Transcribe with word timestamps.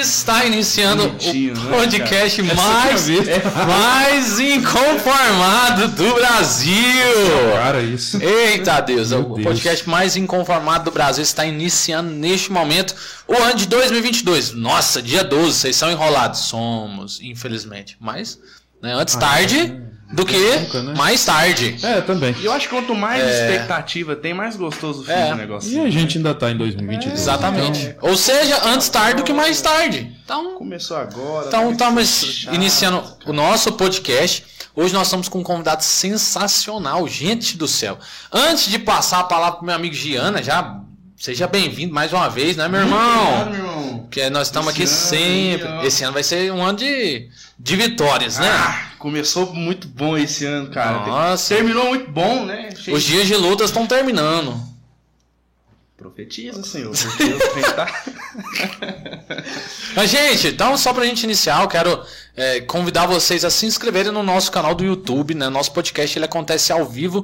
Está 0.00 0.46
iniciando 0.46 1.08
Bonitinho, 1.08 1.54
o 1.54 1.60
né, 1.60 1.76
podcast 1.76 2.40
Essa 2.40 2.54
mais, 2.54 3.06
mais 3.66 4.40
inconformado 4.40 5.88
do 5.88 6.14
Brasil. 6.14 6.72
Cara, 7.52 7.82
isso. 7.82 8.18
Eita 8.22 8.80
Deus, 8.80 9.10
Meu 9.10 9.20
o 9.20 9.34
Deus. 9.34 9.46
podcast 9.46 9.88
mais 9.88 10.16
inconformado 10.16 10.84
do 10.84 10.90
Brasil 10.90 11.22
está 11.22 11.44
iniciando 11.44 12.10
neste 12.10 12.50
momento 12.50 12.94
o 13.28 13.34
ano 13.34 13.54
de 13.54 13.66
2022. 13.66 14.52
Nossa, 14.52 15.02
dia 15.02 15.22
12, 15.22 15.58
vocês 15.58 15.76
são 15.76 15.90
enrolados. 15.90 16.40
Somos, 16.40 17.20
infelizmente. 17.20 17.96
Mas, 18.00 18.38
né, 18.82 18.94
antes 18.94 19.14
tarde 19.16 19.82
do 20.12 20.24
que 20.26 20.36
nunca, 20.36 20.82
né? 20.82 20.94
mais 20.96 21.24
tarde. 21.24 21.76
É, 21.82 22.00
também. 22.00 22.34
E 22.40 22.44
eu 22.44 22.52
acho 22.52 22.68
que 22.68 22.74
quanto 22.74 22.94
mais 22.94 23.22
expectativa 23.22 24.16
tem, 24.16 24.34
mais 24.34 24.56
gostoso 24.56 25.02
o 25.02 25.04
fim 25.04 25.12
É. 25.12 25.30
do 25.30 25.36
negócio. 25.36 25.70
E 25.72 25.78
a 25.80 25.88
gente 25.90 26.18
ainda 26.18 26.34
tá 26.34 26.50
em 26.50 26.56
2022. 26.56 27.18
Exatamente. 27.20 27.94
Ou 28.00 28.16
seja, 28.16 28.60
antes 28.66 28.88
tarde 28.88 29.18
do 29.18 29.22
que 29.24 29.32
mais 29.32 29.60
tarde. 29.60 30.10
Então, 30.24 30.54
Começou 30.56 30.96
agora. 30.96 31.46
Então, 31.48 31.66
tá 31.66 31.72
estamos 31.72 32.08
chato, 32.08 32.54
iniciando 32.54 33.00
cara. 33.02 33.14
o 33.26 33.32
nosso 33.32 33.72
podcast. 33.72 34.44
Hoje 34.74 34.94
nós 34.94 35.08
estamos 35.08 35.28
com 35.28 35.40
um 35.40 35.42
convidado 35.42 35.82
sensacional, 35.82 37.06
gente 37.08 37.56
do 37.56 37.66
céu. 37.68 37.98
Antes 38.32 38.68
de 38.70 38.78
passar 38.78 39.20
a 39.20 39.24
palavra 39.24 39.58
para 39.58 39.66
meu 39.66 39.74
amigo 39.74 39.94
Giana, 39.94 40.42
já 40.42 40.80
seja 41.20 41.46
bem-vindo 41.46 41.92
mais 41.92 42.14
uma 42.14 42.30
vez, 42.30 42.56
né, 42.56 42.66
meu 42.66 42.80
irmão? 42.80 43.22
Obrigado, 43.22 43.50
meu 43.50 43.58
irmão. 43.58 43.98
Porque 43.98 44.30
nós 44.30 44.48
estamos 44.48 44.70
aqui 44.70 44.86
sempre. 44.86 45.68
Esse 45.86 46.02
ano 46.02 46.14
vai 46.14 46.22
ser 46.22 46.50
um 46.50 46.64
ano 46.64 46.78
de, 46.78 47.28
de 47.58 47.76
vitórias, 47.76 48.38
né? 48.38 48.48
Ah, 48.48 48.92
começou 48.98 49.52
muito 49.52 49.86
bom 49.86 50.16
esse 50.16 50.46
ano, 50.46 50.70
cara. 50.70 51.06
Nossa. 51.06 51.54
Terminou 51.54 51.88
muito 51.88 52.10
bom, 52.10 52.46
né? 52.46 52.70
Cheio 52.74 52.96
Os 52.96 53.02
dias 53.02 53.26
de 53.26 53.36
lutas 53.36 53.68
estão 53.68 53.86
terminando. 53.86 54.58
Profetiza, 55.94 56.62
senhor. 56.62 56.94
Tá... 57.76 58.02
Mas, 59.94 60.10
gente, 60.10 60.48
então 60.48 60.74
só 60.78 60.94
pra 60.94 61.04
gente 61.04 61.24
iniciar, 61.24 61.60
eu 61.60 61.68
quero 61.68 62.02
é, 62.34 62.62
convidar 62.62 63.06
vocês 63.06 63.44
a 63.44 63.50
se 63.50 63.66
inscreverem 63.66 64.10
no 64.10 64.22
nosso 64.22 64.50
canal 64.50 64.74
do 64.74 64.82
YouTube, 64.82 65.34
né? 65.34 65.50
Nosso 65.50 65.70
podcast 65.72 66.18
ele 66.18 66.24
acontece 66.24 66.72
ao 66.72 66.86
vivo 66.86 67.22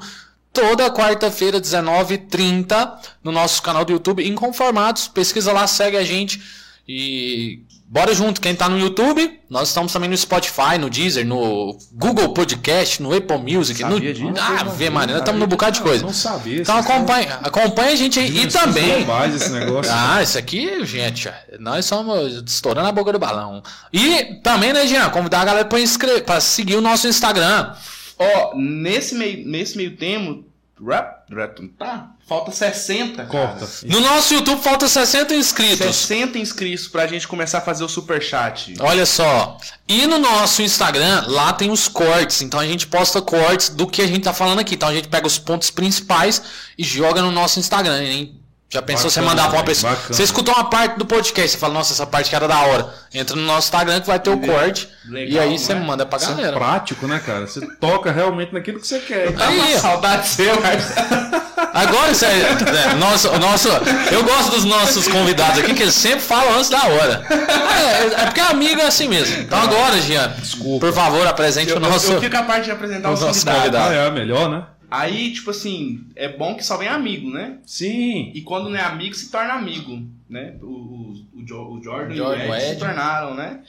toda 0.57 0.91
quarta-feira, 0.91 1.61
19h30, 1.61 2.93
no 3.23 3.31
nosso 3.31 3.61
canal 3.61 3.85
do 3.85 3.93
YouTube, 3.93 4.27
Inconformados. 4.27 5.07
Pesquisa 5.07 5.53
lá, 5.53 5.67
segue 5.67 5.99
a 5.99 6.05
gente 6.05 6.41
e 6.89 7.61
bora 7.87 8.15
junto. 8.15 8.41
Quem 8.41 8.55
tá 8.55 8.67
no 8.67 8.79
YouTube, 8.79 9.39
nós 9.51 9.69
estamos 9.69 9.93
também 9.93 10.09
no 10.09 10.17
Spotify, 10.17 10.79
no 10.81 10.89
Deezer, 10.89 11.27
no 11.27 11.77
Google 11.93 12.31
Podcast, 12.33 13.03
no 13.03 13.15
Apple 13.15 13.37
Music, 13.39 13.83
no... 13.85 13.93
Sabia 13.97 14.15
disso? 14.15 14.33
Ah, 14.41 14.65
vê, 14.65 14.89
mano, 14.89 15.13
nós 15.13 15.19
estamos 15.21 15.39
no 15.41 15.47
bocado 15.47 15.73
de 15.77 15.83
coisa. 15.83 16.07
Não 16.07 16.13
sabia. 16.15 16.63
Então 16.63 16.75
vocês 16.75 16.85
estão- 16.87 16.97
acompanha, 16.97 17.39
acompanha 17.43 17.93
a 17.93 17.97
gente 17.97 18.19
aí. 18.19 18.27
E 18.29 18.31
dimensões 18.31 18.65
também... 18.65 19.05
esse 19.35 19.51
negócio. 19.51 19.93
Ah, 19.95 20.23
isso 20.23 20.39
aqui, 20.39 20.85
gente, 20.87 21.31
nós 21.61 21.85
somos 21.85 22.43
estourando 22.47 22.89
a 22.89 22.93
boca 22.93 23.13
do 23.13 23.19
balão. 23.19 23.63
E 23.93 24.37
também, 24.43 24.73
né, 24.73 24.87
Jean, 24.87 25.11
convidar 25.11 25.43
a 25.43 25.45
galera 25.45 25.65
pra, 25.67 25.79
inscre... 25.79 26.23
pra 26.23 26.41
seguir 26.41 26.77
o 26.77 26.81
nosso 26.81 27.07
Instagram. 27.07 27.75
Ó, 28.19 28.57
nesse 28.57 29.15
meio, 29.15 29.47
nesse 29.47 29.77
meio 29.77 29.97
termo, 29.97 30.45
rap, 30.85 31.33
rap, 31.33 31.69
tá? 31.79 32.11
Falta 32.27 32.51
60, 32.51 33.25
cara. 33.25 33.29
Corta. 33.29 33.69
No 33.87 34.01
nosso 34.01 34.35
YouTube 34.35 34.61
falta 34.61 34.89
60 34.89 35.35
inscritos. 35.35 35.79
60 35.79 36.39
inscritos 36.39 36.89
pra 36.89 37.07
gente 37.07 37.29
começar 37.29 37.59
a 37.59 37.61
fazer 37.61 37.85
o 37.85 37.89
superchat. 37.89 38.75
Olha 38.81 39.07
só. 39.07 39.57
E 39.87 40.07
no 40.07 40.19
nosso 40.19 40.61
Instagram, 40.61 41.25
lá 41.29 41.53
tem 41.53 41.71
os 41.71 41.87
cortes. 41.87 42.43
Então 42.43 42.59
a 42.59 42.67
gente 42.67 42.87
posta 42.87 43.23
cortes 43.23 43.69
do 43.69 43.87
que 43.87 44.03
a 44.03 44.07
gente 44.07 44.25
tá 44.25 44.33
falando 44.33 44.59
aqui. 44.59 44.75
Então 44.75 44.89
a 44.89 44.95
gente 44.95 45.09
pega 45.09 45.27
os 45.27 45.39
pontos 45.39 45.71
principais 45.71 46.43
e 46.77 46.83
joga 46.83 47.23
no 47.23 47.31
nosso 47.31 47.61
Instagram, 47.61 48.03
hein? 48.03 48.41
Já 48.69 48.83
pensou 48.83 49.09
você 49.09 49.21
Bacana, 49.21 49.37
mandar 49.37 49.49
pra 49.51 49.59
uma 49.61 49.65
pessoa? 49.65 49.93
bacana. 49.95 50.13
Você 50.15 50.23
escutou 50.25 50.53
uma 50.53 50.65
parte 50.69 50.99
do 50.99 51.07
podcast, 51.07 51.53
você 51.53 51.57
fala, 51.57 51.73
nossa, 51.75 51.93
essa 51.93 52.05
parte 52.05 52.29
que 52.31 52.35
era 52.35 52.49
da 52.49 52.59
hora. 52.63 52.93
Entra 53.15 53.37
no 53.37 53.43
nosso 53.43 53.69
Instagram 53.69 54.01
que 54.01 54.09
vai 54.09 54.19
ter 54.19 54.31
o 54.31 54.39
corte. 54.39 54.89
Legal, 55.09 55.29
e 55.31 55.39
aí 55.39 55.57
você 55.59 55.71
é? 55.73 55.77
manda 55.77 56.05
pra 56.05 56.19
Isso 56.19 56.33
é 56.33 56.35
galera. 56.35 56.57
prático, 56.57 57.07
né, 57.07 57.23
cara? 57.25 57.47
Você 57.47 57.61
toca 57.81 58.11
realmente 58.11 58.53
naquilo 58.53 58.81
que 58.81 58.87
você 58.87 58.99
quer. 58.99 59.33
Tá 59.35 59.49
uma 59.51 59.65
Aí, 59.65 59.77
ó. 59.77 59.79
saudade 59.79 60.27
seu, 60.29 60.61
Marcelo. 60.61 61.47
Agora, 61.73 62.11
isso 62.11 62.25
é, 62.25 62.39
é, 62.41 62.95
nosso, 62.95 63.31
nosso, 63.39 63.69
eu 64.11 64.25
gosto 64.25 64.51
dos 64.51 64.65
nossos 64.65 65.07
convidados 65.09 65.59
aqui, 65.59 65.75
que 65.75 65.83
eles 65.83 65.95
sempre 65.95 66.21
falam 66.21 66.55
antes 66.57 66.71
da 66.71 66.83
hora. 66.87 67.23
É, 67.31 68.23
é 68.23 68.25
porque 68.27 68.41
amigo 68.41 68.81
é 68.81 68.87
assim 68.87 69.09
mesmo. 69.09 69.43
Então 69.43 69.61
agora, 69.61 70.01
Jean, 70.01 70.33
Desculpa. 70.39 70.87
por 70.87 70.95
favor, 70.95 71.27
apresente 71.27 71.71
Eu, 71.71 71.77
o 71.77 71.81
nosso... 71.81 72.07
eu, 72.09 72.15
eu 72.15 72.21
fico 72.23 72.37
a 72.37 72.43
parte 72.43 72.65
de 72.65 72.71
apresentar 72.71 73.11
os 73.11 73.21
os 73.21 73.27
convidados. 73.27 73.59
convidados. 73.61 73.91
Ah, 73.91 73.95
é, 74.07 74.11
melhor, 74.11 74.49
né? 74.49 74.63
Aí, 74.91 75.33
tipo 75.33 75.51
assim, 75.51 76.05
é 76.15 76.29
bom 76.29 76.55
que 76.55 76.65
só 76.65 76.77
vem 76.77 76.89
amigo, 76.89 77.31
né? 77.31 77.59
Sim. 77.67 78.31
E 78.35 78.41
quando 78.43 78.69
não 78.71 78.77
é 78.77 78.83
amigo, 78.83 79.15
se 79.15 79.31
torna 79.31 79.55
amigo, 79.55 80.03
né? 80.29 80.55
O, 80.63 80.67
o, 80.67 81.15
o, 81.37 81.43
Jo- 81.45 81.69
o 81.73 81.83
Jordan 81.83 82.15
e 82.15 82.21
o 82.21 82.25
Jordan, 82.25 82.43
Ed, 82.45 82.51
o 82.51 82.55
Ed. 82.55 82.65
se 82.75 82.79
tornaram, 82.79 83.35
né? 83.35 83.61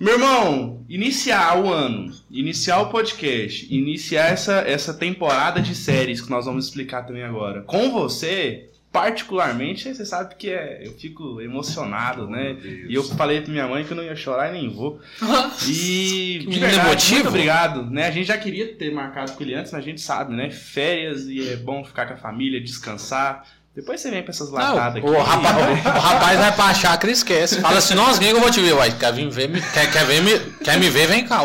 Meu 0.00 0.14
irmão, 0.14 0.84
iniciar 0.88 1.58
o 1.62 1.72
ano, 1.72 2.12
iniciar 2.30 2.80
o 2.80 2.88
podcast, 2.90 3.72
iniciar 3.72 4.26
essa, 4.32 4.54
essa 4.66 4.92
temporada 4.92 5.60
de 5.62 5.74
séries 5.74 6.20
que 6.20 6.30
nós 6.30 6.46
vamos 6.46 6.66
explicar 6.66 7.02
também 7.06 7.22
agora. 7.22 7.62
Com 7.62 7.90
você, 7.92 8.70
particularmente, 8.94 9.92
você 9.92 10.06
sabe 10.06 10.36
que 10.36 10.48
é, 10.48 10.86
eu 10.86 10.92
fico 10.92 11.40
emocionado, 11.40 12.28
né? 12.28 12.56
E 12.88 12.94
eu 12.94 13.02
falei 13.02 13.40
pra 13.40 13.50
minha 13.50 13.66
mãe 13.66 13.82
que 13.82 13.90
eu 13.90 13.96
não 13.96 14.04
ia 14.04 14.14
chorar 14.14 14.50
e 14.50 14.52
nem 14.52 14.70
vou. 14.70 15.00
E 15.66 16.38
Que 16.44 16.46
de 16.46 16.60
verdade, 16.60 16.86
emotivo. 16.86 17.14
muito 17.14 17.28
obrigado, 17.28 17.90
né? 17.90 18.06
A 18.06 18.10
gente 18.12 18.26
já 18.26 18.38
queria 18.38 18.72
ter 18.74 18.92
marcado 18.92 19.32
com 19.32 19.42
ele 19.42 19.54
antes, 19.54 19.72
mas 19.72 19.82
a 19.82 19.84
gente 19.84 20.00
sabe, 20.00 20.32
né? 20.32 20.48
Férias 20.48 21.26
e 21.26 21.48
é 21.48 21.56
bom 21.56 21.84
ficar 21.84 22.06
com 22.06 22.14
a 22.14 22.16
família, 22.16 22.60
descansar. 22.60 23.44
Depois 23.74 24.00
você 24.00 24.08
vem 24.12 24.22
pra 24.22 24.30
essas 24.30 24.50
latadas 24.50 24.96
aqui. 24.96 25.06
o, 25.06 25.20
rapaz, 25.20 25.56
o 25.84 25.98
rapaz 25.98 26.38
vai 26.38 26.52
pra 26.52 26.74
chácara 26.74 27.10
e 27.10 27.14
esquece. 27.14 27.60
Fala 27.60 27.78
assim, 27.78 27.94
nós 27.94 28.20
gringos 28.20 28.36
eu 28.36 28.42
vou 28.42 28.50
te 28.52 28.60
ver. 28.60 28.74
Uai, 28.74 28.92
quer, 28.96 29.12
vir 29.12 29.28
ver, 29.28 29.48
me, 29.48 29.60
quer, 29.60 29.90
quer, 29.90 30.04
ver, 30.04 30.22
me, 30.22 30.38
quer 30.62 30.78
me 30.78 30.88
ver, 30.88 31.08
vem 31.08 31.26
cá. 31.26 31.40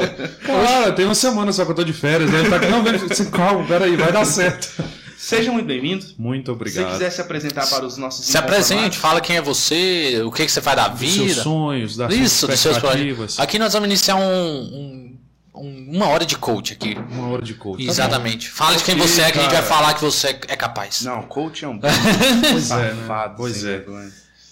Cara, 0.45 0.91
tem 0.91 1.05
uma 1.05 1.15
semana 1.15 1.51
só 1.51 1.65
que 1.65 1.71
eu 1.71 1.75
tô 1.75 1.83
de 1.83 1.93
férias. 1.93 2.29
Né? 2.29 2.41
Ele 2.41 2.49
tá 2.49 2.57
aqui, 2.57 2.67
não, 2.67 2.83
vem, 2.83 2.99
calma, 3.31 3.65
peraí, 3.65 3.95
vai 3.95 4.11
dar 4.11 4.25
certo. 4.25 4.83
Seja 5.21 5.51
muito 5.51 5.65
bem-vindo. 5.65 6.05
Muito 6.17 6.45
Se 6.45 6.45
você 6.45 6.51
obrigado. 6.79 6.91
quiser 6.93 7.09
se 7.11 7.19
apresentar 7.19 7.67
para 7.67 7.85
os 7.85 7.97
nossos 7.97 8.25
Se 8.25 8.37
apresente, 8.37 8.97
fala 8.97 9.19
quem 9.19 9.35
é 9.35 9.41
você, 9.41 10.21
o 10.25 10.31
que, 10.31 10.45
que 10.45 10.51
você 10.51 10.61
faz 10.61 10.77
da 10.77 10.87
Dos 10.87 10.99
seus 11.01 11.27
vida. 11.27 11.43
sonhos, 11.43 11.97
das 11.97 12.13
Isso, 12.13 12.35
suas 12.37 12.51
dos 12.51 12.59
seus 12.61 12.75
expectativas. 12.77 13.37
Aqui 13.39 13.59
nós 13.59 13.73
vamos 13.73 13.87
iniciar 13.89 14.15
um, 14.15 14.21
um- 14.23 15.17
um- 15.55 15.89
uma 15.97 16.07
hora 16.07 16.25
de 16.25 16.37
coach 16.37 16.71
aqui. 16.71 16.97
Uma 17.11 17.27
hora 17.33 17.41
de 17.41 17.53
coach. 17.53 17.83
Tá 17.85 17.91
Exatamente. 17.91 18.49
Fala 18.49 18.77
de 18.77 18.83
quem 18.85 18.95
você 18.95 19.21
é, 19.21 19.31
que 19.31 19.39
a 19.39 19.41
gente 19.41 19.51
vai 19.51 19.61
falar 19.63 19.93
que 19.93 20.01
você 20.01 20.29
é 20.29 20.55
capaz. 20.55 21.01
Não, 21.01 21.21
coach 21.23 21.65
é 21.65 21.67
um 21.67 21.77
Pois 22.51 22.71
é, 22.71 22.93
né? 22.93 23.33
Pois 23.35 23.65
é. 23.65 23.85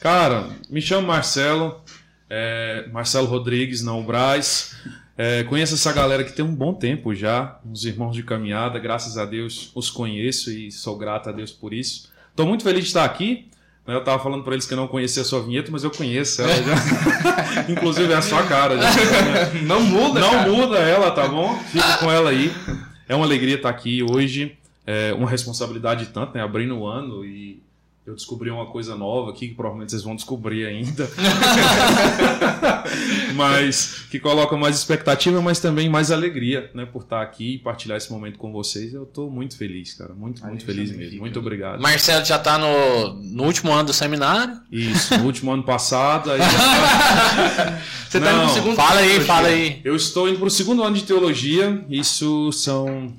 Cara, 0.01 0.47
me 0.69 0.81
chamo 0.81 1.07
Marcelo, 1.07 1.81
é, 2.29 2.87
Marcelo 2.91 3.25
Rodrigues, 3.25 3.81
não 3.81 4.03
Braz. 4.03 4.75
É, 5.17 5.43
conheço 5.45 5.73
essa 5.73 5.91
galera 5.91 6.23
que 6.23 6.31
tem 6.31 6.45
um 6.45 6.53
bom 6.53 6.73
tempo 6.73 7.15
já, 7.15 7.59
uns 7.65 7.85
irmãos 7.85 8.13
de 8.13 8.21
caminhada, 8.21 8.77
graças 8.77 9.17
a 9.17 9.25
Deus 9.25 9.71
os 9.73 9.89
conheço 9.89 10.51
e 10.51 10.71
sou 10.71 10.95
grato 10.97 11.29
a 11.29 11.31
Deus 11.31 11.51
por 11.51 11.73
isso. 11.73 12.09
Estou 12.29 12.45
muito 12.45 12.63
feliz 12.63 12.81
de 12.83 12.87
estar 12.89 13.03
aqui. 13.03 13.47
né? 13.87 13.95
Eu 13.95 13.99
estava 13.99 14.21
falando 14.21 14.43
para 14.43 14.53
eles 14.53 14.67
que 14.67 14.73
eu 14.73 14.77
não 14.77 14.87
conhecia 14.87 15.23
a 15.23 15.25
sua 15.25 15.41
vinheta, 15.41 15.71
mas 15.71 15.83
eu 15.83 15.89
conheço 15.89 16.43
ela 16.43 16.53
já. 16.53 17.65
Inclusive 17.67 18.13
é 18.13 18.15
a 18.15 18.21
sua 18.21 18.43
cara. 18.43 18.77
Já. 18.79 18.89
Não 19.65 19.81
muda, 19.81 20.19
Não 20.19 20.29
cara. 20.31 20.51
muda 20.51 20.77
ela, 20.77 21.09
tá 21.09 21.27
bom? 21.27 21.57
Fica 21.71 21.97
com 21.97 22.11
ela 22.11 22.29
aí. 22.29 22.53
É 23.09 23.15
uma 23.15 23.25
alegria 23.25 23.55
estar 23.55 23.69
aqui 23.69 24.03
hoje. 24.03 24.55
É 24.85 25.13
uma 25.13 25.27
responsabilidade 25.29 26.05
tanto, 26.13 26.35
né? 26.35 26.43
Abrindo 26.43 26.77
o 26.77 26.85
ano 26.85 27.25
e 27.25 27.61
eu 28.07 28.15
descobri 28.15 28.49
uma 28.49 28.67
coisa 28.67 28.95
nova 28.95 29.31
aqui 29.31 29.49
que 29.49 29.53
provavelmente 29.53 29.91
vocês 29.91 30.01
vão 30.01 30.15
descobrir 30.15 30.65
ainda. 30.65 31.05
mas 33.35 34.05
que 34.09 34.17
coloca 34.17 34.55
mais 34.55 34.77
expectativa, 34.77 35.41
mas 35.41 35.59
também 35.59 35.89
mais 35.89 36.09
alegria, 36.09 36.71
né? 36.73 36.85
Por 36.85 37.01
estar 37.01 37.21
aqui 37.21 37.55
e 37.55 37.57
partilhar 37.57 37.97
esse 37.97 38.09
momento 38.09 38.37
com 38.37 38.53
vocês. 38.53 38.93
Eu 38.93 39.05
tô 39.05 39.29
muito 39.29 39.57
feliz, 39.57 39.93
cara. 39.93 40.13
Muito, 40.13 40.41
A 40.41 40.47
muito 40.47 40.63
feliz 40.65 40.89
mesmo. 40.91 41.09
fica. 41.09 41.21
Muito 41.21 41.37
obrigado. 41.39 41.81
Marcelo 41.81 42.23
já 42.23 42.39
tá 42.39 42.57
no, 42.57 43.13
no 43.15 43.43
último 43.43 43.73
ano 43.73 43.87
do 43.87 43.93
seminário. 43.93 44.57
Isso, 44.71 45.17
no 45.17 45.25
último 45.25 45.51
ano 45.51 45.63
passado. 45.63 46.31
Aí 46.31 46.39
já- 46.49 47.81
Você 48.09 48.21
tá 48.21 48.31
indo 48.31 48.39
pro 48.45 48.53
segundo 48.53 48.75
Fala 48.77 48.99
aí, 49.01 49.15
ano, 49.17 49.25
fala 49.25 49.47
aí. 49.49 49.81
Eu 49.83 49.97
estou 49.97 50.29
indo 50.29 50.37
para 50.37 50.47
o 50.47 50.51
segundo 50.51 50.81
ano 50.81 50.95
de 50.95 51.03
teologia. 51.03 51.83
Isso 51.89 52.53
são 52.53 53.11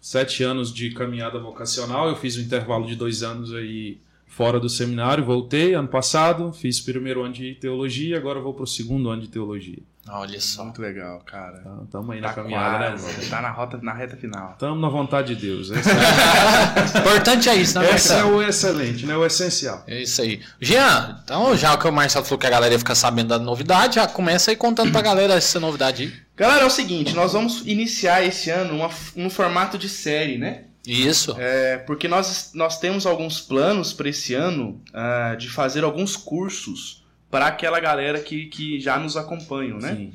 sete 0.00 0.42
anos 0.42 0.72
de 0.72 0.88
caminhada 0.92 1.38
vocacional. 1.38 2.08
Eu 2.08 2.16
fiz 2.16 2.38
um 2.38 2.40
intervalo 2.40 2.86
de 2.86 2.96
dois 2.96 3.22
anos 3.22 3.52
aí 3.52 3.98
fora 4.32 4.58
do 4.58 4.68
seminário. 4.68 5.24
Voltei 5.24 5.74
ano 5.74 5.88
passado, 5.88 6.52
fiz 6.52 6.80
primeiro 6.80 7.22
ano 7.22 7.34
de 7.34 7.54
teologia. 7.54 8.16
Agora 8.16 8.40
vou 8.40 8.54
para 8.54 8.64
o 8.64 8.66
segundo 8.66 9.10
ano 9.10 9.22
de 9.22 9.28
teologia. 9.28 9.78
Olha 10.08 10.40
só. 10.40 10.64
Muito 10.64 10.82
legal, 10.82 11.20
cara. 11.20 11.60
Então, 11.60 11.86
tamo 11.86 12.12
aí 12.12 12.20
na 12.20 12.28
Tá 12.28 12.34
caminhada, 12.34 12.78
né, 12.78 12.90
quase, 12.90 13.08
irmão? 13.08 13.30
Tá 13.30 13.40
na, 13.40 13.50
rota, 13.50 13.78
na 13.80 13.92
reta 13.92 14.16
final. 14.16 14.56
Tamo 14.58 14.80
na 14.80 14.88
vontade 14.88 15.34
de 15.34 15.46
Deus. 15.46 15.70
Esse 15.70 15.90
é, 15.90 16.98
Importante 16.98 17.48
é 17.48 17.54
isso, 17.54 17.78
né, 17.78 17.94
esse 17.94 18.12
é 18.12 18.24
o 18.24 18.42
excelente, 18.42 19.06
né? 19.06 19.16
O 19.16 19.24
essencial. 19.24 19.84
É 19.86 20.02
isso 20.02 20.20
aí. 20.20 20.40
Jean, 20.60 21.20
então 21.22 21.56
já 21.56 21.76
que 21.76 21.86
o 21.86 21.92
Marcelo 21.92 22.24
falou 22.24 22.38
que 22.40 22.46
a 22.46 22.50
galera 22.50 22.74
ia 22.74 22.78
ficar 22.78 22.96
sabendo 22.96 23.28
da 23.28 23.38
novidade, 23.38 23.96
já 23.96 24.08
começa 24.08 24.50
aí 24.50 24.56
contando 24.56 24.90
pra 24.90 25.02
galera 25.02 25.34
essa 25.34 25.60
novidade 25.60 26.02
aí. 26.02 26.12
Galera, 26.36 26.62
é 26.62 26.66
o 26.66 26.70
seguinte, 26.70 27.14
nós 27.14 27.32
vamos 27.34 27.62
iniciar 27.64 28.24
esse 28.24 28.50
ano 28.50 28.74
uma, 28.74 28.90
um 29.14 29.30
formato 29.30 29.78
de 29.78 29.88
série, 29.88 30.36
né? 30.36 30.64
Isso. 30.86 31.36
É, 31.38 31.78
porque 31.78 32.08
nós, 32.08 32.50
nós 32.54 32.78
temos 32.78 33.06
alguns 33.06 33.40
planos 33.40 33.92
para 33.92 34.08
esse 34.08 34.34
ano 34.34 34.80
ah, 34.92 35.36
de 35.38 35.48
fazer 35.48 35.84
alguns 35.84 36.16
cursos 36.16 37.04
para 37.30 37.46
aquela 37.46 37.80
galera 37.80 38.20
que, 38.20 38.46
que 38.46 38.80
já 38.80 38.98
nos 38.98 39.16
acompanham, 39.16 39.78
né? 39.78 39.94
Sim. 39.94 40.12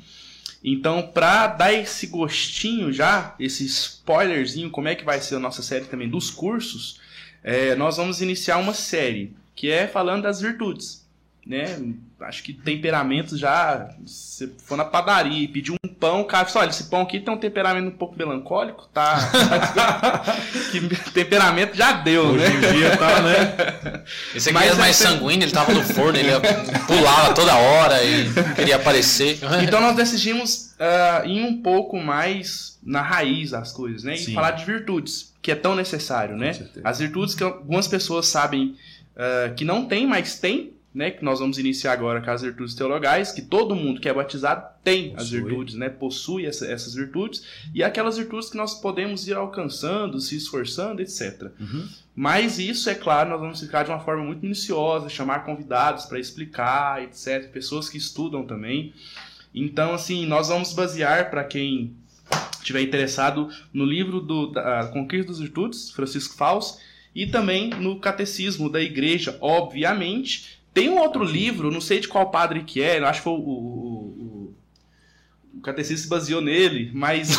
Então, 0.62 1.02
pra 1.02 1.46
dar 1.46 1.72
esse 1.72 2.06
gostinho 2.08 2.92
já, 2.92 3.34
esse 3.38 3.64
spoilerzinho, 3.64 4.70
como 4.70 4.88
é 4.88 4.94
que 4.94 5.04
vai 5.04 5.20
ser 5.20 5.36
a 5.36 5.40
nossa 5.40 5.62
série 5.62 5.84
também 5.84 6.08
dos 6.08 6.30
cursos, 6.30 7.00
é, 7.42 7.74
nós 7.76 7.96
vamos 7.96 8.20
iniciar 8.20 8.58
uma 8.58 8.74
série 8.74 9.32
que 9.54 9.70
é 9.70 9.86
falando 9.86 10.22
das 10.22 10.40
virtudes, 10.40 11.06
né? 11.46 11.64
Acho 12.20 12.42
que 12.42 12.52
temperamentos 12.52 13.38
já, 13.38 13.90
se 14.04 14.52
for 14.64 14.76
na 14.76 14.84
padaria 14.84 15.44
e 15.44 15.46
pedir 15.46 15.70
um 15.72 15.88
pão, 15.88 16.22
o 16.22 16.24
cara 16.24 16.46
fala, 16.46 16.64
olha, 16.64 16.70
esse 16.70 16.84
pão 16.84 17.02
aqui 17.02 17.20
tem 17.20 17.32
um 17.32 17.38
temperamento 17.38 17.86
um 17.86 17.96
pouco 17.96 18.16
melancólico, 18.18 18.88
tá? 18.92 19.18
que 20.72 20.80
temperamento 21.12 21.76
já 21.76 21.92
deu, 21.92 22.24
Hoje 22.30 22.38
né? 22.38 22.56
em 22.56 22.72
dia 22.72 22.96
tá, 22.96 23.22
né? 23.22 24.02
Esse 24.34 24.50
aqui 24.50 24.58
Mas 24.58 24.72
é 24.72 24.74
mais 24.74 25.00
é- 25.00 25.04
sanguíneo, 25.06 25.44
ele 25.44 25.52
tava 25.52 25.72
no 25.72 25.82
forno, 25.82 26.18
ele 26.18 26.30
pulava 26.86 27.34
toda 27.34 27.54
hora 27.54 28.02
e 28.02 28.28
queria 28.54 28.76
aparecer. 28.76 29.38
Então 29.62 29.80
nós 29.80 29.94
decidimos 29.96 30.74
ah, 30.78 31.22
ir 31.24 31.42
um 31.42 31.62
pouco 31.62 31.98
mais 31.98 32.78
na 32.82 33.02
raiz 33.02 33.50
das 33.50 33.70
coisas, 33.72 34.02
né? 34.02 34.14
E 34.14 34.18
Sim. 34.18 34.34
falar 34.34 34.52
de 34.52 34.64
virtudes, 34.64 35.34
que 35.42 35.50
é 35.52 35.54
tão 35.54 35.74
necessário, 35.74 36.36
né? 36.36 36.52
certeza. 36.52 36.80
As 36.82 36.98
virtudes 36.98 37.34
que 37.34 37.44
algumas 37.44 37.86
pessoas 37.86 38.26
sabem 38.26 38.76
ah, 39.16 39.50
que 39.54 39.64
não 39.64 39.84
tem, 39.84 40.06
mas 40.06 40.38
tem, 40.38 40.72
né? 40.94 41.10
Que 41.10 41.24
nós 41.24 41.38
vamos 41.38 41.58
iniciar 41.58 41.92
agora 41.92 42.20
com 42.20 42.30
as 42.30 42.42
virtudes 42.42 42.74
teologais, 42.74 43.30
que 43.32 43.42
todo 43.42 43.74
mundo 43.76 44.00
que 44.00 44.08
é 44.08 44.12
batizado 44.14 44.66
tem 44.82 45.12
as 45.16 45.24
Possui. 45.24 45.40
virtudes, 45.42 45.74
né? 45.74 45.88
Possui 45.88 46.46
essa- 46.46 46.66
essas 46.66 46.94
virtudes. 46.94 47.42
E 47.74 47.82
aquelas 47.84 48.16
virtudes 48.16 48.50
que 48.50 48.56
nós 48.56 48.74
podemos 48.80 49.28
ir 49.28 49.34
alcançando, 49.34 50.20
se 50.20 50.36
esforçando, 50.36 51.02
etc. 51.02 51.50
Uhum. 51.60 51.86
Mas 52.16 52.58
isso, 52.58 52.90
é 52.90 52.94
claro, 52.94 53.30
nós 53.30 53.40
vamos 53.40 53.60
ficar 53.60 53.84
de 53.84 53.90
uma 53.90 54.00
forma 54.00 54.24
muito 54.24 54.40
minuciosa, 54.42 55.08
chamar 55.08 55.44
convidados 55.44 56.06
para 56.06 56.18
explicar, 56.18 57.02
etc. 57.02 57.48
Pessoas 57.52 57.88
que 57.88 57.96
estudam 57.98 58.44
também. 58.44 58.92
Então, 59.54 59.94
assim, 59.94 60.26
nós 60.26 60.48
vamos 60.48 60.72
basear 60.72 61.30
para 61.30 61.44
quem 61.44 61.94
estiver 62.60 62.82
interessado 62.82 63.48
no 63.72 63.84
livro 63.84 64.20
do 64.20 64.46
da 64.48 64.86
Conquista 64.88 65.28
das 65.28 65.38
Virtudes, 65.38 65.90
Francisco 65.90 66.34
Faus, 66.36 66.78
e 67.14 67.26
também 67.26 67.70
no 67.70 67.98
Catecismo 67.98 68.68
da 68.68 68.80
Igreja, 68.80 69.38
obviamente. 69.40 70.57
Tem 70.72 70.88
um 70.88 70.98
outro 70.98 71.24
livro, 71.24 71.70
não 71.70 71.80
sei 71.80 72.00
de 72.00 72.08
qual 72.08 72.30
padre 72.30 72.62
que 72.62 72.82
é, 72.82 72.98
acho 72.98 73.20
que 73.20 73.24
foi 73.24 73.32
o, 73.32 73.36
o, 73.36 73.44
o, 73.44 74.54
o 75.54 75.60
Catecismo 75.60 76.02
se 76.04 76.08
baseou 76.08 76.40
nele, 76.40 76.90
mas. 76.94 77.38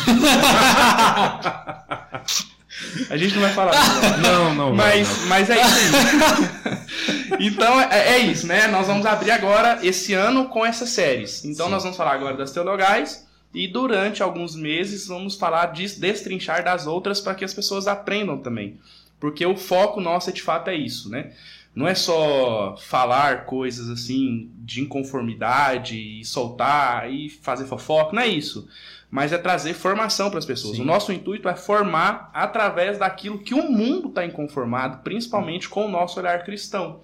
A 3.10 3.16
gente 3.16 3.34
não 3.34 3.42
vai 3.42 3.52
falar. 3.52 3.72
disso, 3.76 4.20
não. 4.22 4.44
Não, 4.44 4.54
não. 4.54 4.74
Mas, 4.74 5.26
mas 5.26 5.50
é 5.50 5.60
isso 5.60 5.96
aí. 5.96 7.46
então 7.46 7.80
é, 7.80 8.14
é 8.14 8.18
isso, 8.18 8.46
né? 8.46 8.66
Nós 8.68 8.86
vamos 8.86 9.04
abrir 9.06 9.30
agora 9.30 9.78
esse 9.82 10.14
ano 10.14 10.48
com 10.48 10.64
essas 10.64 10.90
séries. 10.90 11.44
Então 11.44 11.66
Sim. 11.66 11.72
nós 11.72 11.82
vamos 11.82 11.96
falar 11.96 12.14
agora 12.14 12.36
das 12.36 12.52
teologais 12.52 13.26
e 13.52 13.66
durante 13.66 14.22
alguns 14.22 14.54
meses 14.54 15.08
vamos 15.08 15.36
falar 15.36 15.66
de 15.66 15.86
destrinchar 15.98 16.64
das 16.64 16.86
outras 16.86 17.20
para 17.20 17.34
que 17.34 17.44
as 17.44 17.52
pessoas 17.52 17.86
aprendam 17.86 18.38
também. 18.38 18.78
Porque 19.18 19.44
o 19.44 19.56
foco 19.56 20.00
nosso 20.00 20.32
de 20.32 20.40
fato 20.40 20.68
é 20.68 20.74
isso, 20.74 21.10
né? 21.10 21.32
Não 21.74 21.86
é 21.86 21.94
só 21.94 22.76
falar 22.76 23.44
coisas 23.44 23.88
assim 23.88 24.50
de 24.58 24.80
inconformidade 24.80 25.96
e 25.96 26.24
soltar 26.24 27.10
e 27.12 27.28
fazer 27.28 27.64
fofoca, 27.66 28.14
não 28.14 28.22
é 28.22 28.26
isso. 28.26 28.68
Mas 29.10 29.32
é 29.32 29.38
trazer 29.38 29.74
formação 29.74 30.30
para 30.30 30.38
as 30.38 30.46
pessoas. 30.46 30.76
Sim. 30.76 30.82
O 30.82 30.84
nosso 30.84 31.12
intuito 31.12 31.48
é 31.48 31.54
formar 31.54 32.30
através 32.34 32.98
daquilo 32.98 33.38
que 33.38 33.54
o 33.54 33.70
mundo 33.70 34.08
está 34.08 34.24
inconformado, 34.24 35.02
principalmente 35.02 35.68
com 35.68 35.86
o 35.86 35.90
nosso 35.90 36.18
olhar 36.18 36.44
cristão. 36.44 37.02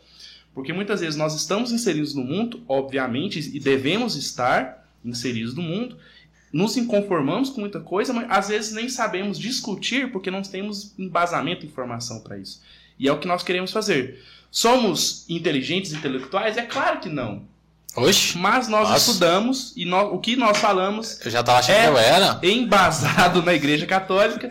Porque 0.55 0.73
muitas 0.73 1.01
vezes 1.01 1.17
nós 1.17 1.35
estamos 1.35 1.71
inseridos 1.71 2.15
no 2.15 2.25
mundo, 2.25 2.63
obviamente, 2.67 3.39
e 3.55 3.61
devemos 3.61 4.17
estar 4.17 4.89
inseridos 5.05 5.55
no 5.55 5.63
mundo, 5.63 5.97
nos 6.53 6.77
inconformamos 6.77 7.51
com 7.51 7.61
muita 7.61 7.81
coisa, 7.81 8.13
mas 8.13 8.27
às 8.31 8.49
vezes 8.49 8.73
nem 8.73 8.89
sabemos 8.89 9.39
discutir 9.39 10.11
porque 10.11 10.31
não 10.31 10.43
temos 10.43 10.95
embasamento 10.99 11.65
e 11.65 11.69
informação 11.69 12.21
para 12.21 12.39
isso. 12.39 12.63
E 12.99 13.07
é 13.07 13.13
o 13.13 13.19
que 13.19 13.29
nós 13.29 13.43
queremos 13.43 13.71
fazer. 13.71 14.23
Somos 14.51 15.25
inteligentes, 15.29 15.93
intelectuais? 15.93 16.57
É 16.57 16.63
claro 16.63 17.01
que 17.01 17.09
não. 17.09 17.43
Oxe, 17.95 18.37
Mas 18.37 18.69
nós 18.69 18.89
Nossa. 18.91 19.11
estudamos 19.11 19.73
e 19.77 19.85
nó- 19.87 20.11
o 20.13 20.19
que 20.19 20.37
nós 20.37 20.59
falamos 20.59 21.19
eu 21.25 21.31
já 21.31 21.43
tava 21.43 21.61
achando 21.61 21.77
É. 21.77 21.83
que 21.85 21.89
eu 21.89 21.97
era. 21.99 22.41
embasado 22.43 23.41
na 23.43 23.55
Igreja 23.55 23.87
Católica. 23.87 24.51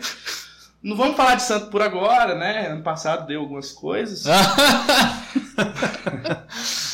Não 0.82 0.96
vamos 0.96 1.16
falar 1.16 1.34
de 1.36 1.42
santo 1.42 1.66
por 1.68 1.82
agora, 1.82 2.34
né? 2.36 2.68
Ano 2.68 2.82
passado 2.82 3.26
deu 3.26 3.40
algumas 3.40 3.72
coisas. 3.72 4.24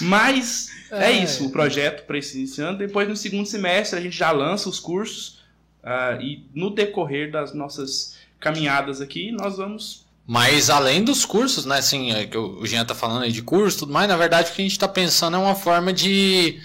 Mas 0.01 0.71
é, 0.91 1.07
É. 1.07 1.13
isso, 1.13 1.47
o 1.47 1.51
projeto 1.51 2.05
para 2.07 2.19
esse 2.19 2.43
esse 2.45 2.61
ano. 2.61 2.79
Depois, 2.79 3.09
no 3.09 3.17
segundo 3.17 3.47
semestre, 3.47 3.99
a 3.99 4.03
gente 4.03 4.17
já 4.17 4.31
lança 4.31 4.69
os 4.69 4.79
cursos. 4.81 5.41
ah, 5.85 6.17
e 6.21 6.47
no 6.55 6.71
decorrer 6.71 7.33
das 7.33 7.53
nossas 7.53 8.17
caminhadas 8.39 9.01
aqui, 9.01 9.33
nós 9.33 9.57
vamos. 9.57 10.07
Mas 10.27 10.71
além 10.71 11.03
dos 11.03 11.25
cursos, 11.25 11.67
né, 11.67 11.79
assim, 11.79 12.13
é 12.13 12.27
que 12.27 12.39
o 12.39 12.65
Jean 12.65 12.85
tá 12.85 12.95
falando 12.95 13.25
aí 13.25 13.33
de 13.33 13.43
curso 13.43 13.77
e 13.77 13.81
tudo 13.81 13.93
mais, 13.93 14.09
na 14.09 14.17
verdade 14.17 14.51
o 14.51 14.55
que 14.55 14.63
a 14.63 14.65
gente 14.65 14.79
tá 14.79 14.89
pensando 14.89 15.37
é 15.37 15.41
uma 15.41 15.55
forma 15.55 15.93
de 15.93 16.61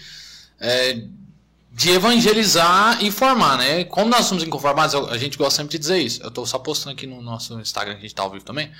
é, 0.59 1.01
de 1.77 1.91
evangelizar 1.91 3.03
e 3.03 3.11
formar, 3.11 3.55
né? 3.59 3.83
Como 3.83 4.09
nós 4.09 4.25
somos 4.25 4.43
inconformados, 4.43 4.95
a 4.95 5.17
gente 5.19 5.37
gosta 5.37 5.57
sempre 5.57 5.73
de 5.73 5.77
dizer 5.77 5.99
isso. 5.99 6.23
Eu 6.23 6.31
tô 6.31 6.43
só 6.43 6.57
postando 6.57 6.93
aqui 6.95 7.05
no 7.05 7.21
nosso 7.21 7.59
Instagram, 7.59 7.93
que 7.93 7.99
a 7.99 8.01
gente 8.01 8.15
tá 8.15 8.23
ao 8.23 8.31
vivo 8.31 8.43
também. 8.43 8.71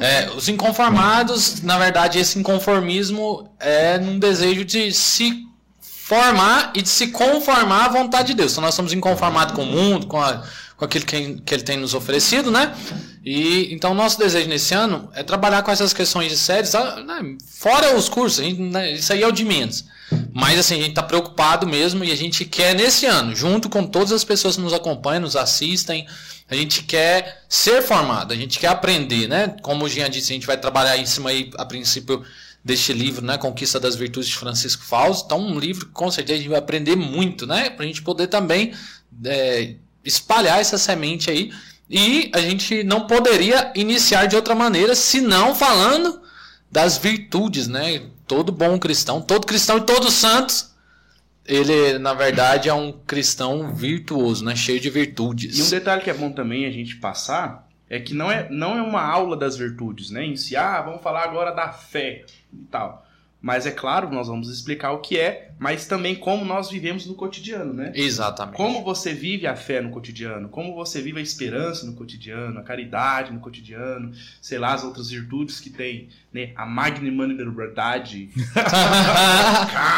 É, 0.00 0.30
os 0.30 0.48
inconformados, 0.48 1.60
na 1.60 1.78
verdade, 1.78 2.18
esse 2.18 2.38
inconformismo 2.38 3.52
é 3.60 3.98
num 3.98 4.18
desejo 4.18 4.64
de 4.64 4.90
se 4.92 5.46
formar 5.78 6.72
e 6.74 6.80
de 6.80 6.88
se 6.88 7.08
conformar 7.08 7.84
à 7.84 7.88
vontade 7.90 8.28
de 8.28 8.34
Deus. 8.34 8.52
Então 8.52 8.64
nós 8.64 8.74
somos 8.74 8.94
inconformados 8.94 9.54
com 9.54 9.64
o 9.64 9.66
mundo, 9.66 10.06
com, 10.06 10.18
a, 10.18 10.42
com 10.78 10.84
aquilo 10.84 11.04
que, 11.04 11.40
que 11.44 11.54
ele 11.54 11.64
tem 11.64 11.76
nos 11.76 11.92
oferecido, 11.92 12.50
né? 12.50 12.72
E 13.24 13.74
então 13.74 13.92
nosso 13.92 14.16
desejo 14.16 14.48
nesse 14.48 14.72
ano 14.72 15.10
é 15.12 15.24
trabalhar 15.24 15.62
com 15.62 15.72
essas 15.72 15.92
questões 15.92 16.30
de 16.30 16.38
séries, 16.38 16.74
ah, 16.74 17.02
né, 17.02 17.36
fora 17.46 17.96
os 17.96 18.08
cursos, 18.08 18.38
a 18.38 18.44
gente, 18.44 18.60
né, 18.62 18.92
isso 18.92 19.12
aí 19.12 19.22
é 19.22 19.26
o 19.26 19.32
de 19.32 19.44
menos. 19.44 19.84
Mas 20.32 20.58
assim, 20.58 20.76
a 20.76 20.78
gente 20.78 20.90
está 20.90 21.02
preocupado 21.02 21.66
mesmo 21.66 22.04
e 22.04 22.12
a 22.12 22.16
gente 22.16 22.44
quer 22.44 22.74
nesse 22.74 23.04
ano, 23.04 23.34
junto 23.34 23.68
com 23.68 23.84
todas 23.84 24.12
as 24.12 24.24
pessoas 24.24 24.54
que 24.54 24.62
nos 24.62 24.72
acompanham, 24.72 25.22
nos 25.22 25.36
assistem, 25.36 26.06
a 26.48 26.54
gente 26.54 26.84
quer 26.84 27.42
ser 27.48 27.82
formado, 27.82 28.32
a 28.32 28.36
gente 28.36 28.58
quer 28.58 28.68
aprender, 28.68 29.28
né? 29.28 29.54
Como 29.60 29.84
o 29.84 29.88
Jean 29.88 30.08
disse, 30.08 30.32
a 30.32 30.34
gente 30.34 30.46
vai 30.46 30.56
trabalhar 30.56 30.96
em 30.96 31.04
cima 31.04 31.28
aí, 31.28 31.50
a 31.58 31.66
princípio, 31.66 32.24
deste 32.64 32.92
livro, 32.92 33.24
né? 33.24 33.36
Conquista 33.36 33.78
das 33.78 33.96
Virtudes 33.96 34.28
de 34.28 34.36
Francisco 34.36 34.84
Fausto. 34.84 35.26
Então, 35.26 35.40
um 35.40 35.58
livro 35.58 35.86
que 35.86 35.92
com 35.92 36.10
certeza 36.10 36.34
a 36.34 36.38
gente 36.38 36.50
vai 36.50 36.58
aprender 36.58 36.96
muito, 36.96 37.46
né? 37.46 37.70
Pra 37.70 37.86
gente 37.86 38.02
poder 38.02 38.28
também 38.28 38.72
é, 39.24 39.74
espalhar 40.08 40.58
essa 40.60 40.78
semente 40.78 41.30
aí. 41.30 41.52
E 41.88 42.30
a 42.34 42.40
gente 42.40 42.82
não 42.84 43.06
poderia 43.06 43.72
iniciar 43.74 44.26
de 44.26 44.36
outra 44.36 44.54
maneira, 44.54 44.94
senão 44.94 45.54
falando 45.54 46.20
das 46.70 46.98
virtudes, 46.98 47.66
né? 47.68 48.02
Todo 48.26 48.52
bom 48.52 48.78
cristão, 48.78 49.22
todo 49.22 49.46
cristão 49.46 49.78
e 49.78 49.82
todos 49.82 50.12
santos, 50.12 50.74
ele, 51.46 51.98
na 51.98 52.12
verdade, 52.12 52.68
é 52.68 52.74
um 52.74 52.92
cristão 52.92 53.74
virtuoso, 53.74 54.44
né? 54.44 54.54
Cheio 54.54 54.78
de 54.80 54.88
E 54.88 54.90
um 54.90 54.94
virtudes. 54.94 55.70
detalhe 55.70 56.02
que 56.02 56.10
é 56.10 56.14
bom 56.14 56.30
também 56.30 56.66
a 56.66 56.70
gente 56.70 56.96
passar 56.96 57.66
é 57.88 57.98
que 57.98 58.12
não 58.12 58.30
é, 58.30 58.46
não 58.50 58.76
é 58.76 58.82
uma 58.82 59.00
aula 59.00 59.34
das 59.34 59.56
virtudes, 59.56 60.10
né? 60.10 60.22
Em 60.24 60.36
si, 60.36 60.54
ah, 60.56 60.82
vamos 60.82 61.02
falar 61.02 61.24
agora 61.24 61.52
da 61.52 61.72
fé 61.72 62.26
e 62.52 62.64
tal. 62.70 63.07
Mas 63.40 63.66
é 63.66 63.70
claro, 63.70 64.10
nós 64.10 64.26
vamos 64.26 64.50
explicar 64.50 64.90
o 64.90 64.98
que 64.98 65.16
é, 65.16 65.52
mas 65.60 65.86
também 65.86 66.16
como 66.16 66.44
nós 66.44 66.68
vivemos 66.70 67.06
no 67.06 67.14
cotidiano, 67.14 67.72
né? 67.72 67.92
Exatamente. 67.94 68.56
Como 68.56 68.82
você 68.82 69.14
vive 69.14 69.46
a 69.46 69.54
fé 69.54 69.80
no 69.80 69.90
cotidiano, 69.90 70.48
como 70.48 70.74
você 70.74 71.00
vive 71.00 71.20
a 71.20 71.22
esperança 71.22 71.86
no 71.86 71.92
cotidiano, 71.92 72.58
a 72.58 72.62
caridade 72.64 73.32
no 73.32 73.38
cotidiano, 73.38 74.12
sei 74.42 74.58
lá, 74.58 74.74
as 74.74 74.82
outras 74.82 75.10
virtudes 75.10 75.60
que 75.60 75.70
tem, 75.70 76.08
né? 76.32 76.50
A 76.56 76.66
magnanimidade. 76.66 78.28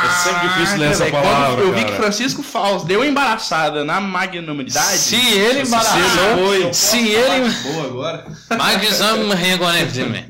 É 0.01 0.23
sempre 0.23 0.49
difícil 0.49 0.79
ler 0.79 0.91
essa 0.91 1.05
Velho, 1.05 1.13
quando 1.17 1.25
palavra, 1.25 1.61
Eu 1.65 1.75
vi 1.75 1.85
que. 1.85 1.93
Francisco 1.93 2.43
Fausto 2.43 2.87
deu 2.87 3.01
uma 3.01 3.07
embaraçada 3.07 3.85
na 3.85 4.01
magnanimidade. 4.01 4.99
Se 4.99 5.17
ele 5.17 5.63
embaraçou, 5.63 6.73
se 6.73 7.09
ele. 7.09 7.51
Boa 7.63 7.85
agora. 7.85 8.27
Reconhecer. 9.35 10.30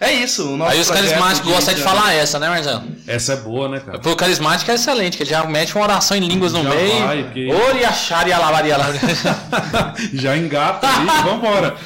É 0.00 0.12
isso. 0.12 0.50
O 0.52 0.56
nosso 0.56 0.72
Aí 0.72 0.80
os 0.80 0.90
carismáticos 0.90 1.50
gostam 1.52 1.74
de 1.74 1.82
falar 1.82 2.12
essa, 2.14 2.38
né, 2.38 2.48
Marcelo? 2.48 2.82
Essa 3.06 3.34
é 3.34 3.36
boa, 3.36 3.68
né, 3.68 3.80
cara? 3.80 3.98
Pro 3.98 4.16
carismático 4.16 4.70
é 4.70 4.74
excelente, 4.74 5.16
que 5.16 5.22
ele 5.22 5.30
já 5.30 5.44
mete 5.44 5.74
uma 5.74 5.84
oração 5.84 6.16
em 6.16 6.20
línguas 6.20 6.52
no 6.52 6.62
Já 6.62 6.70
meio. 6.70 7.06
vai, 7.06 7.22
porque- 7.24 7.52
Ori 7.52 7.84
achar 7.84 8.26
e 8.28 8.32
alabar 8.32 8.66
e 8.66 8.72
alabar. 8.72 8.94
Já 10.12 10.36
engata 10.36 10.88
aí, 10.88 11.06
vambora. 11.24 11.76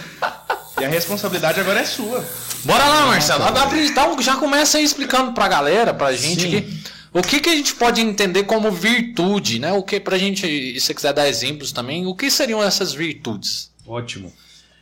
E 0.80 0.84
a 0.84 0.88
responsabilidade 0.88 1.60
agora 1.60 1.80
é 1.80 1.84
sua. 1.84 2.24
Bora 2.64 2.84
lá, 2.84 3.06
Marcelo. 3.06 3.44
Então 3.84 4.20
já 4.22 4.36
começa 4.36 4.78
aí 4.78 4.84
explicando 4.84 5.32
pra 5.32 5.48
galera, 5.48 5.92
pra 5.92 6.12
gente 6.12 6.42
Sim. 6.42 6.56
aqui. 6.56 6.82
O 7.12 7.22
que, 7.22 7.40
que 7.40 7.48
a 7.48 7.54
gente 7.54 7.74
pode 7.74 8.00
entender 8.00 8.44
como 8.44 8.70
virtude, 8.70 9.58
né? 9.58 9.72
O 9.72 9.82
que, 9.82 9.98
pra 9.98 10.18
gente, 10.18 10.46
se 10.74 10.80
você 10.80 10.94
quiser 10.94 11.12
dar 11.12 11.28
exemplos 11.28 11.72
também, 11.72 12.06
o 12.06 12.14
que 12.14 12.30
seriam 12.30 12.62
essas 12.62 12.92
virtudes? 12.92 13.70
Ótimo. 13.86 14.32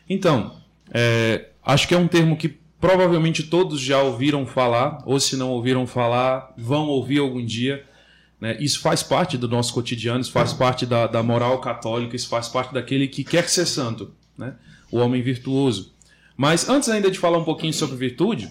Então, 0.09 0.55
é, 0.93 1.47
acho 1.65 1.87
que 1.87 1.95
é 1.95 1.99
um 1.99 2.09
termo 2.09 2.37
que 2.37 2.59
provavelmente 2.81 3.43
todos 3.43 3.81
já 3.81 4.03
ouviram 4.03 4.47
falar, 4.47 5.03
ou 5.07 5.19
se 5.19 5.37
não 5.37 5.51
ouviram 5.51 5.87
falar, 5.87 6.53
vão 6.57 6.89
ouvir 6.89 7.19
algum 7.19 7.45
dia. 7.45 7.85
Né? 8.41 8.57
Isso 8.61 8.81
faz 8.81 9.03
parte 9.03 9.39
do 9.39 9.49
nosso 9.49 9.73
cotidiano, 9.73 10.21
isso 10.21 10.33
faz 10.33 10.53
parte 10.53 10.85
da, 10.85 11.07
da 11.07 11.23
moral 11.23 11.61
católica, 11.61 12.15
isso 12.15 12.29
faz 12.29 12.49
parte 12.49 12.75
daquele 12.75 13.09
que 13.09 13.25
quer 13.25 13.49
ser 13.49 13.67
santo, 13.67 14.13
né? 14.37 14.55
o 14.91 14.99
homem 14.99 15.23
virtuoso. 15.23 15.95
Mas 16.37 16.69
antes 16.69 16.89
ainda 16.89 17.11
de 17.11 17.19
falar 17.19 17.39
um 17.39 17.45
pouquinho 17.45 17.73
sobre 17.73 17.97
virtude, 17.97 18.51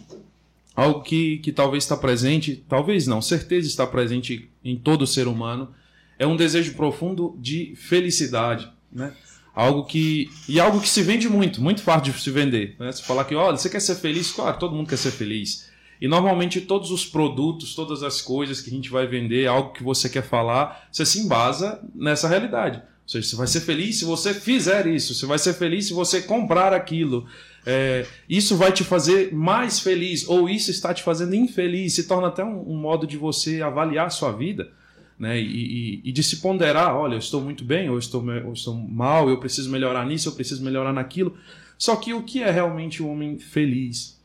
algo 0.75 1.01
que, 1.01 1.37
que 1.37 1.51
talvez 1.51 1.83
está 1.83 1.95
presente, 1.95 2.63
talvez 2.67 3.05
não, 3.05 3.21
certeza 3.21 3.67
está 3.67 3.85
presente 3.85 4.49
em 4.63 4.75
todo 4.75 5.05
ser 5.05 5.27
humano, 5.27 5.69
é 6.17 6.25
um 6.25 6.35
desejo 6.35 6.73
profundo 6.73 7.35
de 7.39 7.75
felicidade, 7.75 8.71
né? 8.91 9.13
Algo 9.55 9.85
que 9.85 10.29
e 10.49 10.59
algo 10.59 10.81
que 10.81 10.89
se 10.89 11.01
vende 11.01 11.29
muito, 11.29 11.61
muito 11.61 11.81
fácil 11.81 12.11
de 12.11 12.19
se 12.19 12.29
vender. 12.29 12.75
Né? 12.77 12.91
Se 12.91 13.01
falar 13.03 13.23
que, 13.23 13.33
olha, 13.33 13.57
você 13.57 13.69
quer 13.69 13.79
ser 13.79 13.95
feliz, 13.95 14.31
claro, 14.31 14.59
todo 14.59 14.75
mundo 14.75 14.89
quer 14.89 14.97
ser 14.97 15.11
feliz. 15.11 15.69
E 16.01 16.07
normalmente 16.07 16.59
todos 16.61 16.91
os 16.91 17.05
produtos, 17.05 17.73
todas 17.73 18.03
as 18.03 18.21
coisas 18.21 18.59
que 18.59 18.69
a 18.69 18.73
gente 18.73 18.89
vai 18.89 19.07
vender, 19.07 19.47
algo 19.47 19.71
que 19.71 19.81
você 19.81 20.09
quer 20.09 20.23
falar, 20.23 20.87
você 20.91 21.05
se 21.05 21.19
embasa 21.19 21.81
nessa 21.95 22.27
realidade. 22.27 22.77
Ou 22.77 23.09
seja, 23.09 23.27
você 23.27 23.35
vai 23.35 23.47
ser 23.47 23.61
feliz 23.61 23.99
se 23.99 24.05
você 24.05 24.33
fizer 24.33 24.87
isso, 24.87 25.13
você 25.13 25.25
vai 25.25 25.37
ser 25.37 25.53
feliz 25.53 25.87
se 25.87 25.93
você 25.93 26.21
comprar 26.21 26.73
aquilo. 26.73 27.25
É, 27.65 28.05
isso 28.27 28.55
vai 28.57 28.71
te 28.71 28.83
fazer 28.83 29.33
mais 29.33 29.79
feliz, 29.79 30.27
ou 30.27 30.49
isso 30.49 30.69
está 30.69 30.93
te 30.93 31.01
fazendo 31.01 31.35
infeliz, 31.35 31.93
se 31.93 32.07
torna 32.07 32.27
até 32.27 32.43
um, 32.43 32.71
um 32.71 32.75
modo 32.75 33.07
de 33.07 33.17
você 33.17 33.61
avaliar 33.61 34.07
a 34.07 34.11
sua 34.11 34.31
vida. 34.31 34.69
Né? 35.17 35.39
E, 35.39 35.43
e, 35.43 36.01
e, 36.05 36.11
de 36.11 36.21
se 36.21 36.37
ponderar, 36.37 36.95
olha, 36.95 37.15
eu 37.15 37.19
estou 37.19 37.41
muito 37.41 37.63
bem, 37.63 37.89
ou 37.89 37.97
estou, 37.97 38.27
eu 38.29 38.53
estou 38.53 38.75
mal, 38.75 39.29
eu 39.29 39.39
preciso 39.39 39.69
melhorar 39.69 40.05
nisso, 40.05 40.29
eu 40.29 40.33
preciso 40.33 40.63
melhorar 40.63 40.91
naquilo. 40.91 41.37
Só 41.77 41.95
que 41.95 42.13
o 42.13 42.23
que 42.23 42.43
é 42.43 42.51
realmente 42.51 43.01
o 43.01 43.07
um 43.07 43.11
homem 43.11 43.39
feliz? 43.39 44.19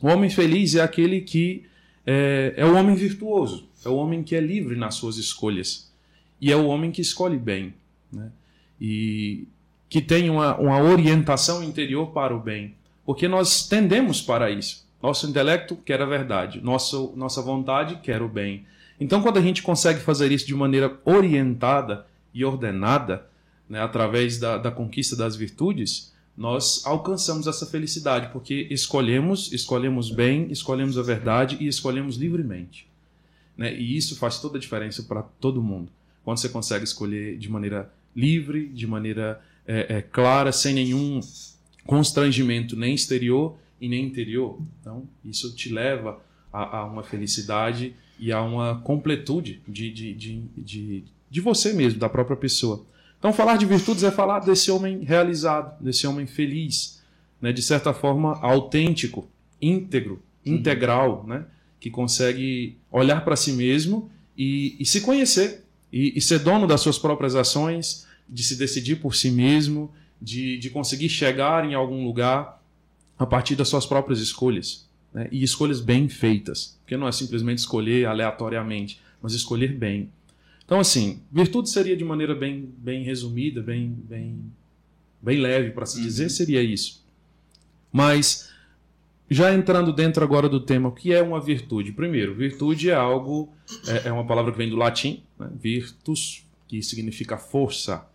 O 0.00 0.08
homem 0.08 0.30
feliz 0.30 0.74
é 0.74 0.82
aquele 0.82 1.20
que 1.20 1.64
é, 2.06 2.54
é 2.56 2.64
o 2.64 2.74
homem 2.76 2.94
virtuoso, 2.94 3.68
é 3.84 3.88
o 3.88 3.96
homem 3.96 4.22
que 4.22 4.34
é 4.34 4.40
livre 4.40 4.76
nas 4.76 4.94
suas 4.94 5.16
escolhas. 5.16 5.90
E 6.40 6.50
é 6.50 6.56
o 6.56 6.66
homem 6.66 6.90
que 6.90 7.02
escolhe 7.02 7.36
bem. 7.36 7.74
Né? 8.10 8.30
E 8.80 9.46
que 9.88 10.00
tem 10.00 10.30
uma, 10.30 10.56
uma 10.56 10.80
orientação 10.80 11.62
interior 11.62 12.12
para 12.12 12.34
o 12.34 12.40
bem. 12.40 12.74
Porque 13.04 13.26
nós 13.26 13.68
tendemos 13.68 14.22
para 14.22 14.50
isso. 14.50 14.88
Nosso 15.02 15.26
intelecto 15.28 15.76
quer 15.76 16.00
a 16.00 16.06
verdade, 16.06 16.60
nosso, 16.60 17.12
nossa 17.16 17.42
vontade 17.42 17.96
quer 18.02 18.22
o 18.22 18.28
bem. 18.28 18.64
Então, 19.00 19.22
quando 19.22 19.38
a 19.38 19.42
gente 19.42 19.62
consegue 19.62 20.00
fazer 20.00 20.30
isso 20.30 20.46
de 20.46 20.54
maneira 20.54 21.00
orientada 21.06 22.06
e 22.34 22.44
ordenada, 22.44 23.26
né, 23.68 23.80
através 23.80 24.38
da, 24.38 24.58
da 24.58 24.70
conquista 24.70 25.16
das 25.16 25.34
virtudes, 25.34 26.12
nós 26.36 26.82
alcançamos 26.84 27.46
essa 27.46 27.66
felicidade, 27.66 28.30
porque 28.32 28.66
escolhemos, 28.70 29.52
escolhemos 29.52 30.10
bem, 30.10 30.50
escolhemos 30.50 30.98
a 30.98 31.02
verdade 31.02 31.56
e 31.60 31.66
escolhemos 31.66 32.16
livremente. 32.16 32.86
Né? 33.56 33.74
E 33.74 33.96
isso 33.96 34.16
faz 34.16 34.38
toda 34.38 34.58
a 34.58 34.60
diferença 34.60 35.02
para 35.02 35.22
todo 35.22 35.62
mundo. 35.62 35.90
Quando 36.24 36.38
você 36.38 36.48
consegue 36.48 36.84
escolher 36.84 37.38
de 37.38 37.50
maneira 37.50 37.92
livre, 38.14 38.68
de 38.68 38.86
maneira 38.86 39.40
é, 39.66 39.96
é, 39.96 40.02
clara, 40.02 40.52
sem 40.52 40.74
nenhum 40.74 41.20
constrangimento 41.86 42.76
nem 42.76 42.94
exterior 42.94 43.56
e 43.80 43.88
nem 43.88 44.04
interior. 44.04 44.58
Então, 44.80 45.08
isso 45.24 45.54
te 45.54 45.72
leva 45.72 46.20
a, 46.52 46.78
a 46.78 46.84
uma 46.84 47.02
felicidade 47.02 47.94
e 48.20 48.30
a 48.30 48.42
uma 48.42 48.80
completude 48.82 49.62
de, 49.66 49.90
de, 49.90 50.14
de, 50.14 50.42
de, 50.56 51.04
de 51.30 51.40
você 51.40 51.72
mesmo, 51.72 51.98
da 51.98 52.08
própria 52.08 52.36
pessoa. 52.36 52.84
Então, 53.18 53.32
falar 53.32 53.56
de 53.56 53.64
virtudes 53.64 54.04
é 54.04 54.10
falar 54.10 54.40
desse 54.40 54.70
homem 54.70 55.02
realizado, 55.02 55.82
desse 55.82 56.06
homem 56.06 56.26
feliz, 56.26 57.02
né, 57.40 57.52
de 57.52 57.62
certa 57.62 57.94
forma 57.94 58.38
autêntico, 58.40 59.26
íntegro, 59.60 60.22
integral, 60.44 61.24
né, 61.26 61.46
que 61.80 61.90
consegue 61.90 62.76
olhar 62.92 63.24
para 63.24 63.36
si 63.36 63.52
mesmo 63.52 64.10
e, 64.36 64.76
e 64.78 64.84
se 64.84 65.00
conhecer, 65.00 65.64
e, 65.90 66.16
e, 66.16 66.20
ser 66.20 66.38
dono 66.40 66.66
das 66.66 66.82
suas 66.82 66.98
próprias 66.98 67.34
ações, 67.34 68.06
de 68.28 68.44
se 68.44 68.56
decidir 68.56 68.96
por 68.96 69.14
si 69.14 69.30
mesmo, 69.30 69.90
de, 70.20 70.58
de 70.58 70.70
conseguir 70.70 71.08
chegar 71.08 71.64
em 71.64 71.74
algum 71.74 72.04
lugar 72.04 72.62
a 73.18 73.26
partir 73.26 73.56
das 73.56 73.68
suas 73.68 73.86
próprias 73.86 74.20
escolhas 74.20 74.89
né? 75.12 75.28
e 75.30 75.42
escolhas 75.42 75.80
bem 75.80 76.08
feitas, 76.08 76.78
porque 76.82 76.96
não 76.96 77.08
é 77.08 77.12
simplesmente 77.12 77.58
escolher 77.58 78.06
aleatoriamente, 78.06 79.00
mas 79.20 79.32
escolher 79.32 79.72
bem. 79.72 80.10
Então, 80.64 80.78
assim, 80.78 81.20
virtude 81.30 81.68
seria 81.68 81.96
de 81.96 82.04
maneira 82.04 82.34
bem, 82.34 82.72
bem 82.78 83.02
resumida, 83.02 83.60
bem, 83.60 83.88
bem, 84.08 84.40
bem 85.20 85.38
leve 85.40 85.70
para 85.70 85.84
se 85.84 85.98
uhum. 85.98 86.04
dizer, 86.04 86.30
seria 86.30 86.62
isso. 86.62 87.04
Mas, 87.92 88.50
já 89.28 89.52
entrando 89.52 89.92
dentro 89.92 90.22
agora 90.22 90.48
do 90.48 90.60
tema, 90.60 90.88
o 90.88 90.92
que 90.92 91.12
é 91.12 91.20
uma 91.20 91.40
virtude? 91.40 91.92
Primeiro, 91.92 92.34
virtude 92.34 92.88
é 92.88 92.94
algo, 92.94 93.52
é, 93.86 94.08
é 94.08 94.12
uma 94.12 94.24
palavra 94.24 94.52
que 94.52 94.58
vem 94.58 94.70
do 94.70 94.76
latim, 94.76 95.24
né? 95.38 95.50
virtus, 95.60 96.46
que 96.68 96.80
significa 96.82 97.36
força. 97.36 98.06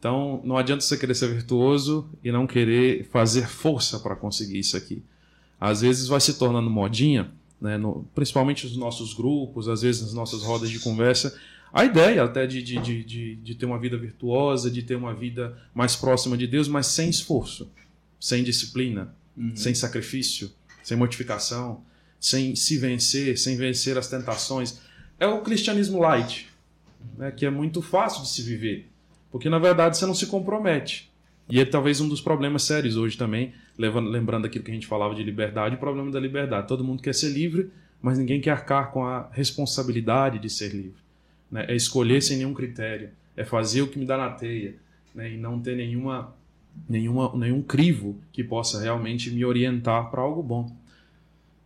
Então, 0.00 0.42
não 0.44 0.56
adianta 0.56 0.82
você 0.82 0.98
querer 0.98 1.14
ser 1.14 1.32
virtuoso 1.32 2.10
e 2.24 2.32
não 2.32 2.48
querer 2.48 3.04
fazer 3.12 3.46
força 3.46 4.00
para 4.00 4.16
conseguir 4.16 4.58
isso 4.58 4.76
aqui 4.76 5.04
às 5.62 5.80
vezes 5.80 6.08
vai 6.08 6.20
se 6.20 6.34
tornando 6.34 6.68
modinha, 6.68 7.30
né, 7.60 7.78
no, 7.78 8.04
principalmente 8.16 8.66
nos 8.66 8.76
nossos 8.76 9.14
grupos, 9.14 9.68
às 9.68 9.82
vezes 9.82 10.02
nas 10.02 10.12
nossas 10.12 10.42
rodas 10.42 10.68
de 10.68 10.80
conversa, 10.80 11.38
a 11.72 11.84
ideia 11.84 12.24
até 12.24 12.48
de, 12.48 12.60
de, 12.60 12.78
de, 12.80 13.04
de, 13.04 13.36
de 13.36 13.54
ter 13.54 13.64
uma 13.64 13.78
vida 13.78 13.96
virtuosa, 13.96 14.68
de 14.68 14.82
ter 14.82 14.96
uma 14.96 15.14
vida 15.14 15.56
mais 15.72 15.94
próxima 15.94 16.36
de 16.36 16.48
Deus, 16.48 16.66
mas 16.66 16.88
sem 16.88 17.08
esforço, 17.08 17.70
sem 18.18 18.42
disciplina, 18.42 19.14
uhum. 19.36 19.54
sem 19.54 19.72
sacrifício, 19.72 20.50
sem 20.82 20.96
mortificação, 20.96 21.84
sem 22.18 22.56
se 22.56 22.76
vencer, 22.76 23.38
sem 23.38 23.56
vencer 23.56 23.96
as 23.96 24.08
tentações. 24.08 24.80
É 25.16 25.28
o 25.28 25.42
cristianismo 25.42 26.00
light, 26.00 26.48
né, 27.16 27.30
que 27.30 27.46
é 27.46 27.50
muito 27.50 27.80
fácil 27.80 28.22
de 28.22 28.30
se 28.30 28.42
viver, 28.42 28.90
porque 29.30 29.48
na 29.48 29.60
verdade 29.60 29.96
você 29.96 30.06
não 30.06 30.14
se 30.14 30.26
compromete. 30.26 31.11
E 31.48 31.60
é 31.60 31.64
talvez 31.64 32.00
um 32.00 32.08
dos 32.08 32.20
problemas 32.20 32.62
sérios 32.62 32.96
hoje 32.96 33.16
também, 33.16 33.52
levando, 33.76 34.08
lembrando 34.08 34.46
aquilo 34.46 34.64
que 34.64 34.70
a 34.70 34.74
gente 34.74 34.86
falava 34.86 35.14
de 35.14 35.22
liberdade, 35.22 35.74
o 35.74 35.78
problema 35.78 36.10
da 36.10 36.20
liberdade. 36.20 36.68
Todo 36.68 36.84
mundo 36.84 37.02
quer 37.02 37.14
ser 37.14 37.30
livre, 37.30 37.70
mas 38.00 38.18
ninguém 38.18 38.40
quer 38.40 38.50
arcar 38.50 38.90
com 38.90 39.04
a 39.04 39.28
responsabilidade 39.32 40.38
de 40.38 40.48
ser 40.48 40.72
livre. 40.72 41.02
Né? 41.50 41.66
É 41.68 41.74
escolher 41.74 42.22
sem 42.22 42.38
nenhum 42.38 42.54
critério, 42.54 43.10
é 43.36 43.44
fazer 43.44 43.82
o 43.82 43.88
que 43.88 43.98
me 43.98 44.06
dá 44.06 44.16
na 44.16 44.30
teia, 44.30 44.76
né? 45.14 45.32
e 45.32 45.36
não 45.36 45.60
ter 45.60 45.76
nenhuma, 45.76 46.34
nenhuma, 46.88 47.36
nenhum 47.36 47.62
crivo 47.62 48.18
que 48.32 48.42
possa 48.42 48.80
realmente 48.80 49.30
me 49.30 49.44
orientar 49.44 50.10
para 50.10 50.22
algo 50.22 50.42
bom. 50.42 50.74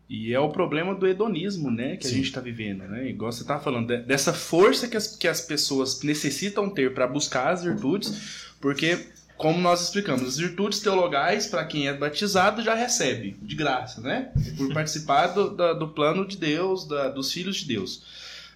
E 0.09 0.33
é 0.33 0.39
o 0.39 0.51
problema 0.51 0.95
do 0.95 1.07
hedonismo, 1.07 1.69
né, 1.69 1.97
que 1.97 2.07
Sim. 2.07 2.13
a 2.13 2.17
gente 2.19 2.27
está 2.27 2.41
vivendo, 2.41 2.85
né? 2.85 3.11
Igual 3.11 3.33
você 3.33 3.43
estava 3.43 3.61
falando, 3.61 3.89
dessa 3.89 4.33
força 4.33 4.87
que 4.87 4.97
as, 4.97 5.17
que 5.17 5.27
as 5.27 5.41
pessoas 5.41 6.01
necessitam 6.03 6.71
ter 6.71 6.95
para 6.95 7.09
buscar 7.09 7.53
as 7.53 7.65
virtudes, 7.65 8.55
porque 8.61 9.05
como 9.37 9.61
nós 9.61 9.83
explicamos, 9.83 10.27
as 10.27 10.39
virtudes 10.39 10.81
teologais, 10.81 11.47
para 11.47 11.65
quem 11.65 11.89
é 11.89 11.93
batizado, 11.93 12.63
já 12.63 12.75
recebe, 12.75 13.37
de 13.43 13.55
graça, 13.55 14.01
né? 14.01 14.33
Por 14.57 14.73
participar 14.73 15.29
do, 15.29 15.51
do, 15.51 15.75
do 15.75 15.89
plano 15.89 16.27
de 16.27 16.37
Deus, 16.37 16.87
da, 16.87 17.09
dos 17.09 17.33
filhos 17.33 17.57
de 17.57 17.67
Deus. 17.67 18.03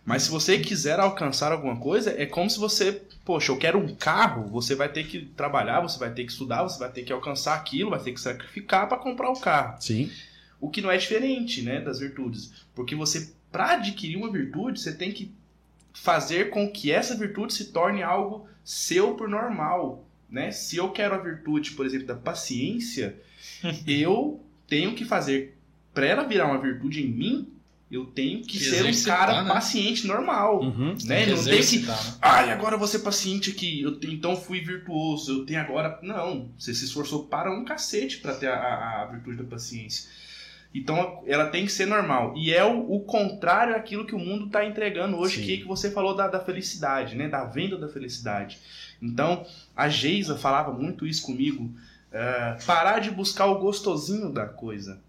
Mas 0.04 0.22
se 0.22 0.30
você 0.30 0.58
quiser 0.58 0.99
alcançar 0.99 1.52
alguma 1.52 1.76
coisa, 1.76 2.14
é 2.16 2.25
como 2.25 2.49
se 2.49 2.58
você, 2.58 3.02
poxa, 3.25 3.52
eu 3.52 3.58
quero 3.58 3.78
um 3.78 3.94
carro, 3.94 4.49
você 4.49 4.75
vai 4.75 4.88
ter 4.88 5.06
que 5.06 5.26
trabalhar, 5.37 5.80
você 5.80 5.99
vai 5.99 6.12
ter 6.12 6.25
que 6.25 6.32
estudar, 6.32 6.62
você 6.62 6.78
vai 6.78 6.90
ter 6.90 7.02
que 7.02 7.12
alcançar 7.12 7.54
aquilo, 7.54 7.90
vai 7.90 8.00
ter 8.00 8.12
que 8.12 8.20
sacrificar 8.20 8.88
para 8.88 8.99
comprar 8.99 9.30
o 9.30 9.38
carro. 9.38 9.76
Sim. 9.80 10.10
O 10.58 10.70
que 10.70 10.80
não 10.80 10.90
é 10.90 10.96
diferente, 10.96 11.62
né, 11.62 11.80
das 11.80 12.00
virtudes. 12.00 12.52
Porque 12.75 12.94
você, 12.94 13.32
para 13.52 13.72
adquirir 13.72 14.16
uma 14.16 14.32
virtude, 14.32 14.80
você 14.80 14.92
tem 14.92 15.12
que 15.12 15.32
fazer 15.92 16.50
com 16.50 16.70
que 16.70 16.90
essa 16.90 17.14
virtude 17.14 17.52
se 17.52 17.66
torne 17.66 18.02
algo 18.02 18.49
seu 18.64 19.14
por 19.14 19.28
normal 19.28 20.04
né? 20.30 20.50
Se 20.50 20.76
eu 20.76 20.90
quero 20.90 21.14
a 21.14 21.18
virtude, 21.18 21.72
por 21.72 21.84
exemplo, 21.84 22.06
da 22.06 22.14
paciência, 22.14 23.20
eu 23.87 24.42
tenho 24.66 24.94
que 24.94 25.04
fazer 25.04 25.56
para 25.92 26.06
ela 26.06 26.22
virar 26.25 26.46
uma 26.46 26.60
virtude 26.60 27.02
em 27.02 27.08
mim, 27.08 27.49
eu 27.90 28.06
tenho 28.06 28.42
que, 28.42 28.58
que 28.58 28.64
ser 28.64 28.84
um 28.84 29.02
cara 29.02 29.42
né? 29.42 29.52
paciente 29.52 30.06
normal, 30.06 30.62
uhum, 30.62 30.94
né? 31.04 31.25
Tem 31.25 31.34
não 31.34 31.44
tem 31.44 31.60
que, 31.60 31.78
né? 31.80 31.96
ai, 32.22 32.52
agora 32.52 32.76
eu 32.76 32.78
vou 32.78 32.87
ser 32.87 33.00
paciente 33.00 33.50
aqui, 33.50 33.82
eu 33.82 33.99
então 34.04 34.37
fui 34.37 34.60
virtuoso, 34.60 35.40
eu 35.40 35.44
tenho 35.44 35.60
agora, 35.60 35.99
não, 36.00 36.49
você 36.56 36.72
se 36.72 36.84
esforçou 36.84 37.25
para 37.25 37.52
um 37.52 37.64
cacete 37.64 38.18
para 38.18 38.34
ter 38.34 38.46
a, 38.46 38.54
a, 38.54 39.02
a, 39.02 39.06
virtude 39.06 39.38
da 39.38 39.44
paciência. 39.44 40.08
Então 40.72 41.22
ela 41.26 41.46
tem 41.46 41.66
que 41.66 41.72
ser 41.72 41.86
normal. 41.86 42.34
E 42.36 42.54
é 42.54 42.64
o, 42.64 42.92
o 42.92 43.00
contrário 43.00 43.74
daquilo 43.74 44.06
que 44.06 44.14
o 44.14 44.18
mundo 44.18 44.46
está 44.46 44.64
entregando 44.64 45.16
hoje, 45.16 45.40
Sim. 45.40 45.46
que, 45.46 45.58
que 45.58 45.64
você 45.64 45.90
falou 45.90 46.14
da, 46.14 46.28
da 46.28 46.40
felicidade, 46.40 47.16
né? 47.16 47.28
Da 47.28 47.44
venda 47.44 47.76
da 47.76 47.88
felicidade. 47.88 48.58
Então, 49.02 49.44
a 49.74 49.88
Geisa 49.88 50.36
falava 50.36 50.72
muito 50.72 51.06
isso 51.06 51.22
comigo. 51.22 51.64
Uh, 51.64 52.64
parar 52.66 52.98
de 53.00 53.10
buscar 53.10 53.46
o 53.46 53.58
gostosinho 53.58 54.32
da 54.32 54.46
coisa. 54.46 55.00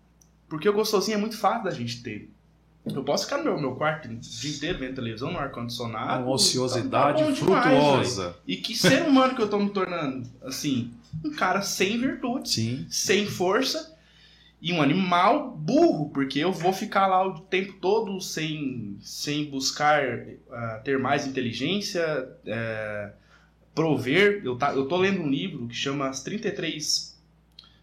Porque 0.48 0.68
o 0.68 0.74
gostosinho 0.74 1.16
é 1.16 1.20
muito 1.20 1.38
fácil 1.38 1.64
da 1.64 1.72
gente 1.72 2.02
ter. 2.02 2.30
Eu 2.86 3.04
posso 3.04 3.26
ficar 3.26 3.38
no 3.38 3.44
meu, 3.44 3.60
meu 3.60 3.76
quarto 3.76 4.08
o 4.08 4.16
dia 4.16 4.52
inteiro 4.52 4.80
vendo 4.80 4.96
televisão, 4.96 5.32
no 5.32 5.38
ar-condicionado. 5.38 6.24
Uma 6.24 6.34
ociosidade 6.34 7.22
tá, 7.24 7.30
tá 7.30 7.36
frutuosa. 7.36 8.22
Demais, 8.22 8.36
e 8.48 8.56
que 8.58 8.76
ser 8.76 9.04
humano 9.04 9.36
que 9.36 9.42
eu 9.42 9.48
tô 9.48 9.60
me 9.60 9.70
tornando, 9.70 10.28
assim, 10.42 10.92
um 11.24 11.30
cara 11.32 11.62
sem 11.62 12.00
virtude, 12.00 12.50
Sim. 12.50 12.86
sem 12.90 13.28
força 13.28 13.91
E 14.62 14.72
um 14.72 14.80
animal 14.80 15.50
burro, 15.58 16.10
porque 16.10 16.38
eu 16.38 16.54
vou 16.54 16.72
ficar 16.72 17.08
lá 17.08 17.26
o 17.26 17.40
tempo 17.40 17.74
todo 17.82 18.22
sem, 18.22 18.96
sem 19.02 19.50
buscar 19.50 20.04
uh, 20.06 20.84
ter 20.84 21.00
mais 21.00 21.26
inteligência, 21.26 22.30
uh, 22.46 23.12
prover. 23.74 24.42
Eu, 24.46 24.56
tá, 24.56 24.72
eu 24.74 24.88
tô 24.88 24.98
lendo 24.98 25.22
um 25.22 25.30
livro 25.30 25.68
que 25.68 25.74
chama 25.74 26.10
As 26.10 26.22
33. 26.22 27.20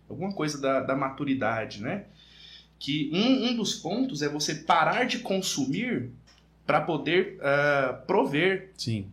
alguma 0.09 0.33
coisa 0.33 0.61
da, 0.61 0.81
da 0.81 0.95
maturidade, 0.95 1.83
né? 1.83 2.05
Que 2.79 3.11
um, 3.13 3.49
um 3.49 3.57
dos 3.57 3.75
pontos 3.75 4.23
é 4.23 4.29
você 4.29 4.55
parar 4.55 5.05
de 5.05 5.19
consumir 5.19 6.13
para 6.65 6.81
poder 6.81 7.41
uh, 7.41 8.07
prover. 8.07 8.71
Sim. 8.77 9.11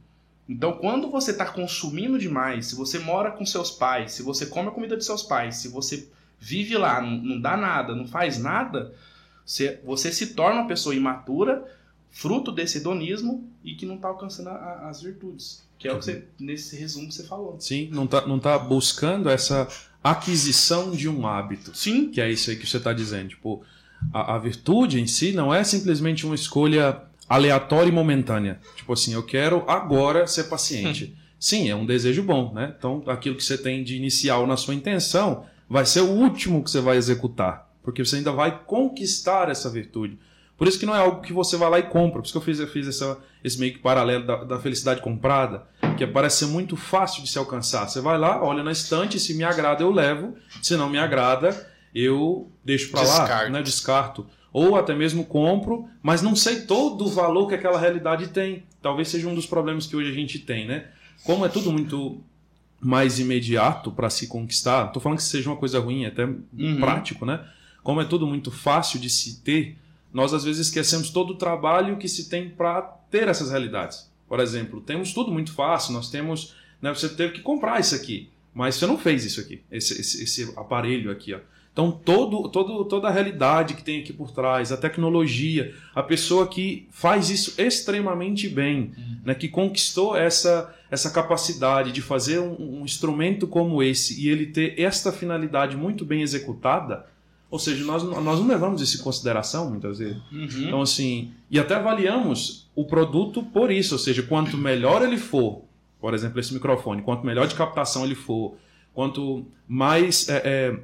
Então, 0.47 0.73
quando 0.73 1.09
você 1.09 1.31
está 1.31 1.47
consumindo 1.47 2.19
demais, 2.19 2.67
se 2.67 2.75
você 2.75 2.99
mora 2.99 3.31
com 3.31 3.43
seus 3.43 3.71
pais, 3.71 4.11
se 4.11 4.21
você 4.21 4.45
come 4.45 4.67
a 4.67 4.71
comida 4.71 4.95
de 4.95 5.03
seus 5.03 5.23
pais, 5.23 5.55
se 5.55 5.67
você 5.69 6.07
vive 6.45 6.77
lá, 6.77 7.01
não, 7.01 7.17
não 7.17 7.41
dá 7.41 7.57
nada, 7.57 7.95
não 7.95 8.07
faz 8.07 8.37
nada, 8.37 8.93
você, 9.43 9.79
você, 9.83 10.11
se 10.11 10.27
torna 10.27 10.61
uma 10.61 10.67
pessoa 10.67 10.93
imatura, 10.93 11.65
fruto 12.11 12.51
desse 12.51 12.77
hedonismo 12.77 13.49
e 13.63 13.73
que 13.73 13.85
não 13.85 13.95
está 13.95 14.09
alcançando 14.09 14.49
a, 14.49 14.87
as 14.87 15.01
virtudes. 15.01 15.65
Que 15.79 15.87
é 15.87 15.93
o 15.93 15.97
que 15.97 16.05
você, 16.05 16.27
nesse 16.39 16.77
resumo 16.77 17.07
que 17.07 17.15
você 17.15 17.23
falou. 17.23 17.59
Sim, 17.59 17.89
não 17.91 18.05
está 18.05 18.25
não 18.25 18.39
tá 18.39 18.57
buscando 18.57 19.27
essa 19.27 19.67
aquisição 20.03 20.91
de 20.91 21.09
um 21.09 21.27
hábito. 21.27 21.75
Sim. 21.75 22.09
Que 22.09 22.21
é 22.21 22.31
isso 22.31 22.49
aí 22.49 22.55
que 22.55 22.65
você 22.65 22.77
está 22.77 22.93
dizendo. 22.93 23.29
Tipo, 23.29 23.63
a, 24.13 24.35
a 24.35 24.37
virtude 24.37 25.01
em 25.01 25.07
si 25.07 25.31
não 25.31 25.53
é 25.53 25.63
simplesmente 25.63 26.25
uma 26.25 26.35
escolha 26.35 27.01
aleatória 27.27 27.89
e 27.89 27.91
momentânea. 27.91 28.59
Tipo 28.75 28.93
assim, 28.93 29.13
eu 29.13 29.23
quero 29.23 29.69
agora 29.69 30.27
ser 30.27 30.45
paciente. 30.45 31.15
Sim, 31.37 31.69
é 31.69 31.75
um 31.75 31.85
desejo 31.85 32.23
bom, 32.23 32.53
né? 32.53 32.73
Então, 32.77 33.03
aquilo 33.07 33.35
que 33.35 33.43
você 33.43 33.57
tem 33.57 33.83
de 33.83 33.95
inicial 33.95 34.47
na 34.47 34.55
sua 34.55 34.73
intenção 34.73 35.45
vai 35.69 35.85
ser 35.85 36.01
o 36.01 36.09
último 36.09 36.63
que 36.63 36.69
você 36.69 36.81
vai 36.81 36.97
executar, 36.97 37.69
porque 37.83 38.03
você 38.03 38.17
ainda 38.17 38.31
vai 38.31 38.63
conquistar 38.65 39.49
essa 39.49 39.69
virtude. 39.69 40.17
Por 40.57 40.67
isso 40.67 40.79
que 40.79 40.85
não 40.85 40.95
é 40.95 40.99
algo 40.99 41.21
que 41.21 41.33
você 41.33 41.57
vai 41.57 41.69
lá 41.69 41.79
e 41.79 41.83
compra. 41.83 42.19
Por 42.19 42.25
isso 42.25 42.31
que 42.31 42.37
eu 42.37 42.41
fiz, 42.41 42.59
eu 42.59 42.67
fiz 42.67 42.87
essa, 42.87 43.17
esse 43.43 43.59
meio 43.59 43.73
que 43.73 43.79
paralelo 43.79 44.25
da, 44.25 44.43
da, 44.43 44.59
felicidade 44.59 45.01
comprada, 45.01 45.67
que 45.97 46.07
parece 46.07 46.45
ser 46.45 46.45
muito 46.45 46.77
fácil 46.77 47.21
de 47.23 47.29
se 47.29 47.37
alcançar. 47.37 47.87
Você 47.89 47.99
vai 47.99 48.17
lá, 48.17 48.41
olha 48.41 48.63
na 48.63 48.71
estante, 48.71 49.19
se 49.19 49.33
me 49.33 49.43
agrada 49.43 49.83
eu 49.83 49.91
levo, 49.91 50.35
se 50.61 50.77
não 50.77 50.89
me 50.89 50.97
agrada 50.97 51.69
eu 51.93 52.49
deixo 52.63 52.89
para 52.89 53.01
lá, 53.01 53.49
né? 53.49 53.61
descarto 53.61 54.25
ou 54.51 54.77
até 54.77 54.95
mesmo 54.95 55.25
compro, 55.25 55.89
mas 56.01 56.21
não 56.21 56.33
sei 56.33 56.61
todo 56.61 57.03
o 57.05 57.09
valor 57.09 57.47
que 57.47 57.55
aquela 57.55 57.77
realidade 57.77 58.29
tem. 58.29 58.63
Talvez 58.81 59.09
seja 59.09 59.27
um 59.27 59.35
dos 59.35 59.45
problemas 59.45 59.85
que 59.85 59.97
hoje 59.97 60.09
a 60.09 60.13
gente 60.13 60.39
tem, 60.39 60.65
né? 60.65 60.85
Como 61.25 61.45
é 61.45 61.49
tudo 61.49 61.73
muito 61.73 62.23
mais 62.79 63.19
imediato 63.19 63.91
para 63.91 64.09
se 64.09 64.27
conquistar, 64.27 64.87
tô 64.87 64.99
falando 64.99 65.17
que 65.17 65.23
seja 65.23 65.49
uma 65.49 65.57
coisa 65.57 65.79
ruim, 65.79 66.03
é 66.03 66.07
até 66.07 66.25
uhum. 66.25 66.79
prático, 66.79 67.25
né? 67.25 67.45
Como 67.83 68.01
é 68.01 68.05
tudo 68.05 68.27
muito 68.27 68.51
fácil 68.51 68.99
de 68.99 69.09
se 69.09 69.41
ter, 69.41 69.77
nós 70.13 70.33
às 70.33 70.43
vezes 70.43 70.67
esquecemos 70.67 71.09
todo 71.09 71.31
o 71.31 71.35
trabalho 71.35 71.97
que 71.97 72.07
se 72.07 72.29
tem 72.29 72.49
para 72.49 72.81
ter 73.09 73.27
essas 73.27 73.51
realidades. 73.51 74.09
Por 74.27 74.39
exemplo, 74.39 74.81
temos 74.81 75.13
tudo 75.13 75.31
muito 75.31 75.53
fácil, 75.53 75.93
nós 75.93 76.09
temos, 76.09 76.55
né, 76.81 76.93
você 76.93 77.09
teve 77.09 77.33
que 77.33 77.41
comprar 77.41 77.79
isso 77.79 77.95
aqui, 77.95 78.29
mas 78.53 78.75
você 78.75 78.87
não 78.87 78.97
fez 78.97 79.25
isso 79.25 79.39
aqui, 79.39 79.61
esse, 79.71 79.99
esse, 79.99 80.23
esse 80.23 80.53
aparelho 80.55 81.11
aqui, 81.11 81.33
ó. 81.33 81.39
Então, 81.75 81.91
todo, 81.91 82.47
todo, 82.47 82.85
toda 82.85 83.09
a 83.09 83.11
realidade 83.11 83.73
que 83.73 83.83
tem 83.83 83.99
aqui 83.99 84.13
por 84.13 84.31
trás, 84.31 84.71
a 84.71 84.77
tecnologia, 84.77 85.75
a 85.93 86.01
pessoa 86.01 86.47
que 86.47 86.87
faz 86.89 87.29
isso 87.29 87.61
extremamente 87.61 88.47
bem, 88.47 88.93
uhum. 88.97 89.17
né, 89.25 89.35
que 89.35 89.49
conquistou 89.49 90.15
essa, 90.15 90.73
essa 90.89 91.11
capacidade 91.11 91.91
de 91.91 92.01
fazer 92.01 92.39
um, 92.39 92.79
um, 92.79 92.85
instrumento 92.85 93.45
como 93.45 93.83
esse 93.83 94.23
e 94.23 94.29
ele 94.29 94.45
ter 94.45 94.79
esta 94.79 95.11
finalidade 95.11 95.75
muito 95.75 96.05
bem 96.05 96.21
executada, 96.21 97.07
ou 97.51 97.59
seja, 97.59 97.83
nós, 97.83 98.03
nós 98.03 98.39
não 98.39 98.47
levamos 98.47 98.81
isso 98.81 99.01
em 99.01 99.03
consideração 99.03 99.69
muitas 99.69 99.99
vezes. 99.99 100.15
Uhum. 100.31 100.67
Então, 100.67 100.81
assim, 100.81 101.33
e 101.51 101.59
até 101.59 101.75
avaliamos 101.75 102.69
o 102.73 102.85
produto 102.85 103.43
por 103.43 103.69
isso, 103.69 103.95
ou 103.95 103.99
seja, 103.99 104.23
quanto 104.23 104.57
melhor 104.57 105.01
ele 105.01 105.17
for, 105.17 105.63
por 105.99 106.13
exemplo, 106.13 106.39
esse 106.39 106.53
microfone, 106.53 107.01
quanto 107.01 107.25
melhor 107.25 107.47
de 107.47 107.55
captação 107.55 108.05
ele 108.05 108.15
for, 108.15 108.55
quanto 108.93 109.45
mais. 109.67 110.29
É, 110.29 110.41
é, 110.45 110.79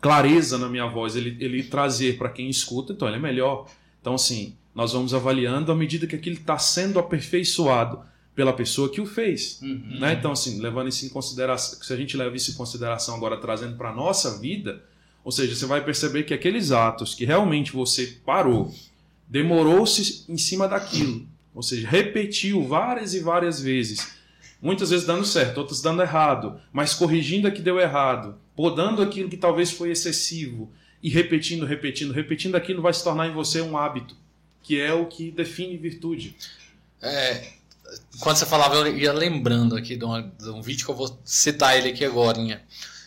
clareza 0.00 0.58
na 0.58 0.68
minha 0.68 0.86
voz, 0.86 1.16
ele, 1.16 1.36
ele 1.40 1.62
trazer 1.62 2.16
para 2.16 2.28
quem 2.28 2.48
escuta, 2.48 2.92
então 2.92 3.08
ele 3.08 3.16
é 3.16 3.20
melhor. 3.20 3.68
Então, 4.00 4.14
assim, 4.14 4.54
nós 4.74 4.92
vamos 4.92 5.12
avaliando 5.12 5.72
à 5.72 5.74
medida 5.74 6.06
que 6.06 6.14
aquilo 6.14 6.36
está 6.36 6.58
sendo 6.58 6.98
aperfeiçoado 6.98 8.00
pela 8.34 8.52
pessoa 8.52 8.88
que 8.88 9.00
o 9.00 9.06
fez. 9.06 9.58
Uhum. 9.60 9.98
Né? 9.98 10.12
Então, 10.12 10.30
assim, 10.30 10.60
levando 10.60 10.88
isso 10.88 11.04
em 11.04 11.08
consideração, 11.08 11.82
se 11.82 11.92
a 11.92 11.96
gente 11.96 12.16
leva 12.16 12.36
isso 12.36 12.52
em 12.52 12.54
consideração 12.54 13.16
agora, 13.16 13.36
trazendo 13.36 13.76
para 13.76 13.90
a 13.90 13.94
nossa 13.94 14.38
vida, 14.38 14.84
ou 15.24 15.32
seja, 15.32 15.54
você 15.54 15.66
vai 15.66 15.84
perceber 15.84 16.22
que 16.22 16.32
aqueles 16.32 16.70
atos 16.70 17.14
que 17.14 17.24
realmente 17.24 17.72
você 17.72 18.18
parou, 18.24 18.72
demorou-se 19.28 20.24
em 20.28 20.38
cima 20.38 20.68
daquilo, 20.68 21.26
ou 21.52 21.62
seja, 21.62 21.88
repetiu 21.88 22.64
várias 22.64 23.12
e 23.12 23.20
várias 23.20 23.60
vezes, 23.60 24.16
muitas 24.62 24.90
vezes 24.90 25.04
dando 25.04 25.24
certo, 25.24 25.58
outras 25.58 25.82
dando 25.82 26.00
errado, 26.00 26.60
mas 26.72 26.94
corrigindo 26.94 27.48
a 27.48 27.50
que 27.50 27.60
deu 27.60 27.80
errado, 27.80 28.36
podando 28.58 29.00
aquilo 29.00 29.30
que 29.30 29.36
talvez 29.36 29.70
foi 29.70 29.92
excessivo 29.92 30.68
e 31.00 31.08
repetindo, 31.08 31.64
repetindo, 31.64 32.12
repetindo 32.12 32.56
aquilo 32.56 32.82
vai 32.82 32.92
se 32.92 33.04
tornar 33.04 33.28
em 33.28 33.32
você 33.32 33.60
um 33.60 33.78
hábito, 33.78 34.16
que 34.64 34.80
é 34.80 34.92
o 34.92 35.06
que 35.06 35.30
define 35.30 35.76
virtude. 35.76 36.34
É, 37.00 37.52
quando 38.18 38.36
você 38.36 38.44
falava, 38.44 38.74
eu 38.74 38.98
ia 38.98 39.12
lembrando 39.12 39.76
aqui 39.76 39.94
de, 39.94 40.04
de 40.40 40.50
um 40.50 40.60
vídeo 40.60 40.84
que 40.84 40.90
eu 40.90 40.96
vou 40.96 41.20
citar 41.24 41.78
ele 41.78 41.90
aqui 41.90 42.04
agora. 42.04 42.60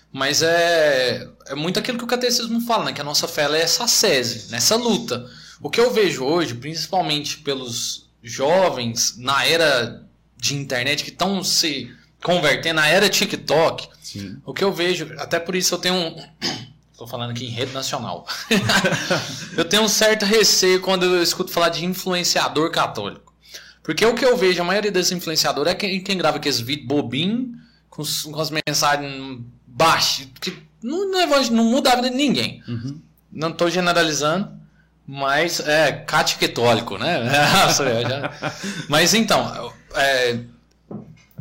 Mas 0.10 0.42
é, 0.42 1.28
é 1.46 1.54
muito 1.54 1.78
aquilo 1.78 1.98
que 1.98 2.06
o 2.06 2.08
catecismo 2.08 2.62
fala, 2.62 2.86
né? 2.86 2.94
Que 2.94 3.02
a 3.02 3.04
nossa 3.04 3.28
fé 3.28 3.44
é 3.52 3.60
essa 3.60 3.86
sese, 3.90 4.50
nessa 4.52 4.78
luta. 4.78 5.30
O 5.60 5.70
que 5.70 5.82
eu 5.82 5.92
vejo 5.92 6.24
hoje, 6.24 6.56
principalmente 6.56 7.40
pelos 7.40 8.10
jovens 8.24 9.18
na 9.18 9.46
era 9.46 10.02
de 10.38 10.56
internet 10.56 11.04
que 11.04 11.10
estão 11.10 11.44
se 11.44 11.94
convertendo 12.24 12.76
na 12.76 12.88
era 12.88 13.10
TikTok, 13.10 13.90
Sim. 14.02 14.38
o 14.46 14.54
que 14.54 14.64
eu 14.64 14.72
vejo, 14.72 15.12
até 15.18 15.40
por 15.40 15.56
isso 15.56 15.76
eu 15.76 15.80
tenho 15.80 15.96
um. 15.96 16.16
Estou 16.92 17.10
falando 17.10 17.32
aqui 17.32 17.48
em 17.48 17.50
rede 17.50 17.74
nacional. 17.74 18.28
eu 19.58 19.66
tenho 19.66 19.82
um 19.82 19.88
certo 19.88 20.24
receio 20.24 20.80
quando 20.82 21.04
eu 21.04 21.24
escuto 21.24 21.52
falar 21.52 21.70
de 21.70 21.84
influenciador 21.84 22.70
católico. 22.70 23.34
Porque 23.82 24.06
o 24.06 24.14
que 24.14 24.24
eu 24.24 24.38
vejo, 24.38 24.62
a 24.62 24.64
maioria 24.64 24.92
desses 24.92 25.12
influenciadores 25.12 25.72
é 25.72 25.76
quem, 25.76 26.04
quem 26.04 26.16
grava 26.16 26.38
aqueles 26.38 26.60
vídeos 26.60 26.88
bobinhos, 26.88 27.58
com, 27.90 28.04
com, 28.32 28.40
as 28.40 28.52
mensagens 28.52 29.40
baixas, 29.66 30.28
que 30.40 30.56
não, 30.84 31.10
não, 31.10 31.44
não, 31.50 31.64
muda 31.64 31.92
a 31.92 31.96
vida 31.96 32.12
de 32.12 32.16
ninguém. 32.16 32.62
Uhum. 32.68 33.02
Não 33.32 33.50
estou 33.50 33.68
generalizando, 33.68 34.52
mas 35.08 35.60
é 35.60 35.92
catequetólico, 35.92 37.00
né? 37.00 37.24
mas 38.88 39.16
então, 39.16 39.74
é, 39.96 40.40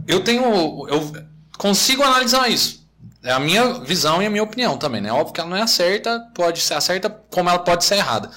eu 0.06 0.20
tenho. 0.22 0.88
Eu 0.88 1.12
consigo 1.56 2.02
analisar 2.02 2.50
isso. 2.50 2.80
É 3.22 3.32
a 3.32 3.38
minha 3.38 3.74
visão 3.80 4.22
e 4.22 4.26
a 4.26 4.30
minha 4.30 4.42
opinião 4.42 4.78
também, 4.78 5.00
né? 5.00 5.12
Óbvio 5.12 5.34
que 5.34 5.40
ela 5.40 5.50
não 5.50 5.56
é 5.56 5.66
certa, 5.66 6.20
pode 6.34 6.60
ser 6.60 6.80
certa, 6.80 7.10
como 7.30 7.50
ela 7.50 7.58
pode 7.58 7.84
ser 7.84 7.96
errada. 7.96 8.30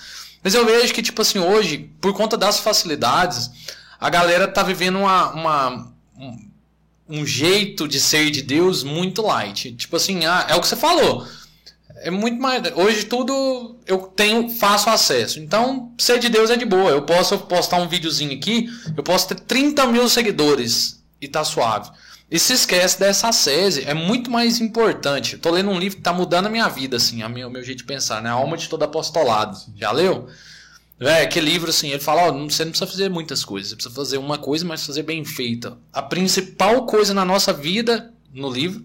Mas 0.43 0.53
eu 0.53 0.65
vejo 0.65 0.93
que, 0.93 1.01
tipo 1.01 1.21
assim, 1.21 1.39
hoje, 1.39 1.89
por 2.01 2.13
conta 2.13 2.35
das 2.35 2.59
facilidades, 2.59 3.49
a 3.97 4.09
galera 4.09 4.45
tá 4.45 4.61
vivendo 4.61 4.99
uma, 4.99 5.31
uma 5.31 5.93
um, 6.19 6.49
um, 7.07 7.25
jeito 7.25 7.87
de 7.87 7.97
ser 7.97 8.29
de 8.29 8.41
Deus 8.41 8.83
muito 8.83 9.21
light. 9.21 9.71
Tipo 9.71 9.95
assim, 9.95 10.25
ah, 10.25 10.45
é 10.49 10.55
o 10.55 10.59
que 10.59 10.67
você 10.67 10.75
falou. 10.75 11.25
É 12.01 12.11
muito 12.11 12.41
mais. 12.41 12.61
Hoje 12.75 13.05
tudo 13.05 13.77
eu 13.87 13.99
tenho, 13.99 14.49
faço 14.49 14.89
acesso. 14.89 15.39
Então, 15.39 15.93
ser 15.97 16.19
de 16.19 16.27
Deus 16.27 16.49
é 16.49 16.57
de 16.57 16.65
boa. 16.65 16.89
Eu 16.91 17.03
posso 17.03 17.37
postar 17.39 17.77
um 17.77 17.87
videozinho 17.87 18.35
aqui, 18.35 18.67
eu 18.97 19.03
posso 19.03 19.29
ter 19.29 19.39
30 19.39 19.87
mil 19.87 20.09
seguidores 20.09 21.02
e 21.23 21.27
tá 21.27 21.43
suave. 21.43 21.89
E 22.29 22.39
se 22.39 22.53
esquece 22.53 22.99
dessa 22.99 23.31
sese, 23.31 23.83
é 23.83 23.93
muito 23.93 24.31
mais 24.31 24.59
importante. 24.59 25.37
Tô 25.37 25.51
lendo 25.51 25.69
um 25.69 25.79
livro 25.79 25.97
que 25.97 26.03
tá 26.03 26.11
mudando 26.11 26.47
a 26.47 26.49
minha 26.49 26.67
vida, 26.67 26.97
assim, 26.97 27.21
a 27.21 27.29
minha, 27.29 27.47
o 27.47 27.51
meu 27.51 27.63
jeito 27.63 27.79
de 27.79 27.83
pensar, 27.83 28.21
né? 28.21 28.29
A 28.29 28.33
alma 28.33 28.57
de 28.57 28.67
todo 28.67 28.83
apostolado. 28.83 29.57
Já 29.75 29.91
leu? 29.91 30.27
É, 30.99 31.25
que 31.25 31.39
livro, 31.39 31.69
assim, 31.69 31.89
ele 31.89 31.99
fala, 31.99 32.23
ó, 32.23 32.31
você 32.31 32.63
não 32.63 32.71
precisa 32.71 32.89
fazer 32.89 33.09
muitas 33.09 33.43
coisas, 33.43 33.69
você 33.69 33.75
precisa 33.75 33.95
fazer 33.95 34.17
uma 34.17 34.37
coisa, 34.37 34.65
mas 34.65 34.85
fazer 34.85 35.03
bem 35.03 35.23
feita. 35.25 35.77
A 35.91 36.01
principal 36.01 36.85
coisa 36.85 37.13
na 37.13 37.25
nossa 37.25 37.51
vida, 37.51 38.11
no 38.33 38.49
livro, 38.49 38.83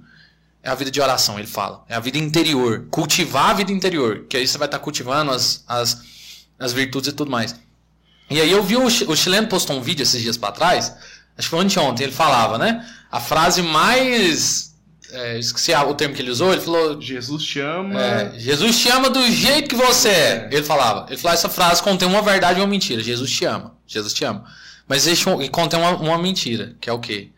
é 0.63 0.69
a 0.69 0.75
vida 0.75 0.91
de 0.91 1.01
oração, 1.01 1.39
ele 1.39 1.47
fala. 1.47 1.85
É 1.89 1.95
a 1.95 2.01
vida 2.01 2.19
interior. 2.19 2.87
Cultivar 2.91 3.51
a 3.51 3.55
vida 3.55 3.73
interior, 3.73 4.27
que 4.29 4.37
aí 4.37 4.47
você 4.47 4.59
vai 4.59 4.67
estar 4.67 4.79
tá 4.79 4.85
cultivando 4.85 5.31
as, 5.31 5.65
as, 5.67 6.03
as 6.59 6.73
virtudes 6.73 7.11
e 7.11 7.13
tudo 7.13 7.31
mais. 7.31 7.55
E 8.31 8.41
aí 8.41 8.51
eu 8.51 8.63
vi 8.63 8.77
o, 8.77 8.85
o 8.85 9.17
chileno 9.17 9.49
postou 9.49 9.77
um 9.77 9.81
vídeo 9.81 10.03
esses 10.03 10.21
dias 10.21 10.37
para 10.37 10.53
trás, 10.53 10.95
acho 11.39 11.49
que 11.49 11.57
foi 11.57 11.65
anteontem, 11.65 12.05
ele 12.05 12.13
falava, 12.13 12.59
né? 12.59 12.85
A 13.11 13.21
frase 13.21 13.63
mais. 13.63 14.75
É, 15.11 15.39
esqueci 15.39 15.73
o 15.73 15.95
termo 15.95 16.15
que 16.15 16.21
ele 16.21 16.31
usou, 16.31 16.53
ele 16.53 16.61
falou. 16.61 17.01
Jesus 17.01 17.45
te 17.45 17.61
ama. 17.61 18.03
É, 18.03 18.39
Jesus 18.39 18.79
te 18.79 18.91
ama 18.91 19.09
do 19.09 19.25
jeito 19.31 19.71
que 19.71 19.77
você 19.77 20.09
é. 20.09 20.13
é. 20.13 20.49
Ele 20.53 20.65
falava. 20.65 21.07
Ele 21.09 21.17
falava 21.17 21.39
essa 21.39 21.49
frase 21.49 21.83
contém 21.83 22.07
uma 22.07 22.21
verdade 22.21 22.59
e 22.59 22.63
uma 22.63 22.69
mentira. 22.69 23.03
Jesus 23.03 23.31
te 23.31 23.45
ama. 23.47 23.75
Jesus 23.87 24.13
te 24.13 24.25
ama. 24.25 24.45
Mas 24.87 25.07
ele 25.07 25.49
contém 25.49 25.79
uma, 25.79 25.97
uma 25.97 26.19
mentira, 26.19 26.75
que 26.81 26.91
é 26.91 26.93
o 26.93 26.99
quê? 26.99 27.31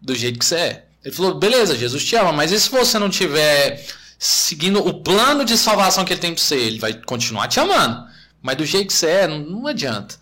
Do 0.00 0.14
jeito 0.14 0.38
que 0.38 0.44
você 0.44 0.56
é. 0.56 0.84
Ele 1.04 1.14
falou, 1.14 1.34
beleza, 1.34 1.76
Jesus 1.76 2.04
te 2.04 2.16
ama, 2.16 2.32
mas 2.32 2.52
e 2.52 2.58
se 2.58 2.68
você 2.68 2.98
não 2.98 3.08
tiver 3.08 3.84
seguindo 4.18 4.84
o 4.84 5.00
plano 5.00 5.44
de 5.44 5.56
salvação 5.56 6.04
que 6.04 6.12
ele 6.12 6.20
tem 6.20 6.34
para 6.34 6.42
você, 6.42 6.56
ele 6.56 6.78
vai 6.78 6.92
continuar 6.92 7.46
te 7.48 7.60
amando. 7.60 8.04
Mas 8.42 8.56
do 8.56 8.66
jeito 8.66 8.88
que 8.88 8.92
você 8.92 9.06
é, 9.06 9.28
não, 9.28 9.38
não 9.38 9.66
adianta. 9.66 10.16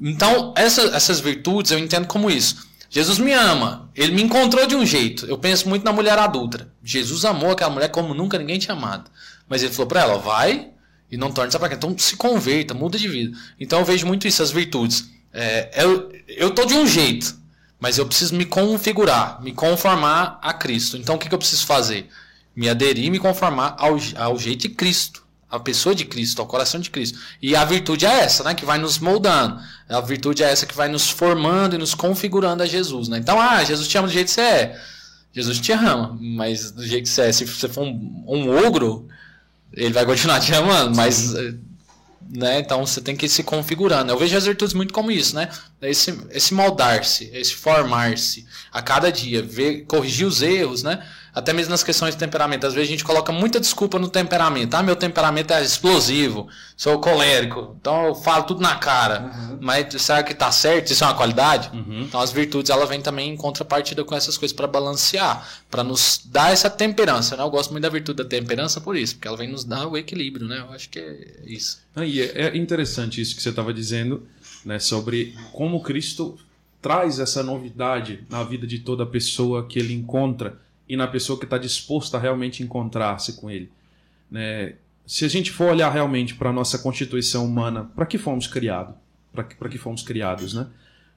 Então, 0.00 0.54
essa, 0.56 0.82
essas 0.94 1.20
virtudes 1.20 1.70
eu 1.70 1.78
entendo 1.78 2.06
como 2.06 2.30
isso. 2.30 2.68
Jesus 2.90 3.18
me 3.18 3.32
ama, 3.32 3.90
ele 3.94 4.12
me 4.12 4.22
encontrou 4.22 4.66
de 4.66 4.74
um 4.74 4.86
jeito. 4.86 5.26
Eu 5.26 5.36
penso 5.36 5.68
muito 5.68 5.84
na 5.84 5.92
mulher 5.92 6.18
adulta. 6.18 6.72
Jesus 6.82 7.24
amou 7.24 7.50
aquela 7.50 7.70
mulher 7.70 7.90
como 7.90 8.14
nunca 8.14 8.38
ninguém 8.38 8.58
tinha 8.58 8.74
amado. 8.74 9.10
Mas 9.48 9.62
ele 9.62 9.72
falou 9.72 9.86
para 9.86 10.00
ela: 10.00 10.18
vai 10.18 10.70
e 11.10 11.16
não 11.16 11.30
torne-se 11.30 11.58
para 11.58 11.74
Então 11.74 11.96
se 11.98 12.16
converta, 12.16 12.72
muda 12.72 12.96
de 12.96 13.08
vida. 13.08 13.36
Então 13.60 13.80
eu 13.80 13.84
vejo 13.84 14.06
muito 14.06 14.26
isso, 14.26 14.42
as 14.42 14.50
virtudes. 14.50 15.10
É, 15.32 15.84
eu, 15.84 16.10
eu 16.26 16.50
tô 16.50 16.64
de 16.64 16.74
um 16.74 16.86
jeito, 16.86 17.36
mas 17.78 17.98
eu 17.98 18.06
preciso 18.06 18.34
me 18.34 18.46
configurar, 18.46 19.42
me 19.42 19.52
conformar 19.52 20.38
a 20.40 20.54
Cristo. 20.54 20.96
Então 20.96 21.16
o 21.16 21.18
que, 21.18 21.28
que 21.28 21.34
eu 21.34 21.38
preciso 21.38 21.66
fazer? 21.66 22.08
Me 22.56 22.70
aderir 22.70 23.04
e 23.04 23.10
me 23.10 23.18
conformar 23.18 23.76
ao, 23.78 23.98
ao 24.16 24.38
jeito 24.38 24.62
de 24.62 24.70
Cristo 24.70 25.27
a 25.50 25.58
pessoa 25.58 25.94
de 25.94 26.04
Cristo, 26.04 26.40
ao 26.40 26.46
coração 26.46 26.80
de 26.80 26.90
Cristo. 26.90 27.18
E 27.40 27.56
a 27.56 27.64
virtude 27.64 28.06
é 28.06 28.20
essa, 28.20 28.44
né, 28.44 28.54
que 28.54 28.64
vai 28.64 28.78
nos 28.78 28.98
moldando. 28.98 29.60
A 29.88 30.00
virtude 30.00 30.42
é 30.42 30.50
essa 30.50 30.66
que 30.66 30.74
vai 30.74 30.88
nos 30.88 31.08
formando 31.08 31.74
e 31.74 31.78
nos 31.78 31.94
configurando 31.94 32.62
a 32.62 32.66
Jesus, 32.66 33.08
né? 33.08 33.18
Então, 33.18 33.40
ah, 33.40 33.64
Jesus 33.64 33.88
te 33.88 33.96
ama 33.96 34.08
do 34.08 34.12
jeito 34.12 34.26
que 34.26 34.32
você 34.32 34.40
é. 34.40 34.80
Jesus 35.32 35.58
te 35.60 35.72
ama, 35.72 36.18
mas 36.20 36.70
do 36.70 36.86
jeito 36.86 37.04
que 37.04 37.08
você 37.08 37.22
é, 37.22 37.32
se 37.32 37.44
você 37.46 37.68
for 37.68 37.82
um, 37.82 38.24
um 38.26 38.66
ogro, 38.66 39.06
ele 39.72 39.92
vai 39.92 40.04
continuar 40.04 40.40
te 40.40 40.54
amando, 40.54 40.96
mas 40.96 41.34
né? 42.30 42.58
Então 42.58 42.84
você 42.84 43.00
tem 43.00 43.16
que 43.16 43.26
ir 43.26 43.28
se 43.28 43.42
configurando. 43.42 44.12
Eu 44.12 44.18
vejo 44.18 44.36
as 44.36 44.44
virtudes 44.44 44.74
muito 44.74 44.92
como 44.92 45.10
isso, 45.10 45.34
né? 45.34 45.48
Esse, 45.80 46.18
esse 46.30 46.52
moldar-se, 46.52 47.30
esse 47.32 47.54
formar-se 47.54 48.46
a 48.70 48.82
cada 48.82 49.10
dia, 49.10 49.42
ver, 49.42 49.84
corrigir 49.86 50.26
os 50.26 50.42
erros, 50.42 50.82
né? 50.82 51.02
Até 51.34 51.52
mesmo 51.52 51.70
nas 51.70 51.82
questões 51.82 52.14
de 52.14 52.18
temperamento. 52.18 52.66
Às 52.66 52.74
vezes 52.74 52.88
a 52.88 52.92
gente 52.92 53.04
coloca 53.04 53.30
muita 53.32 53.60
desculpa 53.60 53.98
no 53.98 54.08
temperamento. 54.08 54.74
Ah, 54.74 54.82
meu 54.82 54.96
temperamento 54.96 55.52
é 55.52 55.62
explosivo, 55.62 56.48
sou 56.76 56.98
colérico, 57.00 57.76
então 57.80 58.06
eu 58.06 58.14
falo 58.14 58.44
tudo 58.44 58.60
na 58.60 58.76
cara. 58.76 59.20
Uhum. 59.20 59.58
Mas 59.60 59.86
será 60.02 60.22
que 60.22 60.34
tá 60.34 60.50
certo? 60.50 60.90
Isso 60.90 61.04
é 61.04 61.06
uma 61.06 61.14
qualidade? 61.14 61.70
Uhum. 61.72 62.02
Então 62.02 62.20
as 62.20 62.32
virtudes 62.32 62.70
ela 62.70 62.86
vem 62.86 63.00
também 63.00 63.30
em 63.30 63.36
contrapartida 63.36 64.04
com 64.04 64.14
essas 64.14 64.36
coisas 64.36 64.54
para 64.54 64.66
balancear, 64.66 65.46
para 65.70 65.84
nos 65.84 66.20
dar 66.24 66.52
essa 66.52 66.70
temperança. 66.70 67.36
Né? 67.36 67.42
Eu 67.42 67.50
gosto 67.50 67.70
muito 67.70 67.82
da 67.82 67.88
virtude 67.88 68.22
da 68.22 68.28
temperança 68.28 68.80
por 68.80 68.96
isso, 68.96 69.14
porque 69.14 69.28
ela 69.28 69.36
vem 69.36 69.48
nos 69.48 69.64
dar 69.64 69.86
o 69.86 69.96
equilíbrio. 69.96 70.46
Né? 70.46 70.58
Eu 70.58 70.72
acho 70.72 70.88
que 70.88 70.98
é 70.98 71.42
isso. 71.46 71.80
Ah, 71.94 72.04
e 72.04 72.20
é, 72.20 72.48
é 72.48 72.56
interessante 72.56 73.20
isso 73.20 73.36
que 73.36 73.42
você 73.42 73.50
estava 73.50 73.72
dizendo 73.72 74.26
né, 74.64 74.78
sobre 74.78 75.34
como 75.52 75.82
Cristo 75.82 76.38
traz 76.80 77.18
essa 77.18 77.42
novidade 77.42 78.24
na 78.30 78.42
vida 78.44 78.66
de 78.66 78.78
toda 78.78 79.04
pessoa 79.04 79.66
que 79.66 79.78
ele 79.78 79.92
encontra 79.92 80.58
e 80.88 80.96
na 80.96 81.06
pessoa 81.06 81.38
que 81.38 81.44
está 81.44 81.58
disposta 81.58 82.16
a 82.16 82.20
realmente 82.20 82.62
encontrar-se 82.62 83.34
com 83.34 83.50
ele. 83.50 83.70
Né? 84.30 84.74
Se 85.06 85.24
a 85.24 85.28
gente 85.28 85.50
for 85.50 85.70
olhar 85.70 85.90
realmente 85.90 86.34
para 86.34 86.50
a 86.50 86.52
nossa 86.52 86.78
constituição 86.78 87.44
humana, 87.44 87.84
para 87.94 88.06
que 88.06 88.18
fomos 88.18 88.46
criados? 88.46 88.94
Para 89.32 89.44
que, 89.44 89.54
que 89.56 89.78
fomos 89.78 90.02
criados, 90.02 90.54
né? 90.54 90.66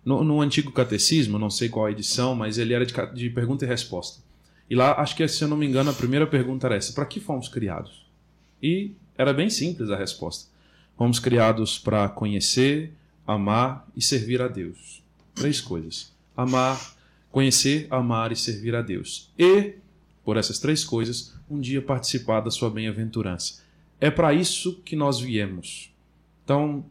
No, 0.03 0.23
no, 0.23 0.41
antigo 0.41 0.71
catecismo, 0.71 1.38
não 1.38 1.49
sei 1.49 1.69
qual 1.69 1.86
a 1.86 1.91
edição, 1.91 2.34
mas 2.34 2.57
ele 2.57 2.73
era 2.73 2.86
de, 2.86 2.93
de 3.13 3.29
pergunta 3.29 3.65
e 3.65 3.67
resposta. 3.67 4.21
E 4.69 4.75
lá, 4.75 4.99
acho 4.99 5.15
que 5.15 5.27
se 5.27 5.43
eu 5.43 5.47
não 5.47 5.57
me 5.57 5.67
engano, 5.67 5.91
a 5.91 5.93
primeira 5.93 6.25
pergunta 6.25 6.67
era 6.67 6.75
essa: 6.75 6.93
para 6.93 7.05
que 7.05 7.19
fomos 7.19 7.47
criados? 7.47 8.05
E 8.62 8.91
era 9.17 9.34
bem 9.34 9.49
simples 9.49 9.89
a 9.91 9.95
resposta. 9.95 10.49
Fomos 10.97 11.19
criados 11.19 11.77
para 11.77 12.10
conhecer, 12.10 12.93
amar 13.27 13.88
e 13.95 14.01
servir 14.01 14.41
a 14.41 14.47
Deus. 14.47 15.03
Três 15.36 15.62
coisas: 15.62 16.12
amar, 16.36 16.79
conhecer, 17.32 17.88
amar 17.89 18.32
e 18.32 18.36
servir 18.36 18.76
a 18.76 18.82
Deus. 18.82 19.32
E, 19.38 19.76
por 20.24 20.38
essas 20.38 20.60
três 20.60 20.84
coisas, 20.84 21.34
um 21.50 21.60
dia 21.60 21.82
participar 21.82 22.41
da 22.41 22.52
sua 22.52 22.70
bem-aventurança. 22.70 23.62
É 24.00 24.12
para 24.12 24.34
isso 24.34 24.82
que 24.84 24.96
nós 24.96 25.20
viemos. 25.20 25.91
Então, 26.44 26.84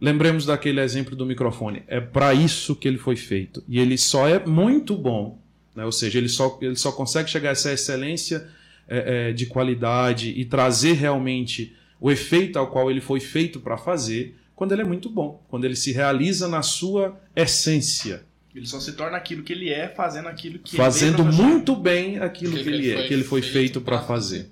lembremos 0.00 0.46
daquele 0.46 0.80
exemplo 0.80 1.16
do 1.16 1.26
microfone. 1.26 1.82
É 1.86 2.00
para 2.00 2.32
isso 2.34 2.76
que 2.76 2.86
ele 2.86 2.98
foi 2.98 3.16
feito. 3.16 3.62
E 3.66 3.78
ele 3.78 3.98
só 3.98 4.28
é 4.28 4.44
muito 4.44 4.96
bom, 4.96 5.38
né? 5.74 5.84
ou 5.84 5.92
seja, 5.92 6.18
ele 6.18 6.28
só, 6.28 6.58
ele 6.60 6.76
só 6.76 6.92
consegue 6.92 7.28
chegar 7.28 7.50
a 7.50 7.52
essa 7.52 7.72
excelência 7.72 8.48
é, 8.86 9.30
é, 9.30 9.32
de 9.32 9.46
qualidade 9.46 10.30
e 10.30 10.44
trazer 10.44 10.92
realmente 10.92 11.74
o 12.00 12.10
efeito 12.10 12.58
ao 12.58 12.70
qual 12.70 12.90
ele 12.90 13.00
foi 13.00 13.20
feito 13.20 13.60
para 13.60 13.76
fazer 13.76 14.36
quando 14.54 14.72
ele 14.72 14.82
é 14.82 14.84
muito 14.84 15.08
bom, 15.08 15.42
quando 15.48 15.64
ele 15.64 15.76
se 15.76 15.92
realiza 15.92 16.48
na 16.48 16.62
sua 16.62 17.18
essência. 17.34 18.24
Ele 18.54 18.66
só 18.66 18.80
se 18.80 18.92
torna 18.92 19.16
aquilo 19.16 19.42
que 19.42 19.52
ele 19.52 19.70
é, 19.70 19.88
fazendo 19.88 20.28
aquilo 20.28 20.58
que 20.58 20.76
fazendo 20.76 21.22
ele 21.22 21.32
muito 21.32 21.76
bem 21.76 22.18
aquilo 22.18 22.56
que, 22.56 22.62
que 22.62 22.68
ele, 22.68 22.90
é, 22.90 23.06
que 23.06 23.14
ele 23.14 23.24
foi 23.24 23.42
feito 23.42 23.80
para 23.80 24.00
fazer. 24.00 24.50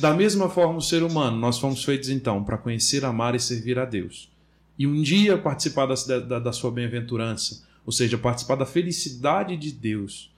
Da 0.00 0.12
mesma 0.12 0.50
forma, 0.50 0.78
o 0.78 0.82
ser 0.82 1.02
humano, 1.02 1.38
nós 1.38 1.58
fomos 1.58 1.82
feitos 1.82 2.10
então 2.10 2.44
para 2.44 2.58
conhecer, 2.58 3.04
amar 3.04 3.34
e 3.34 3.40
servir 3.40 3.78
a 3.78 3.84
Deus. 3.84 4.30
E 4.78 4.86
um 4.86 5.00
dia 5.00 5.38
participar 5.38 5.86
da, 5.86 5.94
da, 6.20 6.38
da 6.38 6.52
sua 6.52 6.70
bem-aventurança, 6.70 7.64
ou 7.86 7.92
seja, 7.92 8.18
participar 8.18 8.56
da 8.56 8.66
felicidade 8.66 9.56
de 9.56 9.72
Deus. 9.72 10.30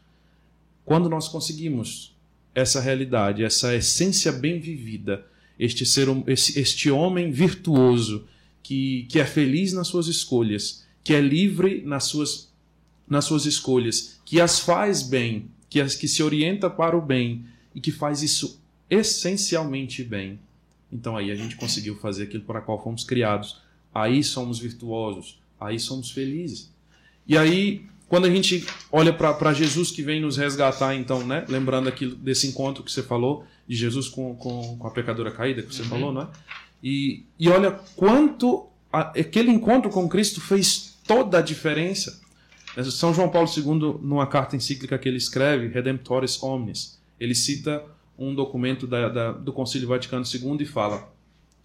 Quando 0.84 1.08
nós 1.08 1.26
conseguimos 1.26 2.14
essa 2.54 2.80
realidade, 2.80 3.44
essa 3.44 3.74
essência 3.74 4.30
bem 4.30 4.60
vivida, 4.60 5.26
este 5.58 5.84
ser 5.84 6.08
este, 6.26 6.58
este 6.58 6.90
homem 6.90 7.30
virtuoso 7.30 8.26
que, 8.62 9.06
que 9.10 9.20
é 9.20 9.24
feliz 9.24 9.72
nas 9.72 9.88
suas 9.88 10.06
escolhas, 10.06 10.86
que 11.02 11.12
é 11.12 11.20
livre 11.20 11.82
nas 11.84 12.04
suas 12.04 12.49
nas 13.10 13.24
suas 13.24 13.44
escolhas, 13.44 14.20
que 14.24 14.40
as 14.40 14.60
faz 14.60 15.02
bem, 15.02 15.50
que 15.68 15.80
as 15.80 15.96
que 15.96 16.06
se 16.06 16.22
orienta 16.22 16.70
para 16.70 16.96
o 16.96 17.02
bem 17.02 17.44
e 17.74 17.80
que 17.80 17.90
faz 17.90 18.22
isso 18.22 18.62
essencialmente 18.88 20.04
bem. 20.04 20.38
Então 20.92 21.16
aí 21.16 21.30
a 21.30 21.34
gente 21.34 21.56
conseguiu 21.56 21.96
fazer 21.96 22.24
aquilo 22.24 22.44
para 22.44 22.60
qual 22.60 22.82
fomos 22.82 23.04
criados. 23.04 23.60
Aí 23.92 24.22
somos 24.22 24.58
virtuosos, 24.58 25.40
aí 25.60 25.78
somos 25.78 26.10
felizes. 26.12 26.72
E 27.26 27.36
aí, 27.36 27.84
quando 28.08 28.26
a 28.26 28.30
gente 28.30 28.64
olha 28.90 29.12
para 29.12 29.52
Jesus 29.52 29.90
que 29.90 30.02
vem 30.02 30.20
nos 30.20 30.36
resgatar, 30.36 30.94
então, 30.94 31.24
né? 31.26 31.44
Lembrando 31.48 31.88
aquilo 31.88 32.14
desse 32.16 32.46
encontro 32.46 32.82
que 32.82 32.90
você 32.90 33.02
falou, 33.02 33.44
de 33.68 33.76
Jesus 33.76 34.08
com, 34.08 34.34
com, 34.36 34.76
com 34.78 34.86
a 34.86 34.90
pecadora 34.90 35.30
caída 35.30 35.62
que 35.62 35.74
você 35.74 35.82
uhum. 35.82 35.88
falou, 35.88 36.12
né? 36.12 36.28
E, 36.82 37.24
e 37.38 37.48
olha 37.48 37.72
quanto 37.94 38.66
a, 38.92 39.10
aquele 39.10 39.50
encontro 39.50 39.90
com 39.90 40.08
Cristo 40.08 40.40
fez 40.40 40.98
toda 41.06 41.38
a 41.38 41.42
diferença. 41.42 42.20
São 42.84 43.12
João 43.12 43.28
Paulo 43.28 43.48
II, 43.48 43.98
numa 44.02 44.26
carta 44.26 44.56
encíclica 44.56 44.98
que 44.98 45.08
ele 45.08 45.18
escreve, 45.18 45.68
Redemptoris 45.68 46.42
Omnes, 46.42 47.00
ele 47.18 47.34
cita 47.34 47.84
um 48.18 48.34
documento 48.34 48.86
da, 48.86 49.08
da, 49.08 49.32
do 49.32 49.52
Concílio 49.52 49.88
Vaticano 49.88 50.24
II 50.24 50.58
e 50.60 50.66
fala: 50.66 51.10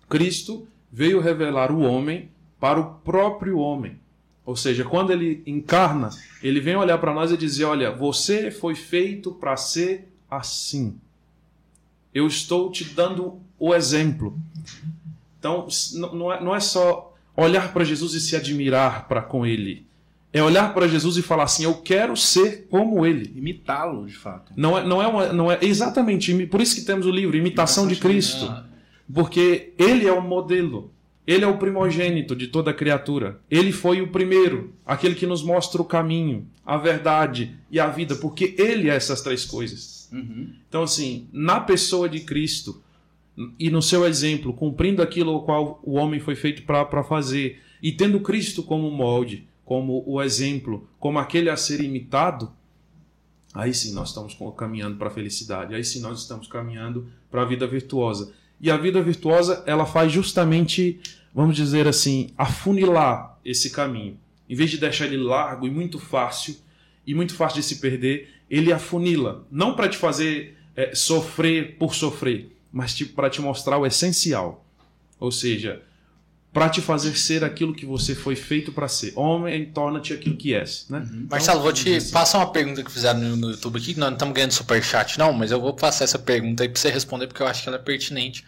Cristo 0.10 0.68
veio 0.92 1.20
revelar 1.20 1.72
o 1.72 1.82
homem 1.82 2.30
para 2.60 2.80
o 2.80 2.96
próprio 2.96 3.60
homem. 3.60 4.00
Ou 4.46 4.56
seja, 4.56 4.84
quando 4.84 5.12
ele 5.12 5.44
encarna, 5.46 6.10
ele 6.42 6.60
vem 6.60 6.76
olhar 6.76 6.98
para 6.98 7.14
nós 7.14 7.32
e 7.32 7.38
dizer: 7.38 7.66
Olha, 7.66 7.92
você 7.92 8.50
foi 8.50 8.76
feito 8.76 9.32
para 9.32 9.58
ser 9.58 10.08
assim. 10.30 10.98
Eu 12.14 12.28
estou 12.28 12.72
te 12.72 12.84
dando 12.84 13.40
o 13.60 13.74
exemplo. 13.76 14.40
Então, 15.40 15.68
não 15.94 16.32
é, 16.32 16.44
não 16.44 16.56
é 16.56 16.60
só 16.60 17.14
olhar 17.36 17.74
para 17.74 17.84
Jesus 17.84 18.14
e 18.14 18.22
se 18.22 18.36
admirar 18.36 19.08
para 19.08 19.22
com 19.22 19.46
ele 19.46 19.86
é 20.36 20.44
olhar 20.44 20.74
para 20.74 20.86
Jesus 20.86 21.16
e 21.16 21.22
falar 21.22 21.44
assim: 21.44 21.64
eu 21.64 21.76
quero 21.76 22.16
ser 22.18 22.68
como 22.70 23.06
ele. 23.06 23.32
Imitá-lo, 23.34 24.06
de 24.06 24.18
fato. 24.18 24.52
Não 24.58 24.78
é, 24.78 24.86
não 24.86 25.02
é, 25.02 25.08
uma, 25.08 25.32
não 25.32 25.50
é 25.50 25.58
exatamente. 25.62 26.46
Por 26.48 26.60
isso 26.60 26.76
que 26.76 26.82
temos 26.82 27.06
o 27.06 27.10
livro 27.10 27.38
Imitação, 27.38 27.88
de 27.88 27.96
Cristo. 27.96 28.54
Porque 29.12 29.72
ele 29.78 30.06
é 30.06 30.12
o 30.12 30.22
modelo. 30.22 30.92
Ele 31.26 31.46
é 31.46 31.48
o 31.48 31.58
primogênito 31.58 32.36
de 32.36 32.48
toda 32.48 32.74
criatura. 32.74 33.40
Ele 33.50 33.72
foi 33.72 34.02
o 34.02 34.10
primeiro, 34.10 34.74
aquele 34.86 35.16
que 35.16 35.26
nos 35.26 35.42
mostra 35.42 35.82
o 35.82 35.86
caminho, 35.86 36.46
a 36.66 36.76
verdade 36.76 37.56
e 37.72 37.80
a 37.80 37.88
vida, 37.88 38.16
porque 38.16 38.56
ele 38.58 38.90
é 38.90 38.96
essas 38.96 39.22
três 39.22 39.46
coisas. 39.46 40.10
Uhum. 40.12 40.50
Então, 40.68 40.84
assim, 40.84 41.30
na 41.32 41.62
pessoa 41.62 42.10
de 42.10 42.20
Cristo 42.20 42.84
e 43.58 43.70
no 43.70 43.82
seu 43.82 44.06
exemplo, 44.06 44.54
cumprindo 44.54 45.02
aquilo 45.02 45.36
o 45.36 45.42
qual 45.44 45.80
o 45.82 45.94
homem 45.94 46.20
foi 46.20 46.36
feito 46.36 46.64
para 46.64 47.04
fazer, 47.04 47.60
e 47.82 47.92
tendo 47.92 48.20
Cristo 48.20 48.62
como 48.62 48.92
molde, 48.92 49.48
como 49.66 50.04
o 50.06 50.22
exemplo, 50.22 50.88
como 51.00 51.18
aquele 51.18 51.50
a 51.50 51.58
ser 51.58 51.82
imitado, 51.82 52.54
aí 53.54 53.74
sim 53.74 53.94
nós 53.94 54.10
estamos 54.10 54.38
caminhando 54.56 54.96
para 54.98 55.08
a 55.08 55.12
felicidade, 55.12 55.74
aí 55.74 55.84
sim 55.84 56.00
nós 56.00 56.22
estamos 56.22 56.48
caminhando 56.48 57.08
para 57.32 57.42
a 57.42 57.46
vida 57.46 57.66
virtuosa. 57.66 58.32
E 58.62 58.70
a 58.70 58.78
vida 58.78 59.02
virtuosa, 59.02 59.64
ela 59.66 59.86
faz 59.86 60.12
justamente, 60.12 61.02
vamos 61.34 61.56
dizer 61.56 61.88
assim, 61.88 62.30
afunilar 62.38 63.38
esse 63.44 63.72
caminho. 63.72 64.18
Em 64.48 64.56
vez 64.56 64.70
de 64.70 64.78
deixar 64.78 65.08
ele 65.08 65.18
largo 65.18 65.66
e 65.66 65.72
muito 65.72 65.98
fácil, 65.98 66.56
e 67.06 67.14
muito 67.14 67.34
fácil 67.34 67.60
de 67.60 67.66
se 67.66 67.78
perder, 67.78 68.30
ele 68.50 68.72
afunila. 68.72 69.46
Não 69.52 69.76
para 69.76 69.90
te 69.90 69.98
fazer 69.98 70.58
é, 70.76 70.94
sofrer 70.94 71.78
por 71.78 71.96
sofrer, 71.96 72.56
mas 72.72 73.00
para 73.02 73.30
te 73.30 73.42
mostrar 73.42 73.78
o 73.78 73.86
essencial. 73.86 74.66
Ou 75.20 75.32
seja, 75.32 75.82
para 76.56 76.70
te 76.70 76.80
fazer 76.80 77.18
ser 77.18 77.44
aquilo 77.44 77.76
que 77.76 77.86
você 77.86 78.16
foi 78.16 78.34
feito 78.34 78.72
para 78.72 78.88
ser. 78.88 79.12
Homem, 79.18 79.66
torna-te 79.66 80.14
aquilo 80.14 80.38
que 80.38 80.54
és, 80.54 80.86
né? 80.90 81.06
Então, 81.06 81.28
Marcelo, 81.30 81.62
vou 81.62 81.74
te 81.74 82.00
passar 82.14 82.38
uma 82.38 82.50
pergunta 82.50 82.82
que 82.82 82.90
fizeram 82.90 83.20
no, 83.20 83.36
no 83.36 83.52
YouTube 83.52 83.78
aqui, 83.78 83.94
que 83.94 84.00
nós 84.00 84.08
não 84.08 84.16
estamos 84.16 84.34
ganhando 84.34 84.54
superchat 84.54 85.20
não, 85.20 85.34
mas 85.34 85.52
eu 85.52 85.60
vou 85.60 85.74
passar 85.74 86.06
essa 86.06 86.18
pergunta 86.18 86.64
aí 86.64 86.70
para 86.70 86.80
você 86.80 86.90
responder, 86.90 87.28
porque 87.28 87.44
eu 87.44 87.48
acho 87.48 87.62
que 87.62 87.68
ela 87.68 87.78
é 87.78 87.82
pertinente, 87.82 88.46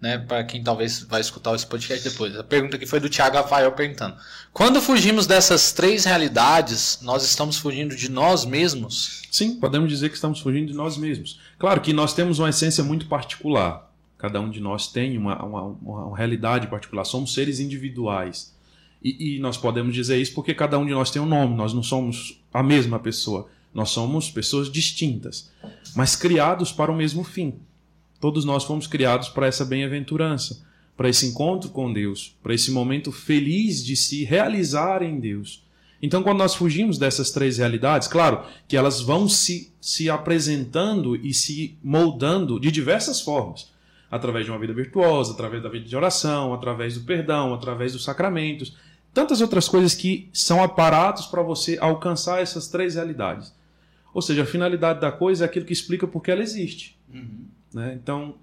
né, 0.00 0.16
para 0.16 0.42
quem 0.44 0.64
talvez 0.64 1.02
vai 1.02 1.20
escutar 1.20 1.54
esse 1.54 1.66
podcast 1.66 2.08
depois. 2.08 2.34
A 2.38 2.42
pergunta 2.42 2.76
aqui 2.76 2.86
foi 2.86 3.00
do 3.00 3.10
Thiago 3.10 3.36
Rafael 3.36 3.70
perguntando: 3.72 4.16
Quando 4.50 4.80
fugimos 4.80 5.26
dessas 5.26 5.72
três 5.72 6.06
realidades, 6.06 7.00
nós 7.02 7.22
estamos 7.22 7.58
fugindo 7.58 7.94
de 7.94 8.10
nós 8.10 8.46
mesmos? 8.46 9.24
Sim, 9.30 9.56
podemos 9.56 9.90
dizer 9.90 10.08
que 10.08 10.14
estamos 10.14 10.40
fugindo 10.40 10.68
de 10.68 10.74
nós 10.74 10.96
mesmos. 10.96 11.38
Claro 11.58 11.82
que 11.82 11.92
nós 11.92 12.14
temos 12.14 12.38
uma 12.38 12.48
essência 12.48 12.82
muito 12.82 13.04
particular. 13.04 13.91
Cada 14.22 14.40
um 14.40 14.48
de 14.48 14.60
nós 14.60 14.86
tem 14.86 15.18
uma, 15.18 15.44
uma, 15.44 15.62
uma 15.82 16.16
realidade 16.16 16.68
particular. 16.68 17.04
Somos 17.04 17.34
seres 17.34 17.58
individuais. 17.58 18.56
E, 19.02 19.34
e, 19.34 19.38
nós 19.40 19.56
podemos 19.56 19.92
dizer 19.92 20.16
isso 20.16 20.32
porque 20.32 20.54
cada 20.54 20.78
um 20.78 20.86
de 20.86 20.92
nós 20.92 21.10
tem 21.10 21.20
um 21.20 21.26
nome. 21.26 21.56
Nós 21.56 21.74
não 21.74 21.82
somos 21.82 22.40
a 22.54 22.62
mesma 22.62 23.00
pessoa. 23.00 23.48
Nós 23.74 23.90
somos 23.90 24.30
pessoas 24.30 24.70
distintas, 24.70 25.50
mas 25.96 26.14
criados 26.14 26.70
para 26.70 26.92
o 26.92 26.96
mesmo 26.96 27.24
fim. 27.24 27.54
Todos 28.20 28.44
nós 28.44 28.62
fomos 28.62 28.86
criados 28.86 29.28
para 29.28 29.48
essa 29.48 29.64
bem-aventurança, 29.64 30.64
para 30.96 31.08
esse 31.08 31.26
encontro 31.26 31.70
com 31.70 31.92
Deus, 31.92 32.36
para 32.44 32.54
esse 32.54 32.70
momento 32.70 33.10
feliz 33.10 33.84
de 33.84 33.96
se 33.96 34.22
realizar 34.22 35.02
em 35.02 35.18
Deus. 35.18 35.64
Então, 36.00 36.22
quando 36.22 36.38
nós 36.38 36.54
fugimos 36.54 36.96
dessas 36.96 37.32
três 37.32 37.58
realidades, 37.58 38.06
claro 38.06 38.44
que 38.68 38.76
elas 38.76 39.00
vão 39.00 39.28
se, 39.28 39.72
se 39.80 40.08
apresentando 40.08 41.16
e 41.16 41.34
se 41.34 41.76
moldando 41.82 42.60
de 42.60 42.70
diversas 42.70 43.20
formas 43.20 43.71
através 44.12 44.44
de 44.44 44.50
uma 44.50 44.60
vida 44.60 44.74
virtuosa, 44.74 45.32
através 45.32 45.62
da 45.62 45.70
vida 45.70 45.88
de 45.88 45.96
oração, 45.96 46.52
através 46.52 46.98
do 46.98 47.00
perdão, 47.00 47.54
através 47.54 47.94
dos 47.94 48.04
sacramentos, 48.04 48.76
tantas 49.14 49.40
outras 49.40 49.66
coisas 49.66 49.94
que 49.94 50.28
são 50.34 50.62
aparatos 50.62 51.24
para 51.24 51.40
você 51.40 51.78
alcançar 51.80 52.42
essas 52.42 52.68
três 52.68 52.94
realidades. 52.94 53.54
Ou 54.12 54.20
seja, 54.20 54.42
a 54.42 54.46
finalidade 54.46 55.00
da 55.00 55.10
coisa 55.10 55.44
é 55.44 55.46
aquilo 55.46 55.64
que 55.64 55.72
explica 55.72 56.06
por 56.06 56.22
que 56.22 56.30
ela 56.30 56.42
existe. 56.42 56.94
Uhum. 57.10 57.46
Né? 57.72 57.98
Então, 58.02 58.34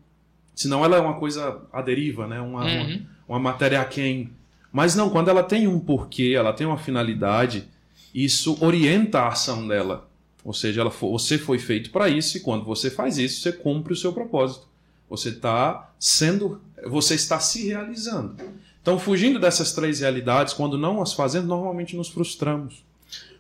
senão 0.55 0.83
ela 0.83 0.97
é 0.97 0.99
uma 0.99 1.19
coisa 1.19 1.61
à 1.71 1.83
deriva, 1.83 2.25
né? 2.25 2.41
uma, 2.41 2.65
uhum. 2.65 2.81
uma, 2.81 3.07
uma 3.27 3.39
matéria 3.39 3.79
aquém. 3.79 4.31
Mas 4.73 4.95
não, 4.95 5.11
quando 5.11 5.29
ela 5.29 5.43
tem 5.43 5.67
um 5.67 5.79
porquê, 5.79 6.33
ela 6.35 6.51
tem 6.51 6.65
uma 6.65 6.79
finalidade, 6.79 7.69
isso 8.11 8.57
orienta 8.59 9.19
a 9.19 9.27
ação 9.27 9.67
dela. 9.67 10.09
Ou 10.43 10.53
seja, 10.53 10.81
ela, 10.81 10.89
você 10.89 11.37
foi 11.37 11.59
feito 11.59 11.91
para 11.91 12.09
isso 12.09 12.37
e 12.37 12.39
quando 12.39 12.65
você 12.65 12.89
faz 12.89 13.19
isso, 13.19 13.41
você 13.41 13.51
cumpre 13.51 13.93
o 13.93 13.95
seu 13.95 14.11
propósito. 14.11 14.68
Você 15.09 15.29
está 15.29 15.91
sendo, 15.99 16.61
você 16.85 17.15
está 17.15 17.39
se 17.39 17.67
realizando. 17.67 18.35
Então, 18.81 18.99
fugindo 18.99 19.39
dessas 19.39 19.73
três 19.73 19.99
realidades, 19.99 20.53
quando 20.53 20.77
não 20.77 21.01
as 21.01 21.13
fazemos, 21.13 21.47
normalmente 21.47 21.95
nos 21.95 22.09
frustramos. 22.09 22.83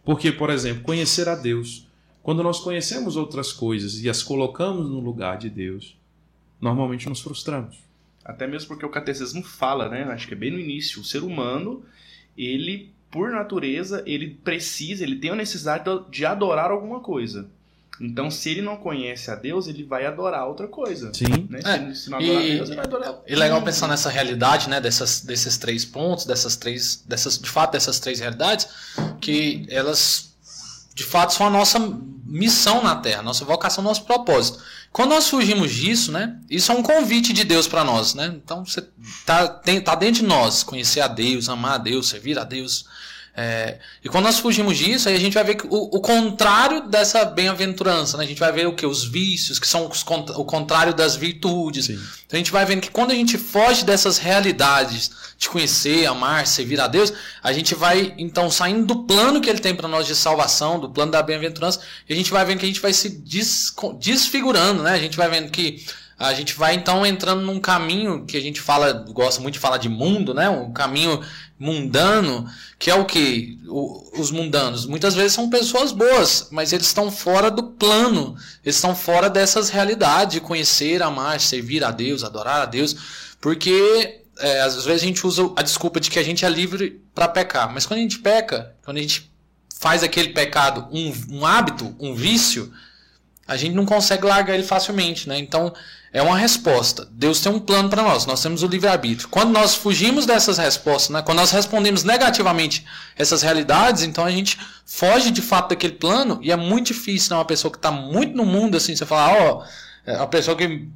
Porque, 0.03 0.31
por 0.31 0.49
exemplo, 0.49 0.83
conhecer 0.83 1.29
a 1.29 1.35
Deus. 1.35 1.87
Quando 2.21 2.43
nós 2.43 2.59
conhecemos 2.59 3.15
outras 3.15 3.53
coisas 3.53 4.03
e 4.03 4.09
as 4.09 4.21
colocamos 4.21 4.89
no 4.89 4.99
lugar 4.99 5.37
de 5.37 5.49
Deus, 5.49 5.97
normalmente 6.59 7.07
nos 7.07 7.21
frustramos. 7.21 7.77
Até 8.23 8.45
mesmo 8.45 8.67
porque 8.67 8.85
o 8.85 8.89
catecismo 8.89 9.41
fala, 9.41 9.89
né? 9.89 10.03
Acho 10.03 10.27
que 10.27 10.33
é 10.33 10.37
bem 10.37 10.51
no 10.51 10.59
início. 10.59 11.01
O 11.01 11.05
ser 11.05 11.23
humano, 11.23 11.83
ele, 12.37 12.91
por 13.09 13.31
natureza, 13.31 14.03
ele 14.05 14.37
precisa, 14.43 15.03
ele 15.03 15.15
tem 15.15 15.31
a 15.31 15.35
necessidade 15.35 15.85
de 16.11 16.25
adorar 16.25 16.69
alguma 16.69 16.99
coisa. 16.99 17.49
Então, 18.01 18.31
se 18.31 18.49
ele 18.49 18.61
não 18.61 18.77
conhece 18.77 19.29
a 19.29 19.35
Deus, 19.35 19.67
ele 19.67 19.83
vai 19.83 20.05
adorar 20.05 20.47
outra 20.47 20.67
coisa. 20.67 21.11
Sim. 21.13 21.47
Né? 21.49 21.59
É, 21.63 21.93
se, 21.93 22.09
não 22.09 22.17
adorar 22.17 22.45
e, 22.45 22.55
Deus, 22.55 22.69
ele 22.69 22.75
vai 22.75 22.85
adorar. 22.85 23.19
E 23.27 23.35
legal 23.35 23.61
pensar 23.61 23.87
nessa 23.87 24.09
realidade, 24.09 24.69
né? 24.69 24.79
Dessas, 24.79 25.21
desses 25.21 25.57
três 25.57 25.83
pontos, 25.83 26.25
dessas 26.25 26.55
três. 26.55 27.03
Dessas, 27.05 27.37
de 27.37 27.49
fato, 27.49 27.73
dessas 27.73 27.99
três 27.99 28.19
realidades, 28.19 28.67
que 29.19 29.65
elas 29.69 30.29
de 30.99 31.03
fato 31.05 31.33
são 31.33 31.47
a 31.47 31.49
nossa 31.49 31.79
missão 32.25 32.83
na 32.83 32.95
Terra, 32.95 33.21
nossa 33.21 33.45
vocação, 33.45 33.81
nosso 33.83 34.03
propósito. 34.03 34.59
Quando 34.91 35.11
nós 35.11 35.29
fugimos 35.29 35.71
disso, 35.71 36.11
né? 36.11 36.37
Isso 36.49 36.71
é 36.71 36.75
um 36.75 36.83
convite 36.83 37.31
de 37.31 37.43
Deus 37.43 37.67
para 37.67 37.83
nós, 37.83 38.13
né? 38.13 38.33
Então 38.35 38.65
você 38.65 38.85
tá, 39.25 39.47
tem, 39.47 39.79
tá 39.79 39.95
dentro 39.95 40.21
de 40.21 40.27
nós, 40.27 40.63
conhecer 40.63 40.99
a 40.99 41.07
Deus, 41.07 41.47
amar 41.47 41.75
a 41.75 41.77
Deus, 41.77 42.09
servir 42.09 42.37
a 42.37 42.43
Deus, 42.43 42.85
é, 43.41 43.79
e 44.03 44.09
quando 44.09 44.25
nós 44.25 44.37
fugimos 44.37 44.77
disso, 44.77 45.07
aí 45.07 45.15
a 45.15 45.19
gente 45.19 45.33
vai 45.33 45.45
ver 45.45 45.59
o, 45.69 45.95
o 45.95 46.01
contrário 46.01 46.89
dessa 46.89 47.23
bem-aventurança. 47.23 48.17
Né? 48.17 48.25
A 48.25 48.27
gente 48.27 48.37
vai 48.37 48.51
ver 48.51 48.67
o 48.67 48.73
que? 48.73 48.85
Os 48.85 49.05
vícios, 49.05 49.57
que 49.57 49.65
são 49.65 49.87
os, 49.87 50.03
o 50.35 50.43
contrário 50.43 50.93
das 50.93 51.15
virtudes. 51.15 51.87
Então 51.87 52.33
a 52.33 52.35
gente 52.35 52.51
vai 52.51 52.65
vendo 52.65 52.81
que 52.81 52.91
quando 52.91 53.11
a 53.11 53.15
gente 53.15 53.37
foge 53.37 53.85
dessas 53.85 54.17
realidades 54.17 55.11
de 55.37 55.47
conhecer, 55.47 56.05
amar, 56.05 56.45
servir 56.47 56.81
a 56.81 56.87
Deus, 56.87 57.13
a 57.41 57.53
gente 57.53 57.73
vai 57.73 58.13
então 58.17 58.51
saindo 58.51 58.85
do 58.85 59.03
plano 59.03 59.39
que 59.39 59.49
ele 59.49 59.59
tem 59.59 59.73
para 59.73 59.87
nós 59.87 60.05
de 60.05 60.15
salvação, 60.15 60.77
do 60.77 60.89
plano 60.89 61.13
da 61.13 61.23
bem-aventurança, 61.23 61.79
e 62.09 62.13
a 62.13 62.15
gente 62.17 62.31
vai 62.31 62.43
vendo 62.43 62.59
que 62.59 62.65
a 62.65 62.67
gente 62.67 62.81
vai 62.81 62.91
se 62.91 63.07
des, 63.07 63.73
desfigurando, 64.01 64.83
né? 64.83 64.91
A 64.91 64.99
gente 64.99 65.15
vai 65.15 65.29
vendo 65.29 65.49
que 65.49 65.85
a 66.19 66.33
gente 66.33 66.53
vai 66.55 66.75
então 66.75 67.05
entrando 67.05 67.41
num 67.41 67.59
caminho 67.61 68.25
que 68.25 68.35
a 68.35 68.41
gente 68.41 68.59
fala, 68.59 68.91
gosta 68.91 69.41
muito 69.41 69.53
de 69.53 69.59
falar 69.59 69.77
de 69.77 69.87
mundo, 69.87 70.33
né? 70.33 70.49
Um 70.49 70.73
caminho 70.73 71.21
mundano, 71.57 72.45
que 72.77 72.91
é 72.91 72.95
o 72.95 73.05
que? 73.05 73.57
os 73.65 74.31
mundanos. 74.31 74.85
Muitas 74.85 75.15
vezes 75.15 75.33
são 75.33 75.49
pessoas 75.49 75.91
boas, 75.91 76.49
mas 76.51 76.73
eles 76.73 76.87
estão 76.87 77.09
fora 77.09 77.49
do 77.49 77.63
plano, 77.63 78.35
eles 78.63 78.75
estão 78.75 78.93
fora 78.93 79.29
dessas 79.29 79.69
realidades 79.69 80.33
de 80.33 80.41
conhecer, 80.41 81.01
amar, 81.01 81.39
servir 81.39 81.83
a 81.83 81.91
Deus, 81.91 82.23
adorar 82.23 82.61
a 82.61 82.65
Deus, 82.65 82.95
porque 83.39 84.21
é, 84.39 84.61
às 84.61 84.85
vezes 84.85 85.01
a 85.01 85.05
gente 85.05 85.25
usa 85.25 85.51
a 85.55 85.61
desculpa 85.61 85.99
de 85.99 86.09
que 86.09 86.19
a 86.19 86.23
gente 86.23 86.43
é 86.43 86.49
livre 86.49 87.01
para 87.15 87.27
pecar, 87.27 87.71
mas 87.73 87.85
quando 87.85 87.99
a 87.99 88.03
gente 88.03 88.19
peca, 88.19 88.75
quando 88.83 88.97
a 88.97 89.01
gente 89.01 89.31
faz 89.79 90.03
aquele 90.03 90.29
pecado 90.29 90.87
um, 90.91 91.13
um 91.37 91.45
hábito, 91.45 91.95
um 91.99 92.13
vício, 92.13 92.71
a 93.47 93.55
gente 93.55 93.73
não 93.73 93.85
consegue 93.85 94.25
largar 94.25 94.53
ele 94.53 94.63
facilmente, 94.63 95.27
né? 95.27 95.39
Então 95.39 95.73
é 96.11 96.21
uma 96.21 96.37
resposta. 96.37 97.07
Deus 97.11 97.39
tem 97.39 97.51
um 97.51 97.59
plano 97.59 97.89
para 97.89 98.01
nós. 98.01 98.25
Nós 98.25 98.41
temos 98.41 98.63
o 98.63 98.67
livre-arbítrio. 98.67 99.29
Quando 99.29 99.51
nós 99.51 99.75
fugimos 99.75 100.25
dessas 100.25 100.57
respostas, 100.57 101.09
né? 101.09 101.21
quando 101.21 101.37
nós 101.37 101.51
respondemos 101.51 102.03
negativamente 102.03 102.85
essas 103.15 103.41
realidades, 103.41 104.03
então 104.03 104.25
a 104.25 104.31
gente 104.31 104.57
foge 104.85 105.29
de 105.29 105.41
fato 105.41 105.69
daquele 105.69 105.93
plano 105.93 106.39
e 106.41 106.51
é 106.51 106.55
muito 106.55 106.87
difícil, 106.87 107.31
né? 107.31 107.37
Uma 107.37 107.45
pessoa 107.45 107.71
que 107.71 107.77
está 107.77 107.91
muito 107.91 108.35
no 108.35 108.45
mundo, 108.45 108.75
assim, 108.75 108.95
você 108.95 109.05
falar, 109.05 109.33
ó, 109.39 109.63
oh, 110.07 110.23
a 110.23 110.25
pessoa 110.25 110.57
que, 110.57 110.87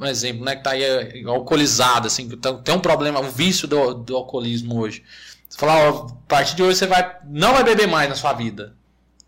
um 0.00 0.06
exemplo, 0.06 0.44
né, 0.44 0.52
que 0.52 0.60
está 0.60 0.70
aí 0.70 0.82
é, 0.82 1.22
alcoolizada, 1.26 2.06
assim, 2.06 2.28
que 2.28 2.36
tá, 2.36 2.54
tem 2.54 2.74
um 2.74 2.80
problema, 2.80 3.20
um 3.20 3.30
vício 3.30 3.68
do, 3.68 3.92
do 3.92 4.16
alcoolismo 4.16 4.80
hoje. 4.80 5.04
Você 5.46 5.58
falar, 5.58 5.92
ó, 5.92 6.06
a 6.06 6.12
partir 6.26 6.56
de 6.56 6.62
hoje 6.62 6.78
você 6.78 6.86
vai, 6.86 7.18
não 7.26 7.52
vai 7.52 7.62
beber 7.62 7.86
mais 7.86 8.08
na 8.08 8.14
sua 8.14 8.32
vida. 8.32 8.74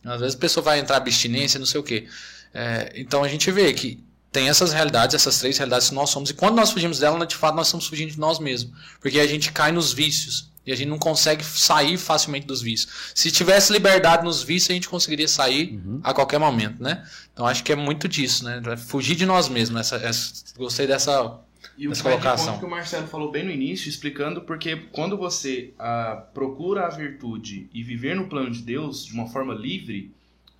Às 0.03 0.21
vezes 0.21 0.35
a 0.35 0.39
pessoa 0.39 0.65
vai 0.65 0.79
entrar 0.79 0.97
abstinência, 0.97 1.59
não 1.59 1.67
sei 1.67 1.81
o 1.81 1.85
quê. 1.85 2.09
É, 2.55 2.93
então 2.97 3.23
a 3.23 3.29
gente 3.29 3.51
vê 3.51 3.73
que 3.75 4.03
tem 4.31 4.49
essas 4.49 4.73
realidades, 4.73 5.15
essas 5.15 5.39
três 5.39 5.57
realidades 5.57 5.89
que 5.89 5.95
nós 5.95 6.11
somos, 6.11 6.31
e 6.31 6.35
quando 6.35 6.57
nós 6.57 6.71
fugimos 6.71 6.99
dela, 6.99 7.27
de 7.27 7.37
fato 7.37 7.55
nós 7.55 7.69
estamos 7.69 7.87
fugindo 7.87 8.11
de 8.11 8.19
nós 8.19 8.39
mesmos, 8.39 8.73
porque 9.01 9.19
a 9.21 9.27
gente 9.27 9.53
cai 9.53 9.73
nos 9.73 9.93
vícios 9.93 10.51
e 10.67 10.73
a 10.73 10.77
gente 10.77 10.89
não 10.89 10.99
consegue 10.99 11.45
sair 11.45 11.97
facilmente 11.97 12.47
dos 12.47 12.61
vícios. 12.61 13.13
Se 13.15 13.31
tivesse 13.31 13.73
liberdade 13.73 14.25
nos 14.25 14.43
vícios, 14.43 14.71
a 14.71 14.75
gente 14.75 14.89
conseguiria 14.89 15.29
sair 15.29 15.75
uhum. 15.75 16.01
a 16.03 16.13
qualquer 16.13 16.39
momento, 16.39 16.83
né? 16.83 17.07
Então 17.33 17.47
acho 17.47 17.63
que 17.63 17.73
é 17.73 17.77
muito 17.77 18.09
disso, 18.09 18.45
né? 18.45 18.61
Fugir 18.77 19.15
de 19.15 19.25
nós 19.25 19.49
mesmos. 19.49 19.81
Essa, 19.81 19.97
essa 19.97 20.33
gostei 20.57 20.87
dessa 20.87 21.39
e 21.79 21.87
o 21.89 21.93
que 21.93 22.03
colocação. 22.03 22.59
que 22.59 22.65
o 22.65 22.71
Marcelo 22.71 23.07
falou 23.07 23.31
bem 23.31 23.45
no 23.45 23.51
início, 23.51 23.89
explicando 23.89 24.41
porque 24.43 24.77
quando 24.93 25.17
você 25.17 25.75
ah, 25.79 26.25
procura 26.33 26.87
a 26.87 26.89
virtude 26.89 27.69
e 27.73 27.83
viver 27.83 28.17
no 28.17 28.29
plano 28.29 28.51
de 28.51 28.63
Deus 28.63 29.05
de 29.05 29.13
uma 29.13 29.29
forma 29.29 29.55
livre, 29.55 30.11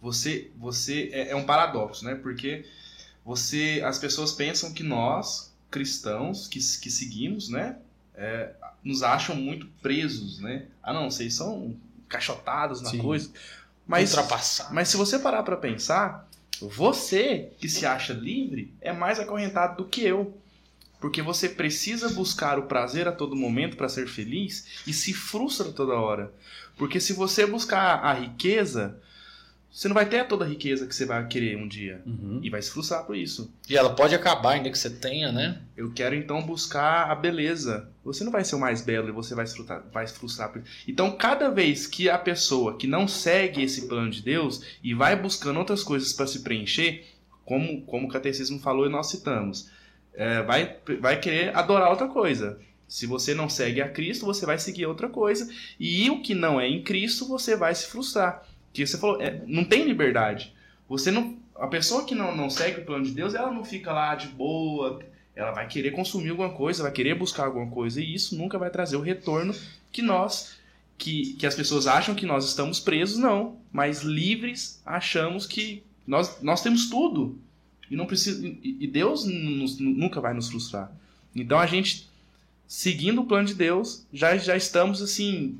você, 0.01 0.51
você 0.59 1.09
é, 1.13 1.31
é 1.31 1.37
um 1.37 1.45
paradoxo, 1.45 2.05
né? 2.05 2.15
Porque 2.15 2.65
você, 3.27 3.83
as 3.85 3.99
pessoas 3.99 4.31
pensam 4.31 4.73
que 4.73 4.85
nós 4.85 5.53
cristãos 5.69 6.47
que, 6.47 6.61
que 6.61 6.89
seguimos, 6.89 7.49
né, 7.49 7.77
é, 8.15 8.51
nos 8.85 9.03
acham 9.03 9.35
muito 9.35 9.67
presos, 9.83 10.39
né? 10.39 10.67
Ah, 10.81 10.93
não, 10.93 11.11
vocês 11.11 11.35
são 11.35 11.77
cachotados 12.09 12.81
na 12.81 12.91
Sim. 12.91 12.99
coisa. 12.99 13.31
Mas, 13.85 14.15
mas 14.71 14.89
se 14.89 14.97
você 14.97 15.19
parar 15.19 15.43
para 15.43 15.57
pensar, 15.57 16.29
você 16.61 17.51
que 17.59 17.69
se 17.69 17.85
acha 17.85 18.13
livre 18.13 18.73
é 18.81 18.93
mais 18.93 19.19
acorrentado 19.19 19.77
do 19.83 19.89
que 19.89 20.03
eu. 20.03 20.41
Porque 21.01 21.21
você 21.21 21.49
precisa 21.49 22.09
buscar 22.09 22.59
o 22.59 22.67
prazer 22.67 23.07
a 23.07 23.13
todo 23.13 23.37
momento 23.37 23.77
para 23.77 23.89
ser 23.89 24.09
feliz 24.09 24.67
e 24.87 24.93
se 24.93 25.13
frustra 25.13 25.73
toda 25.73 25.95
hora. 25.95 26.33
Porque 26.77 27.01
se 27.01 27.13
você 27.13 27.45
buscar 27.45 28.05
a 28.05 28.13
riqueza, 28.13 29.01
você 29.71 29.89
não 29.89 29.95
vai 29.95 30.07
ter 30.07 30.27
toda 30.27 30.45
a 30.45 30.49
riqueza 30.49 30.87
que 30.87 30.95
você 30.95 31.05
vai 31.05 31.27
querer 31.27 31.57
um 31.57 31.69
dia. 31.69 32.01
Uhum. 32.07 32.41
E 32.43 32.49
vai 32.49 32.63
se 32.63 32.71
frustrar 32.71 33.05
por 33.05 33.15
isso. 33.15 33.53
E 33.69 33.77
ela 33.77 33.95
pode 33.95 34.15
acabar 34.15 34.53
ainda 34.53 34.71
que 34.71 34.79
você 34.79 34.89
tenha, 34.89 35.31
né? 35.31 35.61
Eu 35.77 35.93
quero 35.93 36.15
então 36.15 36.41
buscar 36.41 37.11
a 37.11 37.15
beleza. 37.15 37.89
Você 38.03 38.25
não 38.25 38.33
vai 38.33 38.43
ser 38.43 38.57
o 38.57 38.59
mais 38.59 38.81
belo 38.81 39.09
e 39.09 39.13
você 39.13 39.35
vai 39.35 39.47
se 39.47 39.55
frustrar, 39.55 39.85
vai 39.93 40.07
se 40.07 40.15
frustrar 40.15 40.51
por 40.51 40.63
isso. 40.63 40.71
Então, 40.89 41.13
cada 41.13 41.51
vez 41.51 41.87
que 41.87 42.09
a 42.09 42.17
pessoa 42.17 42.79
que 42.79 42.87
não 42.87 43.07
segue 43.07 43.63
esse 43.63 43.87
plano 43.87 44.11
de 44.11 44.23
Deus 44.23 44.63
e 44.83 44.95
vai 44.95 45.15
buscando 45.15 45.59
outras 45.59 45.83
coisas 45.83 46.13
para 46.13 46.27
se 46.27 46.41
preencher, 46.41 47.05
como, 47.45 47.83
como 47.83 48.07
o 48.07 48.11
catecismo 48.11 48.59
falou 48.59 48.87
e 48.87 48.91
nós 48.91 49.11
citamos, 49.11 49.71
é, 50.15 50.43
vai, 50.43 50.79
vai 51.01 51.21
querer 51.21 51.55
adorar 51.55 51.91
outra 51.91 52.09
coisa. 52.09 52.59
Se 52.89 53.05
você 53.05 53.35
não 53.35 53.49
segue 53.49 53.83
a 53.83 53.89
Cristo, 53.89 54.25
você 54.25 54.47
vai 54.47 54.59
seguir 54.59 54.87
outra 54.87 55.09
coisa. 55.09 55.53
E 55.79 56.09
o 56.09 56.23
que 56.23 56.35
não 56.35 56.61
é 56.61 56.69
em 56.69 56.83
Cristo, 56.83 57.27
você 57.27 57.57
vai 57.57 57.75
se 57.75 57.87
frustrar. 57.87 58.43
Que 58.77 58.87
você 58.87 58.99
falou, 58.99 59.21
é, 59.21 59.43
não 59.47 59.65
tem 59.65 59.85
liberdade. 59.85 60.55
Você 60.89 61.11
não, 61.11 61.37
a 61.57 61.67
pessoa 61.67 62.05
que 62.05 62.15
não, 62.15 62.35
não 62.37 62.51
segue 62.51 62.81
o 62.81 62.85
plano 62.85 63.05
de 63.05 63.13
Deus, 63.13 63.35
ela 63.35 63.51
não 63.51 63.65
fica 63.65 63.93
lá 63.93 64.15
de 64.15 64.29
boa. 64.29 65.01
Ela 65.35 65.51
vai 65.53 65.67
querer 65.67 65.91
consumir 65.91 66.31
alguma 66.31 66.51
coisa, 66.51 66.83
vai 66.83 66.93
querer 66.93 67.15
buscar 67.15 67.47
alguma 67.47 67.71
coisa. 67.71 68.01
E 68.01 68.15
isso 68.15 68.37
nunca 68.37 68.59
vai 68.59 68.71
trazer 68.71 68.97
o 68.97 69.01
retorno 69.01 69.55
que 69.91 70.03
nós, 70.03 70.57
que, 70.97 71.35
que 71.35 71.47
as 71.47 71.55
pessoas 71.55 71.87
acham 71.87 72.15
que 72.15 72.27
nós 72.27 72.47
estamos 72.47 72.81
presos, 72.81 73.19
não. 73.19 73.57
Mas 73.73 74.03
livres, 74.03 74.81
achamos 74.85 75.47
que 75.47 75.83
nós, 76.07 76.41
nós 76.43 76.63
temos 76.63 76.89
tudo. 76.89 77.39
E 77.91 77.97
não 77.97 78.07
precisa. 78.07 78.47
E 78.47 78.87
Deus 78.87 79.25
nos, 79.25 79.79
nunca 79.79 80.21
vai 80.21 80.35
nos 80.35 80.49
frustrar. 80.49 80.91
Então 81.35 81.59
a 81.59 81.67
gente 81.67 82.09
seguindo 82.67 83.23
o 83.23 83.27
plano 83.27 83.47
de 83.47 83.55
Deus, 83.55 84.05
já, 84.13 84.37
já 84.37 84.57
estamos 84.57 85.01
assim, 85.01 85.59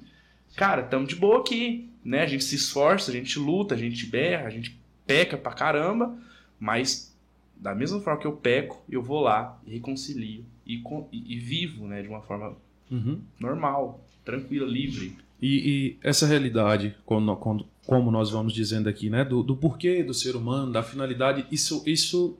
cara, 0.57 0.83
estamos 0.83 1.09
de 1.09 1.17
boa 1.17 1.41
aqui, 1.41 1.89
né? 2.07 2.23
A 2.23 2.27
gente 2.27 2.45
se 2.45 2.55
esforça, 2.55 3.11
a 3.11 3.15
gente 3.15 3.39
luta, 3.39 3.75
a 3.75 3.79
gente 3.79 4.07
berra, 4.07 4.47
a 4.47 4.51
gente 4.51 4.79
peca 5.07 5.37
pra 5.37 5.53
caramba, 5.53 6.17
mas 6.59 7.15
da 7.57 7.75
mesma 7.75 8.01
forma 8.01 8.21
que 8.21 8.27
eu 8.27 8.33
peco, 8.33 8.83
eu 8.89 9.03
vou 9.03 9.21
lá 9.21 9.59
e 9.67 9.73
reconcilio 9.73 10.45
e, 10.65 10.83
e, 11.13 11.35
e 11.35 11.39
vivo, 11.39 11.87
né, 11.87 12.03
de 12.03 12.09
uma 12.09 12.21
forma 12.21 12.55
uhum. 12.91 13.21
normal, 13.41 14.05
tranquila, 14.25 14.67
livre. 14.67 15.17
E, 15.41 15.49
e, 15.49 15.99
essa 16.03 16.27
realidade, 16.27 16.95
quando, 17.05 17.35
quando, 17.37 17.67
como 17.87 18.11
nós 18.11 18.31
vamos 18.31 18.53
dizendo 18.53 18.89
aqui, 18.89 19.11
né, 19.11 19.25
do, 19.25 19.43
do 19.43 19.57
porquê 19.57 20.03
do 20.03 20.15
ser 20.15 20.37
humano, 20.37 20.73
da 20.73 20.83
finalidade, 20.83 21.47
isso, 21.51 21.83
isso 21.87 22.39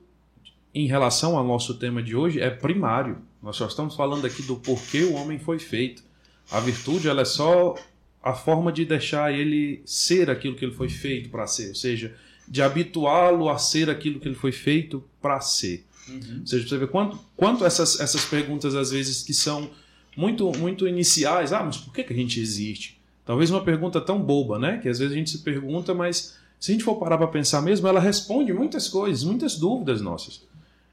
em 0.73 0.87
relação 0.87 1.37
ao 1.37 1.43
nosso 1.43 1.75
tema 1.75 2.01
de 2.01 2.15
hoje 2.15 2.39
é 2.39 2.49
primário. 2.49 3.17
Nós 3.41 3.55
só 3.55 3.65
estamos 3.67 3.95
falando 3.95 4.25
aqui 4.25 4.43
do 4.43 4.55
porquê 4.55 5.03
o 5.03 5.13
homem 5.13 5.39
foi 5.39 5.59
feito. 5.59 6.03
A 6.51 6.59
virtude 6.59 7.07
ela 7.09 7.21
é 7.21 7.25
só 7.25 7.75
a 8.21 8.33
forma 8.33 8.71
de 8.71 8.85
deixar 8.85 9.33
ele 9.33 9.81
ser 9.85 10.29
aquilo 10.29 10.55
que 10.55 10.65
ele 10.65 10.73
foi 10.73 10.89
feito 10.89 11.29
para 11.29 11.47
ser, 11.47 11.69
ou 11.69 11.75
seja, 11.75 12.15
de 12.47 12.61
habituá-lo 12.61 13.49
a 13.49 13.57
ser 13.57 13.89
aquilo 13.89 14.19
que 14.19 14.27
ele 14.27 14.35
foi 14.35 14.51
feito 14.51 15.03
para 15.21 15.39
ser. 15.39 15.85
Uhum. 16.07 16.39
Ou 16.41 16.47
seja, 16.47 16.67
você 16.67 16.77
vê 16.77 16.87
quanto, 16.87 17.19
quanto 17.35 17.65
essas, 17.65 17.99
essas 17.99 18.25
perguntas, 18.25 18.75
às 18.75 18.91
vezes, 18.91 19.23
que 19.23 19.33
são 19.33 19.69
muito, 20.15 20.51
muito 20.57 20.87
iniciais. 20.87 21.51
Ah, 21.51 21.63
mas 21.63 21.77
por 21.77 21.93
que, 21.93 22.03
que 22.03 22.13
a 22.13 22.15
gente 22.15 22.39
existe? 22.39 22.97
Talvez 23.25 23.51
uma 23.51 23.63
pergunta 23.63 23.99
tão 23.99 24.21
boba, 24.21 24.57
né? 24.57 24.77
Que 24.77 24.87
às 24.87 24.99
vezes 24.99 25.13
a 25.13 25.17
gente 25.17 25.29
se 25.29 25.39
pergunta, 25.39 25.93
mas 25.93 26.37
se 26.59 26.71
a 26.71 26.73
gente 26.73 26.83
for 26.83 26.95
parar 26.95 27.17
para 27.17 27.27
pensar 27.27 27.61
mesmo, 27.61 27.87
ela 27.87 27.99
responde 27.99 28.53
muitas 28.53 28.87
coisas, 28.87 29.23
muitas 29.23 29.57
dúvidas 29.57 30.01
nossas. 30.01 30.41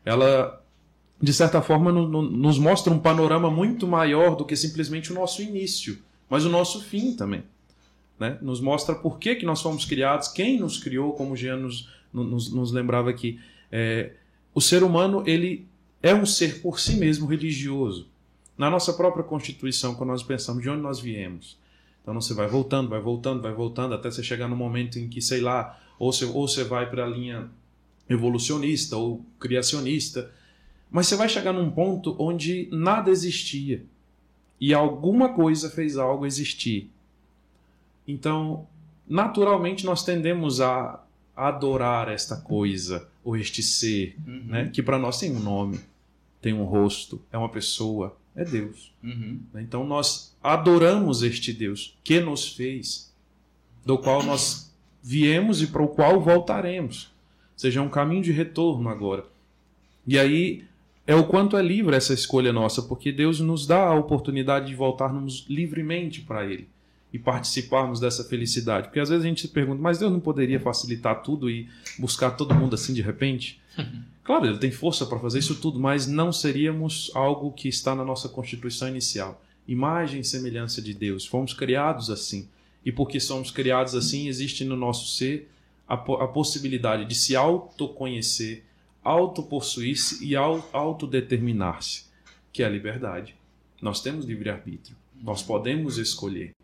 Ela 0.04 0.60
de 1.20 1.32
certa 1.32 1.62
forma, 1.62 1.90
no, 1.90 2.06
no, 2.06 2.22
nos 2.22 2.58
mostra 2.58 2.92
um 2.92 2.98
panorama 2.98 3.50
muito 3.50 3.86
maior 3.86 4.36
do 4.36 4.44
que 4.44 4.56
simplesmente 4.56 5.10
o 5.10 5.14
nosso 5.14 5.40
início, 5.40 5.98
mas 6.28 6.44
o 6.44 6.48
nosso 6.48 6.82
fim 6.82 7.14
também. 7.14 7.42
Né? 8.18 8.38
Nos 8.40 8.60
mostra 8.60 8.94
por 8.94 9.18
que, 9.18 9.34
que 9.34 9.46
nós 9.46 9.60
fomos 9.60 9.84
criados, 9.84 10.28
quem 10.28 10.58
nos 10.58 10.78
criou, 10.78 11.12
como 11.12 11.32
o 11.32 11.36
Jean 11.36 11.56
nos, 11.56 11.88
nos, 12.12 12.52
nos 12.52 12.72
lembrava 12.72 13.10
aqui. 13.10 13.40
É, 13.70 14.12
o 14.54 14.60
ser 14.60 14.82
humano 14.82 15.22
ele 15.26 15.66
é 16.02 16.14
um 16.14 16.24
ser 16.24 16.60
por 16.62 16.78
si 16.78 16.96
mesmo 16.96 17.26
religioso. 17.26 18.08
Na 18.56 18.70
nossa 18.70 18.92
própria 18.92 19.24
Constituição, 19.24 19.94
quando 19.94 20.10
nós 20.10 20.22
pensamos 20.22 20.62
de 20.62 20.70
onde 20.70 20.80
nós 20.80 21.00
viemos. 21.00 21.58
Então 22.02 22.14
você 22.14 22.34
vai 22.34 22.46
voltando, 22.46 22.88
vai 22.88 23.00
voltando, 23.00 23.42
vai 23.42 23.52
voltando, 23.52 23.94
até 23.94 24.10
você 24.10 24.22
chegar 24.22 24.46
no 24.46 24.54
momento 24.54 24.98
em 24.98 25.08
que, 25.08 25.20
sei 25.20 25.40
lá, 25.40 25.80
ou 25.98 26.12
você, 26.12 26.24
ou 26.24 26.46
você 26.46 26.62
vai 26.62 26.88
para 26.88 27.04
a 27.04 27.08
linha 27.08 27.48
evolucionista 28.08 28.96
ou 28.96 29.24
criacionista, 29.40 30.30
mas 30.90 31.06
você 31.06 31.16
vai 31.16 31.28
chegar 31.28 31.52
num 31.52 31.70
ponto 31.70 32.14
onde 32.18 32.68
nada 32.70 33.10
existia 33.10 33.84
e 34.66 34.72
alguma 34.72 35.28
coisa 35.28 35.68
fez 35.68 35.98
algo 35.98 36.24
existir. 36.24 36.90
Então, 38.08 38.66
naturalmente, 39.06 39.84
nós 39.84 40.02
tendemos 40.02 40.58
a 40.58 41.04
adorar 41.36 42.08
esta 42.08 42.38
coisa 42.38 43.06
ou 43.22 43.36
este 43.36 43.62
ser, 43.62 44.16
uhum. 44.26 44.44
né? 44.46 44.70
que 44.72 44.82
para 44.82 44.98
nós 44.98 45.20
tem 45.20 45.30
um 45.36 45.38
nome, 45.38 45.80
tem 46.40 46.54
um 46.54 46.64
rosto, 46.64 47.20
é 47.30 47.36
uma 47.36 47.50
pessoa, 47.50 48.16
é 48.34 48.42
Deus. 48.42 48.90
Uhum. 49.02 49.38
Então, 49.56 49.86
nós 49.86 50.34
adoramos 50.42 51.22
este 51.22 51.52
Deus 51.52 51.98
que 52.02 52.18
nos 52.18 52.48
fez, 52.48 53.12
do 53.84 53.98
qual 53.98 54.22
nós 54.22 54.74
viemos 55.02 55.60
e 55.60 55.66
para 55.66 55.82
o 55.82 55.88
qual 55.88 56.22
voltaremos. 56.22 57.12
Ou 57.52 57.58
seja, 57.58 57.80
é 57.80 57.82
um 57.82 57.90
caminho 57.90 58.22
de 58.22 58.32
retorno 58.32 58.88
agora. 58.88 59.26
E 60.06 60.18
aí 60.18 60.64
é 61.06 61.14
o 61.14 61.24
quanto 61.24 61.56
é 61.56 61.62
livre 61.62 61.94
essa 61.94 62.14
escolha 62.14 62.52
nossa, 62.52 62.82
porque 62.82 63.12
Deus 63.12 63.40
nos 63.40 63.66
dá 63.66 63.84
a 63.84 63.94
oportunidade 63.94 64.66
de 64.66 64.74
voltarmos 64.74 65.44
livremente 65.48 66.22
para 66.22 66.44
Ele 66.44 66.68
e 67.12 67.18
participarmos 67.18 68.00
dessa 68.00 68.24
felicidade. 68.24 68.88
Porque 68.88 69.00
às 69.00 69.08
vezes 69.08 69.24
a 69.24 69.28
gente 69.28 69.42
se 69.42 69.48
pergunta, 69.48 69.80
mas 69.80 69.98
Deus 69.98 70.10
não 70.10 70.18
poderia 70.18 70.58
facilitar 70.58 71.22
tudo 71.22 71.48
e 71.50 71.68
buscar 71.98 72.32
todo 72.32 72.54
mundo 72.54 72.74
assim 72.74 72.94
de 72.94 73.02
repente? 73.02 73.60
claro, 74.24 74.46
Ele 74.46 74.58
tem 74.58 74.70
força 74.70 75.04
para 75.04 75.18
fazer 75.18 75.38
isso 75.38 75.56
tudo, 75.56 75.78
mas 75.78 76.06
não 76.06 76.32
seríamos 76.32 77.10
algo 77.14 77.52
que 77.52 77.68
está 77.68 77.94
na 77.94 78.04
nossa 78.04 78.28
constituição 78.28 78.88
inicial. 78.88 79.42
Imagem 79.68 80.20
e 80.20 80.24
semelhança 80.24 80.80
de 80.80 80.94
Deus. 80.94 81.26
Fomos 81.26 81.52
criados 81.52 82.10
assim. 82.10 82.48
E 82.84 82.90
porque 82.90 83.20
somos 83.20 83.50
criados 83.50 83.94
assim, 83.94 84.26
existe 84.26 84.64
no 84.64 84.76
nosso 84.76 85.06
ser 85.08 85.50
a, 85.86 85.94
a 85.94 86.28
possibilidade 86.28 87.04
de 87.04 87.14
se 87.14 87.36
autoconhecer 87.36 88.64
autopossuir-se 89.04 90.24
e 90.24 90.34
autodeterminar-se, 90.34 92.06
que 92.50 92.62
é 92.62 92.66
a 92.66 92.70
liberdade. 92.70 93.36
Nós 93.80 94.00
temos 94.00 94.24
livre-arbítrio, 94.24 94.96
nós 95.22 95.42
podemos 95.42 95.98
escolher. 95.98 96.54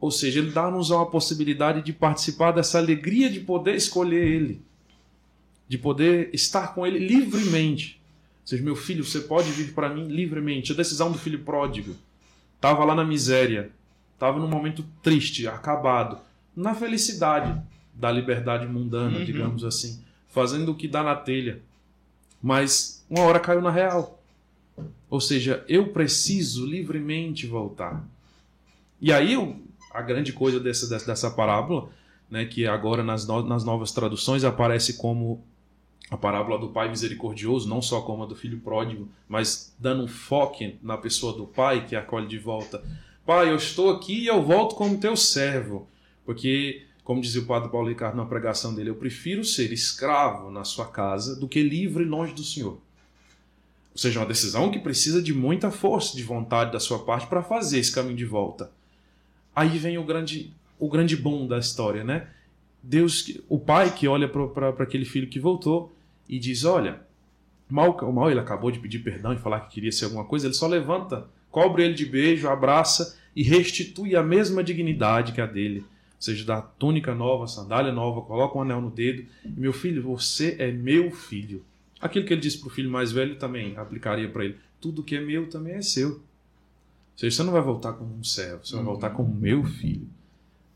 Ou 0.00 0.12
seja, 0.12 0.38
ele 0.38 0.52
dá-nos 0.52 0.92
a 0.92 1.04
possibilidade 1.04 1.82
de 1.82 1.92
participar 1.92 2.52
dessa 2.52 2.78
alegria 2.78 3.28
de 3.28 3.40
poder 3.40 3.74
escolher 3.74 4.24
ele, 4.24 4.62
de 5.68 5.76
poder 5.76 6.30
estar 6.32 6.68
com 6.74 6.86
ele 6.86 7.00
livremente. 7.00 8.00
Ou 8.42 8.46
seja, 8.46 8.62
meu 8.62 8.76
filho, 8.76 9.04
você 9.04 9.20
pode 9.20 9.50
vir 9.50 9.74
para 9.74 9.88
mim 9.88 10.06
livremente. 10.06 10.72
A 10.72 10.76
decisão 10.76 11.10
do 11.10 11.18
filho 11.18 11.40
pródigo 11.40 11.96
estava 12.54 12.84
lá 12.84 12.94
na 12.94 13.04
miséria, 13.04 13.72
estava 14.14 14.38
num 14.38 14.48
momento 14.48 14.84
triste, 15.02 15.48
acabado, 15.48 16.20
na 16.54 16.74
felicidade 16.74 17.60
da 17.92 18.12
liberdade 18.12 18.66
mundana, 18.66 19.18
uhum. 19.18 19.24
digamos 19.24 19.64
assim 19.64 20.07
fazendo 20.38 20.70
o 20.70 20.74
que 20.76 20.86
dá 20.86 21.02
na 21.02 21.16
telha. 21.16 21.60
Mas 22.40 23.04
uma 23.10 23.24
hora 23.24 23.40
caiu 23.40 23.60
na 23.60 23.72
real. 23.72 24.22
Ou 25.10 25.20
seja, 25.20 25.64
eu 25.68 25.88
preciso 25.88 26.64
livremente 26.64 27.44
voltar. 27.44 28.06
E 29.00 29.12
aí 29.12 29.34
a 29.92 30.00
grande 30.00 30.32
coisa 30.32 30.60
dessa, 30.60 31.04
dessa 31.04 31.28
parábola, 31.28 31.90
né, 32.30 32.44
que 32.44 32.68
agora 32.68 33.02
nas, 33.02 33.26
no, 33.26 33.42
nas 33.42 33.64
novas 33.64 33.90
traduções 33.90 34.44
aparece 34.44 34.96
como 34.96 35.42
a 36.08 36.16
parábola 36.16 36.56
do 36.56 36.68
pai 36.68 36.88
misericordioso, 36.88 37.68
não 37.68 37.82
só 37.82 38.00
como 38.02 38.22
a 38.22 38.26
do 38.26 38.36
filho 38.36 38.60
pródigo, 38.60 39.08
mas 39.28 39.74
dando 39.76 40.04
um 40.04 40.08
foco 40.08 40.72
na 40.80 40.96
pessoa 40.96 41.32
do 41.32 41.46
pai 41.46 41.84
que 41.84 41.96
acolhe 41.96 42.28
de 42.28 42.38
volta. 42.38 42.80
Pai, 43.26 43.50
eu 43.50 43.56
estou 43.56 43.90
aqui 43.90 44.20
e 44.20 44.26
eu 44.28 44.40
volto 44.40 44.76
como 44.76 45.00
teu 45.00 45.16
servo. 45.16 45.88
Porque 46.24 46.86
como 47.08 47.22
dizia 47.22 47.40
o 47.40 47.46
padre 47.46 47.70
Paulo 47.70 47.88
Ricardo 47.88 48.18
na 48.18 48.26
pregação 48.26 48.74
dele, 48.74 48.90
eu 48.90 48.94
prefiro 48.94 49.42
ser 49.42 49.72
escravo 49.72 50.50
na 50.50 50.62
sua 50.62 50.84
casa 50.84 51.34
do 51.34 51.48
que 51.48 51.62
livre 51.62 52.04
longe 52.04 52.34
do 52.34 52.44
Senhor. 52.44 52.74
Ou 53.92 53.96
seja, 53.98 54.20
uma 54.20 54.26
decisão 54.26 54.70
que 54.70 54.78
precisa 54.78 55.22
de 55.22 55.32
muita 55.32 55.70
força 55.70 56.14
de 56.14 56.22
vontade 56.22 56.70
da 56.70 56.78
sua 56.78 56.98
parte 56.98 57.26
para 57.26 57.42
fazer 57.42 57.78
esse 57.78 57.90
caminho 57.90 58.14
de 58.14 58.26
volta. 58.26 58.70
Aí 59.56 59.78
vem 59.78 59.96
o 59.96 60.04
grande, 60.04 60.52
o 60.78 60.86
grande 60.86 61.16
bom 61.16 61.46
da 61.46 61.58
história, 61.58 62.04
né? 62.04 62.28
Deus, 62.82 63.40
o 63.48 63.58
pai 63.58 63.90
que 63.90 64.06
olha 64.06 64.28
para 64.28 64.68
aquele 64.68 65.06
filho 65.06 65.28
que 65.28 65.40
voltou 65.40 65.96
e 66.28 66.38
diz: 66.38 66.66
Olha, 66.66 67.00
mal, 67.70 67.96
mal 68.12 68.30
ele 68.30 68.40
acabou 68.40 68.70
de 68.70 68.80
pedir 68.80 68.98
perdão 68.98 69.32
e 69.32 69.38
falar 69.38 69.60
que 69.60 69.72
queria 69.72 69.92
ser 69.92 70.04
alguma 70.04 70.26
coisa, 70.26 70.46
ele 70.46 70.54
só 70.54 70.66
levanta, 70.66 71.26
cobre 71.50 71.84
ele 71.84 71.94
de 71.94 72.04
beijo, 72.04 72.48
abraça 72.48 73.18
e 73.34 73.42
restitui 73.42 74.14
a 74.14 74.22
mesma 74.22 74.62
dignidade 74.62 75.32
que 75.32 75.40
a 75.40 75.46
dele 75.46 75.86
seja, 76.18 76.44
dá 76.44 76.60
túnica 76.60 77.14
nova, 77.14 77.46
sandália 77.46 77.92
nova, 77.92 78.22
coloca 78.22 78.58
um 78.58 78.62
anel 78.62 78.80
no 78.80 78.90
dedo. 78.90 79.26
Meu 79.44 79.72
filho, 79.72 80.02
você 80.02 80.56
é 80.58 80.70
meu 80.72 81.10
filho. 81.10 81.64
Aquilo 82.00 82.24
que 82.24 82.32
ele 82.32 82.40
disse 82.40 82.58
para 82.58 82.68
o 82.68 82.70
filho 82.70 82.90
mais 82.90 83.12
velho 83.12 83.36
também 83.36 83.76
aplicaria 83.76 84.28
para 84.28 84.44
ele. 84.44 84.56
Tudo 84.80 85.02
que 85.02 85.16
é 85.16 85.20
meu 85.20 85.48
também 85.48 85.74
é 85.74 85.82
seu. 85.82 86.10
Ou 86.10 86.20
seja, 87.16 87.36
você 87.36 87.42
não 87.42 87.52
vai 87.52 87.62
voltar 87.62 87.92
como 87.94 88.14
um 88.14 88.22
servo, 88.22 88.64
você 88.64 88.74
vai 88.74 88.84
uhum. 88.84 88.90
voltar 88.90 89.10
como 89.10 89.34
meu 89.34 89.64
filho. 89.64 90.08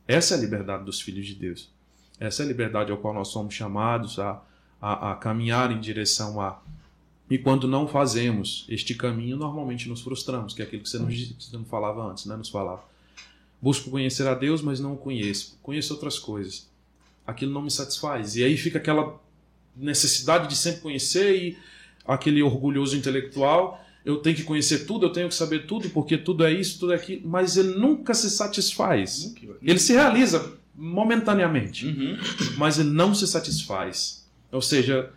Essa 0.06 0.34
é 0.34 0.38
a 0.38 0.40
liberdade 0.40 0.84
dos 0.84 1.00
filhos 1.00 1.26
de 1.26 1.34
Deus. 1.34 1.70
Essa 2.18 2.42
é 2.42 2.44
a 2.44 2.48
liberdade 2.48 2.90
ao 2.90 2.98
qual 2.98 3.14
nós 3.14 3.28
somos 3.28 3.54
chamados 3.54 4.18
a, 4.18 4.42
a, 4.80 5.12
a 5.12 5.16
caminhar 5.16 5.70
em 5.70 5.80
direção 5.80 6.40
a. 6.40 6.60
E 7.30 7.38
quando 7.38 7.66
não 7.66 7.88
fazemos 7.88 8.66
este 8.68 8.94
caminho, 8.94 9.36
normalmente 9.36 9.88
nos 9.88 10.02
frustramos, 10.02 10.52
que 10.52 10.62
é 10.62 10.64
aquilo 10.64 10.82
que 10.82 10.88
você 10.88 10.98
não, 10.98 11.06
você 11.06 11.56
não 11.56 11.64
falava 11.64 12.02
antes, 12.04 12.26
né? 12.26 12.36
nos 12.36 12.50
falava. 12.50 12.82
Busco 13.62 13.90
conhecer 13.90 14.26
a 14.26 14.34
Deus, 14.34 14.60
mas 14.60 14.80
não 14.80 14.94
o 14.94 14.98
conheço. 14.98 15.56
Conheço 15.62 15.94
outras 15.94 16.18
coisas. 16.18 16.68
Aquilo 17.24 17.52
não 17.52 17.62
me 17.62 17.70
satisfaz. 17.70 18.34
E 18.36 18.42
aí 18.42 18.56
fica 18.56 18.78
aquela 18.78 19.20
necessidade 19.76 20.48
de 20.48 20.56
sempre 20.56 20.80
conhecer 20.80 21.36
e 21.40 21.58
aquele 22.04 22.42
orgulhoso 22.42 22.96
intelectual 22.96 23.80
eu 24.04 24.16
tenho 24.16 24.34
que 24.34 24.42
conhecer 24.42 24.80
tudo, 24.84 25.06
eu 25.06 25.10
tenho 25.12 25.28
que 25.28 25.34
saber 25.34 25.64
tudo, 25.64 25.88
porque 25.90 26.18
tudo 26.18 26.44
é 26.44 26.52
isso, 26.52 26.80
tudo 26.80 26.92
é 26.92 26.96
aquilo, 26.96 27.22
mas 27.24 27.56
ele 27.56 27.76
nunca 27.78 28.12
se 28.14 28.28
satisfaz. 28.28 29.32
Ele 29.62 29.78
se 29.78 29.92
realiza 29.92 30.54
momentaneamente, 30.74 31.86
Uhum. 31.86 32.18
mas 32.56 32.80
ele 32.80 32.90
não 32.90 33.14
se 33.14 33.26
satisfaz. 33.28 34.26
Ou 34.50 34.60
seja, 34.60 35.10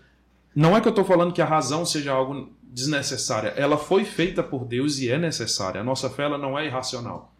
não 0.56 0.78
é 0.78 0.82
que 0.82 0.88
eu 0.88 0.92
estou 0.92 1.04
falando 1.04 1.34
que 1.34 1.42
a 1.42 1.46
razão 1.46 1.84
seja 1.84 2.12
algo 2.12 2.52
desnecessária. 2.64 3.50
Ela 3.58 3.76
foi 3.78 4.06
feita 4.06 4.44
por 4.44 4.66
Deus 4.66 5.00
e 5.00 5.10
é 5.10 5.18
necessária. 5.18 5.82
A 5.82 5.84
nossa 5.84 6.08
fé 6.10 6.24
ela 6.24 6.38
não 6.38 6.58
é 6.58 6.68
irracional. 6.68 7.34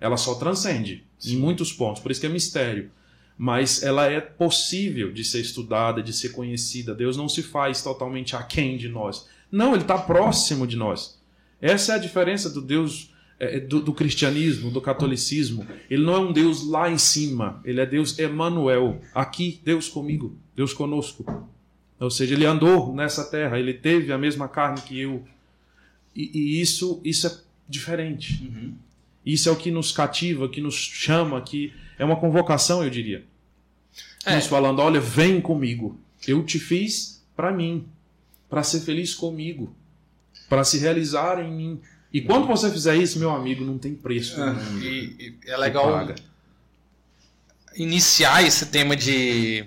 Ela 0.00 0.16
só 0.16 0.34
transcende 0.34 1.04
em 1.24 1.36
muitos 1.36 1.72
pontos, 1.72 2.00
por 2.00 2.10
isso 2.10 2.20
que 2.20 2.26
é 2.26 2.30
mistério. 2.30 2.90
Mas 3.36 3.82
ela 3.82 4.06
é 4.06 4.20
possível 4.20 5.12
de 5.12 5.24
ser 5.24 5.40
estudada, 5.40 6.02
de 6.02 6.12
ser 6.12 6.30
conhecida. 6.30 6.94
Deus 6.94 7.16
não 7.16 7.28
se 7.28 7.42
faz 7.42 7.82
totalmente 7.82 8.34
aquém 8.34 8.76
de 8.76 8.88
nós. 8.88 9.28
Não, 9.50 9.74
ele 9.74 9.82
está 9.82 9.96
próximo 9.96 10.66
de 10.66 10.76
nós. 10.76 11.18
Essa 11.60 11.92
é 11.92 11.94
a 11.96 11.98
diferença 11.98 12.50
do 12.50 12.60
Deus 12.60 13.12
é, 13.38 13.60
do, 13.60 13.80
do 13.80 13.92
cristianismo, 13.92 14.70
do 14.70 14.80
catolicismo. 14.80 15.66
Ele 15.88 16.04
não 16.04 16.14
é 16.14 16.18
um 16.18 16.32
Deus 16.32 16.66
lá 16.66 16.90
em 16.90 16.98
cima. 16.98 17.60
Ele 17.64 17.80
é 17.80 17.86
Deus 17.86 18.18
Emmanuel. 18.18 19.00
Aqui, 19.14 19.60
Deus 19.64 19.88
comigo, 19.88 20.36
Deus 20.56 20.72
conosco. 20.72 21.24
Ou 22.00 22.10
seja, 22.10 22.34
ele 22.34 22.44
andou 22.44 22.94
nessa 22.94 23.24
terra, 23.24 23.58
ele 23.58 23.74
teve 23.74 24.12
a 24.12 24.18
mesma 24.18 24.48
carne 24.48 24.80
que 24.82 24.98
eu. 25.00 25.24
E, 26.14 26.30
e 26.32 26.60
isso, 26.60 27.00
isso 27.04 27.26
é 27.26 27.38
diferente. 27.68 28.42
Uhum. 28.42 28.74
Isso 29.28 29.46
é 29.46 29.52
o 29.52 29.56
que 29.56 29.70
nos 29.70 29.92
cativa, 29.92 30.48
que 30.48 30.58
nos 30.58 30.74
chama, 30.74 31.38
que 31.42 31.70
é 31.98 32.04
uma 32.04 32.16
convocação, 32.16 32.82
eu 32.82 32.88
diria. 32.88 33.26
É. 34.24 34.36
Nos 34.36 34.46
falando, 34.46 34.78
olha, 34.78 34.98
vem 34.98 35.38
comigo. 35.38 36.00
Eu 36.26 36.42
te 36.42 36.58
fiz 36.58 37.22
para 37.36 37.52
mim, 37.52 37.86
para 38.48 38.62
ser 38.62 38.80
feliz 38.80 39.14
comigo, 39.14 39.76
para 40.48 40.64
se 40.64 40.78
realizar 40.78 41.44
em 41.44 41.52
mim. 41.52 41.80
E 42.10 42.22
quando 42.22 42.46
você 42.46 42.70
fizer 42.70 42.96
isso, 42.96 43.18
meu 43.18 43.30
amigo, 43.30 43.62
não 43.62 43.76
tem 43.76 43.94
preço. 43.94 44.40
mundo 44.40 44.82
E, 44.82 45.36
e 45.44 45.50
é 45.50 45.58
legal 45.58 46.14
iniciar 47.76 48.42
esse 48.42 48.64
tema 48.66 48.96
de, 48.96 49.66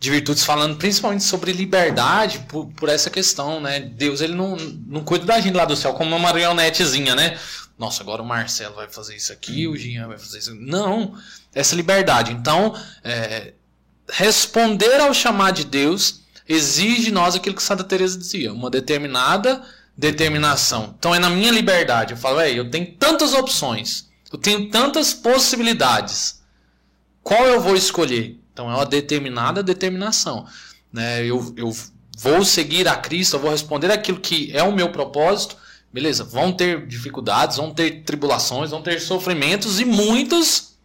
de 0.00 0.10
virtudes 0.10 0.44
falando 0.44 0.76
principalmente 0.76 1.22
sobre 1.22 1.52
liberdade 1.52 2.40
por, 2.48 2.66
por 2.72 2.88
essa 2.88 3.08
questão, 3.08 3.60
né? 3.60 3.78
Deus 3.78 4.20
ele 4.20 4.34
não, 4.34 4.56
não 4.56 5.04
cuida 5.04 5.24
da 5.24 5.40
gente 5.40 5.54
lá 5.54 5.64
do 5.64 5.76
céu 5.76 5.92
como 5.94 6.10
uma 6.10 6.18
marionetezinha, 6.18 7.14
né? 7.14 7.38
Nossa, 7.80 8.02
agora 8.02 8.20
o 8.20 8.26
Marcelo 8.26 8.74
vai 8.74 8.88
fazer 8.90 9.16
isso 9.16 9.32
aqui, 9.32 9.66
o 9.66 9.74
Jean 9.74 10.06
vai 10.06 10.18
fazer 10.18 10.36
isso. 10.36 10.54
Não, 10.54 11.18
essa 11.54 11.74
liberdade. 11.74 12.30
Então, 12.30 12.78
é, 13.02 13.54
responder 14.06 15.00
ao 15.00 15.14
chamado 15.14 15.56
de 15.56 15.64
Deus 15.64 16.20
exige 16.46 17.04
de 17.04 17.10
nós 17.10 17.34
aquilo 17.34 17.56
que 17.56 17.62
Santa 17.62 17.82
Teresa 17.82 18.18
dizia, 18.18 18.52
uma 18.52 18.68
determinada 18.68 19.62
determinação. 19.96 20.94
Então 20.98 21.14
é 21.14 21.18
na 21.18 21.30
minha 21.30 21.50
liberdade. 21.50 22.12
Eu 22.12 22.18
falo, 22.18 22.42
"Ei, 22.42 22.58
eu 22.58 22.70
tenho 22.70 22.92
tantas 22.98 23.32
opções, 23.32 24.10
eu 24.30 24.38
tenho 24.38 24.68
tantas 24.68 25.14
possibilidades. 25.14 26.42
Qual 27.22 27.46
eu 27.46 27.62
vou 27.62 27.74
escolher? 27.74 28.38
Então 28.52 28.70
é 28.70 28.74
uma 28.74 28.84
determinada 28.84 29.62
determinação. 29.62 30.46
Né? 30.92 31.24
Eu, 31.24 31.54
eu 31.56 31.74
vou 32.18 32.44
seguir 32.44 32.86
a 32.86 32.96
Cristo, 32.96 33.36
eu 33.36 33.40
vou 33.40 33.50
responder 33.50 33.90
aquilo 33.90 34.20
que 34.20 34.50
é 34.52 34.62
o 34.62 34.70
meu 34.70 34.92
propósito. 34.92 35.56
Beleza, 35.92 36.22
vão 36.22 36.52
ter 36.52 36.86
dificuldades, 36.86 37.56
vão 37.56 37.74
ter 37.74 38.02
tribulações, 38.04 38.70
vão 38.70 38.82
ter 38.82 39.00
sofrimentos 39.00 39.80
e 39.80 39.84
muitos, 39.84 40.76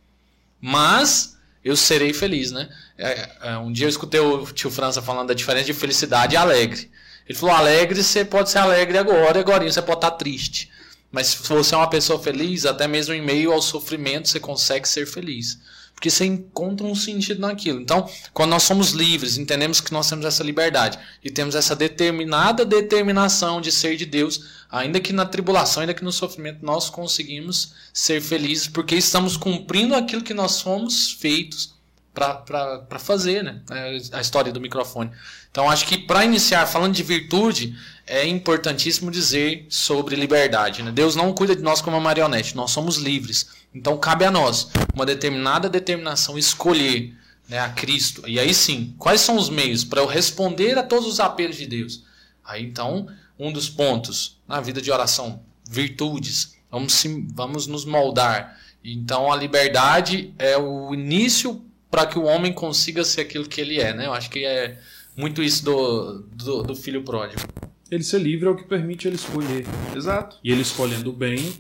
mas 0.59 1.37
eu 1.63 1.75
serei 1.75 2.11
feliz, 2.11 2.51
né? 2.51 2.69
É, 2.97 3.29
é, 3.41 3.57
um 3.57 3.71
dia 3.71 3.85
eu 3.85 3.89
escutei 3.89 4.19
o 4.19 4.45
tio 4.47 4.71
França 4.71 5.01
falando 5.01 5.27
da 5.27 5.33
diferença 5.33 5.65
de 5.65 5.73
felicidade 5.73 6.33
e 6.33 6.37
alegre. 6.37 6.89
Ele 7.27 7.37
falou: 7.37 7.55
alegre, 7.55 8.03
você 8.03 8.23
pode 8.23 8.49
ser 8.49 8.59
alegre 8.59 8.97
agora, 8.97 9.39
agora 9.39 9.69
você 9.69 9.81
pode 9.81 9.97
estar 9.97 10.11
triste. 10.11 10.71
Mas 11.11 11.27
se 11.27 11.47
você 11.47 11.73
é 11.73 11.77
uma 11.77 11.89
pessoa 11.89 12.21
feliz, 12.21 12.65
até 12.65 12.87
mesmo 12.87 13.13
em 13.13 13.21
meio 13.21 13.53
ao 13.53 13.61
sofrimento, 13.61 14.27
você 14.27 14.39
consegue 14.39 14.87
ser 14.87 15.05
feliz. 15.05 15.59
Porque 15.95 16.09
você 16.09 16.25
encontra 16.25 16.85
um 16.85 16.93
sentido 16.93 17.39
naquilo. 17.39 17.79
Então, 17.79 18.07
quando 18.33 18.51
nós 18.51 18.63
somos 18.63 18.91
livres, 18.91 19.37
entendemos 19.37 19.79
que 19.79 19.93
nós 19.93 20.07
temos 20.07 20.25
essa 20.25 20.43
liberdade 20.43 20.99
e 21.23 21.31
temos 21.31 21.55
essa 21.55 21.75
determinada 21.75 22.65
determinação 22.65 23.61
de 23.61 23.71
ser 23.71 23.95
de 23.95 24.05
Deus, 24.05 24.41
ainda 24.69 24.99
que 24.99 25.13
na 25.13 25.25
tribulação, 25.25 25.81
ainda 25.81 25.93
que 25.93 26.03
no 26.03 26.11
sofrimento, 26.11 26.63
nós 26.63 26.89
conseguimos 26.89 27.73
ser 27.93 28.21
felizes 28.21 28.67
porque 28.67 28.95
estamos 28.95 29.37
cumprindo 29.37 29.95
aquilo 29.95 30.21
que 30.21 30.33
nós 30.33 30.61
fomos 30.61 31.13
feitos 31.13 31.73
para 32.13 32.99
fazer, 32.99 33.43
né? 33.43 33.61
É 33.69 34.17
a 34.17 34.21
história 34.21 34.51
do 34.51 34.61
microfone. 34.61 35.11
Então, 35.51 35.69
acho 35.69 35.85
que 35.85 35.97
para 35.97 36.23
iniciar 36.23 36.65
falando 36.65 36.93
de 36.93 37.03
virtude, 37.03 37.75
é 38.07 38.25
importantíssimo 38.27 39.11
dizer 39.11 39.65
sobre 39.69 40.15
liberdade. 40.15 40.83
Né? 40.83 40.91
Deus 40.91 41.15
não 41.15 41.33
cuida 41.33 41.55
de 41.55 41.61
nós 41.61 41.81
como 41.81 41.97
uma 41.97 42.03
marionete, 42.03 42.55
nós 42.55 42.71
somos 42.71 42.97
livres. 42.97 43.47
Então, 43.76 43.97
cabe 43.97 44.23
a 44.23 44.32
nós 44.32 44.71
uma 44.95 45.05
determinada 45.05 45.69
determinação 45.69 46.38
escolher 46.38 47.13
né, 47.47 47.59
a 47.59 47.69
Cristo. 47.69 48.23
E 48.26 48.39
aí 48.39 48.53
sim, 48.53 48.95
quais 48.97 49.19
são 49.19 49.36
os 49.36 49.49
meios 49.49 49.84
para 49.84 49.99
eu 49.99 50.07
responder 50.07 50.78
a 50.78 50.84
todos 50.84 51.07
os 51.07 51.19
apelos 51.19 51.57
de 51.57 51.67
Deus? 51.67 52.03
Aí 52.43 52.63
então, 52.63 53.07
um 53.38 53.51
dos 53.51 53.69
pontos 53.69 54.39
na 54.47 54.61
vida 54.61 54.82
de 54.82 54.89
oração, 54.89 55.41
virtudes. 55.69 56.55
Vamos, 56.71 56.93
se, 56.93 57.28
vamos 57.34 57.67
nos 57.67 57.84
moldar. 57.86 58.57
Então, 58.84 59.32
a 59.32 59.36
liberdade 59.36 60.34
é 60.39 60.57
o 60.57 60.93
início 60.93 61.61
para 61.91 62.05
que 62.05 62.17
o 62.17 62.23
homem 62.23 62.53
consiga 62.53 63.03
ser 63.03 63.21
aquilo 63.21 63.47
que 63.47 63.59
ele 63.59 63.80
é. 63.80 63.93
Né? 63.93 64.05
Eu 64.05 64.13
acho 64.13 64.30
que 64.30 64.45
é 64.45 64.80
muito 65.17 65.43
isso 65.43 65.65
do, 65.65 66.19
do, 66.34 66.63
do 66.63 66.76
filho 66.76 67.03
pródigo. 67.03 67.41
Ele 67.89 68.03
ser 68.03 68.19
livre 68.19 68.47
é 68.47 68.51
o 68.51 68.55
que 68.55 68.63
permite 68.63 69.07
ele 69.07 69.15
escolher. 69.15 69.65
Exato. 69.95 70.38
E 70.43 70.51
ele 70.51 70.61
escolhendo 70.61 71.11
bem 71.11 71.53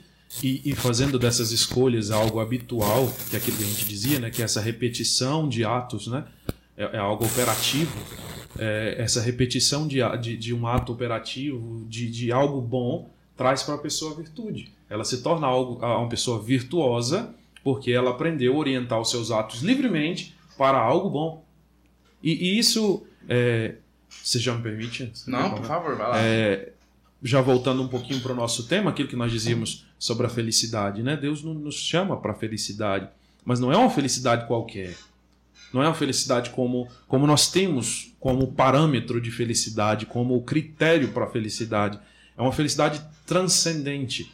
e, 0.43 0.61
e 0.65 0.75
fazendo 0.75 1.17
dessas 1.17 1.51
escolhas 1.51 2.11
algo 2.11 2.39
habitual, 2.39 3.11
que 3.29 3.35
é 3.35 3.39
aquilo 3.39 3.57
que 3.57 3.63
a 3.63 3.67
gente 3.67 3.85
dizia, 3.85 4.19
né? 4.19 4.29
que 4.29 4.43
essa 4.43 4.61
repetição 4.61 5.47
de 5.47 5.63
atos 5.63 6.07
né? 6.07 6.25
é, 6.77 6.97
é 6.97 6.97
algo 6.97 7.25
operativo. 7.25 7.95
É, 8.57 8.95
essa 8.97 9.21
repetição 9.21 9.87
de, 9.87 9.99
de, 10.21 10.37
de 10.37 10.53
um 10.53 10.65
ato 10.65 10.93
operativo, 10.93 11.85
de, 11.89 12.09
de 12.09 12.31
algo 12.31 12.61
bom, 12.61 13.09
traz 13.35 13.63
para 13.63 13.75
a 13.75 13.77
pessoa 13.77 14.15
virtude. 14.15 14.71
Ela 14.89 15.03
se 15.03 15.21
torna 15.21 15.47
algo, 15.47 15.85
uma 15.85 16.07
pessoa 16.07 16.41
virtuosa 16.41 17.33
porque 17.65 17.91
ela 17.91 18.11
aprendeu 18.11 18.53
a 18.53 18.57
orientar 18.57 19.01
os 19.01 19.09
seus 19.09 19.31
atos 19.31 19.61
livremente 19.61 20.35
para 20.55 20.77
algo 20.77 21.09
bom. 21.09 21.43
E, 22.21 22.31
e 22.31 22.59
isso, 22.59 23.05
é, 23.27 23.75
você 24.23 24.37
já 24.37 24.53
me 24.53 24.61
permite? 24.61 25.11
Não, 25.25 25.55
por 25.55 25.65
favor, 25.65 25.95
vai 25.95 26.07
lá. 26.07 26.19
É, 26.19 26.71
já 27.25 27.41
voltando 27.41 27.81
um 27.81 27.87
pouquinho 27.87 28.21
para 28.21 28.31
o 28.31 28.35
nosso 28.35 28.67
tema, 28.67 28.91
aquilo 28.91 29.09
que 29.09 29.15
nós 29.15 29.31
dizíamos 29.31 29.85
sobre 29.97 30.25
a 30.27 30.29
felicidade, 30.29 31.01
né? 31.01 31.17
Deus 31.17 31.41
nos 31.43 31.75
chama 31.75 32.15
para 32.17 32.31
a 32.31 32.35
felicidade, 32.35 33.09
mas 33.43 33.59
não 33.59 33.71
é 33.71 33.77
uma 33.77 33.89
felicidade 33.89 34.45
qualquer. 34.47 34.95
Não 35.73 35.81
é 35.81 35.87
uma 35.87 35.93
felicidade 35.95 36.51
como, 36.51 36.87
como 37.07 37.25
nós 37.27 37.49
temos 37.51 38.13
como 38.19 38.53
parâmetro 38.53 39.19
de 39.19 39.31
felicidade, 39.31 40.05
como 40.05 40.41
critério 40.43 41.09
para 41.11 41.25
a 41.25 41.29
felicidade. 41.29 41.99
É 42.37 42.41
uma 42.41 42.51
felicidade 42.51 43.01
transcendente. 43.25 44.31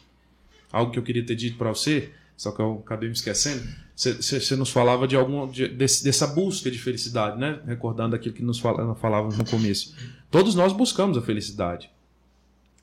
Algo 0.70 0.92
que 0.92 0.98
eu 0.98 1.02
queria 1.02 1.24
ter 1.24 1.34
dito 1.34 1.56
para 1.56 1.70
você, 1.70 2.10
só 2.36 2.50
que 2.52 2.60
eu 2.60 2.82
acabei 2.84 3.08
me 3.08 3.14
esquecendo. 3.14 3.62
Você- 3.96 4.56
nos 4.56 4.70
falava 4.70 5.06
de 5.06 5.16
algum 5.16 5.46
de- 5.50 5.68
desse- 5.68 6.02
dessa 6.04 6.26
busca 6.26 6.70
de 6.70 6.78
felicidade, 6.78 7.38
né? 7.38 7.60
Recordando 7.66 8.14
aquilo 8.16 8.34
que 8.34 8.42
nos 8.42 8.58
falávamos 8.58 9.36
no 9.36 9.44
começo. 9.44 9.94
Todos 10.30 10.54
nós 10.54 10.72
buscamos 10.72 11.16
a 11.18 11.22
felicidade. 11.22 11.90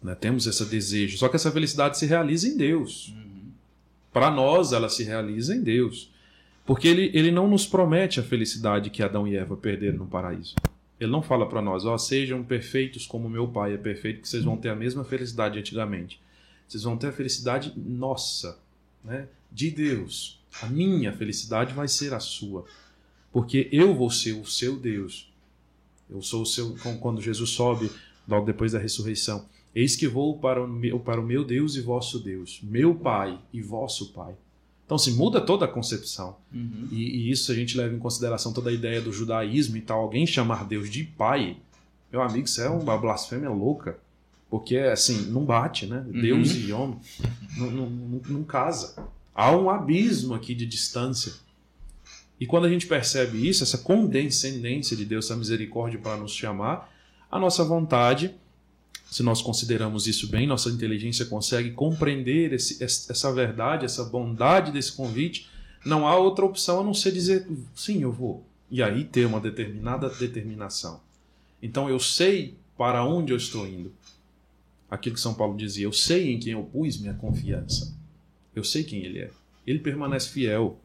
Né? 0.01 0.15
Temos 0.15 0.47
esse 0.47 0.65
desejo. 0.65 1.17
Só 1.17 1.27
que 1.27 1.35
essa 1.35 1.51
felicidade 1.51 1.97
se 1.97 2.05
realiza 2.05 2.47
em 2.47 2.57
Deus. 2.57 3.13
Para 4.11 4.31
nós, 4.31 4.73
ela 4.73 4.89
se 4.89 5.03
realiza 5.03 5.55
em 5.55 5.61
Deus. 5.61 6.11
Porque 6.65 6.87
ele, 6.87 7.11
ele 7.13 7.31
não 7.31 7.47
nos 7.47 7.65
promete 7.65 8.19
a 8.19 8.23
felicidade 8.23 8.89
que 8.89 9.03
Adão 9.03 9.27
e 9.27 9.35
Eva 9.35 9.57
perderam 9.57 9.99
no 9.99 10.07
paraíso. 10.07 10.55
Ele 10.99 11.11
não 11.11 11.21
fala 11.21 11.47
para 11.47 11.61
nós, 11.61 11.85
ó, 11.85 11.97
sejam 11.97 12.43
perfeitos 12.43 13.07
como 13.07 13.29
meu 13.29 13.47
pai 13.47 13.73
é 13.73 13.77
perfeito, 13.77 14.21
que 14.21 14.27
vocês 14.27 14.43
vão 14.43 14.57
ter 14.57 14.69
a 14.69 14.75
mesma 14.75 15.03
felicidade 15.03 15.53
de 15.53 15.59
antigamente. 15.59 16.21
Vocês 16.67 16.83
vão 16.83 16.97
ter 16.97 17.07
a 17.07 17.11
felicidade 17.11 17.73
nossa, 17.77 18.59
né? 19.03 19.27
de 19.51 19.71
Deus. 19.71 20.39
A 20.61 20.67
minha 20.67 21.11
felicidade 21.13 21.73
vai 21.73 21.87
ser 21.87 22.13
a 22.13 22.19
sua. 22.19 22.65
Porque 23.31 23.69
eu 23.71 23.93
vou 23.93 24.09
ser 24.09 24.33
o 24.33 24.45
seu 24.45 24.77
Deus. 24.77 25.31
Eu 26.09 26.21
sou 26.21 26.41
o 26.41 26.45
seu. 26.45 26.75
Quando 26.99 27.21
Jesus 27.21 27.51
sobe, 27.51 27.89
logo 28.27 28.45
depois 28.45 28.71
da 28.71 28.79
ressurreição. 28.79 29.45
Eis 29.79 29.95
que 29.95 30.07
vou 30.07 30.37
para 30.37 30.61
o 30.61 30.67
meu, 30.67 30.99
para 30.99 31.21
o 31.21 31.23
meu 31.23 31.45
Deus 31.45 31.77
e 31.77 31.81
vosso 31.81 32.19
Deus, 32.19 32.59
meu 32.61 32.93
Pai 32.93 33.39
e 33.53 33.61
vosso 33.61 34.11
Pai. 34.11 34.35
Então 34.85 34.97
se 34.97 35.11
muda 35.11 35.39
toda 35.39 35.63
a 35.63 35.67
concepção. 35.69 36.35
Uhum. 36.53 36.89
E, 36.91 36.97
e 36.97 37.31
isso 37.31 37.49
a 37.49 37.55
gente 37.55 37.77
leva 37.77 37.95
em 37.95 37.99
consideração 37.99 38.51
toda 38.51 38.71
a 38.71 38.73
ideia 38.73 38.99
do 38.99 39.13
judaísmo 39.13 39.77
e 39.77 39.81
tal. 39.81 40.01
Alguém 40.01 40.27
chamar 40.27 40.65
Deus 40.65 40.89
de 40.89 41.03
pai, 41.03 41.55
meu 42.11 42.21
amigo, 42.21 42.45
isso 42.45 42.59
é 42.59 42.67
uma 42.67 42.97
blasfêmia 42.97 43.49
louca. 43.49 43.97
Porque, 44.49 44.77
assim, 44.77 45.27
não 45.29 45.45
bate, 45.45 45.85
né? 45.85 46.03
Deus 46.09 46.55
e 46.55 46.73
homem 46.73 46.99
não, 47.55 47.71
não, 47.71 47.89
não, 47.89 48.21
não 48.27 48.43
casa. 48.43 48.95
Há 49.33 49.55
um 49.55 49.69
abismo 49.69 50.33
aqui 50.33 50.55
de 50.55 50.65
distância. 50.65 51.33
E 52.39 52.47
quando 52.47 52.65
a 52.65 52.69
gente 52.69 52.87
percebe 52.87 53.47
isso, 53.47 53.63
essa 53.63 53.77
condescendência 53.77 54.97
de 54.97 55.05
Deus, 55.05 55.25
essa 55.25 55.37
misericórdia 55.37 55.99
para 55.99 56.17
nos 56.17 56.33
chamar, 56.33 56.91
a 57.31 57.37
nossa 57.37 57.63
vontade 57.63 58.35
se 59.09 59.23
nós 59.23 59.41
consideramos 59.41 60.05
isso 60.05 60.27
bem, 60.27 60.45
nossa 60.45 60.69
inteligência 60.69 61.25
consegue 61.25 61.71
compreender 61.71 62.53
esse, 62.53 62.83
essa 62.83 63.33
verdade, 63.33 63.85
essa 63.85 64.03
bondade 64.03 64.71
desse 64.71 64.91
convite, 64.91 65.49
não 65.83 66.07
há 66.07 66.15
outra 66.15 66.45
opção 66.45 66.81
a 66.81 66.83
não 66.83 66.93
ser 66.93 67.11
dizer 67.11 67.47
sim, 67.73 68.03
eu 68.03 68.11
vou. 68.11 68.45
E 68.69 68.83
aí 68.83 69.03
ter 69.03 69.25
uma 69.25 69.39
determinada 69.39 70.09
determinação. 70.09 71.01
Então 71.61 71.89
eu 71.89 71.99
sei 71.99 72.55
para 72.77 73.03
onde 73.03 73.33
eu 73.33 73.37
estou 73.37 73.67
indo. 73.67 73.91
Aquilo 74.89 75.15
que 75.15 75.21
São 75.21 75.33
Paulo 75.33 75.57
dizia, 75.57 75.85
eu 75.85 75.93
sei 75.93 76.31
em 76.31 76.39
quem 76.39 76.53
eu 76.53 76.63
pus 76.63 76.99
minha 76.99 77.13
confiança. 77.13 77.95
Eu 78.55 78.63
sei 78.63 78.83
quem 78.83 79.03
ele 79.03 79.19
é. 79.19 79.31
Ele 79.65 79.79
permanece 79.79 80.29
fiel. 80.29 80.79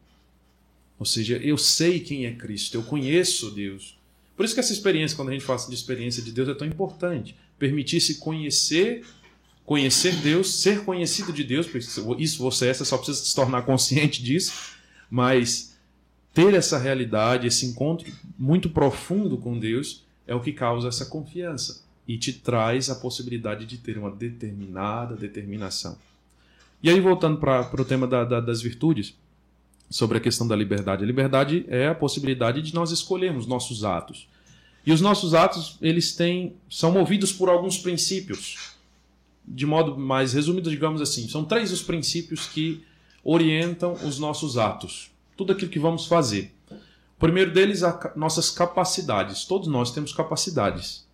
Ou 0.97 1.05
seja, 1.05 1.37
eu 1.37 1.57
sei 1.57 1.99
quem 1.99 2.25
é 2.25 2.31
Cristo, 2.31 2.75
eu 2.75 2.83
conheço 2.83 3.51
Deus. 3.51 3.99
Por 4.35 4.45
isso 4.45 4.53
que 4.53 4.59
essa 4.59 4.73
experiência, 4.73 5.15
quando 5.15 5.29
a 5.29 5.31
gente 5.33 5.45
fala 5.45 5.59
de 5.67 5.73
experiência 5.73 6.23
de 6.23 6.31
Deus, 6.31 6.49
é 6.49 6.53
tão 6.53 6.67
importante. 6.67 7.35
Permitir-se 7.57 8.15
conhecer, 8.15 9.05
conhecer 9.65 10.15
Deus, 10.17 10.61
ser 10.61 10.83
conhecido 10.83 11.31
de 11.31 11.43
Deus, 11.43 11.67
isso 12.19 12.41
você 12.41 12.67
é, 12.67 12.73
você 12.73 12.85
só 12.85 12.97
precisa 12.97 13.23
se 13.23 13.33
tornar 13.33 13.63
consciente 13.63 14.21
disso, 14.21 14.75
mas 15.09 15.77
ter 16.33 16.53
essa 16.53 16.77
realidade, 16.77 17.47
esse 17.47 17.65
encontro 17.65 18.11
muito 18.37 18.69
profundo 18.69 19.37
com 19.37 19.57
Deus, 19.57 20.03
é 20.27 20.35
o 20.35 20.41
que 20.41 20.51
causa 20.51 20.89
essa 20.89 21.05
confiança 21.05 21.83
e 22.07 22.17
te 22.17 22.33
traz 22.33 22.89
a 22.89 22.95
possibilidade 22.95 23.65
de 23.65 23.77
ter 23.77 23.97
uma 23.97 24.11
determinada 24.11 25.15
determinação. 25.15 25.97
E 26.83 26.89
aí, 26.89 26.99
voltando 26.99 27.39
para 27.39 27.81
o 27.81 27.85
tema 27.85 28.05
da, 28.05 28.23
da, 28.23 28.39
das 28.39 28.61
virtudes, 28.61 29.15
sobre 29.89 30.17
a 30.17 30.21
questão 30.21 30.47
da 30.47 30.55
liberdade. 30.55 31.03
A 31.03 31.07
liberdade 31.07 31.65
é 31.67 31.87
a 31.87 31.95
possibilidade 31.95 32.61
de 32.61 32.73
nós 32.73 32.91
escolhermos 32.91 33.45
nossos 33.45 33.83
atos. 33.83 34.27
E 34.85 34.91
os 34.91 35.01
nossos 35.01 35.33
atos, 35.33 35.77
eles 35.81 36.15
têm, 36.15 36.55
são 36.69 36.91
movidos 36.91 37.33
por 37.33 37.49
alguns 37.49 37.77
princípios. 37.77 38.75
De 39.47 39.65
modo 39.65 39.97
mais 39.97 40.33
resumido, 40.33 40.69
digamos 40.69 41.01
assim, 41.01 41.27
são 41.27 41.43
três 41.43 41.71
os 41.71 41.81
princípios 41.81 42.47
que 42.47 42.83
orientam 43.23 43.93
os 43.93 44.19
nossos 44.19 44.57
atos. 44.57 45.11
Tudo 45.35 45.53
aquilo 45.53 45.71
que 45.71 45.79
vamos 45.79 46.05
fazer. 46.05 46.53
O 46.69 47.19
primeiro 47.19 47.51
deles, 47.51 47.81
a, 47.81 48.13
nossas 48.15 48.51
capacidades. 48.51 49.45
Todos 49.45 49.67
nós 49.67 49.91
temos 49.91 50.13
capacidades 50.13 51.07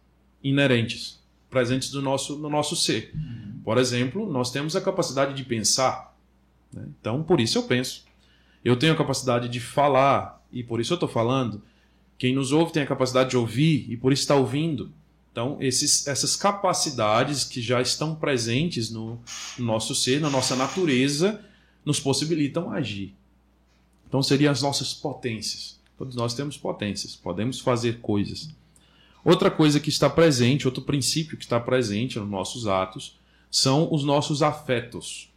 inerentes, 0.44 1.20
presentes 1.50 1.94
no 1.94 2.02
nosso, 2.02 2.38
no 2.38 2.50
nosso 2.50 2.76
ser. 2.76 3.12
Uhum. 3.14 3.62
Por 3.64 3.78
exemplo, 3.78 4.32
nós 4.32 4.52
temos 4.52 4.76
a 4.76 4.82
capacidade 4.82 5.34
de 5.34 5.44
pensar. 5.44 6.16
Né? 6.74 6.86
Então, 7.00 7.24
por 7.24 7.40
isso 7.40 7.58
eu 7.58 7.64
penso. 7.64 8.04
Eu 8.64 8.76
tenho 8.76 8.94
a 8.94 8.98
capacidade 8.98 9.48
de 9.48 9.60
falar, 9.60 10.44
e 10.52 10.64
por 10.64 10.80
isso 10.80 10.94
eu 10.94 10.96
estou 10.96 11.10
falando. 11.10 11.62
Quem 12.22 12.36
nos 12.36 12.52
ouve 12.52 12.72
tem 12.72 12.84
a 12.84 12.86
capacidade 12.86 13.32
de 13.32 13.36
ouvir, 13.36 13.88
e 13.90 13.98
por 13.98 14.14
isso 14.14 14.22
está 14.22 14.36
ouvindo. 14.36 14.94
Então, 15.32 15.58
esses, 15.60 16.06
essas 16.06 16.36
capacidades 16.36 17.44
que 17.44 17.60
já 17.60 17.82
estão 17.82 18.14
presentes 18.14 18.92
no, 18.92 19.20
no 19.58 19.66
nosso 19.66 19.96
ser, 19.96 20.22
na 20.22 20.30
nossa 20.30 20.56
natureza, 20.56 21.44
nos 21.84 22.00
possibilitam 22.00 22.72
agir. 22.72 23.16
Então, 24.08 24.22
seriam 24.22 24.52
as 24.52 24.62
nossas 24.62 24.94
potências. 24.94 25.80
Todos 25.98 26.16
nós 26.16 26.36
temos 26.36 26.58
potências, 26.58 27.16
podemos 27.16 27.60
fazer 27.60 28.02
coisas. 28.02 28.52
Outra 29.26 29.50
coisa 29.50 29.80
que 29.80 29.90
está 29.90 30.08
presente, 30.08 30.68
outro 30.68 30.84
princípio 30.84 31.36
que 31.36 31.44
está 31.44 31.60
presente 31.60 32.20
nos 32.20 32.30
nossos 32.30 32.68
atos, 32.68 33.18
são 33.50 33.92
os 33.92 34.04
nossos 34.04 34.44
afetos. 34.44 35.28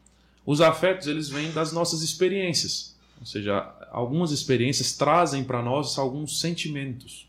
Os 0.45 0.61
afetos, 0.61 1.07
eles 1.07 1.30
vêm 1.30 1.51
das 1.51 1.72
nossas 1.72 2.03
experiências. 2.03 2.95
Ou 3.18 3.24
seja, 3.24 3.74
algumas 3.95 4.32
experiências 4.32 4.92
trazem 4.92 5.45
para 5.45 5.62
nós 5.62 5.97
alguns 5.97 6.40
sentimentos. 6.40 7.28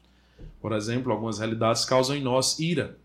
Por 0.59 0.74
exemplo, 0.74 1.11
algumas 1.11 1.38
realidades 1.38 1.86
causam 1.86 2.16
em 2.16 2.24
nós 2.24 2.59
ira, 2.59 2.97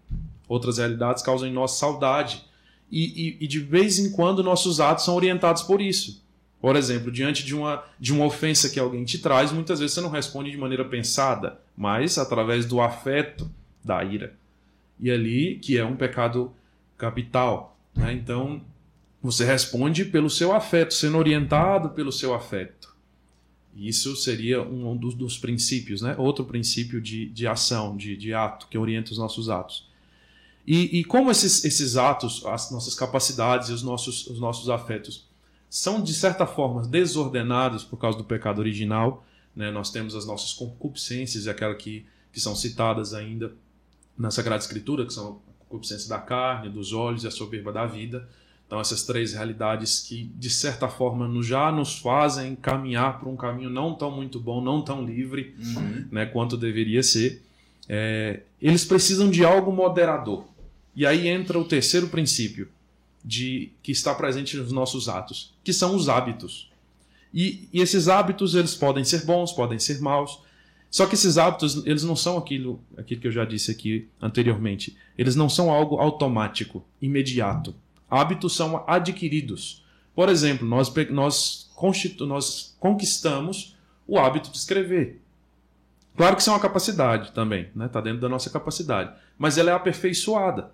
outras 0.49 0.79
realidades 0.79 1.23
causam 1.23 1.47
em 1.47 1.53
nós 1.53 1.73
saudade. 1.73 2.43
E, 2.91 3.37
e, 3.39 3.45
e, 3.45 3.47
de 3.47 3.61
vez 3.61 3.99
em 3.99 4.11
quando 4.13 4.43
nossos 4.43 4.81
atos 4.81 5.05
são 5.05 5.15
orientados 5.15 5.63
por 5.63 5.81
isso. 5.81 6.25
Por 6.59 6.75
exemplo, 6.75 7.13
diante 7.13 7.45
de 7.45 7.55
uma, 7.55 7.85
de 8.01 8.13
uma 8.13 8.25
ofensa 8.25 8.71
que 8.71 8.81
alguém 8.81 9.05
te 9.05 9.19
traz, 9.19 9.53
muitas 9.53 9.79
vezes 9.79 9.95
você 9.95 10.01
não 10.01 10.11
responde 10.11 10.51
de 10.51 10.57
maneira 10.57 10.85
pensada, 10.85 11.61
mas 11.77 12.17
através 12.19 12.65
do 12.65 12.81
afeto 12.81 13.49
da 13.85 14.03
ira. 14.03 14.35
E 14.99 15.11
ali, 15.11 15.57
que 15.57 15.79
é 15.79 15.85
um 15.85 15.97
pecado 15.97 16.51
capital. 16.97 17.77
Né? 17.95 18.13
Então, 18.15 18.61
você 19.23 19.45
responde 19.45 20.07
pelo 20.07 20.31
seu 20.31 20.53
afeto, 20.53 20.95
sendo 20.95 21.19
orientado 21.19 21.91
pelo 21.91 22.11
seu 22.11 22.35
afeto. 22.35 22.90
Isso 23.81 24.15
seria 24.15 24.63
um 24.63 24.95
dos, 24.95 25.15
dos 25.15 25.39
princípios, 25.39 26.03
né? 26.03 26.15
outro 26.19 26.45
princípio 26.45 27.01
de, 27.01 27.31
de 27.31 27.47
ação, 27.47 27.97
de, 27.97 28.15
de 28.15 28.35
ato, 28.35 28.69
que 28.69 28.77
orienta 28.77 29.11
os 29.11 29.17
nossos 29.17 29.49
atos. 29.49 29.89
E, 30.67 30.99
e 30.99 31.05
como 31.05 31.31
esses, 31.31 31.65
esses 31.65 31.97
atos, 31.97 32.45
as 32.45 32.71
nossas 32.71 32.95
capacidades 32.95 33.71
e 33.71 33.73
os 33.73 33.83
nossos, 33.83 34.27
os 34.27 34.39
nossos 34.39 34.69
afetos 34.69 35.27
são, 35.71 36.03
de 36.03 36.13
certa 36.13 36.47
forma, 36.47 36.87
desordenados 36.87 37.83
por 37.83 37.97
causa 37.97 38.19
do 38.19 38.25
pecado 38.25 38.59
original, 38.59 39.25
né? 39.57 39.71
nós 39.71 39.91
temos 39.91 40.15
as 40.15 40.27
nossas 40.27 40.53
concupiscências, 40.53 41.49
aquelas 41.49 41.79
que, 41.79 42.05
que 42.31 42.39
são 42.39 42.55
citadas 42.55 43.15
ainda 43.15 43.55
na 44.15 44.31
Sagrada 44.31 44.63
Escritura, 44.63 45.07
que 45.07 45.15
são 45.15 45.41
a 45.59 45.65
concupiscência 45.65 46.07
da 46.07 46.19
carne, 46.19 46.69
dos 46.69 46.93
olhos 46.93 47.25
e 47.25 47.29
a 47.29 47.31
soberba 47.31 47.73
da 47.73 47.87
vida. 47.87 48.29
Então, 48.71 48.81
essas 48.81 49.03
três 49.03 49.33
realidades 49.33 49.99
que, 49.99 50.31
de 50.33 50.49
certa 50.49 50.87
forma, 50.87 51.43
já 51.43 51.73
nos 51.73 51.99
fazem 51.99 52.55
caminhar 52.55 53.19
por 53.19 53.27
um 53.27 53.35
caminho 53.35 53.69
não 53.69 53.97
tão 53.97 54.13
muito 54.13 54.39
bom, 54.39 54.61
não 54.61 54.81
tão 54.81 55.05
livre 55.05 55.57
uhum. 55.59 56.07
né, 56.13 56.25
quanto 56.25 56.57
deveria 56.57 57.03
ser, 57.03 57.43
é, 57.89 58.43
eles 58.63 58.85
precisam 58.85 59.29
de 59.29 59.45
algo 59.45 59.73
moderador. 59.73 60.45
E 60.95 61.05
aí 61.05 61.27
entra 61.27 61.59
o 61.59 61.65
terceiro 61.65 62.07
princípio 62.07 62.69
de 63.25 63.73
que 63.83 63.91
está 63.91 64.15
presente 64.15 64.57
nos 64.57 64.71
nossos 64.71 65.09
atos, 65.09 65.53
que 65.65 65.73
são 65.73 65.97
os 65.97 66.09
hábitos. 66.09 66.71
E, 67.35 67.69
e 67.73 67.81
esses 67.81 68.07
hábitos 68.07 68.55
eles 68.55 68.77
podem 68.77 69.03
ser 69.03 69.25
bons, 69.25 69.51
podem 69.51 69.81
ser 69.81 70.01
maus. 70.01 70.43
Só 70.89 71.07
que 71.07 71.15
esses 71.15 71.39
hábitos, 71.39 71.85
eles 71.85 72.05
não 72.05 72.15
são 72.15 72.39
aquilo, 72.39 72.81
aquilo 72.97 73.21
que 73.21 73.27
eu 73.27 73.33
já 73.33 73.45
disse 73.45 73.73
aqui 73.73 74.07
anteriormente. 74.23 74.97
Eles 75.19 75.35
não 75.35 75.49
são 75.49 75.73
algo 75.73 75.97
automático, 75.97 76.85
imediato. 77.03 77.75
Hábitos 78.11 78.57
são 78.57 78.85
adquiridos. 78.87 79.85
Por 80.15 80.29
exemplo, 80.29 80.67
nós, 80.67 80.93
nós, 81.11 81.69
nós 82.21 82.77
conquistamos 82.79 83.77
o 84.07 84.19
hábito 84.19 84.51
de 84.51 84.59
escrever. 84.59 85.21
Claro 86.17 86.35
que 86.35 86.43
isso 86.43 86.51
é 86.51 86.53
uma 86.53 86.61
capacidade 86.61 87.33
também, 87.33 87.63
está 87.63 87.79
né? 87.79 87.89
Tá 87.89 88.01
dentro 88.01 88.21
da 88.21 88.29
nossa 88.29 88.51
capacidade. 88.51 89.13
Mas 89.39 89.57
ela 89.57 89.71
é 89.71 89.75
aperfeiçoada. 89.75 90.73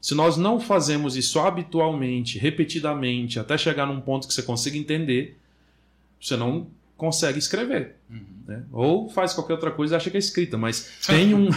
Se 0.00 0.14
nós 0.14 0.36
não 0.36 0.58
fazemos 0.58 1.14
isso 1.14 1.38
habitualmente, 1.38 2.38
repetidamente, 2.38 3.38
até 3.38 3.58
chegar 3.58 3.86
num 3.86 4.00
ponto 4.00 4.26
que 4.26 4.32
você 4.32 4.42
consiga 4.42 4.78
entender, 4.78 5.38
você 6.20 6.36
não 6.36 6.66
consegue 6.96 7.38
escrever. 7.38 7.96
Uhum. 8.08 8.24
Né? 8.46 8.62
Ou 8.72 9.08
faz 9.10 9.34
qualquer 9.34 9.54
outra 9.54 9.70
coisa 9.70 9.94
e 9.94 9.96
acha 9.96 10.10
que 10.10 10.16
é 10.16 10.20
escrita, 10.20 10.56
mas 10.56 10.90
tem 11.06 11.34
um, 11.34 11.48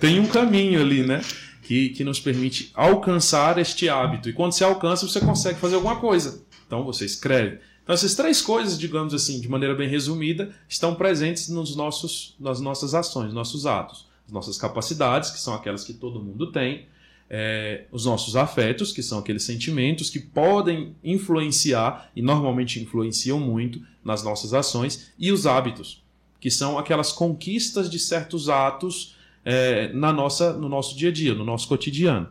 tem 0.00 0.18
um 0.18 0.26
caminho 0.26 0.80
ali, 0.80 1.06
né? 1.06 1.20
Que, 1.68 1.90
que 1.90 2.02
nos 2.02 2.18
permite 2.18 2.70
alcançar 2.72 3.58
este 3.58 3.90
hábito. 3.90 4.30
E 4.30 4.32
quando 4.32 4.52
você 4.52 4.64
alcança, 4.64 5.06
você 5.06 5.20
consegue 5.20 5.60
fazer 5.60 5.74
alguma 5.74 5.96
coisa. 5.96 6.42
Então 6.66 6.82
você 6.82 7.04
escreve. 7.04 7.58
Então 7.82 7.92
essas 7.92 8.14
três 8.14 8.40
coisas, 8.40 8.78
digamos 8.78 9.12
assim, 9.12 9.38
de 9.38 9.50
maneira 9.50 9.74
bem 9.74 9.86
resumida, 9.86 10.50
estão 10.66 10.94
presentes 10.94 11.50
nos 11.50 11.76
nossos, 11.76 12.34
nas 12.40 12.58
nossas 12.58 12.94
ações, 12.94 13.34
nossos 13.34 13.66
atos. 13.66 14.08
As 14.26 14.32
nossas 14.32 14.56
capacidades, 14.56 15.30
que 15.30 15.38
são 15.38 15.52
aquelas 15.52 15.84
que 15.84 15.92
todo 15.92 16.22
mundo 16.22 16.50
tem, 16.50 16.86
é, 17.28 17.84
os 17.92 18.06
nossos 18.06 18.34
afetos, 18.34 18.90
que 18.90 19.02
são 19.02 19.18
aqueles 19.18 19.42
sentimentos 19.42 20.08
que 20.08 20.20
podem 20.20 20.96
influenciar, 21.04 22.10
e 22.16 22.22
normalmente 22.22 22.80
influenciam 22.80 23.38
muito, 23.38 23.78
nas 24.02 24.22
nossas 24.22 24.54
ações, 24.54 25.12
e 25.18 25.30
os 25.30 25.46
hábitos, 25.46 26.02
que 26.40 26.50
são 26.50 26.78
aquelas 26.78 27.12
conquistas 27.12 27.90
de 27.90 27.98
certos 27.98 28.48
atos 28.48 29.17
é, 29.44 29.92
na 29.92 30.12
nossa, 30.12 30.52
no 30.52 30.68
nosso 30.68 30.96
dia 30.96 31.10
a 31.10 31.12
dia, 31.12 31.34
no 31.34 31.44
nosso 31.44 31.68
cotidiano. 31.68 32.28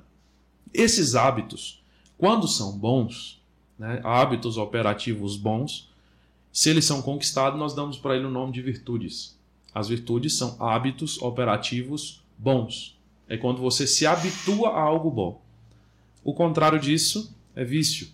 Esses 0.74 1.16
hábitos, 1.16 1.82
quando 2.18 2.48
são 2.48 2.78
bons, 2.78 3.42
né, 3.78 4.02
hábitos 4.04 4.58
operativos 4.58 5.38
bons, 5.38 5.90
se 6.52 6.70
eles 6.70 6.86
são 6.86 7.02
conquistados, 7.02 7.60
nós 7.60 7.74
damos 7.74 7.98
para 7.98 8.16
ele 8.16 8.26
o 8.26 8.32
nome 8.32 8.52
de 8.52 8.62
virtudes. 8.62 9.38
As 9.74 9.88
virtudes 9.88 10.36
são 10.36 10.56
hábitos 10.60 11.22
operativos 11.22 12.24
bons. 12.38 12.98
É 13.30 13.38
quando 13.38 13.62
você 13.62 13.86
se 13.86 14.08
habitua 14.08 14.70
a 14.70 14.82
algo 14.82 15.12
bom. 15.12 15.42
O 16.24 16.34
contrário 16.34 16.80
disso 16.80 17.36
é 17.56 17.64
vício. 17.64 18.08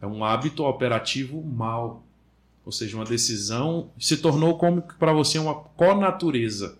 É 0.00 0.06
um 0.06 0.22
hábito 0.24 0.64
operativo 0.64 1.42
mal. 1.42 2.02
Ou 2.64 2.70
seja, 2.70 2.96
uma 2.96 3.04
decisão 3.04 3.90
se 3.98 4.18
tornou 4.18 4.58
como 4.58 4.82
para 4.82 5.12
você 5.12 5.38
uma 5.38 5.54
conatureza. 5.54 6.78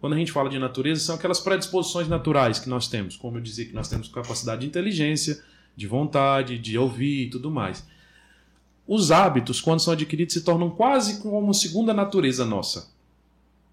Quando 0.00 0.12
a 0.12 0.16
gente 0.16 0.30
fala 0.32 0.48
de 0.48 0.58
natureza, 0.58 1.00
são 1.00 1.16
aquelas 1.16 1.40
predisposições 1.40 2.08
naturais 2.08 2.58
que 2.58 2.68
nós 2.68 2.88
temos, 2.88 3.16
como 3.16 3.36
eu 3.36 3.40
dizia 3.40 3.66
que 3.66 3.74
nós 3.74 3.88
temos 3.88 4.08
capacidade 4.08 4.60
de 4.60 4.66
inteligência, 4.66 5.42
de 5.76 5.86
vontade, 5.86 6.58
de 6.58 6.78
ouvir 6.78 7.26
e 7.26 7.30
tudo 7.30 7.50
mais. 7.50 7.86
Os 8.86 9.10
hábitos, 9.10 9.60
quando 9.60 9.80
são 9.80 9.92
adquiridos, 9.92 10.34
se 10.34 10.40
tornam 10.42 10.70
quase 10.70 11.20
como 11.20 11.38
uma 11.38 11.52
segunda 11.52 11.92
natureza 11.92 12.44
nossa. 12.46 12.90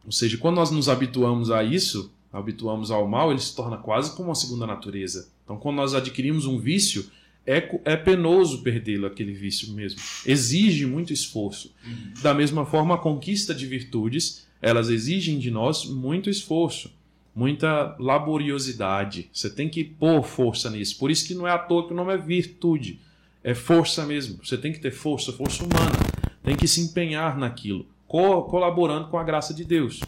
Ou 0.05 0.11
seja, 0.11 0.37
quando 0.37 0.55
nós 0.55 0.71
nos 0.71 0.89
habituamos 0.89 1.49
a 1.51 1.63
isso, 1.63 2.11
habituamos 2.31 2.91
ao 2.91 3.07
mal, 3.07 3.31
ele 3.31 3.39
se 3.39 3.55
torna 3.55 3.77
quase 3.77 4.15
como 4.15 4.29
uma 4.29 4.35
segunda 4.35 4.67
natureza. 4.67 5.29
Então, 5.43 5.57
quando 5.57 5.77
nós 5.77 5.93
adquirimos 5.93 6.45
um 6.45 6.59
vício, 6.59 7.09
é, 7.45 7.79
é 7.85 7.95
penoso 7.95 8.61
perdê-lo, 8.61 9.05
aquele 9.05 9.33
vício 9.33 9.71
mesmo. 9.73 9.99
Exige 10.25 10.85
muito 10.85 11.13
esforço. 11.13 11.73
Da 12.21 12.33
mesma 12.33 12.65
forma, 12.65 12.95
a 12.95 12.97
conquista 12.97 13.53
de 13.53 13.65
virtudes, 13.65 14.45
elas 14.65 14.89
exigem 14.89 15.37
de 15.37 15.51
nós 15.51 15.85
muito 15.85 16.27
esforço, 16.27 16.91
muita 17.35 17.95
laboriosidade. 17.99 19.29
Você 19.31 19.47
tem 19.47 19.69
que 19.69 19.83
pôr 19.83 20.23
força 20.23 20.71
nisso. 20.71 20.97
Por 20.97 21.11
isso 21.11 21.27
que 21.27 21.35
não 21.35 21.47
é 21.47 21.51
à 21.51 21.57
toa 21.59 21.85
que 21.85 21.93
o 21.93 21.95
nome 21.95 22.13
é 22.13 22.17
virtude. 22.17 22.99
É 23.43 23.53
força 23.53 24.05
mesmo. 24.07 24.39
Você 24.43 24.57
tem 24.57 24.73
que 24.73 24.79
ter 24.79 24.89
força, 24.91 25.31
força 25.31 25.63
humana. 25.63 25.95
Tem 26.43 26.55
que 26.55 26.67
se 26.67 26.81
empenhar 26.81 27.37
naquilo, 27.37 27.85
co- 28.07 28.41
colaborando 28.43 29.07
com 29.09 29.19
a 29.19 29.23
graça 29.23 29.53
de 29.53 29.63
Deus. 29.63 29.99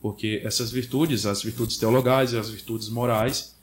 Porque 0.00 0.40
essas 0.44 0.72
virtudes, 0.72 1.24
as 1.24 1.40
virtudes 1.42 1.76
teologais 1.76 2.32
e 2.32 2.36
as 2.36 2.50
virtudes 2.50 2.88
morais, 2.88 3.56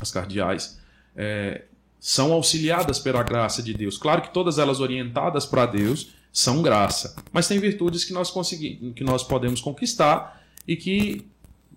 as 0.00 0.10
cardeais, 0.10 0.80
é, 1.14 1.62
são 2.00 2.32
auxiliadas 2.32 2.98
pela 2.98 3.22
graça 3.22 3.62
de 3.62 3.72
Deus. 3.72 3.96
Claro 3.96 4.22
que 4.22 4.32
todas 4.34 4.58
elas 4.58 4.80
orientadas 4.80 5.46
para 5.46 5.64
Deus 5.66 6.08
são 6.32 6.62
graça, 6.62 7.16
mas 7.32 7.48
tem 7.48 7.58
virtudes 7.58 8.04
que 8.04 8.12
nós 8.12 8.30
conseguimos, 8.30 8.94
que 8.94 9.02
nós 9.04 9.22
podemos 9.22 9.60
conquistar 9.60 10.42
e 10.68 10.76
que, 10.76 11.26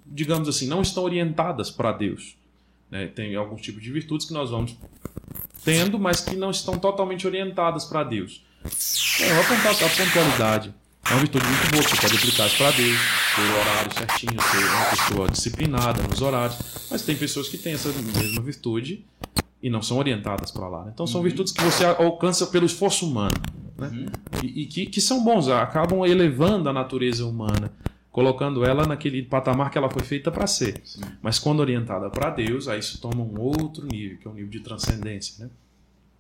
digamos 0.06 0.47
assim, 0.50 0.68
não 0.68 0.82
estão 0.82 1.04
orientadas 1.04 1.70
para 1.72 1.91
Deus. 1.91 2.36
né? 2.91 3.08
Tem 3.08 3.36
alguns 3.36 3.62
tipos 3.62 3.82
de 3.84 3.91
virtudes 3.91 4.26
que 4.26 4.34
nós 4.34 4.50
vamos 4.50 4.76
tendo, 5.64 6.00
mas 6.00 6.22
que 6.22 6.36
não 6.36 6.52
estão 6.52 6.78
totalmente 6.80 7.26
orientadas 7.28 7.86
para 7.86 8.04
Deus. 8.04 8.43
É, 9.22 9.32
a 9.39 9.43
pontua- 9.43 9.72
a 9.72 9.89
pontualidade 9.89 10.74
é 11.06 11.14
uma 11.14 11.20
virtude 11.20 11.45
muito 11.45 11.70
boa, 11.72 11.84
que 11.84 11.89
você 11.91 12.02
pode 12.02 12.16
aplicar 12.18 12.47
isso 12.47 12.58
para 12.58 12.72
Deus, 12.72 13.00
ter 13.36 13.41
o 13.41 13.60
horário 13.60 13.93
certinho, 13.93 14.41
ser 14.41 14.66
uma 14.66 14.86
pessoa 14.86 15.30
disciplinada 15.30 16.04
nos 16.04 16.22
horários. 16.22 16.58
Mas 16.91 17.02
tem 17.04 17.16
pessoas 17.16 17.47
que 17.47 17.58
têm 17.58 17.74
essa 17.74 17.89
mesma 17.89 18.41
virtude 18.41 19.06
e 19.62 19.70
não 19.70 19.82
são 19.82 19.97
orientadas 19.97 20.51
para 20.51 20.68
lá. 20.68 20.86
né? 20.86 20.91
Então 20.93 21.05
são 21.05 21.22
virtudes 21.22 21.51
que 21.51 21.62
você 21.62 21.86
alcança 21.86 22.47
pelo 22.47 22.66
esforço 22.66 23.05
humano. 23.05 23.36
Né? 23.78 24.07
E, 24.43 24.64
e 24.64 24.66
que, 24.66 24.86
que 24.86 25.01
são 25.01 25.24
bons, 25.24 25.47
acabam 25.47 26.05
elevando 26.05 26.70
a 26.70 26.74
natureza 26.74 27.26
humana, 27.26 27.72
colocando 28.12 28.66
ela 28.66 28.86
naquele 28.86 29.24
patamar 29.24 29.70
que 29.70 29.78
ela 29.78 29.89
foi 29.89 30.03
feita 30.03 30.32
para 30.32 30.47
ser. 30.47 30.82
Mas 31.22 31.39
quando 31.39 31.60
orientada 31.60 32.10
para 32.10 32.30
Deus, 32.30 32.68
aí 32.68 32.80
isso 32.80 32.99
toma 33.01 33.22
um 33.22 33.39
outro 33.39 33.86
nível, 33.86 34.18
que 34.18 34.28
é 34.28 34.32
o 34.32 34.34
nível 34.34 34.49
de 34.49 34.60
transcendência. 34.62 35.45
Né? 35.45 35.51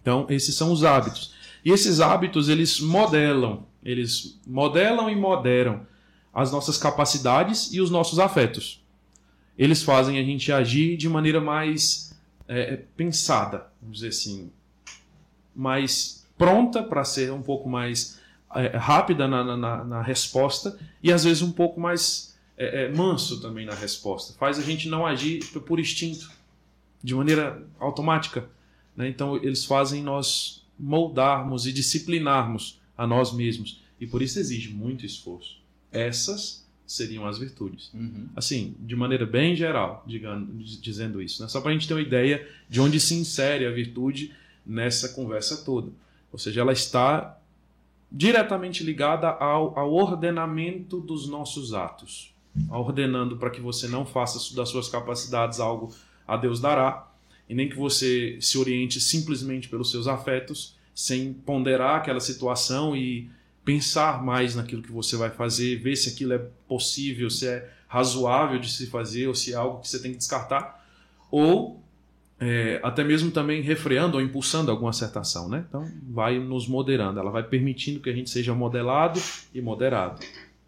Então, 0.01 0.25
esses 0.29 0.55
são 0.55 0.71
os 0.71 0.83
hábitos. 0.83 1.33
E 1.63 1.71
esses 1.71 1.99
hábitos, 1.99 2.47
eles 2.47 2.79
modelam, 2.79 3.65
eles 3.83 4.39
modelam 4.47 5.09
e 5.09 5.15
moderam 5.15 5.81
as 6.33 6.51
nossas 6.51 6.77
capacidades 6.77 7.73
e 7.73 7.81
os 7.81 7.89
nossos 7.89 8.19
afetos. 8.19 8.83
Eles 9.57 9.83
fazem 9.83 10.17
a 10.17 10.23
gente 10.23 10.51
agir 10.53 10.95
de 10.95 11.09
maneira 11.09 11.41
mais 11.41 12.08
é, 12.49 12.75
pensada, 12.97 13.71
vamos 13.81 13.97
dizer 13.99 14.09
assim, 14.09 14.51
mais 15.55 16.25
pronta 16.37 16.81
para 16.83 17.03
ser 17.03 17.31
um 17.31 17.41
pouco 17.41 17.69
mais 17.69 18.19
é, 18.55 18.75
rápida 18.77 19.27
na, 19.27 19.43
na- 19.43 19.57
na, 19.57 19.83
na 19.83 20.01
resposta 20.01 20.77
e 21.03 21.11
às 21.11 21.23
vezes 21.23 21.41
um 21.43 21.51
pouco 21.51 21.79
mais 21.79 22.37
é, 22.57 22.85
é, 22.85 22.89
manso 22.91 23.41
também 23.41 23.65
na 23.65 23.73
resposta. 23.75 24.33
Faz 24.37 24.57
a 24.57 24.61
gente 24.63 24.87
não 24.89 25.05
agir 25.05 25.43
por 25.61 25.79
instinto, 25.79 26.29
de 27.03 27.13
maneira 27.15 27.65
automática. 27.79 28.49
né? 28.95 29.07
Então 29.07 29.35
eles 29.37 29.63
fazem 29.65 30.03
nós 30.03 30.65
moldarmos 30.77 31.65
e 31.67 31.71
disciplinarmos 31.73 32.79
a 32.97 33.05
nós 33.07 33.31
mesmos 33.33 33.81
e 33.99 34.07
por 34.07 34.21
isso 34.21 34.39
exige 34.39 34.69
muito 34.73 35.05
esforço. 35.05 35.57
Essas 35.91 36.65
seriam 36.89 37.27
as 37.27 37.37
virtudes. 37.37 37.91
Uhum. 37.93 38.27
Assim, 38.35 38.75
de 38.79 38.95
maneira 38.95 39.23
bem 39.23 39.55
geral, 39.55 40.03
digando, 40.07 40.51
dizendo 40.81 41.21
isso, 41.21 41.41
né? 41.41 41.47
só 41.47 41.61
para 41.61 41.69
a 41.69 41.73
gente 41.73 41.87
ter 41.87 41.93
uma 41.93 42.01
ideia 42.01 42.47
de 42.67 42.81
onde 42.81 42.99
se 42.99 43.13
insere 43.13 43.67
a 43.67 43.69
virtude 43.69 44.33
nessa 44.65 45.09
conversa 45.09 45.63
toda. 45.63 45.91
Ou 46.31 46.39
seja, 46.39 46.61
ela 46.61 46.73
está 46.73 47.37
diretamente 48.11 48.83
ligada 48.83 49.29
ao, 49.29 49.77
ao 49.77 49.93
ordenamento 49.93 50.99
dos 50.99 51.27
nossos 51.27 51.75
atos, 51.75 52.33
ordenando 52.71 53.37
para 53.37 53.51
que 53.51 53.61
você 53.61 53.87
não 53.87 54.03
faça 54.03 54.55
das 54.55 54.69
suas 54.69 54.89
capacidades 54.89 55.59
algo 55.59 55.93
a 56.27 56.35
Deus 56.37 56.59
dará, 56.59 57.07
e 57.47 57.53
nem 57.53 57.69
que 57.69 57.75
você 57.75 58.39
se 58.41 58.57
oriente 58.57 58.99
simplesmente 58.99 59.69
pelos 59.69 59.91
seus 59.91 60.07
afetos, 60.07 60.75
sem 60.93 61.33
ponderar 61.33 61.97
aquela 61.97 62.19
situação 62.19 62.97
e 62.97 63.29
pensar 63.69 64.23
mais 64.23 64.55
naquilo 64.55 64.81
que 64.81 64.91
você 64.91 65.15
vai 65.15 65.29
fazer, 65.29 65.75
ver 65.75 65.95
se 65.95 66.09
aquilo 66.09 66.33
é 66.33 66.39
possível, 66.67 67.29
se 67.29 67.47
é 67.47 67.71
razoável 67.87 68.57
de 68.57 68.67
se 68.67 68.87
fazer 68.87 69.27
ou 69.27 69.35
se 69.35 69.53
é 69.53 69.55
algo 69.55 69.79
que 69.79 69.87
você 69.87 70.01
tem 70.01 70.11
que 70.11 70.17
descartar, 70.17 70.83
ou 71.29 71.79
é, 72.39 72.79
até 72.81 73.03
mesmo 73.03 73.29
também 73.29 73.61
refreando 73.61 74.17
ou 74.17 74.23
impulsando 74.23 74.71
alguma 74.71 74.91
certa 74.91 75.19
ação, 75.19 75.47
né? 75.47 75.63
Então 75.69 75.87
vai 76.09 76.39
nos 76.39 76.67
moderando, 76.67 77.19
ela 77.19 77.29
vai 77.29 77.43
permitindo 77.43 77.99
que 77.99 78.09
a 78.09 78.13
gente 78.13 78.31
seja 78.31 78.55
modelado 78.55 79.21
e 79.53 79.61
moderado 79.61 80.19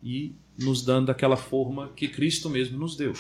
e 0.04 0.36
nos 0.60 0.86
dando 0.86 1.10
aquela 1.10 1.38
forma 1.38 1.90
que 1.96 2.08
Cristo 2.08 2.52
mesmo 2.52 2.78
nos 2.78 2.96
deu, 2.96 3.14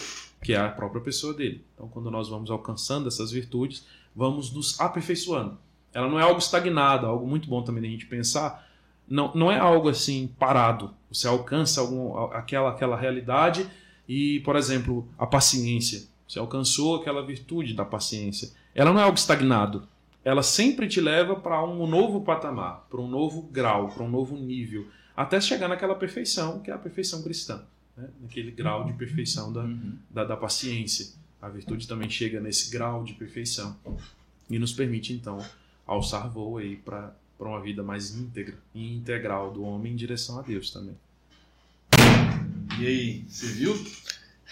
que 0.43 0.53
é 0.53 0.57
a 0.57 0.69
própria 0.69 1.01
pessoa 1.01 1.33
dele. 1.33 1.65
Então 1.73 1.87
quando 1.87 2.11
nós 2.11 2.29
vamos 2.29 2.51
alcançando 2.51 3.07
essas 3.07 3.31
virtudes, 3.31 3.83
vamos 4.15 4.53
nos 4.53 4.79
aperfeiçoando. 4.79 5.57
Ela 5.91 6.07
não 6.07 6.19
é 6.19 6.23
algo 6.23 6.37
estagnado, 6.37 7.07
algo 7.07 7.25
muito 7.27 7.49
bom 7.49 7.63
também 7.63 7.81
da 7.81 7.89
gente 7.89 8.05
pensar. 8.05 8.69
Não, 9.11 9.33
não 9.35 9.51
é 9.51 9.59
algo 9.59 9.89
assim 9.89 10.33
parado. 10.39 10.93
Você 11.11 11.27
alcança 11.27 11.81
algum, 11.81 12.17
aquela, 12.27 12.69
aquela 12.69 12.95
realidade 12.95 13.67
e, 14.07 14.39
por 14.39 14.55
exemplo, 14.55 15.07
a 15.17 15.27
paciência. 15.27 16.03
Você 16.25 16.39
alcançou 16.39 16.95
aquela 16.95 17.21
virtude 17.25 17.73
da 17.73 17.83
paciência. 17.83 18.51
Ela 18.73 18.93
não 18.93 19.01
é 19.01 19.03
algo 19.03 19.17
estagnado. 19.17 19.85
Ela 20.23 20.41
sempre 20.41 20.87
te 20.87 21.01
leva 21.01 21.35
para 21.35 21.61
um 21.61 21.85
novo 21.85 22.21
patamar, 22.21 22.87
para 22.89 23.01
um 23.01 23.07
novo 23.07 23.41
grau, 23.41 23.89
para 23.89 24.03
um 24.03 24.09
novo 24.09 24.37
nível, 24.37 24.87
até 25.17 25.41
chegar 25.41 25.67
naquela 25.67 25.95
perfeição, 25.95 26.59
que 26.61 26.71
é 26.71 26.73
a 26.73 26.77
perfeição 26.77 27.21
cristã. 27.21 27.63
Né? 27.97 28.07
Naquele 28.21 28.51
grau 28.51 28.85
de 28.85 28.93
perfeição 28.93 29.51
da, 29.51 29.61
Uhum. 29.61 29.97
da, 30.09 30.23
da 30.23 30.37
paciência. 30.37 31.07
A 31.41 31.49
virtude 31.49 31.85
também 31.85 32.09
chega 32.09 32.39
nesse 32.39 32.71
grau 32.71 33.03
de 33.03 33.13
perfeição 33.13 33.75
e 34.49 34.57
nos 34.57 34.71
permite, 34.71 35.11
então, 35.11 35.43
alçar 35.85 36.29
voo 36.29 36.59
aí 36.59 36.77
para 36.77 37.13
uma 37.47 37.61
vida 37.61 37.81
mais 37.83 38.11
íntegra 38.15 38.55
e 38.73 38.95
integral 38.95 39.51
do 39.51 39.63
homem 39.63 39.93
em 39.93 39.95
direção 39.95 40.39
a 40.39 40.41
Deus 40.41 40.69
também. 40.71 40.95
E 42.79 42.85
aí, 42.87 43.25
você 43.29 43.47
viu? 43.47 43.85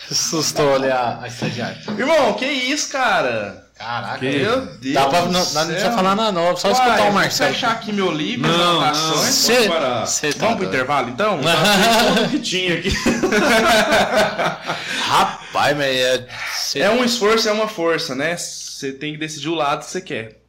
Assustou 0.10 0.76
ali 0.76 0.90
a, 0.90 1.22
a 1.22 1.28
estagiária. 1.28 1.78
Irmão, 1.98 2.34
que 2.34 2.46
isso, 2.46 2.90
cara? 2.92 3.68
Caraca, 3.76 4.20
Que- 4.20 4.40
Meu 4.40 4.66
Deus. 4.78 4.94
Dá 4.94 5.08
pra, 5.08 5.22
não, 5.26 5.32
não 5.32 5.42
precisa 5.68 5.92
falar 5.92 6.16
nada, 6.16 6.32
não. 6.32 6.56
Só 6.56 6.68
Uai, 6.70 6.74
escutar 6.74 7.00
o 7.00 7.04
vou 7.06 7.12
Marcelo. 7.14 7.54
fechar 7.54 7.72
aqui 7.72 7.92
meu 7.94 8.12
livro, 8.12 8.48
Não, 8.48 8.82
anotações. 8.82 9.34
Cê- 9.36 9.54
Vamos 9.54 9.68
parar. 9.68 10.06
cê 10.06 10.34
tá 10.34 10.40
Vamos 10.40 10.56
pro 10.58 10.66
intervalo, 10.68 11.10
então? 11.10 11.40
Tudo 12.16 12.30
que 12.32 12.40
tinha 12.40 12.76
aqui. 12.80 12.90
Rapaz, 15.08 15.78
mas 15.78 15.88
é. 15.96 16.28
cê- 16.56 16.80
É 16.80 16.90
um 16.92 17.04
esforço, 17.04 17.48
é 17.48 17.52
uma 17.52 17.68
força, 17.68 18.16
né? 18.16 18.36
Você 18.38 18.92
tem 18.94 19.14
que 19.14 19.20
decidir 19.20 19.50
o 19.50 19.56
lado 19.56 19.80
que 19.86 19.92
você 19.92 20.02
quer. 20.02 20.42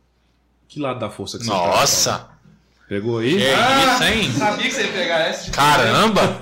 Que 0.69 0.79
lado 0.81 1.01
da 1.01 1.11
força 1.11 1.39
que 1.39 1.45
você 1.45 1.51
Nossa! 1.51 2.19
tá? 2.19 2.30
Pegou 2.91 3.19
aí? 3.21 3.37
Que 3.37 3.47
Ah! 3.51 3.95
isso, 3.95 4.03
hein? 4.03 4.33
Sabia 4.37 4.67
que 4.67 4.75
você 4.75 4.83
ia 4.83 4.89
pegar 4.89 5.19
essa 5.21 5.45
de 5.45 5.51
Caramba! 5.53 6.39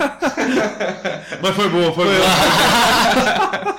Mas 1.42 1.55
foi 1.55 1.68
boa, 1.68 1.92
foi 1.92 2.07
boa. 2.07 3.78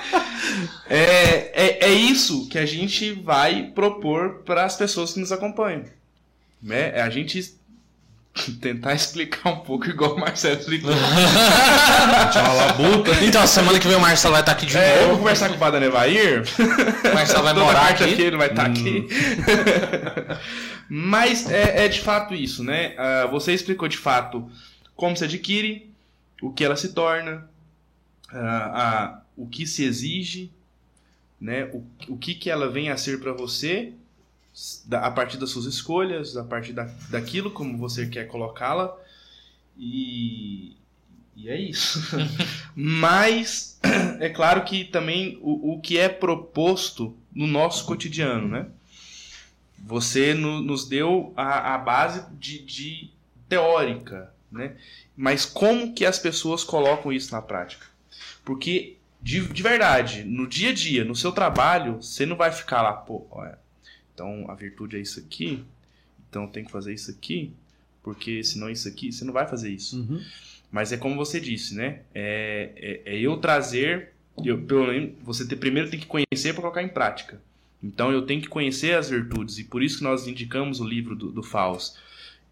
É, 0.92 1.52
é, 1.54 1.84
é 1.86 1.92
isso 1.92 2.48
que 2.48 2.58
a 2.58 2.66
gente 2.66 3.12
vai 3.12 3.70
propor 3.74 4.42
para 4.44 4.64
as 4.64 4.74
pessoas 4.76 5.12
que 5.12 5.20
nos 5.20 5.30
acompanham. 5.30 5.84
Né? 6.60 6.90
É 6.96 7.02
a 7.02 7.08
gente 7.08 7.54
tentar 8.60 8.94
explicar 8.94 9.50
um 9.50 9.58
pouco 9.58 9.88
igual 9.88 10.16
o 10.16 10.20
Marcelo 10.20 10.58
explicou. 10.58 10.90
Labuta. 12.56 13.12
Então, 13.22 13.46
semana 13.46 13.78
que 13.78 13.86
vem 13.86 13.96
o 13.96 14.00
Marcelo 14.00 14.32
vai 14.32 14.42
estar 14.42 14.52
aqui 14.52 14.66
de 14.66 14.76
É, 14.76 14.94
eu 14.94 14.98
vou 15.00 15.06
novo. 15.08 15.18
conversar 15.20 15.48
com 15.48 15.54
o 15.54 15.58
Padre 15.58 15.78
Nevair. 15.80 16.42
O 16.58 17.14
Marcelo 17.14 17.42
vai 17.44 17.54
Toda 17.54 17.66
morar 17.66 17.80
quarta-feira 17.88 18.12
aqui. 18.14 18.22
ele 18.22 18.36
vai 18.36 18.48
estar 18.48 18.66
aqui. 18.66 19.06
Mas 20.90 21.48
é, 21.50 21.84
é 21.86 21.88
de 21.88 22.00
fato 22.00 22.34
isso, 22.34 22.64
né? 22.64 22.94
Ah, 22.98 23.26
você 23.26 23.52
explicou 23.54 23.88
de 23.88 23.96
fato 23.96 24.50
como 24.96 25.16
se 25.16 25.24
adquire, 25.24 25.90
o 26.42 26.52
que 26.52 26.64
ela 26.64 26.76
se 26.76 26.92
torna, 26.92 27.48
ah, 28.30 28.82
a- 29.16 29.22
o 29.36 29.46
que 29.46 29.66
se 29.66 29.84
exige, 29.84 30.50
né? 31.40 31.64
O, 31.72 31.84
o 32.08 32.18
que, 32.18 32.34
que 32.34 32.50
ela 32.50 32.68
vem 32.68 32.90
a 32.90 32.96
ser 32.96 33.20
para 33.20 33.32
você 33.32 33.92
da- 34.86 35.06
a 35.06 35.10
partir 35.10 35.38
das 35.38 35.50
suas 35.50 35.64
escolhas, 35.66 36.36
a 36.36 36.44
partir 36.44 36.72
da, 36.72 36.84
daquilo 37.08 37.50
como 37.50 37.78
você 37.78 38.06
quer 38.06 38.26
colocá-la. 38.26 38.94
E, 39.78 40.76
e 41.36 41.48
é 41.48 41.58
isso. 41.58 42.00
Mas 42.74 43.78
é 44.20 44.28
claro 44.28 44.64
que 44.64 44.84
também 44.84 45.38
o, 45.40 45.74
o 45.74 45.80
que 45.80 45.96
é 45.98 46.08
proposto 46.08 47.16
no 47.34 47.46
nosso 47.46 47.86
cotidiano, 47.86 48.48
né? 48.48 48.66
Você 49.80 50.34
no- 50.34 50.60
nos 50.60 50.88
deu 50.88 51.32
a, 51.36 51.74
a 51.74 51.78
base 51.78 52.24
de, 52.38 52.58
de 52.64 53.10
teórica, 53.48 54.32
né? 54.50 54.76
Mas 55.16 55.44
como 55.44 55.92
que 55.94 56.04
as 56.04 56.18
pessoas 56.18 56.62
colocam 56.64 57.12
isso 57.12 57.32
na 57.32 57.42
prática? 57.42 57.86
Porque 58.44 58.96
de, 59.22 59.46
de 59.48 59.62
verdade, 59.62 60.24
no 60.24 60.46
dia 60.46 60.70
a 60.70 60.74
dia, 60.74 61.04
no 61.04 61.14
seu 61.14 61.32
trabalho, 61.32 61.96
você 62.02 62.24
não 62.24 62.36
vai 62.36 62.50
ficar 62.50 62.82
lá, 62.82 62.92
pô, 62.92 63.26
olha, 63.30 63.58
então 64.14 64.46
a 64.48 64.54
virtude 64.54 64.96
é 64.96 65.00
isso 65.00 65.20
aqui, 65.20 65.62
então 66.28 66.46
tem 66.46 66.64
que 66.64 66.70
fazer 66.70 66.94
isso 66.94 67.10
aqui, 67.10 67.52
porque 68.02 68.42
senão 68.42 68.70
isso 68.70 68.88
aqui, 68.88 69.12
você 69.12 69.24
não 69.24 69.32
vai 69.32 69.46
fazer 69.46 69.70
isso. 69.70 69.98
Uhum. 69.98 70.22
Mas 70.70 70.92
é 70.92 70.96
como 70.96 71.16
você 71.16 71.40
disse, 71.40 71.74
né? 71.74 72.00
É, 72.14 73.02
é, 73.04 73.14
é 73.16 73.18
eu 73.18 73.36
trazer, 73.38 74.12
eu, 74.42 74.62
pelo 74.62 74.86
menos, 74.86 75.14
você 75.22 75.46
ter, 75.46 75.56
primeiro 75.56 75.90
tem 75.90 75.98
que 76.00 76.06
conhecer 76.06 76.52
para 76.52 76.62
colocar 76.62 76.82
em 76.82 76.88
prática. 76.88 77.40
Então 77.82 78.12
eu 78.12 78.22
tenho 78.26 78.42
que 78.42 78.48
conhecer 78.48 78.94
as 78.96 79.08
virtudes, 79.08 79.58
e 79.58 79.64
por 79.64 79.82
isso 79.82 79.98
que 79.98 80.04
nós 80.04 80.26
indicamos 80.26 80.80
o 80.80 80.84
livro 80.84 81.16
do, 81.16 81.30
do 81.32 81.42
Faust. 81.42 81.96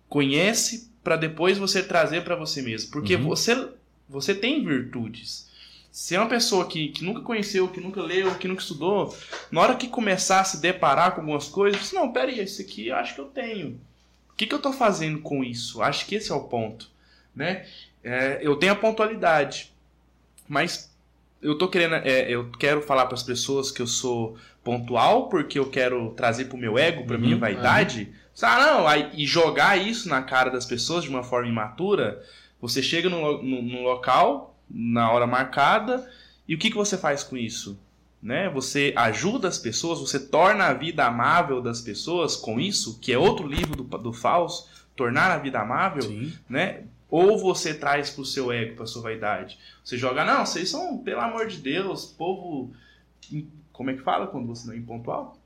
Conhece 0.08 0.90
para 1.04 1.16
depois 1.16 1.58
você 1.58 1.82
trazer 1.82 2.24
para 2.24 2.34
você 2.36 2.62
mesmo. 2.62 2.90
Porque 2.90 3.14
Uhum. 3.16 3.24
você, 3.24 3.68
você 4.08 4.34
tem 4.34 4.64
virtudes. 4.64 5.48
Se 5.90 6.14
é 6.14 6.20
uma 6.20 6.28
pessoa 6.28 6.66
que, 6.66 6.88
que 6.88 7.04
nunca 7.04 7.20
conheceu, 7.20 7.68
que 7.68 7.80
nunca 7.80 8.02
leu, 8.02 8.34
que 8.36 8.46
nunca 8.48 8.62
estudou, 8.62 9.16
na 9.50 9.60
hora 9.60 9.76
que 9.76 9.88
começar 9.88 10.40
a 10.40 10.44
se 10.44 10.60
deparar 10.60 11.12
com 11.12 11.20
algumas 11.20 11.48
coisas, 11.48 11.80
você, 11.80 11.96
não, 11.96 12.12
pera 12.12 12.30
aí, 12.30 12.42
isso 12.42 12.62
aqui 12.62 12.88
eu 12.88 12.96
acho 12.96 13.14
que 13.14 13.20
eu 13.20 13.26
tenho. 13.26 13.80
O 14.30 14.34
que, 14.36 14.46
que 14.46 14.54
eu 14.54 14.60
tô 14.60 14.72
fazendo 14.72 15.18
com 15.20 15.42
isso? 15.42 15.82
Acho 15.82 16.06
que 16.06 16.14
esse 16.14 16.30
é 16.30 16.34
o 16.34 16.44
ponto. 16.44 16.90
Né? 17.34 17.66
É, 18.02 18.38
eu 18.40 18.56
tenho 18.56 18.72
a 18.72 18.76
pontualidade, 18.76 19.72
mas 20.48 20.87
eu 21.40 21.56
tô 21.56 21.68
querendo, 21.68 21.94
é, 21.94 22.30
eu 22.30 22.50
quero 22.58 22.82
falar 22.82 23.06
para 23.06 23.14
as 23.14 23.22
pessoas 23.22 23.70
que 23.70 23.80
eu 23.80 23.86
sou 23.86 24.36
pontual 24.64 25.28
porque 25.28 25.58
eu 25.58 25.70
quero 25.70 26.10
trazer 26.10 26.46
pro 26.46 26.58
meu 26.58 26.76
ego, 26.78 27.04
pra 27.06 27.16
Uhum, 27.16 27.22
minha 27.22 27.36
vaidade. 27.36 28.12
Ah, 28.42 28.60
não, 28.60 28.86
aí, 28.86 29.10
e 29.14 29.26
jogar 29.26 29.76
isso 29.76 30.08
na 30.08 30.22
cara 30.22 30.50
das 30.50 30.64
pessoas 30.64 31.04
de 31.04 31.10
uma 31.10 31.22
forma 31.22 31.48
imatura. 31.48 32.22
Você 32.60 32.82
chega 32.82 33.08
no, 33.08 33.42
no, 33.42 33.62
no 33.62 33.82
local, 33.82 34.56
na 34.70 35.10
hora 35.10 35.26
marcada, 35.26 36.08
e 36.46 36.54
o 36.54 36.58
que, 36.58 36.70
que 36.70 36.76
você 36.76 36.96
faz 36.96 37.22
com 37.24 37.36
isso? 37.36 37.78
Né? 38.22 38.48
Você 38.50 38.92
ajuda 38.96 39.46
as 39.48 39.58
pessoas, 39.58 40.00
você 40.00 40.18
torna 40.18 40.64
a 40.64 40.74
vida 40.74 41.04
amável 41.06 41.60
das 41.60 41.80
pessoas 41.80 42.34
com 42.36 42.58
isso, 42.58 42.98
que 43.00 43.12
é 43.12 43.18
outro 43.18 43.46
livro 43.46 43.76
do, 43.76 43.84
do 43.98 44.12
Faust, 44.12 44.68
tornar 44.96 45.30
a 45.30 45.38
vida 45.38 45.60
amável 45.60 46.02
Sim. 46.02 46.32
né? 46.48 46.82
Ou 47.10 47.38
você 47.38 47.72
traz 47.74 48.10
pro 48.10 48.24
seu 48.24 48.52
ego, 48.52 48.76
pra 48.76 48.86
sua 48.86 49.02
vaidade. 49.02 49.58
Você 49.82 49.96
joga, 49.96 50.24
não, 50.24 50.44
vocês 50.44 50.68
são, 50.70 50.98
pelo 50.98 51.20
amor 51.20 51.46
de 51.46 51.56
Deus, 51.58 52.04
povo. 52.04 52.70
Como 53.72 53.90
é 53.90 53.94
que 53.94 54.02
fala 54.02 54.26
quando 54.26 54.46
você 54.46 54.66
não 54.66 54.74
é 54.74 54.76
impontual? 54.76 55.38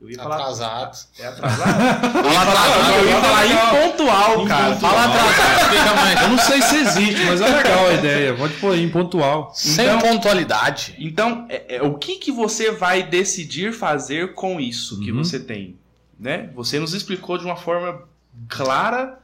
Eu 0.00 0.10
ia 0.10 0.16
falar. 0.16 0.36
Atrasado. 0.36 0.98
É 1.18 1.26
atrasado? 1.26 1.62
Fala 2.24 2.42
atrasado. 2.42 2.94
eu 2.94 3.08
ia 3.10 3.20
falar 3.20 3.46
impontual, 3.46 4.46
cara. 4.46 4.76
Fala 4.76 5.04
atrasado. 5.04 5.70
Fica 5.70 5.94
mais. 5.94 6.22
Eu 6.22 6.28
não 6.30 6.38
sei 6.38 6.62
se 6.62 6.76
existe, 6.76 7.24
mas 7.26 7.40
é 7.42 7.48
legal 7.48 7.86
a 7.86 7.92
ideia. 7.92 8.34
Pode 8.34 8.54
pôr 8.54 8.72
aí, 8.72 8.82
impontual. 8.82 9.52
Sem 9.54 9.84
Então- 9.84 9.98
pontualidade. 9.98 10.96
Então, 10.98 11.44
é- 11.50 11.76
é, 11.76 11.82
o 11.82 11.98
que, 11.98 12.16
que 12.16 12.32
você 12.32 12.70
vai 12.72 13.02
decidir 13.02 13.74
fazer 13.74 14.32
com 14.32 14.58
isso 14.58 14.98
que 15.00 15.12
Uhum. 15.12 15.22
você 15.22 15.38
tem? 15.38 15.76
Né? 16.18 16.48
Você 16.54 16.78
nos 16.80 16.94
explicou 16.94 17.36
de 17.36 17.44
uma 17.44 17.56
forma 17.56 18.02
clara 18.48 19.19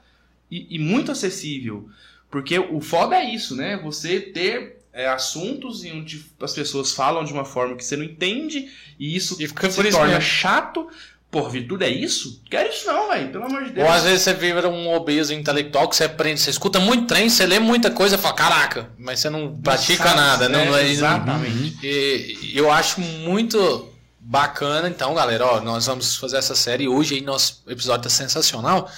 e, 0.51 0.77
e 0.77 0.79
muito 0.79 1.13
acessível. 1.13 1.89
Porque 2.31 2.59
o 2.59 2.81
foda 2.81 3.17
é 3.17 3.35
isso, 3.35 3.55
né? 3.55 3.77
Você 3.83 4.21
ter 4.21 4.79
é, 4.93 5.09
assuntos 5.09 5.85
em 5.85 5.93
onde 6.01 6.25
as 6.41 6.53
pessoas 6.53 6.93
falam 6.93 7.25
de 7.25 7.33
uma 7.33 7.45
forma 7.45 7.77
que 7.77 7.85
você 7.85 7.97
não 7.97 8.05
entende 8.05 8.69
e 8.99 9.15
isso 9.15 9.37
E 9.39 9.47
fica 9.47 9.71
se 9.71 9.81
isso 9.81 9.91
torna 9.91 10.15
mesmo. 10.15 10.23
chato. 10.23 10.89
Por 11.29 11.51
virtude 11.51 11.85
é 11.85 11.91
isso? 11.91 12.41
Quero 12.49 12.71
isso 12.71 12.87
não, 12.87 13.09
velho. 13.09 13.31
Pelo 13.31 13.45
amor 13.45 13.65
de 13.65 13.73
Deus. 13.73 13.87
Ou 13.87 13.93
às 13.93 14.05
vezes 14.05 14.23
você 14.23 14.33
vira 14.33 14.69
um 14.69 14.95
obeso 14.95 15.35
intelectual 15.35 15.89
que 15.89 15.97
você 15.97 16.05
aprende, 16.05 16.41
você 16.41 16.51
escuta 16.51 16.79
muito 16.79 17.07
trem, 17.07 17.29
você 17.29 17.45
lê 17.45 17.59
muita 17.59 17.91
coisa 17.91 18.15
e 18.15 18.19
fala, 18.19 18.35
caraca, 18.35 18.91
mas 18.97 19.21
você 19.21 19.29
não 19.29 19.55
pratica 19.57 20.15
nada, 20.15 20.49
né? 20.49 20.65
não, 20.65 20.73
não, 20.73 20.79
Exatamente. 20.79 21.77
E 21.85 22.53
eu 22.55 22.71
acho 22.71 23.01
muito 23.01 23.93
bacana, 24.21 24.89
então, 24.89 25.15
galera, 25.15 25.45
ó, 25.47 25.61
nós 25.61 25.87
vamos 25.87 26.17
fazer 26.17 26.37
essa 26.39 26.55
série 26.55 26.89
hoje 26.89 27.17
aí, 27.17 27.21
nosso 27.21 27.63
episódio 27.69 28.05
tá 28.05 28.09
sensacional. 28.09 28.91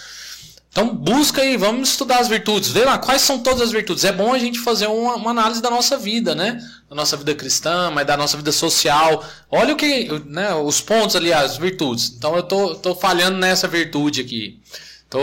Então 0.70 0.94
busca 0.94 1.40
aí, 1.42 1.56
vamos 1.56 1.90
estudar 1.90 2.18
as 2.18 2.28
virtudes, 2.28 2.70
vê 2.70 2.84
lá 2.84 2.98
quais 2.98 3.22
são 3.22 3.38
todas 3.40 3.62
as 3.62 3.72
virtudes. 3.72 4.04
É 4.04 4.12
bom 4.12 4.32
a 4.32 4.38
gente 4.38 4.60
fazer 4.60 4.86
uma, 4.86 5.16
uma 5.16 5.30
análise 5.30 5.62
da 5.62 5.70
nossa 5.70 5.96
vida, 5.96 6.34
né? 6.34 6.60
Da 6.88 6.94
nossa 6.94 7.16
vida 7.16 7.34
cristã, 7.34 7.90
mas 7.90 8.06
da 8.06 8.16
nossa 8.16 8.36
vida 8.36 8.52
social. 8.52 9.24
Olha 9.50 9.74
o 9.74 9.76
que, 9.76 10.08
né, 10.26 10.54
os 10.54 10.80
pontos 10.80 11.16
ali, 11.16 11.32
as 11.32 11.56
virtudes. 11.56 12.14
Então 12.16 12.36
eu 12.36 12.42
tô, 12.42 12.74
tô 12.74 12.94
falhando 12.94 13.38
nessa 13.38 13.66
virtude 13.66 14.20
aqui. 14.20 14.60
Tô, 15.10 15.18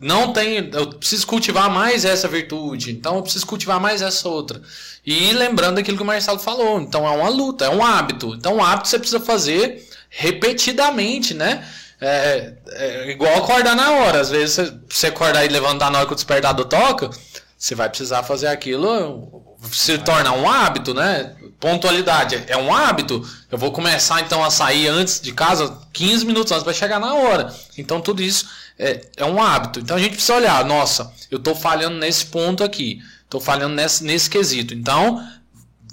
não 0.00 0.32
tenho, 0.32 0.68
eu 0.74 0.88
preciso 0.88 1.26
cultivar 1.26 1.70
mais 1.70 2.04
essa 2.04 2.28
virtude, 2.28 2.90
então 2.90 3.16
eu 3.16 3.22
preciso 3.22 3.46
cultivar 3.46 3.80
mais 3.80 4.02
essa 4.02 4.28
outra. 4.28 4.60
E 5.04 5.32
lembrando 5.32 5.78
aquilo 5.78 5.96
que 5.96 6.02
o 6.02 6.06
Marcelo 6.06 6.38
falou, 6.38 6.80
então 6.80 7.06
é 7.06 7.10
uma 7.10 7.28
luta, 7.30 7.64
é 7.64 7.70
um 7.70 7.84
hábito. 7.84 8.34
Então 8.34 8.56
um 8.56 8.64
hábito 8.64 8.88
você 8.88 8.98
precisa 8.98 9.20
fazer 9.20 9.88
repetidamente, 10.10 11.32
né? 11.32 11.66
É, 12.00 12.54
é 12.72 13.10
igual 13.10 13.36
acordar 13.36 13.74
na 13.74 13.90
hora. 13.90 14.20
Às 14.20 14.30
vezes 14.30 14.54
você, 14.54 14.74
você 14.88 15.06
acordar 15.08 15.44
e 15.44 15.48
levantar 15.48 15.90
na 15.90 15.98
hora 15.98 16.06
que 16.06 16.12
o 16.12 16.16
despertador 16.16 16.66
toca, 16.66 17.10
você 17.58 17.74
vai 17.74 17.88
precisar 17.88 18.22
fazer 18.22 18.48
aquilo 18.48 19.56
se 19.72 19.98
tornar 19.98 20.32
um 20.32 20.48
hábito, 20.48 20.92
né? 20.92 21.34
Pontualidade 21.58 22.42
é 22.46 22.56
um 22.56 22.74
hábito. 22.74 23.26
Eu 23.50 23.56
vou 23.56 23.72
começar 23.72 24.20
então 24.20 24.44
a 24.44 24.50
sair 24.50 24.88
antes 24.88 25.20
de 25.20 25.32
casa 25.32 25.78
15 25.92 26.26
minutos 26.26 26.52
antes 26.52 26.64
para 26.64 26.72
chegar 26.72 27.00
na 27.00 27.14
hora. 27.14 27.54
Então 27.78 28.00
tudo 28.00 28.22
isso 28.22 28.48
é, 28.78 29.00
é 29.16 29.24
um 29.24 29.42
hábito. 29.42 29.80
Então 29.80 29.96
a 29.96 30.00
gente 30.00 30.12
precisa 30.12 30.34
olhar, 30.34 30.64
nossa, 30.64 31.12
eu 31.30 31.38
estou 31.38 31.54
falhando 31.54 31.96
nesse 31.96 32.26
ponto 32.26 32.62
aqui, 32.62 33.00
estou 33.24 33.40
falhando 33.40 33.74
nesse, 33.74 34.04
nesse 34.04 34.28
quesito. 34.28 34.74
Então 34.74 35.26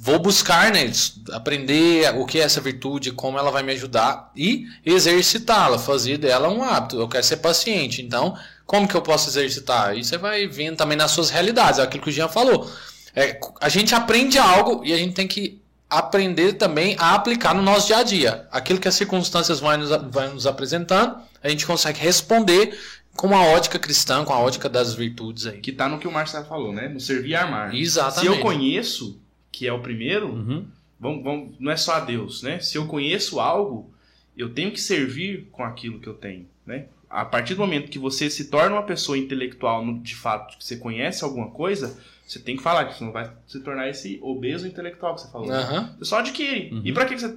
vou 0.04 0.18
buscar 0.18 0.72
neles, 0.72 1.22
aprender 1.32 2.12
o 2.18 2.26
que 2.26 2.40
é 2.40 2.42
essa 2.42 2.60
virtude, 2.60 3.12
como 3.12 3.38
ela 3.38 3.52
vai 3.52 3.62
me 3.62 3.72
ajudar 3.74 4.32
e 4.36 4.66
exercitá-la, 4.84 5.78
fazer 5.78 6.18
dela 6.18 6.50
um 6.50 6.64
hábito. 6.64 7.00
Eu 7.00 7.08
quero 7.08 7.24
ser 7.24 7.38
paciente, 7.38 8.02
então 8.02 8.36
como 8.66 8.88
que 8.88 8.96
eu 8.96 9.02
posso 9.04 9.30
exercitar? 9.30 9.90
Aí 9.90 10.04
você 10.04 10.18
vai 10.18 10.48
vendo 10.48 10.76
também 10.76 10.98
nas 10.98 11.12
suas 11.12 11.30
realidades, 11.30 11.80
é 11.80 11.84
aquilo 11.84 12.02
que 12.02 12.10
o 12.10 12.12
Jean 12.12 12.28
falou. 12.28 12.68
É, 13.16 13.40
a 13.62 13.70
gente 13.70 13.94
aprende 13.94 14.40
algo 14.40 14.84
e 14.84 14.92
a 14.92 14.98
gente 14.98 15.14
tem 15.14 15.28
que 15.28 15.62
aprender 15.88 16.54
também 16.54 16.96
a 16.98 17.14
aplicar 17.14 17.54
no 17.54 17.62
nosso 17.62 17.86
dia 17.86 17.98
a 17.98 18.04
dia. 18.04 18.48
Aquilo 18.50 18.80
que 18.80 18.88
as 18.88 18.96
circunstâncias 18.96 19.60
vão 19.60 19.78
nos, 19.78 19.90
vão 20.10 20.34
nos 20.34 20.48
apresentando, 20.48 21.18
a 21.44 21.50
gente 21.50 21.64
consegue 21.64 22.00
responder 22.00 22.76
com 23.16 23.36
a 23.36 23.42
ótica 23.42 23.78
cristã, 23.78 24.26
com 24.26 24.34
a 24.34 24.40
ótica 24.40 24.68
das 24.68 24.96
virtudes 24.96 25.46
aí. 25.46 25.60
Que 25.60 25.72
tá 25.72 25.88
no 25.88 26.00
que 26.00 26.08
o 26.08 26.12
Marcelo 26.12 26.46
falou, 26.46 26.74
né? 26.74 26.88
No 26.88 27.00
servir 27.00 27.32
e 27.32 27.36
armar. 27.36 27.76
Exatamente. 27.76 28.20
Se 28.22 28.26
eu 28.26 28.42
conheço, 28.42 29.22
que 29.52 29.68
é 29.68 29.74
o 29.74 29.80
primeiro, 29.80 30.28
Uhum. 30.30 30.66
vamos, 31.00 31.24
vamos, 31.24 31.50
não 31.60 31.72
é 31.72 31.78
só 31.78 31.94
a 31.96 32.00
Deus, 32.00 32.42
né? 32.44 32.60
Se 32.60 32.78
eu 32.78 32.86
conheço 32.88 33.40
algo, 33.40 33.92
eu 34.38 34.50
tenho 34.50 34.72
que 34.72 34.80
servir 34.80 35.48
com 35.52 35.64
aquilo 35.64 36.00
que 36.00 36.08
eu 36.08 36.14
tenho, 36.14 36.46
né? 36.66 36.86
A 37.10 37.26
partir 37.26 37.56
do 37.56 37.60
momento 37.60 37.90
que 37.92 38.00
você 38.00 38.30
se 38.30 38.46
torna 38.46 38.76
uma 38.78 38.84
pessoa 38.84 39.18
intelectual, 39.18 39.84
de 40.00 40.16
fato, 40.16 40.58
que 40.58 40.64
você 40.64 40.78
conhece 40.78 41.24
alguma 41.26 41.48
coisa, 41.50 42.00
você 42.26 42.40
tem 42.40 42.56
que 42.56 42.64
falar 42.64 42.86
que 42.86 42.98
você 42.98 43.04
não 43.04 43.12
vai 43.12 43.30
se 43.48 43.60
tornar 43.60 43.90
esse 43.90 44.18
obeso 44.22 44.66
intelectual 44.66 45.16
que 45.16 45.22
você 45.22 45.30
falou. 45.32 45.52
Aham. 45.52 45.94
Você 46.00 46.06
só 46.06 46.20
adquire. 46.20 46.74
Uhum. 46.74 46.82
E 46.86 46.94
pra 46.94 47.04
que 47.06 47.18
você, 47.20 47.36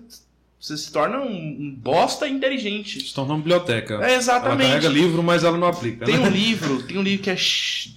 você 0.61 0.77
se 0.77 0.93
torna 0.93 1.19
um, 1.19 1.27
um 1.37 1.75
bosta 1.77 2.29
inteligente? 2.29 3.01
Se 3.01 3.13
torna 3.13 3.33
uma 3.33 3.39
biblioteca. 3.39 3.95
É 3.95 3.97
Ela 3.97 4.13
exatamente. 4.15 4.69
carrega 4.69 4.89
livro, 4.89 5.21
mas 5.25 5.43
ela 5.43 5.59
não 5.59 5.67
aplica. 5.67 6.05
Tem 6.07 6.19
né? 6.19 6.29
um 6.29 6.31
livro, 6.31 6.81
tem 6.85 6.97
um 6.97 7.03
livro 7.03 7.25
que 7.25 7.31
é 7.31 7.37
Ch- 7.37 7.97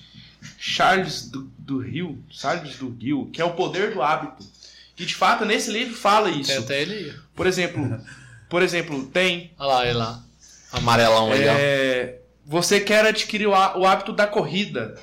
Charles 0.58 1.30
do 1.68 1.80
Rio, 1.80 2.24
Charles 2.30 2.78
do 2.78 2.90
Rio, 2.90 3.30
que 3.32 3.42
é 3.42 3.46
o 3.46 3.54
poder 3.54 3.94
do 3.94 4.02
hábito. 4.02 4.44
Que 4.96 5.06
de 5.06 5.14
fato 5.14 5.44
nesse 5.44 5.70
livro 5.70 5.94
fala 5.94 6.32
isso. 6.32 6.50
Tem 6.50 6.58
até 6.58 6.82
ele. 6.82 7.14
Por 7.36 7.46
exemplo, 7.46 8.02
por 8.50 8.64
exemplo, 8.64 9.06
tem 9.08 9.52
Olha 9.60 9.68
lá, 9.68 9.86
ele 9.86 9.98
lá. 9.98 10.24
Amarelão 10.72 11.32
aí, 11.32 11.44
é, 11.44 12.22
você 12.46 12.80
quer 12.80 13.06
adquirir 13.06 13.48
o 13.48 13.54
hábito 13.54 14.14
da 14.14 14.26
corrida. 14.26 14.98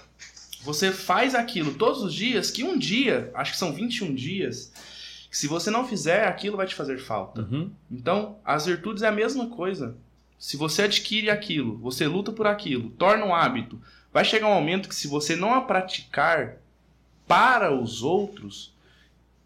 Você 0.63 0.91
faz 0.91 1.35
aquilo 1.35 1.75
todos 1.75 2.03
os 2.03 2.15
dias, 2.15 2.51
que 2.51 2.65
um 2.65 2.79
dia, 2.79 3.31
acho 3.35 3.53
que 3.53 3.59
são 3.59 3.75
21 3.75 4.15
dias, 4.15 4.73
que 5.31 5.37
se 5.37 5.47
você 5.47 5.71
não 5.71 5.87
fizer, 5.87 6.27
aquilo 6.27 6.57
vai 6.57 6.67
te 6.67 6.75
fazer 6.75 6.99
falta. 6.99 7.43
Uhum. 7.43 7.71
Então, 7.91 8.39
as 8.43 8.65
virtudes 8.65 9.03
é 9.03 9.09
a 9.09 9.13
mesma 9.13 9.49
coisa. 9.51 9.95
Se 10.39 10.57
você 10.57 10.83
adquire 10.83 11.29
aquilo, 11.29 11.77
você 11.77 12.07
luta 12.07 12.33
por 12.33 12.47
aquilo, 12.47 12.89
torna 12.91 13.27
um 13.27 13.35
hábito, 13.35 13.79
vai 14.15 14.25
chegar 14.25 14.47
um 14.49 14.55
momento 14.55 14.89
que 14.89 14.95
se 14.95 15.09
você 15.09 15.37
não 15.37 15.53
a 15.53 15.61
praticar 15.61 16.57
para 17.27 17.75
os 17.75 18.03
outros, 18.03 18.73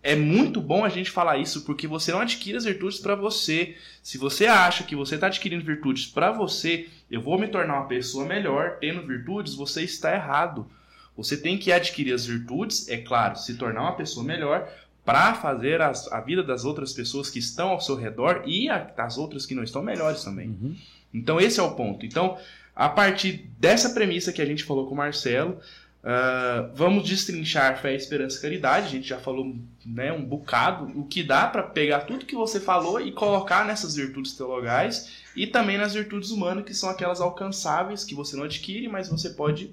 é 0.02 0.14
muito 0.14 0.60
bom 0.60 0.84
a 0.84 0.88
gente 0.88 1.10
falar 1.10 1.38
isso 1.38 1.62
porque 1.64 1.86
você 1.88 2.12
não 2.12 2.20
adquire 2.20 2.56
as 2.56 2.64
virtudes 2.64 3.00
para 3.00 3.16
você. 3.16 3.76
Se 4.02 4.16
você 4.18 4.46
acha 4.46 4.84
que 4.84 4.94
você 4.94 5.14
está 5.16 5.26
adquirindo 5.26 5.64
virtudes 5.64 6.06
para 6.06 6.30
você, 6.30 6.88
eu 7.10 7.20
vou 7.20 7.38
me 7.38 7.48
tornar 7.48 7.78
uma 7.80 7.88
pessoa 7.88 8.24
melhor 8.24 8.76
tendo 8.80 9.04
virtudes, 9.06 9.54
você 9.54 9.82
está 9.82 10.14
errado. 10.14 10.70
Você 11.16 11.36
tem 11.36 11.58
que 11.58 11.72
adquirir 11.72 12.12
as 12.12 12.26
virtudes, 12.26 12.88
é 12.88 12.98
claro, 12.98 13.36
se 13.36 13.56
tornar 13.56 13.82
uma 13.82 13.96
pessoa 13.96 14.24
melhor 14.24 14.68
para 15.04 15.34
fazer 15.34 15.80
as- 15.80 16.06
a 16.12 16.20
vida 16.20 16.42
das 16.44 16.64
outras 16.64 16.92
pessoas 16.92 17.28
que 17.30 17.38
estão 17.38 17.70
ao 17.70 17.80
seu 17.80 17.96
redor 17.96 18.42
e 18.46 18.68
a, 18.68 18.78
das 18.78 19.16
outras 19.18 19.46
que 19.46 19.54
não 19.54 19.64
estão 19.64 19.82
melhores 19.82 20.22
também. 20.22 20.48
Uhum. 20.48 20.76
Então 21.12 21.40
esse 21.40 21.58
é 21.58 21.62
o 21.62 21.72
ponto. 21.72 22.04
Então, 22.04 22.36
a 22.78 22.88
partir 22.88 23.50
dessa 23.58 23.90
premissa 23.90 24.32
que 24.32 24.40
a 24.40 24.46
gente 24.46 24.62
falou 24.62 24.86
com 24.86 24.94
o 24.94 24.96
Marcelo, 24.96 25.60
Uh, 26.00 26.70
vamos 26.74 27.06
destrinchar 27.06 27.82
fé, 27.82 27.92
esperança 27.92 28.38
e 28.38 28.40
caridade. 28.40 28.86
A 28.86 28.90
gente 28.90 29.08
já 29.08 29.18
falou 29.18 29.56
né, 29.84 30.12
um 30.12 30.24
bocado. 30.24 30.84
O 30.98 31.04
que 31.04 31.24
dá 31.24 31.48
para 31.48 31.64
pegar 31.64 32.02
tudo 32.02 32.24
que 32.24 32.36
você 32.36 32.60
falou 32.60 33.00
e 33.00 33.10
colocar 33.10 33.66
nessas 33.66 33.96
virtudes 33.96 34.32
teologais 34.32 35.10
e 35.34 35.44
também 35.44 35.76
nas 35.76 35.94
virtudes 35.94 36.30
humanas, 36.30 36.64
que 36.64 36.72
são 36.72 36.88
aquelas 36.88 37.20
alcançáveis 37.20 38.04
que 38.04 38.14
você 38.14 38.36
não 38.36 38.44
adquire, 38.44 38.88
mas 38.88 39.08
você 39.08 39.30
pode 39.30 39.72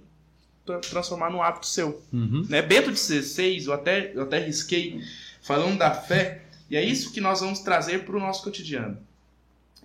tra 0.65 0.79
transformar 0.79 1.29
num 1.29 1.43
hábito 1.43 1.67
seu. 1.67 2.01
Uhum. 2.11 2.43
Né? 2.49 2.61
Bento 2.63 2.93
XVI, 2.93 3.63
eu 3.63 3.73
até, 3.73 4.11
eu 4.15 4.23
até 4.23 4.39
risquei 4.39 4.99
falando 5.41 5.77
da 5.77 5.91
fé, 5.91 6.41
e 6.69 6.75
é 6.75 6.83
isso 6.83 7.13
que 7.13 7.21
nós 7.21 7.39
vamos 7.39 7.59
trazer 7.59 8.03
para 8.03 8.17
o 8.17 8.19
nosso 8.19 8.43
cotidiano. 8.43 8.97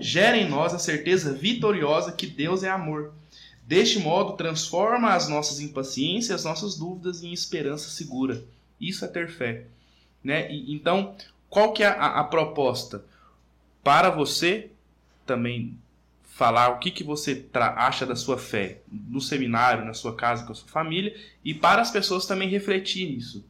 Gera 0.00 0.36
em 0.36 0.48
nós 0.48 0.74
a 0.74 0.78
certeza 0.78 1.32
vitoriosa 1.32 2.12
que 2.12 2.26
Deus 2.26 2.62
é 2.62 2.70
amor 2.70 3.12
Deste 3.70 4.00
modo, 4.00 4.32
transforma 4.32 5.14
as 5.14 5.28
nossas 5.28 5.60
impaciências, 5.60 6.40
as 6.40 6.44
nossas 6.44 6.74
dúvidas 6.74 7.22
em 7.22 7.32
esperança 7.32 7.88
segura. 7.88 8.42
Isso 8.80 9.04
é 9.04 9.08
ter 9.08 9.28
fé. 9.28 9.66
Né? 10.24 10.50
E, 10.50 10.74
então, 10.74 11.14
qual 11.48 11.72
que 11.72 11.84
é 11.84 11.86
a, 11.86 12.18
a, 12.18 12.24
proposta? 12.24 13.04
Para 13.84 14.10
você 14.10 14.72
também 15.24 15.78
falar 16.24 16.70
o 16.70 16.80
que, 16.80 16.90
que 16.90 17.04
você 17.04 17.46
acha 17.54 18.04
da 18.04 18.16
sua 18.16 18.36
fé 18.36 18.80
no 18.90 19.20
seminário, 19.20 19.84
na 19.84 19.94
sua 19.94 20.16
casa, 20.16 20.44
com 20.44 20.50
a 20.50 20.56
sua 20.56 20.68
família, 20.68 21.14
e 21.44 21.54
para 21.54 21.80
as 21.80 21.92
pessoas 21.92 22.26
também 22.26 22.48
refletir 22.48 23.08
nisso. 23.08 23.46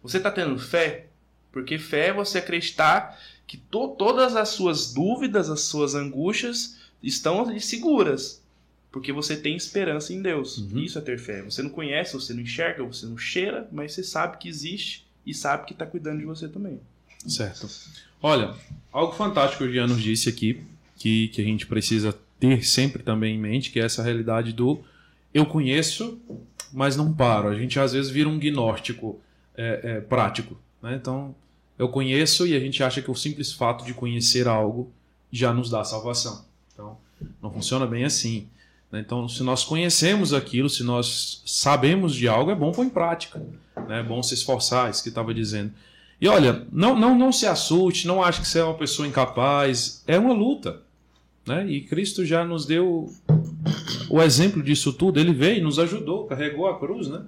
Você 0.00 0.18
está 0.18 0.30
tendo 0.30 0.56
fé? 0.60 1.06
Porque 1.50 1.76
fé 1.76 2.10
é 2.10 2.12
você 2.12 2.38
acreditar 2.38 3.18
que 3.46 3.56
to 3.56 3.94
todas 3.96 4.34
as 4.34 4.50
suas 4.50 4.92
dúvidas, 4.92 5.48
as 5.48 5.60
suas 5.60 5.94
angústias 5.94 6.76
estão 7.02 7.58
seguras. 7.60 8.42
Porque 8.90 9.12
você 9.12 9.36
tem 9.36 9.56
esperança 9.56 10.12
em 10.12 10.22
Deus. 10.22 10.58
Uhum. 10.58 10.78
Isso 10.78 10.98
é 10.98 11.02
ter 11.02 11.18
fé. 11.18 11.42
Você 11.42 11.62
não 11.62 11.70
conhece, 11.70 12.14
você 12.14 12.32
não 12.32 12.40
enxerga, 12.40 12.82
você 12.82 13.06
não 13.06 13.18
cheira, 13.18 13.68
mas 13.70 13.92
você 13.92 14.02
sabe 14.02 14.38
que 14.38 14.48
existe 14.48 15.06
e 15.24 15.34
sabe 15.34 15.66
que 15.66 15.72
está 15.72 15.84
cuidando 15.84 16.20
de 16.20 16.24
você 16.24 16.48
também. 16.48 16.80
Certo. 17.26 17.68
Olha, 18.22 18.54
algo 18.92 19.12
fantástico 19.12 19.64
que 19.64 19.68
o 19.68 19.72
Jean 19.72 19.86
nos 19.86 20.02
disse 20.02 20.28
aqui, 20.28 20.62
que, 20.96 21.28
que 21.28 21.42
a 21.42 21.44
gente 21.44 21.66
precisa 21.66 22.16
ter 22.40 22.64
sempre 22.64 23.02
também 23.02 23.36
em 23.36 23.38
mente, 23.38 23.70
que 23.70 23.80
é 23.80 23.84
essa 23.84 24.02
realidade 24.02 24.52
do 24.52 24.82
eu 25.34 25.44
conheço, 25.44 26.18
mas 26.72 26.96
não 26.96 27.12
paro. 27.12 27.48
A 27.48 27.54
gente 27.54 27.78
às 27.78 27.92
vezes 27.92 28.10
vira 28.10 28.28
um 28.28 28.38
gnóstico 28.38 29.20
é, 29.54 29.80
é, 29.82 30.00
prático. 30.00 30.56
Né? 30.82 30.94
Então, 30.94 31.34
eu 31.78 31.88
conheço 31.88 32.46
e 32.46 32.56
a 32.56 32.60
gente 32.60 32.82
acha 32.82 33.02
que 33.02 33.10
o 33.10 33.14
simples 33.14 33.52
fato 33.52 33.84
de 33.84 33.92
conhecer 33.92 34.48
algo 34.48 34.90
já 35.30 35.52
nos 35.52 35.68
dá 35.68 35.84
salvação. 35.84 36.44
Então, 36.72 36.96
não 37.42 37.50
funciona 37.50 37.86
bem 37.86 38.04
assim. 38.04 38.48
Né? 38.90 39.00
Então, 39.00 39.28
se 39.28 39.42
nós 39.42 39.64
conhecemos 39.64 40.32
aquilo, 40.32 40.70
se 40.70 40.82
nós 40.82 41.42
sabemos 41.44 42.14
de 42.14 42.28
algo, 42.28 42.50
é 42.50 42.54
bom 42.54 42.72
pôr 42.72 42.84
em 42.84 42.90
prática. 42.90 43.38
Né? 43.88 44.00
É 44.00 44.02
bom 44.02 44.22
se 44.22 44.34
esforçar, 44.34 44.90
isso 44.90 45.02
que 45.02 45.08
estava 45.08 45.34
dizendo. 45.34 45.72
E 46.20 46.28
olha, 46.28 46.66
não, 46.72 46.98
não, 46.98 47.16
não 47.16 47.30
se 47.30 47.46
assuste, 47.46 48.06
não 48.06 48.22
ache 48.22 48.40
que 48.40 48.48
você 48.48 48.60
é 48.60 48.64
uma 48.64 48.74
pessoa 48.74 49.06
incapaz. 49.06 50.02
É 50.06 50.18
uma 50.18 50.32
luta. 50.32 50.80
Né? 51.46 51.66
E 51.68 51.82
Cristo 51.82 52.24
já 52.24 52.44
nos 52.44 52.64
deu 52.64 53.12
o 54.08 54.22
exemplo 54.22 54.62
disso 54.62 54.92
tudo. 54.92 55.20
Ele 55.20 55.32
veio, 55.32 55.62
nos 55.62 55.78
ajudou, 55.78 56.26
carregou 56.26 56.66
a 56.68 56.78
cruz, 56.78 57.08
né? 57.08 57.22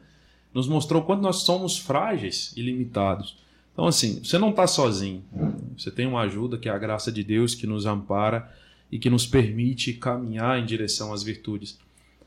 nos 0.55 0.67
mostrou 0.67 1.03
quanto 1.03 1.21
nós 1.21 1.43
somos 1.43 1.79
frágeis 1.79 2.53
e 2.57 2.63
limitados. 2.63 3.37
Então, 3.79 3.87
assim, 3.87 4.19
você 4.25 4.37
não 4.39 4.51
está 4.51 4.67
sozinho. 4.67 5.23
Você 5.79 5.89
tem 5.89 6.05
uma 6.05 6.23
ajuda 6.23 6.59
que 6.59 6.69
é 6.69 6.73
a 6.73 6.77
graça 6.77 7.13
de 7.13 7.23
Deus 7.23 7.55
que 7.55 7.65
nos 7.65 7.87
ampara 7.87 8.53
e 8.91 8.99
que 8.99 9.09
nos 9.09 9.25
permite 9.25 9.93
caminhar 9.93 10.59
em 10.59 10.67
direção 10.67 11.13
às 11.13 11.23
virtudes. 11.23 11.79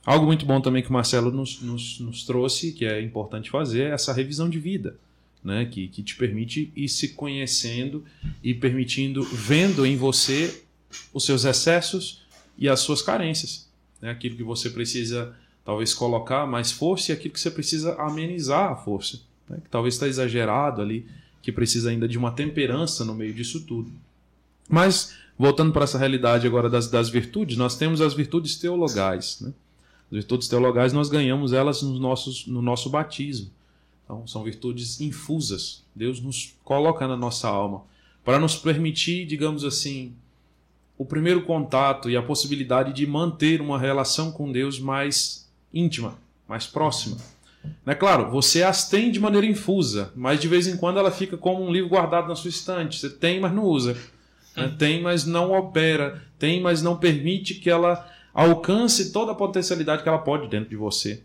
Algo 0.06 0.26
muito 0.26 0.46
bom 0.46 0.62
também 0.62 0.82
que 0.82 0.90
o 0.90 0.94
Marcelo 0.94 1.30
nos, 1.30 1.62
nos, 1.62 2.00
nos 2.00 2.24
trouxe, 2.24 2.72
que 2.72 2.86
é 2.86 3.02
importante 3.02 3.52
fazer, 3.52 3.82
é 3.82 3.94
essa 3.94 4.14
revisão 4.14 4.50
de 4.50 4.60
vida, 4.60 4.96
né? 5.44 5.66
que, 5.66 5.90
que 5.90 6.02
te 6.02 6.16
permite 6.16 6.72
ir 6.74 6.88
se 6.88 7.10
conhecendo 7.10 8.06
e 8.42 8.54
permitindo, 8.54 9.22
vendo 9.22 9.86
em 9.86 9.98
você 9.98 10.64
os 11.14 11.26
seus 11.26 11.44
excessos 11.44 12.22
e 12.58 12.70
as 12.70 12.80
suas 12.80 13.02
carências. 13.02 13.70
Né? 14.02 14.10
Aquilo 14.10 14.38
que 14.38 14.44
você 14.44 14.70
precisa, 14.70 15.36
talvez, 15.66 15.94
colocar 15.94 16.48
mais 16.48 16.72
força 16.72 17.12
e 17.12 17.14
aquilo 17.14 17.34
que 17.34 17.42
você 17.42 17.52
precisa 17.52 17.96
amenizar 17.96 18.72
a 18.72 18.76
força. 18.78 19.20
Né? 19.50 19.58
Que 19.62 19.70
talvez 19.70 19.96
está 19.96 20.08
exagerado 20.08 20.82
ali, 20.82 21.06
que 21.42 21.52
precisa 21.52 21.90
ainda 21.90 22.08
de 22.08 22.18
uma 22.18 22.32
temperança 22.32 23.04
no 23.04 23.16
meio 23.16 23.34
disso 23.34 23.66
tudo. 23.66 23.92
Mas 24.70 25.16
voltando 25.38 25.72
para 25.72 25.84
essa 25.84 25.98
realidade 25.98 26.46
agora 26.46 26.70
das, 26.70 26.88
das 26.88 27.10
virtudes, 27.10 27.58
nós 27.58 27.76
temos 27.76 28.00
as 28.00 28.14
virtudes 28.14 28.58
teologais. 28.58 29.42
Né? 29.42 29.54
As 30.12 30.18
virtudes 30.18 30.48
teologais 30.48 30.94
nós 30.94 31.10
ganhamos 31.10 31.52
elas 31.54 31.82
nos 31.82 32.00
nossos, 32.00 32.46
no 32.46 32.62
nosso 32.62 32.90
batismo. 32.90 33.50
Então, 34.04 34.28
são 34.28 34.44
virtudes 34.44 35.00
infusas. 35.02 35.84
Deus 35.96 36.22
nos 36.22 36.54
coloca 36.64 37.08
na 37.08 37.18
nossa 37.18 37.48
alma 37.48 37.84
para 38.24 38.40
nos 38.40 38.56
permitir, 38.56 39.26
digamos 39.26 39.64
assim, 39.64 40.14
o 40.98 41.06
primeiro 41.06 41.42
contato 41.44 42.10
e 42.10 42.16
a 42.16 42.22
possibilidade 42.22 42.94
de 42.94 43.08
manter 43.08 43.62
uma 43.62 43.80
relação 43.80 44.32
com 44.32 44.52
Deus 44.52 44.80
mais 44.80 45.50
íntima, 45.74 46.20
mais 46.48 46.68
próxima. 46.68 47.18
É 47.86 47.96
claro, 47.96 48.30
você 48.30 48.64
as 48.64 48.90
tem 48.90 49.12
de 49.12 49.20
maneira 49.20 49.46
infusa, 49.46 50.12
mas 50.16 50.40
de 50.40 50.48
vez 50.48 50.68
em 50.68 50.78
quando 50.78 51.00
ela 51.00 51.12
fica 51.12 51.38
como 51.38 51.64
um 51.64 51.72
livro 51.72 51.90
guardado 51.90 52.28
na 52.28 52.36
sua 52.36 52.50
estante. 52.50 53.00
Você 53.00 53.10
tem, 53.10 53.40
mas 53.40 53.54
não 53.54 53.64
usa. 53.64 53.98
Né? 54.56 54.74
Tem, 54.78 55.02
mas 55.02 55.26
não 55.26 55.52
opera. 55.52 56.22
Tem, 56.38 56.62
mas 56.62 56.82
não 56.82 56.98
permite 56.98 57.56
que 57.56 57.70
ela 57.70 58.08
alcance 58.34 59.12
toda 59.12 59.32
a 59.32 59.36
potencialidade 59.36 60.04
que 60.04 60.10
ela 60.10 60.20
pode 60.20 60.48
dentro 60.48 60.70
de 60.70 60.76
você. 60.76 61.24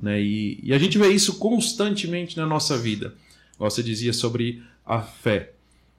Né? 0.00 0.20
E, 0.20 0.60
e 0.62 0.72
a 0.72 0.78
gente 0.78 0.98
vê 0.98 1.08
isso 1.08 1.38
constantemente 1.38 2.36
na 2.36 2.46
nossa 2.46 2.76
vida. 2.76 3.14
Você 3.58 3.82
dizia 3.82 4.12
sobre 4.12 4.62
a 4.84 5.00
fé. 5.00 5.52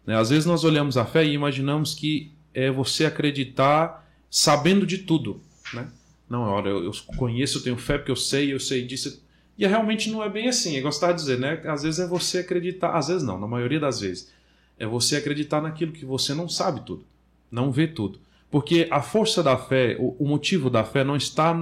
Né? 0.06 0.18
Às 0.18 0.30
vezes 0.30 0.46
nós 0.46 0.64
olhamos 0.64 0.98
a 0.98 1.06
fé 1.06 1.26
e 1.26 1.34
imaginamos 1.34 1.94
que 1.94 2.32
é 2.54 2.72
você 2.72 3.06
acreditar 3.06 4.08
sabendo 4.30 4.86
de 4.86 5.00
tudo. 5.00 5.42
Né? 5.74 5.88
Não, 6.30 6.42
olha, 6.42 6.70
eu, 6.70 6.86
eu 6.86 6.92
conheço, 7.18 7.60
eu 7.60 7.64
tenho 7.64 7.78
fé 7.78 7.98
porque 7.98 8.12
eu 8.12 8.16
sei, 8.16 8.54
eu 8.54 8.60
sei 8.60 8.86
disso. 8.86 9.22
E 9.62 9.68
realmente 9.68 10.10
não 10.10 10.24
é 10.24 10.28
bem 10.28 10.48
assim. 10.48 10.76
É 10.76 10.82
gostar 10.82 11.12
de 11.12 11.20
dizer, 11.20 11.38
né? 11.38 11.62
Às 11.66 11.84
vezes 11.84 12.00
é 12.00 12.08
você 12.08 12.40
acreditar, 12.40 12.98
às 12.98 13.10
vezes 13.10 13.22
não, 13.22 13.40
na 13.40 13.46
maioria 13.46 13.80
das 13.80 14.00
vezes 14.00 14.32
é 14.80 14.88
você 14.88 15.18
acreditar 15.18 15.62
naquilo 15.62 15.92
que 15.92 16.04
você 16.04 16.34
não 16.34 16.50
sabe 16.50 16.84
tudo, 16.84 17.06
não 17.52 17.72
vê 17.72 17.86
tudo. 17.86 18.18
Porque 18.50 18.88
a 18.90 19.04
força 19.04 19.44
da 19.44 19.56
fé, 19.56 19.96
o, 20.00 20.16
o 20.18 20.28
motivo 20.28 20.68
da 20.68 20.84
fé 20.84 21.04
não 21.04 21.16
está 21.16 21.54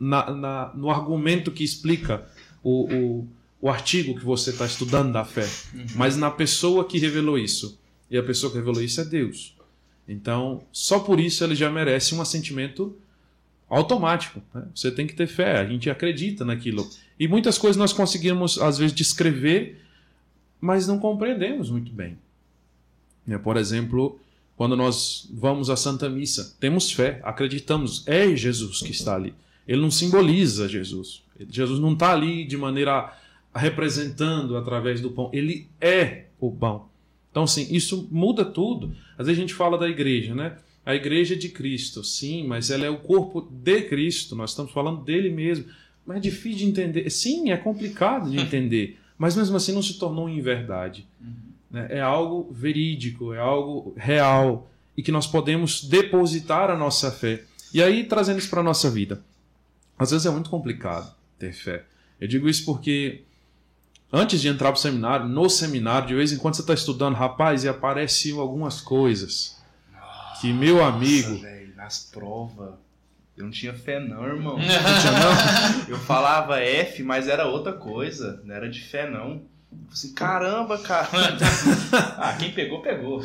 na, 0.00 0.30
na, 0.32 0.72
no 0.74 0.90
argumento 0.90 1.52
que 1.52 1.62
explica 1.62 2.28
o, 2.64 2.92
o, 2.92 3.28
o 3.60 3.70
artigo 3.70 4.18
que 4.18 4.24
você 4.24 4.50
está 4.50 4.66
estudando 4.66 5.12
da 5.12 5.24
fé, 5.24 5.48
uhum. 5.72 5.86
mas 5.94 6.16
na 6.16 6.32
pessoa 6.32 6.84
que 6.84 6.98
revelou 6.98 7.38
isso. 7.38 7.78
E 8.10 8.18
a 8.18 8.24
pessoa 8.24 8.50
que 8.50 8.58
revelou 8.58 8.82
isso 8.82 9.00
é 9.00 9.04
Deus. 9.04 9.56
Então, 10.08 10.64
só 10.72 10.98
por 10.98 11.20
isso 11.20 11.44
ele 11.44 11.54
já 11.54 11.70
merece 11.70 12.12
um 12.12 12.20
assentimento 12.20 12.98
automático. 13.70 14.42
Né? 14.52 14.64
Você 14.74 14.90
tem 14.90 15.06
que 15.06 15.14
ter 15.14 15.28
fé, 15.28 15.58
a 15.58 15.64
gente 15.64 15.88
acredita 15.88 16.44
naquilo. 16.44 16.86
E 17.18 17.28
muitas 17.28 17.56
coisas 17.56 17.76
nós 17.76 17.92
conseguimos, 17.92 18.58
às 18.58 18.76
vezes, 18.76 18.94
descrever, 18.94 19.80
mas 20.60 20.86
não 20.86 20.98
compreendemos 20.98 21.70
muito 21.70 21.92
bem. 21.92 22.18
Né? 23.26 23.38
Por 23.38 23.56
exemplo, 23.56 24.18
quando 24.56 24.76
nós 24.76 25.28
vamos 25.32 25.70
à 25.70 25.76
Santa 25.76 26.10
Missa, 26.10 26.56
temos 26.58 26.90
fé, 26.92 27.20
acreditamos, 27.22 28.06
é 28.06 28.34
Jesus 28.34 28.82
que 28.82 28.90
está 28.90 29.14
ali. 29.14 29.32
Ele 29.66 29.80
não 29.80 29.90
simboliza 29.90 30.68
Jesus. 30.68 31.22
Jesus 31.48 31.78
não 31.78 31.92
está 31.92 32.12
ali 32.12 32.44
de 32.44 32.56
maneira 32.56 33.16
representando 33.54 34.56
através 34.56 35.00
do 35.00 35.10
pão. 35.10 35.30
Ele 35.32 35.68
é 35.80 36.24
o 36.40 36.50
pão. 36.50 36.88
Então, 37.30 37.46
sim, 37.46 37.68
isso 37.70 38.08
muda 38.10 38.44
tudo. 38.44 38.94
Às 39.16 39.26
vezes 39.26 39.38
a 39.38 39.42
gente 39.42 39.54
fala 39.54 39.78
da 39.78 39.88
igreja, 39.88 40.34
né? 40.34 40.56
A 40.84 40.94
igreja 40.94 41.36
de 41.36 41.48
Cristo, 41.48 42.02
sim, 42.02 42.46
mas 42.46 42.70
ela 42.70 42.86
é 42.86 42.90
o 42.90 42.98
corpo 42.98 43.40
de 43.40 43.82
Cristo. 43.82 44.34
Nós 44.34 44.50
estamos 44.50 44.72
falando 44.72 45.02
dele 45.02 45.30
mesmo. 45.30 45.66
Mas 46.06 46.16
é 46.16 46.20
difícil 46.20 46.58
de 46.58 46.64
entender. 46.66 47.10
Sim, 47.10 47.50
é 47.50 47.56
complicado 47.56 48.30
de 48.30 48.38
entender. 48.40 48.98
Mas 49.18 49.36
mesmo 49.36 49.56
assim 49.56 49.72
não 49.72 49.82
se 49.82 49.98
tornou 49.98 50.28
em 50.28 50.40
verdade. 50.40 51.06
Uhum 51.20 51.50
né, 51.70 51.86
é 51.90 52.00
algo 52.00 52.50
verídico, 52.52 53.32
é 53.32 53.38
algo 53.38 53.94
real 53.96 54.68
e 54.96 55.02
que 55.02 55.12
nós 55.12 55.26
podemos 55.26 55.84
depositar 55.84 56.68
a 56.68 56.76
nossa 56.76 57.10
fé. 57.10 57.44
E 57.72 57.80
aí, 57.80 58.04
trazendo 58.04 58.40
isso 58.40 58.50
para 58.50 58.60
a 58.60 58.64
nossa 58.64 58.90
vida. 58.90 59.22
Às 59.96 60.10
vezes 60.10 60.26
é 60.26 60.30
muito 60.30 60.50
complicado 60.50 61.14
ter 61.38 61.52
fé. 61.52 61.84
Eu 62.20 62.26
digo 62.26 62.48
isso 62.48 62.64
porque 62.64 63.22
antes 64.12 64.40
de 64.40 64.48
entrar 64.48 64.72
para 64.72 64.78
o 64.78 64.82
seminário, 64.82 65.28
no 65.28 65.48
seminário, 65.48 66.08
de 66.08 66.14
vez 66.14 66.32
em 66.32 66.38
quando 66.38 66.54
você 66.54 66.62
está 66.62 66.74
estudando, 66.74 67.14
rapaz, 67.14 67.62
e 67.62 67.68
aparecem 67.68 68.32
algumas 68.32 68.80
coisas 68.80 69.59
que 70.40 70.52
meu 70.52 70.82
amigo. 70.84 71.38
Véio, 71.38 71.74
nas 71.76 71.98
provas. 72.10 72.74
Eu 73.36 73.44
não 73.44 73.50
tinha 73.50 73.72
fé, 73.72 73.98
não, 73.98 74.22
irmão. 74.26 74.58
Não 74.60 74.64
tinha, 74.64 75.12
não? 75.12 75.88
Eu 75.88 75.98
falava 75.98 76.60
F, 76.60 77.02
mas 77.02 77.26
era 77.26 77.46
outra 77.46 77.72
coisa. 77.72 78.40
Não 78.44 78.54
era 78.54 78.68
de 78.68 78.82
fé, 78.82 79.08
não. 79.08 79.42
Assim, 79.90 80.12
caramba, 80.12 80.76
cara. 80.78 81.08
ah, 82.18 82.36
quem 82.38 82.52
pegou, 82.52 82.82
pegou. 82.82 83.22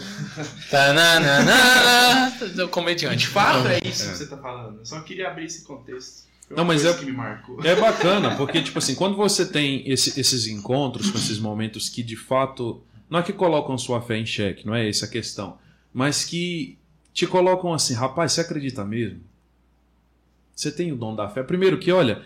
o 2.64 2.68
comediante. 2.70 3.18
De 3.18 3.28
fato 3.28 3.68
é 3.68 3.80
isso 3.84 4.04
é. 4.08 4.12
que 4.12 4.18
você 4.18 4.28
tá 4.28 4.38
falando. 4.38 4.80
Eu 4.80 4.86
só 4.86 5.02
queria 5.02 5.30
abrir 5.30 5.46
esse 5.46 5.64
contexto. 5.64 6.26
Não, 6.50 6.64
mas 6.64 6.86
é, 6.86 6.94
que 6.94 7.06
me 7.06 7.12
marcou. 7.12 7.60
é 7.64 7.76
bacana, 7.76 8.36
porque, 8.36 8.62
tipo 8.62 8.78
assim, 8.78 8.94
quando 8.94 9.18
você 9.18 9.46
tem 9.46 9.84
esse- 9.90 10.20
esses 10.20 10.46
encontros 10.48 11.10
com 11.10 11.18
esses 11.18 11.40
momentos 11.40 11.90
que 11.90 12.04
de 12.04 12.16
fato. 12.16 12.82
Não 13.10 13.20
é 13.20 13.24
que 13.24 13.34
colocam 13.34 13.78
sua 13.78 14.02
fé 14.02 14.18
em 14.18 14.26
xeque, 14.26 14.66
não 14.66 14.74
é 14.74 14.88
essa 14.90 15.06
a 15.06 15.10
questão. 15.10 15.58
Mas 15.94 16.24
que 16.24 16.78
te 17.16 17.26
colocam 17.26 17.74
assim, 17.74 17.94
rapaz, 17.94 18.34
você 18.34 18.42
acredita 18.42 18.84
mesmo? 18.84 19.22
Você 20.54 20.70
tem 20.70 20.92
o 20.92 20.98
dom 20.98 21.16
da 21.16 21.30
fé? 21.30 21.44
Primeiro 21.44 21.80
que, 21.80 21.90
olha, 21.90 22.22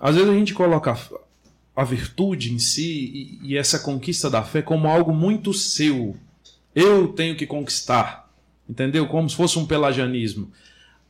às 0.00 0.16
vezes 0.16 0.30
a 0.30 0.34
gente 0.34 0.54
coloca 0.54 0.92
a, 0.92 1.82
a 1.82 1.84
virtude 1.84 2.50
em 2.50 2.58
si 2.58 3.38
e, 3.42 3.50
e 3.50 3.56
essa 3.58 3.78
conquista 3.78 4.30
da 4.30 4.42
fé 4.42 4.62
como 4.62 4.88
algo 4.88 5.12
muito 5.12 5.52
seu. 5.52 6.16
Eu 6.74 7.08
tenho 7.08 7.36
que 7.36 7.46
conquistar. 7.46 8.32
Entendeu? 8.66 9.06
Como 9.06 9.28
se 9.28 9.36
fosse 9.36 9.58
um 9.58 9.66
pelagianismo. 9.66 10.50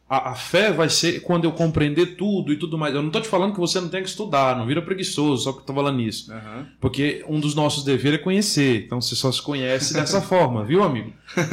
A, 0.08 0.32
a 0.32 0.34
fé 0.34 0.70
vai 0.70 0.90
ser 0.90 1.20
quando 1.22 1.44
eu 1.44 1.52
compreender 1.52 2.14
tudo 2.16 2.52
e 2.52 2.56
tudo 2.58 2.76
mais. 2.76 2.94
Eu 2.94 3.00
não 3.00 3.08
estou 3.08 3.22
te 3.22 3.28
falando 3.28 3.54
que 3.54 3.58
você 3.58 3.80
não 3.80 3.88
tem 3.88 4.02
que 4.02 4.08
estudar, 4.08 4.54
não 4.56 4.66
vira 4.66 4.82
preguiçoso, 4.82 5.44
só 5.44 5.52
que 5.52 5.60
eu 5.60 5.62
tô 5.64 5.72
falando 5.72 5.96
nisso. 5.96 6.30
Aham. 6.30 6.66
Porque 6.78 7.24
um 7.26 7.40
dos 7.40 7.54
nossos 7.54 7.82
deveres 7.84 8.20
é 8.20 8.22
conhecer. 8.22 8.84
Então 8.84 9.00
você 9.00 9.14
só 9.16 9.32
se 9.32 9.40
conhece 9.40 9.94
dessa 9.94 10.20
forma, 10.22 10.62
viu, 10.62 10.82
amigo? 10.84 11.10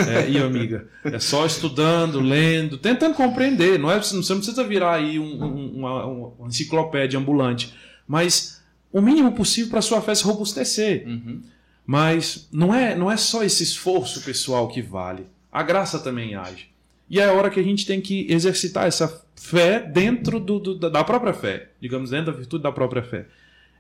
É, 0.08 0.30
e 0.30 0.38
amiga? 0.38 0.86
É 1.06 1.18
só 1.18 1.45
estudando, 1.45 2.20
lendo, 2.20 2.78
tentando 2.78 3.16
compreender. 3.16 3.80
Não 3.80 3.89
é, 3.89 3.97
você 3.97 4.14
não 4.14 4.22
precisa 4.22 4.64
virar 4.66 4.95
aí 4.95 5.18
um- 5.18 5.43
um- 5.43 5.72
uma, 5.78 6.06
uma 6.06 6.47
enciclopédia 6.47 7.18
ambulante. 7.18 7.74
Mas 8.06 8.62
o 8.91 8.99
mínimo 9.02 9.32
possível 9.32 9.72
para 9.72 9.82
sua 9.82 10.02
fé 10.02 10.14
se 10.14 10.26
robustecer. 10.26 11.08
Uhum. 11.08 11.41
Mas 11.86 12.47
não 12.52 12.76
é, 12.76 12.95
não 12.95 13.10
é 13.10 13.16
só 13.18 13.43
esse 13.43 13.64
esforço 13.64 14.22
pessoal 14.22 14.68
que 14.68 14.82
vale. 14.82 15.26
A 15.52 15.64
graça 15.64 15.99
também 15.99 16.36
age. 16.36 16.70
E 17.12 17.20
é 17.20 17.26
a 17.26 17.34
hora 17.34 17.49
que 17.49 17.59
a 17.59 17.64
gente 17.64 17.86
tem 17.86 17.99
que 17.99 18.26
exercitar 18.32 18.88
essa 18.88 19.24
fé 19.36 19.82
dentro 19.82 20.39
do, 20.39 20.57
do- 20.59 20.89
da- 20.89 21.03
própria 21.03 21.34
fé. 21.34 21.70
Digamos, 21.82 22.09
dentro 22.12 22.32
da 22.32 22.38
virtude 22.38 22.64
da 22.64 22.72
própria 22.72 23.03
fé. 23.03 23.28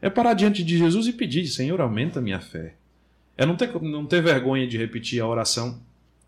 É 0.01 0.09
parar 0.09 0.33
diante 0.33 0.63
de 0.65 0.77
Jesus 0.77 1.07
e 1.07 1.13
pedir: 1.13 1.47
Senhor, 1.47 1.79
aumenta 1.79 2.19
a 2.19 2.21
minha 2.21 2.41
fé. 2.41 2.73
É 3.37 3.45
não 3.45 3.55
ter, 3.55 3.71
não 3.81 4.05
ter 4.05 4.21
vergonha 4.21 4.67
de 4.67 4.77
repetir 4.77 5.21
a 5.21 5.27
oração 5.27 5.79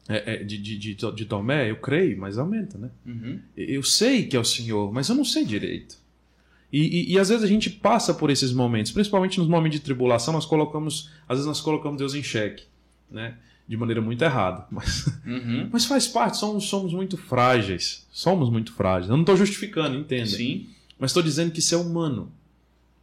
é, 0.07 0.35
é, 0.35 0.43
de, 0.43 0.57
de, 0.57 0.77
de, 0.77 0.95
de 0.95 1.25
Tomé. 1.25 1.69
Eu 1.69 1.75
creio, 1.75 2.17
mas 2.17 2.37
aumenta, 2.37 2.77
né? 2.77 2.89
Uhum. 3.05 3.39
Eu 3.57 3.83
sei 3.83 4.25
que 4.25 4.37
é 4.37 4.39
o 4.39 4.45
Senhor, 4.45 4.91
mas 4.93 5.09
eu 5.09 5.15
não 5.15 5.25
sei 5.25 5.43
direito. 5.43 5.97
E, 6.71 6.79
e- 6.81 7.13
e 7.13 7.19
às 7.19 7.27
vezes 7.29 7.43
a 7.43 7.47
gente 7.47 7.69
passa 7.69 8.13
por 8.13 8.29
esses 8.31 8.51
momentos, 8.53 8.91
principalmente 8.93 9.37
nos 9.39 9.47
momentos 9.49 9.77
de 9.77 9.83
tribulação, 9.85 10.33
nós 10.33 10.45
colocamos, 10.45 11.11
às 11.27 11.35
vezes 11.37 11.45
nós 11.45 11.59
colocamos 11.61 11.97
Deus 11.99 12.15
em 12.15 12.23
xeque, 12.23 12.63
né? 13.11 13.35
De 13.67 13.77
maneira 13.77 14.01
muito 14.01 14.21
errada. 14.23 14.65
Mas, 14.71 15.07
Uhum. 15.25 15.69
mas 15.71 15.85
faz 15.85 16.05
parte, 16.07 16.37
somos, 16.37 16.65
somos 16.65 16.93
muito 16.93 17.15
frágeis. 17.17 18.05
Somos 18.11 18.49
muito 18.49 18.73
frágeis. 18.73 19.09
Eu 19.09 19.15
não 19.15 19.23
estou 19.23 19.37
justificando, 19.37 19.97
entenda. 19.97 20.25
Sim. 20.27 20.67
Mas 20.99 21.11
estou 21.11 21.23
dizendo 21.23 21.51
que 21.51 21.59
isso 21.59 21.73
é 21.73 21.77
humano. 21.77 22.29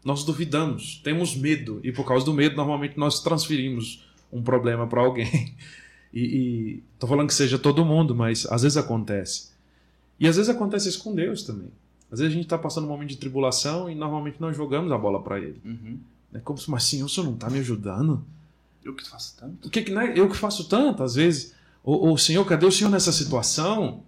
Nós 0.04 0.22
duvidamos, 0.24 1.00
temos 1.02 1.34
medo, 1.36 1.80
e 1.82 1.92
por 1.92 2.06
causa 2.06 2.24
do 2.24 2.32
medo, 2.34 2.56
normalmente 2.56 2.98
nós 2.98 3.20
transferimos 3.22 4.04
um 4.32 4.42
problema 4.42 4.86
para 4.86 5.00
alguém. 5.00 5.54
E 6.12 6.82
estou 6.94 7.08
falando 7.08 7.28
que 7.28 7.34
seja 7.34 7.56
todo 7.56 7.84
mundo, 7.84 8.16
mas 8.16 8.44
às 8.50 8.62
vezes 8.62 8.76
acontece. 8.76 9.50
E 10.18 10.26
às 10.26 10.34
vezes 10.34 10.50
acontece 10.50 10.88
isso 10.88 11.04
com 11.04 11.14
Deus 11.14 11.44
também. 11.44 11.68
Às 12.11 12.18
vezes 12.18 12.32
a 12.32 12.34
gente 12.34 12.46
está 12.46 12.58
passando 12.58 12.84
um 12.86 12.88
momento 12.88 13.11
de 13.11 13.16
tribulação 13.16 13.88
e 13.88 13.94
normalmente 13.94 14.40
nós 14.40 14.56
jogamos 14.56 14.90
a 14.90 14.98
bola 14.98 15.22
para 15.22 15.38
Ele. 15.38 15.61
Uhum. 15.64 15.98
É 16.34 16.40
como 16.40 16.58
se, 16.58 16.68
mas 16.68 16.82
Senhor, 16.82 17.06
o 17.06 17.08
Senhor 17.08 17.26
não 17.28 17.34
está 17.34 17.48
me 17.48 17.61
ajudando? 17.61 18.24
Eu 18.85 18.95
que 18.95 19.09
faço 19.09 19.37
tanto. 19.39 19.68
O 19.68 19.70
que, 19.70 19.83
que 19.83 19.91
não 19.91 20.03
é 20.03 20.18
eu 20.18 20.28
que 20.28 20.37
faço 20.37 20.68
tanto, 20.68 21.03
às 21.03 21.14
vezes? 21.14 21.55
Ou, 21.85 22.09
ou 22.09 22.18
Senhor, 22.18 22.45
cadê 22.45 22.66
o 22.66 22.72
Senhor 22.72 22.91
nessa 22.91 23.12
situação? 23.12 24.03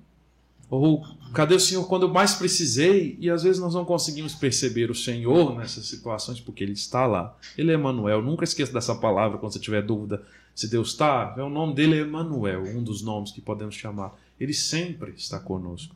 Ou 0.71 1.05
cadê 1.35 1.55
o 1.55 1.61
Senhor 1.61 1.87
quando 1.87 2.05
eu 2.05 2.09
mais 2.09 2.35
precisei? 2.35 3.17
E 3.21 3.29
às 3.29 3.43
vezes 3.43 3.61
nós 3.61 3.75
não 3.75 3.85
conseguimos 3.85 4.35
perceber 4.35 4.91
o 4.91 4.95
Senhor 4.95 5.57
nessas 5.57 5.87
situações 5.87 6.41
porque 6.41 6.65
Ele 6.65 6.73
está 6.73 7.07
lá. 7.07 7.37
Ele 7.57 7.71
é 7.71 7.75
Emanuel. 7.75 8.23
Nunca 8.23 8.45
esqueça 8.45 8.73
dessa 8.73 8.95
palavra 8.95 9.39
quando 9.39 9.53
você 9.53 9.59
tiver 9.59 9.83
dúvida 9.83 10.23
se 10.55 10.69
Deus 10.69 10.89
está. 10.89 11.35
É 11.37 11.43
o 11.43 11.51
nome 11.51 11.75
dele 11.75 11.97
é 11.97 12.01
Emanuel, 12.01 12.63
um 12.65 12.83
dos 12.83 13.03
nomes 13.03 13.31
que 13.31 13.41
podemos 13.41 13.75
chamar. 13.75 14.19
Ele 14.41 14.55
sempre 14.55 15.13
está 15.17 15.39
conosco. 15.39 15.95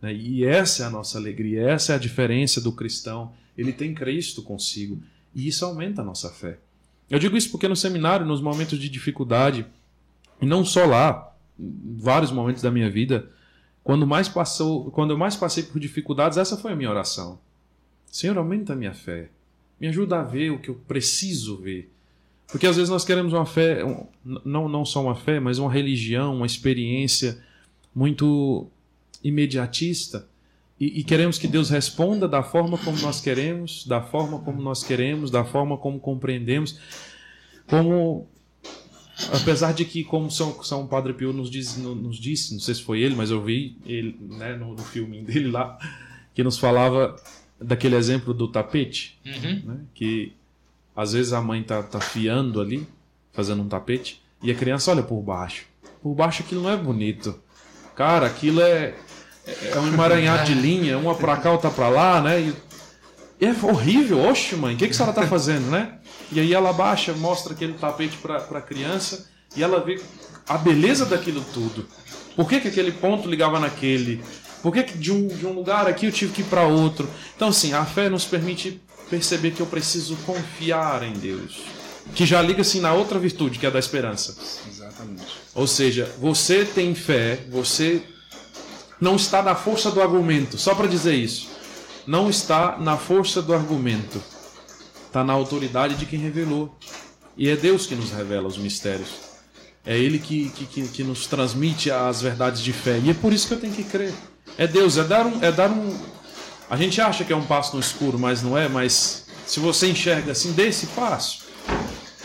né? 0.00 0.14
E 0.14 0.44
essa 0.44 0.84
é 0.84 0.86
a 0.86 0.90
nossa 0.90 1.18
alegria, 1.18 1.62
essa 1.70 1.92
é 1.92 1.96
a 1.96 1.98
diferença 1.98 2.60
do 2.60 2.72
cristão. 2.72 3.32
Ele 3.56 3.72
tem 3.72 3.94
Cristo 3.94 4.42
consigo. 4.42 5.02
E 5.34 5.48
isso 5.48 5.64
aumenta 5.64 6.02
a 6.02 6.04
nossa 6.04 6.30
fé. 6.30 6.58
Eu 7.08 7.18
digo 7.18 7.36
isso 7.36 7.50
porque 7.50 7.68
no 7.68 7.76
seminário, 7.76 8.26
nos 8.26 8.40
momentos 8.40 8.78
de 8.78 8.88
dificuldade, 8.88 9.66
e 10.40 10.46
não 10.46 10.64
só 10.64 10.84
lá, 10.86 11.34
vários 11.58 12.30
momentos 12.30 12.62
da 12.62 12.70
minha 12.70 12.90
vida, 12.90 13.30
quando 13.82 14.06
mais 14.06 14.28
passou, 14.28 14.90
quando 14.90 15.10
eu 15.10 15.18
mais 15.18 15.36
passei 15.36 15.62
por 15.62 15.78
dificuldades, 15.78 16.38
essa 16.38 16.56
foi 16.56 16.72
a 16.72 16.76
minha 16.76 16.90
oração. 16.90 17.38
Senhor, 18.10 18.36
aumenta 18.38 18.72
a 18.72 18.76
minha 18.76 18.94
fé. 18.94 19.30
Me 19.80 19.88
ajuda 19.88 20.20
a 20.20 20.22
ver 20.22 20.50
o 20.50 20.58
que 20.58 20.70
eu 20.70 20.74
preciso 20.74 21.56
ver. 21.58 21.92
Porque 22.46 22.66
às 22.66 22.76
vezes 22.76 22.88
nós 22.88 23.04
queremos 23.04 23.32
uma 23.32 23.44
fé, 23.44 23.80
não, 24.44 24.68
não 24.68 24.84
só 24.84 25.02
uma 25.02 25.14
fé, 25.14 25.40
mas 25.40 25.58
uma 25.58 25.70
religião, 25.70 26.36
uma 26.36 26.46
experiência 26.46 27.42
muito 27.94 28.66
imediatista. 29.22 30.28
E, 30.80 31.00
e 31.00 31.04
queremos 31.04 31.38
que 31.38 31.46
Deus 31.46 31.70
responda 31.70 32.26
da 32.28 32.42
forma 32.42 32.76
como 32.78 32.98
nós 33.00 33.20
queremos, 33.20 33.86
da 33.86 34.02
forma 34.02 34.40
como 34.40 34.60
nós 34.60 34.82
queremos, 34.82 35.30
da 35.30 35.44
forma 35.44 35.76
como 35.78 36.00
compreendemos. 36.00 36.78
Como 37.66 38.26
apesar 39.32 39.72
de 39.72 39.84
que, 39.84 40.02
como 40.04 40.30
São, 40.30 40.62
São 40.62 40.86
Padre 40.86 41.12
Pio 41.14 41.32
nos, 41.32 41.48
diz, 41.50 41.76
no- 41.76 41.94
nos 41.94 42.16
disse, 42.18 42.52
não 42.52 42.60
sei 42.60 42.74
se 42.74 42.82
foi 42.82 43.00
ele, 43.00 43.14
mas 43.14 43.30
eu 43.30 43.42
vi 43.42 43.76
ele 43.86 44.16
né, 44.20 44.56
no, 44.56 44.72
no 44.74 44.82
filme 44.82 45.22
dele 45.22 45.50
lá, 45.50 45.78
que 46.34 46.42
nos 46.42 46.58
falava 46.58 47.14
daquele 47.60 47.94
exemplo 47.96 48.34
do 48.34 48.48
tapete, 48.48 49.18
Uhum. 49.24 49.62
né, 49.64 49.76
que 49.94 50.32
às 50.96 51.12
vezes 51.12 51.32
a 51.32 51.40
mãe 51.40 51.62
tá, 51.62 51.82
tá 51.82 52.00
fiando 52.00 52.60
ali, 52.60 52.86
fazendo 53.32 53.62
um 53.62 53.68
tapete, 53.68 54.20
e 54.42 54.50
a 54.50 54.54
criança 54.54 54.90
olha 54.90 55.02
por 55.02 55.20
baixo. 55.22 55.66
Por 56.02 56.14
baixo 56.14 56.42
aquilo 56.42 56.62
não 56.62 56.70
é 56.70 56.76
bonito. 56.76 57.38
Cara, 57.96 58.26
aquilo 58.26 58.60
é, 58.60 58.94
é 59.46 59.78
um 59.78 59.88
emaranhado 59.88 60.44
de 60.44 60.54
linha, 60.54 60.98
uma 60.98 61.14
pra 61.14 61.36
cá, 61.36 61.52
outra 61.52 61.70
pra 61.70 61.88
lá, 61.88 62.20
né? 62.20 62.40
E, 62.40 63.44
é 63.44 63.66
horrível. 63.66 64.20
Oxe, 64.20 64.56
mãe, 64.56 64.74
o 64.74 64.78
que, 64.78 64.86
que 64.86 64.92
a 64.92 64.96
senhora 64.96 65.12
tá 65.12 65.26
fazendo, 65.26 65.70
né? 65.70 65.98
E 66.32 66.40
aí 66.40 66.54
ela 66.54 66.72
baixa, 66.72 67.12
mostra 67.12 67.52
aquele 67.52 67.74
tapete 67.74 68.16
pra, 68.16 68.40
pra 68.40 68.60
criança 68.60 69.28
e 69.56 69.62
ela 69.62 69.80
vê 69.80 70.00
a 70.48 70.56
beleza 70.56 71.04
daquilo 71.04 71.44
tudo. 71.52 71.86
Por 72.34 72.48
que, 72.48 72.60
que 72.60 72.68
aquele 72.68 72.92
ponto 72.92 73.28
ligava 73.28 73.60
naquele? 73.60 74.24
Por 74.62 74.72
que, 74.72 74.82
que 74.82 74.98
de, 74.98 75.12
um, 75.12 75.28
de 75.28 75.46
um 75.46 75.52
lugar 75.52 75.86
aqui 75.86 76.06
eu 76.06 76.12
tive 76.12 76.32
que 76.32 76.40
ir 76.40 76.46
para 76.46 76.62
outro? 76.62 77.08
Então, 77.36 77.48
assim, 77.48 77.74
a 77.74 77.84
fé 77.84 78.08
nos 78.08 78.24
permite 78.24 78.80
perceber 79.10 79.50
que 79.50 79.60
eu 79.60 79.66
preciso 79.66 80.16
confiar 80.24 81.02
em 81.02 81.12
Deus. 81.12 81.62
Que 82.14 82.24
já 82.26 82.40
liga 82.40 82.62
assim 82.62 82.80
na 82.80 82.92
outra 82.92 83.18
virtude, 83.18 83.58
que 83.58 83.66
é 83.66 83.68
a 83.68 83.72
da 83.72 83.78
esperança. 83.78 84.36
Exatamente. 84.68 85.24
Ou 85.54 85.66
seja, 85.66 86.10
você 86.18 86.64
tem 86.64 86.94
fé, 86.94 87.40
você 87.50 88.02
não 89.04 89.16
está 89.16 89.42
na 89.42 89.54
força 89.54 89.90
do 89.90 90.00
argumento. 90.00 90.56
Só 90.56 90.74
para 90.74 90.86
dizer 90.86 91.14
isso. 91.14 91.50
Não 92.06 92.30
está 92.30 92.78
na 92.78 92.96
força 92.96 93.42
do 93.42 93.52
argumento. 93.52 94.20
Está 95.06 95.22
na 95.22 95.34
autoridade 95.34 95.94
de 95.94 96.06
quem 96.06 96.18
revelou. 96.18 96.74
E 97.36 97.50
é 97.50 97.54
Deus 97.54 97.86
que 97.86 97.94
nos 97.94 98.12
revela 98.12 98.48
os 98.48 98.56
mistérios. 98.56 99.10
É 99.84 99.98
Ele 99.98 100.18
que, 100.18 100.48
que, 100.48 100.88
que, 100.88 101.04
nos 101.04 101.26
transmite 101.26 101.90
as 101.90 102.22
verdades 102.22 102.62
de 102.62 102.72
fé. 102.72 102.98
E 103.04 103.10
é 103.10 103.14
por 103.14 103.30
isso 103.30 103.46
que 103.46 103.52
eu 103.52 103.60
tenho 103.60 103.74
que 103.74 103.84
crer. 103.84 104.14
É 104.56 104.66
Deus, 104.66 104.96
é 104.96 105.04
dar 105.04 105.26
um. 105.26 105.44
É 105.44 105.52
dar 105.52 105.70
um... 105.70 105.94
A 106.70 106.76
gente 106.76 106.98
acha 106.98 107.24
que 107.24 107.32
é 107.32 107.36
um 107.36 107.44
passo 107.44 107.74
no 107.74 107.80
escuro, 107.80 108.18
mas 108.18 108.42
não 108.42 108.56
é. 108.56 108.68
Mas 108.68 109.26
se 109.46 109.60
você 109.60 109.90
enxerga 109.90 110.32
assim, 110.32 110.52
dê 110.52 110.68
esse 110.68 110.86
passo. 110.86 111.44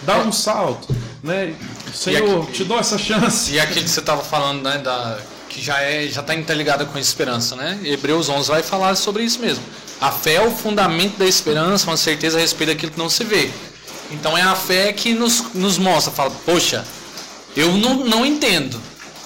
Dá 0.04 0.20
um 0.20 0.32
salto. 0.32 0.96
Né? 1.22 1.54
Senhor, 1.94 2.44
aqui- 2.44 2.54
te 2.54 2.64
dou 2.64 2.80
essa 2.80 2.98
chance. 2.98 3.52
E 3.52 3.60
aquilo 3.60 3.84
que 3.84 3.90
você 3.90 4.00
estava 4.00 4.24
falando, 4.24 4.64
né, 4.64 4.78
da, 4.78 5.20
que 5.50 5.62
já 5.62 5.82
é 5.82 6.08
já 6.08 6.22
está 6.22 6.34
interligada 6.36 6.86
com 6.86 6.98
a 6.98 7.02
esperança, 7.02 7.56
né? 7.56 7.80
Hebreus 7.84 8.30
11 8.30 8.48
vai 8.50 8.64
falar 8.64 8.96
sobre 8.96 9.24
isso 9.24 9.40
mesmo. 9.40 9.64
A 10.00 10.12
fé 10.12 10.36
é 10.36 10.42
o 10.42 10.52
fundamento 10.52 11.18
da 11.18 11.26
esperança, 11.26 11.90
uma 11.90 11.98
certeza 11.98 12.38
a 12.38 12.42
respeito 12.42 12.70
daquilo 12.70 12.92
que 12.94 12.98
não 13.00 13.10
se 13.10 13.24
vê. 13.24 13.52
Então 14.12 14.38
é 14.38 14.42
a 14.42 14.56
fé 14.56 14.94
que 14.94 15.14
nos, 15.14 15.54
nos 15.54 15.78
mostra, 15.78 16.12
fala, 16.12 16.32
poxa, 16.46 16.86
eu 17.56 17.74
não, 17.78 18.06
não 18.06 18.26
entendo, 18.26 18.82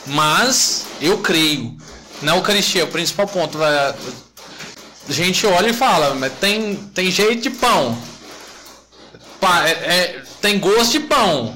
mas 0.08 0.86
eu 1.00 1.20
creio. 1.20 1.78
Na 2.22 2.36
Eucaristia, 2.36 2.86
o 2.86 2.88
principal 2.88 3.28
ponto, 3.28 3.58
vai, 3.58 3.72
a 3.74 3.94
gente 5.10 5.46
olha 5.46 5.70
e 5.70 5.74
fala, 5.74 6.16
mas 6.16 6.32
tem, 6.40 6.76
tem 6.94 7.12
jeito 7.12 7.44
de 7.44 7.50
pão, 7.50 7.98
é- 9.66 9.70
é- 9.72 10.24
tem 10.42 10.60
gosto 10.60 10.94
de 10.94 11.02
pão, 11.02 11.56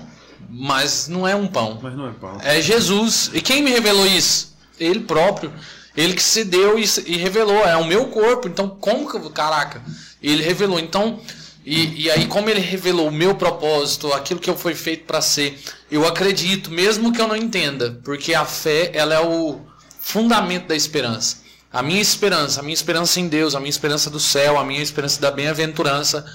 mas 0.50 1.08
não 1.08 1.28
é 1.28 1.36
um 1.36 1.48
pão. 1.48 1.80
Mas 1.82 1.96
não 1.96 2.08
é 2.08 2.12
pau. 2.12 2.38
É 2.44 2.62
Jesus. 2.62 3.30
E 3.34 3.42
quem 3.42 3.62
me 3.62 3.72
revelou 3.72 4.06
isso? 4.06 4.57
Ele 4.80 5.02
próprio. 5.02 5.54
Ele 5.96 6.14
que 6.14 6.24
se 6.24 6.44
deu 6.44 6.78
e, 6.78 6.86
e 7.06 7.18
revelou. 7.18 7.66
É 7.66 7.76
o 7.78 7.86
meu 7.86 8.06
corpo. 8.08 8.48
Então, 8.48 8.70
como 8.70 9.10
que. 9.10 9.30
Caraca. 9.32 9.82
Ele 10.22 10.44
revelou. 10.44 10.80
Então. 10.80 11.20
E, 11.66 12.04
e 12.04 12.12
aí, 12.12 12.28
como 12.28 12.50
ele 12.50 12.62
revelou 12.62 13.10
o 13.10 13.12
meu 13.12 13.36
propósito, 13.36 14.14
aquilo 14.14 14.40
que 14.40 14.50
eu 14.50 14.58
fui 14.58 14.74
feito 14.74 15.04
para 15.04 15.20
ser, 15.20 15.60
eu 15.92 16.08
acredito, 16.08 16.72
mesmo 16.72 17.12
que 17.12 17.20
eu 17.20 17.28
não 17.28 17.36
entenda, 17.36 18.00
porque 18.06 18.34
a 18.34 18.46
fé 18.46 18.90
ela 18.94 19.14
é 19.14 19.20
o 19.20 19.60
fundamento 20.00 20.68
da 20.68 20.76
esperança. 20.78 21.40
A 21.72 21.84
minha 21.84 22.02
esperança, 22.02 22.62
a 22.62 22.64
minha 22.64 22.74
esperança 22.74 23.20
em 23.20 23.28
Deus, 23.28 23.54
a 23.54 23.60
minha 23.60 23.70
esperança 23.70 24.10
do 24.10 24.20
céu, 24.20 24.58
a 24.58 24.64
minha 24.64 24.82
esperança 24.82 25.20
da 25.20 25.30
bem-aventurança, 25.30 26.26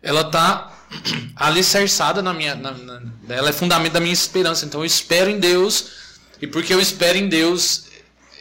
ela 0.00 0.20
está 0.20 0.72
alicerçada 1.34 2.22
na 2.22 2.32
minha. 2.32 2.54
Na, 2.54 2.70
na, 2.70 3.02
ela 3.28 3.48
é 3.48 3.52
fundamento 3.52 3.94
da 3.94 4.00
minha 4.00 4.12
esperança. 4.12 4.64
Então 4.64 4.80
eu 4.80 4.86
espero 4.86 5.28
em 5.28 5.40
Deus, 5.40 5.86
e 6.40 6.46
porque 6.46 6.72
eu 6.72 6.80
espero 6.80 7.18
em 7.18 7.28
Deus, 7.28 7.84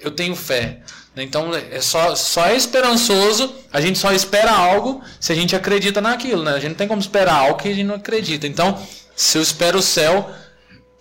eu 0.01 0.11
tenho 0.11 0.35
fé. 0.35 0.79
Então 1.17 1.51
é 1.53 1.79
só, 1.79 2.13
só 2.15 2.45
é 2.45 2.55
esperançoso, 2.55 3.53
a 3.71 3.79
gente 3.79 3.97
só 3.97 4.11
espera 4.11 4.51
algo 4.51 5.01
se 5.19 5.31
a 5.31 5.35
gente 5.35 5.55
acredita 5.55 6.01
naquilo, 6.01 6.43
né? 6.43 6.51
A 6.51 6.59
gente 6.59 6.69
não 6.69 6.75
tem 6.75 6.87
como 6.87 6.99
esperar 6.99 7.35
algo 7.35 7.57
que 7.57 7.69
a 7.69 7.73
gente 7.73 7.85
não 7.85 7.95
acredita. 7.95 8.45
Então, 8.45 8.77
se 9.15 9.37
eu 9.37 9.41
espero 9.41 9.79
o 9.79 9.81
céu, 9.81 10.29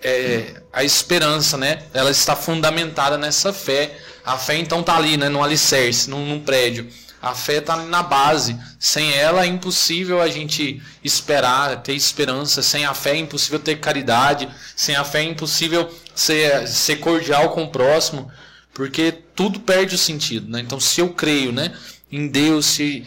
é, 0.01 0.63
a 0.73 0.85
esperança, 0.85 1.57
né? 1.57 1.83
Ela 1.93 2.11
está 2.11 2.37
fundamentada 2.37 3.19
nessa 3.19 3.53
fé. 3.53 3.97
A 4.25 4.39
fé 4.39 4.57
então 4.57 4.81
está 4.81 4.97
ali, 4.97 5.17
né? 5.17 5.29
No 5.29 5.43
alicerce, 5.43 6.09
num, 6.09 6.25
num 6.25 6.41
prédio. 6.41 6.89
A 7.25 7.35
fé 7.35 7.59
está 7.59 7.77
na 7.77 8.03
base. 8.03 8.57
Sem 8.79 9.13
ela 9.13 9.45
é 9.45 9.47
impossível 9.47 10.21
a 10.21 10.29
gente 10.29 10.83
esperar, 11.03 11.83
ter 11.83 11.95
esperança. 11.95 12.63
Sem 12.63 12.85
a 12.85 12.95
fé 12.95 13.13
é 13.13 13.19
impossível 13.19 13.59
ter 13.59 13.77
caridade. 13.81 14.49
Sem 14.77 14.95
a 14.95 15.05
fé 15.05 15.21
é 15.21 15.25
impossível 15.25 15.93
ser, 16.15 16.69
ser 16.69 16.97
cordial 16.97 17.51
com 17.51 17.65
o 17.65 17.71
próximo 17.71 18.31
porque 18.75 19.13
tudo 19.37 19.61
perde 19.61 19.95
o 19.95 19.99
sentido, 19.99 20.51
né? 20.51 20.61
Então, 20.61 20.81
se 20.81 21.01
eu 21.01 21.11
creio, 21.11 21.53
né, 21.53 21.73
em 22.11 22.27
Deus, 22.27 22.67
se 22.67 23.07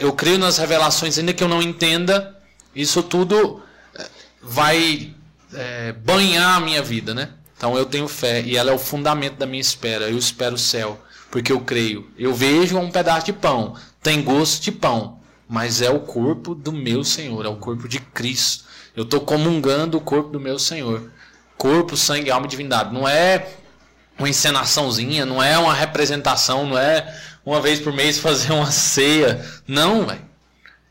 eu 0.00 0.12
creio 0.12 0.38
nas 0.38 0.58
revelações, 0.58 1.16
ainda 1.16 1.32
que 1.32 1.42
eu 1.42 1.48
não 1.48 1.62
entenda, 1.62 2.36
isso 2.74 3.02
tudo 3.02 3.62
eh, 3.96 4.06
vai 4.42 5.14
é, 5.54 5.92
banhar 5.92 6.56
a 6.56 6.60
minha 6.60 6.82
vida, 6.82 7.14
né? 7.14 7.30
Então, 7.56 7.78
eu 7.78 7.86
tenho 7.86 8.08
fé 8.08 8.42
e 8.42 8.56
ela 8.56 8.72
é 8.72 8.74
o 8.74 8.78
fundamento 8.78 9.36
da 9.36 9.46
minha 9.46 9.60
espera. 9.60 10.10
Eu 10.10 10.18
espero 10.18 10.56
o 10.56 10.58
céu, 10.58 11.00
porque 11.34 11.50
eu 11.50 11.58
creio. 11.58 12.08
Eu 12.16 12.32
vejo 12.32 12.78
um 12.78 12.92
pedaço 12.92 13.26
de 13.26 13.32
pão, 13.32 13.74
tem 14.00 14.22
gosto 14.22 14.62
de 14.62 14.70
pão, 14.70 15.18
mas 15.48 15.82
é 15.82 15.90
o 15.90 15.98
corpo 15.98 16.54
do 16.54 16.70
meu 16.70 17.02
Senhor, 17.02 17.44
é 17.44 17.48
o 17.48 17.56
corpo 17.56 17.88
de 17.88 17.98
Cristo. 17.98 18.66
Eu 18.94 19.02
estou 19.02 19.20
comungando 19.20 19.98
o 19.98 20.00
corpo 20.00 20.30
do 20.30 20.38
meu 20.38 20.60
Senhor. 20.60 21.10
Corpo, 21.58 21.96
sangue, 21.96 22.30
alma 22.30 22.46
e 22.46 22.48
divindade. 22.48 22.94
Não 22.94 23.08
é 23.08 23.48
uma 24.16 24.28
encenaçãozinha, 24.28 25.26
não 25.26 25.42
é 25.42 25.58
uma 25.58 25.74
representação, 25.74 26.68
não 26.68 26.78
é 26.78 27.20
uma 27.44 27.60
vez 27.60 27.80
por 27.80 27.92
mês 27.92 28.16
fazer 28.16 28.52
uma 28.52 28.70
ceia. 28.70 29.44
Não, 29.66 30.06
velho. 30.06 30.22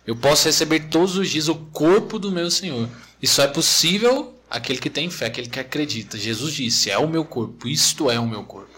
Eu 0.05 0.17
posso 0.17 0.45
receber 0.45 0.89
todos 0.89 1.15
os 1.15 1.29
dias 1.29 1.47
o 1.47 1.55
corpo 1.55 2.19
do 2.19 2.29
meu 2.29 2.51
Senhor. 2.51 2.89
Isso 3.21 3.41
é 3.41 3.47
possível 3.47 4.37
aquele 4.49 4.79
que 4.79 4.89
tem 4.89 5.09
fé, 5.09 5.27
aquele 5.27 5.47
que 5.47 5.61
acredita. 5.61 6.17
Jesus 6.17 6.53
disse: 6.53 6.91
é 6.91 6.97
o 6.97 7.07
meu 7.07 7.23
corpo, 7.23 7.65
isto 7.65 8.11
é 8.11 8.19
o 8.19 8.27
meu 8.27 8.43
corpo. 8.43 8.72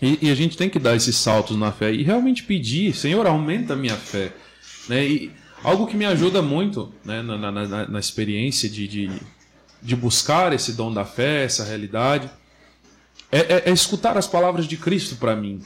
E, 0.00 0.26
e 0.26 0.30
a 0.30 0.34
gente 0.34 0.56
tem 0.56 0.70
que 0.70 0.78
dar 0.78 0.94
esses 0.94 1.16
saltos 1.16 1.56
na 1.56 1.72
fé 1.72 1.92
e 1.92 2.02
realmente 2.02 2.42
pedir: 2.42 2.94
Senhor, 2.94 3.26
aumenta 3.26 3.72
a 3.72 3.76
minha 3.76 3.96
fé. 3.96 4.32
Né? 4.88 5.06
E 5.06 5.32
algo 5.62 5.86
que 5.86 5.96
me 5.96 6.04
ajuda 6.04 6.40
muito 6.40 6.92
né, 7.04 7.22
na, 7.22 7.36
na, 7.36 7.50
na, 7.50 7.88
na 7.88 7.98
experiência 7.98 8.68
de, 8.68 8.86
de, 8.86 9.10
de 9.82 9.96
buscar 9.96 10.52
esse 10.52 10.72
dom 10.72 10.92
da 10.92 11.04
fé, 11.04 11.44
essa 11.44 11.64
realidade 11.64 12.30
é, 13.30 13.38
é, 13.38 13.62
é 13.66 13.70
escutar 13.70 14.16
as 14.16 14.26
palavras 14.26 14.66
de 14.66 14.76
Cristo 14.76 15.16
para 15.16 15.36
mim. 15.36 15.60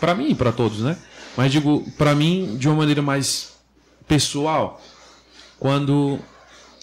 Para 0.00 0.14
mim 0.14 0.30
e 0.30 0.34
para 0.34 0.52
todos, 0.52 0.80
né? 0.80 0.96
Mas 1.36 1.52
digo, 1.52 1.84
para 1.96 2.14
mim, 2.14 2.56
de 2.58 2.68
uma 2.68 2.76
maneira 2.76 3.02
mais 3.02 3.54
pessoal. 4.06 4.82
Quando, 5.58 6.18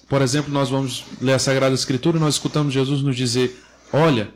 por 0.07 0.21
exemplo, 0.21 0.51
nós 0.51 0.69
vamos 0.69 1.05
ler 1.21 1.33
a 1.33 1.39
Sagrada 1.39 1.73
Escritura, 1.73 2.19
nós 2.19 2.35
escutamos 2.35 2.73
Jesus 2.73 3.01
nos 3.01 3.15
dizer: 3.15 3.63
Olha, 3.91 4.33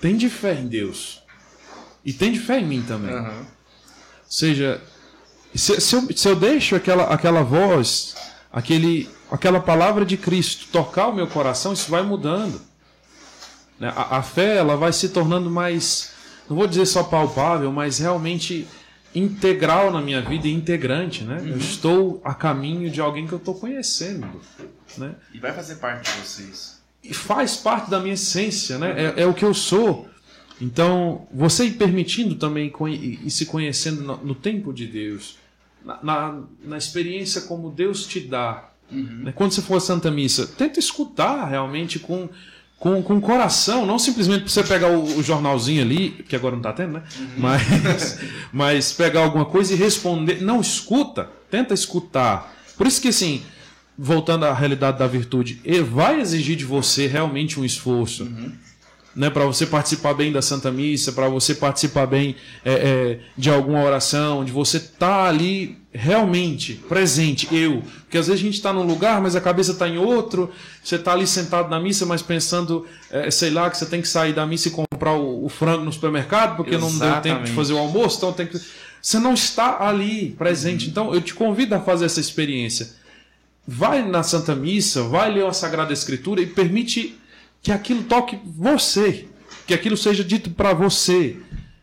tem 0.00 0.16
de 0.16 0.28
fé 0.28 0.54
em 0.54 0.66
Deus. 0.66 1.22
E 2.08 2.12
tem 2.14 2.32
de 2.32 2.40
fé 2.40 2.58
em 2.58 2.64
mim 2.64 2.80
também. 2.80 3.14
Uhum. 3.14 3.40
Ou 3.40 3.46
seja, 4.26 4.80
se, 5.54 5.78
se, 5.78 5.94
eu, 5.94 6.16
se 6.16 6.26
eu 6.26 6.34
deixo 6.34 6.74
aquela, 6.74 7.04
aquela 7.12 7.42
voz, 7.42 8.16
aquele, 8.50 9.10
aquela 9.30 9.60
palavra 9.60 10.06
de 10.06 10.16
Cristo 10.16 10.68
tocar 10.72 11.08
o 11.08 11.14
meu 11.14 11.26
coração, 11.26 11.74
isso 11.74 11.90
vai 11.90 12.02
mudando. 12.02 12.62
Né? 13.78 13.92
A, 13.94 14.16
a 14.16 14.22
fé 14.22 14.56
ela 14.56 14.74
vai 14.74 14.90
se 14.90 15.10
tornando 15.10 15.50
mais, 15.50 16.12
não 16.48 16.56
vou 16.56 16.66
dizer 16.66 16.86
só 16.86 17.02
palpável, 17.02 17.70
mas 17.70 17.98
realmente 17.98 18.66
integral 19.14 19.90
na 19.90 20.00
minha 20.00 20.22
vida 20.22 20.48
integrante, 20.48 21.24
né? 21.24 21.36
Uhum. 21.42 21.48
Eu 21.48 21.58
estou 21.58 22.22
a 22.24 22.32
caminho 22.32 22.90
de 22.90 23.02
alguém 23.02 23.26
que 23.26 23.34
eu 23.34 23.38
estou 23.38 23.54
conhecendo, 23.54 24.40
né? 24.96 25.14
E 25.34 25.38
vai 25.38 25.52
fazer 25.52 25.74
parte 25.74 26.10
de 26.10 26.20
vocês. 26.22 26.80
E 27.04 27.12
faz 27.12 27.54
parte 27.54 27.90
da 27.90 28.00
minha 28.00 28.14
essência, 28.14 28.78
né? 28.78 28.94
É, 28.96 29.24
é 29.24 29.26
o 29.26 29.34
que 29.34 29.44
eu 29.44 29.52
sou. 29.52 30.08
Então, 30.60 31.26
você 31.32 31.66
ir 31.66 31.72
permitindo 31.72 32.34
também 32.34 32.72
e 33.24 33.30
se 33.30 33.46
conhecendo 33.46 34.02
no, 34.22 34.34
tempo 34.34 34.72
de 34.72 34.86
Deus, 34.86 35.38
na, 35.84 35.98
na, 36.02 36.40
na, 36.64 36.76
experiência 36.76 37.42
como 37.42 37.70
Deus 37.70 38.06
te 38.06 38.20
dá. 38.20 38.68
Uhum. 38.90 39.22
Né? 39.24 39.32
Quando 39.32 39.52
você 39.52 39.62
for 39.62 39.76
à 39.76 39.80
Santa 39.80 40.10
Missa, 40.10 40.46
tenta 40.46 40.80
escutar 40.80 41.46
realmente 41.46 41.98
com 41.98 42.28
com, 42.78 43.02
com 43.02 43.20
coração, 43.20 43.84
não 43.84 43.98
simplesmente 43.98 44.42
para 44.42 44.50
você 44.50 44.62
pegar 44.62 44.88
o, 44.92 45.02
o, 45.02 45.20
jornalzinho 45.20 45.82
ali, 45.82 46.10
que 46.10 46.36
agora 46.36 46.52
não 46.52 46.60
está 46.60 46.72
tendo, 46.72 46.92
né? 46.92 47.02
Uhum. 47.18 47.26
Mas, 47.36 48.20
mas 48.52 48.92
pegar 48.92 49.22
alguma 49.22 49.44
coisa 49.44 49.72
e 49.72 49.76
responder. 49.76 50.40
Não, 50.42 50.60
escuta, 50.60 51.28
tenta 51.50 51.74
escutar. 51.74 52.54
Por 52.76 52.86
isso 52.86 53.02
que, 53.02 53.08
assim, 53.08 53.42
voltando 53.98 54.44
à 54.44 54.54
realidade 54.54 54.96
da 54.96 55.08
virtude, 55.08 55.60
vai 55.90 56.20
exigir 56.20 56.54
de 56.54 56.64
você 56.64 57.08
realmente 57.08 57.58
um 57.58 57.64
esforço. 57.64 58.22
Uhum 58.22 58.52
né, 59.14 59.30
para 59.30 59.44
você 59.44 59.66
participar 59.66 60.14
bem 60.14 60.32
da 60.32 60.40
Santa 60.40 60.70
Missa, 60.70 61.12
para 61.12 61.28
você 61.28 61.54
participar 61.54 62.06
bem 62.06 62.36
é, 62.64 62.72
é, 62.72 63.18
de 63.36 63.50
alguma 63.50 63.82
oração, 63.82 64.44
de 64.44 64.52
você 64.52 64.76
estar 64.76 64.98
tá 64.98 65.24
ali 65.24 65.78
realmente 65.92 66.74
presente, 66.88 67.48
eu. 67.50 67.82
Porque 68.02 68.18
às 68.18 68.26
vezes 68.26 68.40
a 68.40 68.44
gente 68.44 68.54
está 68.54 68.72
num 68.72 68.84
lugar, 68.84 69.20
mas 69.20 69.34
a 69.34 69.40
cabeça 69.40 69.72
está 69.72 69.88
em 69.88 69.98
outro, 69.98 70.50
você 70.82 70.96
está 70.96 71.12
ali 71.12 71.26
sentado 71.26 71.68
na 71.68 71.80
missa, 71.80 72.06
mas 72.06 72.22
pensando, 72.22 72.86
é, 73.10 73.30
sei 73.30 73.50
lá, 73.50 73.68
que 73.70 73.76
você 73.76 73.86
tem 73.86 74.00
que 74.00 74.08
sair 74.08 74.32
da 74.32 74.46
missa 74.46 74.68
e 74.68 74.70
comprar 74.70 75.14
o, 75.14 75.44
o 75.44 75.48
frango 75.48 75.84
no 75.84 75.92
supermercado, 75.92 76.56
porque 76.56 76.74
Exatamente. 76.74 77.00
não 77.00 77.12
deu 77.12 77.20
tempo 77.20 77.44
de 77.44 77.52
fazer 77.52 77.72
o 77.72 77.78
almoço, 77.78 78.18
então 78.18 78.32
tem 78.32 78.46
que. 78.46 78.60
Você 79.00 79.18
não 79.18 79.34
está 79.34 79.84
ali 79.86 80.34
presente. 80.38 80.84
Uhum. 80.84 80.90
Então 80.90 81.14
eu 81.14 81.20
te 81.20 81.34
convido 81.34 81.74
a 81.74 81.80
fazer 81.80 82.04
essa 82.04 82.20
experiência. 82.20 82.90
Vai 83.66 84.06
na 84.06 84.22
Santa 84.22 84.54
Missa, 84.54 85.02
vai 85.02 85.30
ler 85.32 85.46
a 85.46 85.52
Sagrada 85.52 85.92
Escritura 85.92 86.40
e 86.40 86.46
permite 86.46 87.18
que 87.68 87.72
aquilo 87.72 88.02
toque 88.04 88.40
você, 88.46 89.28
que 89.66 89.74
aquilo 89.74 89.94
seja 89.94 90.24
dito 90.24 90.50
para 90.50 90.72
você. 90.72 91.36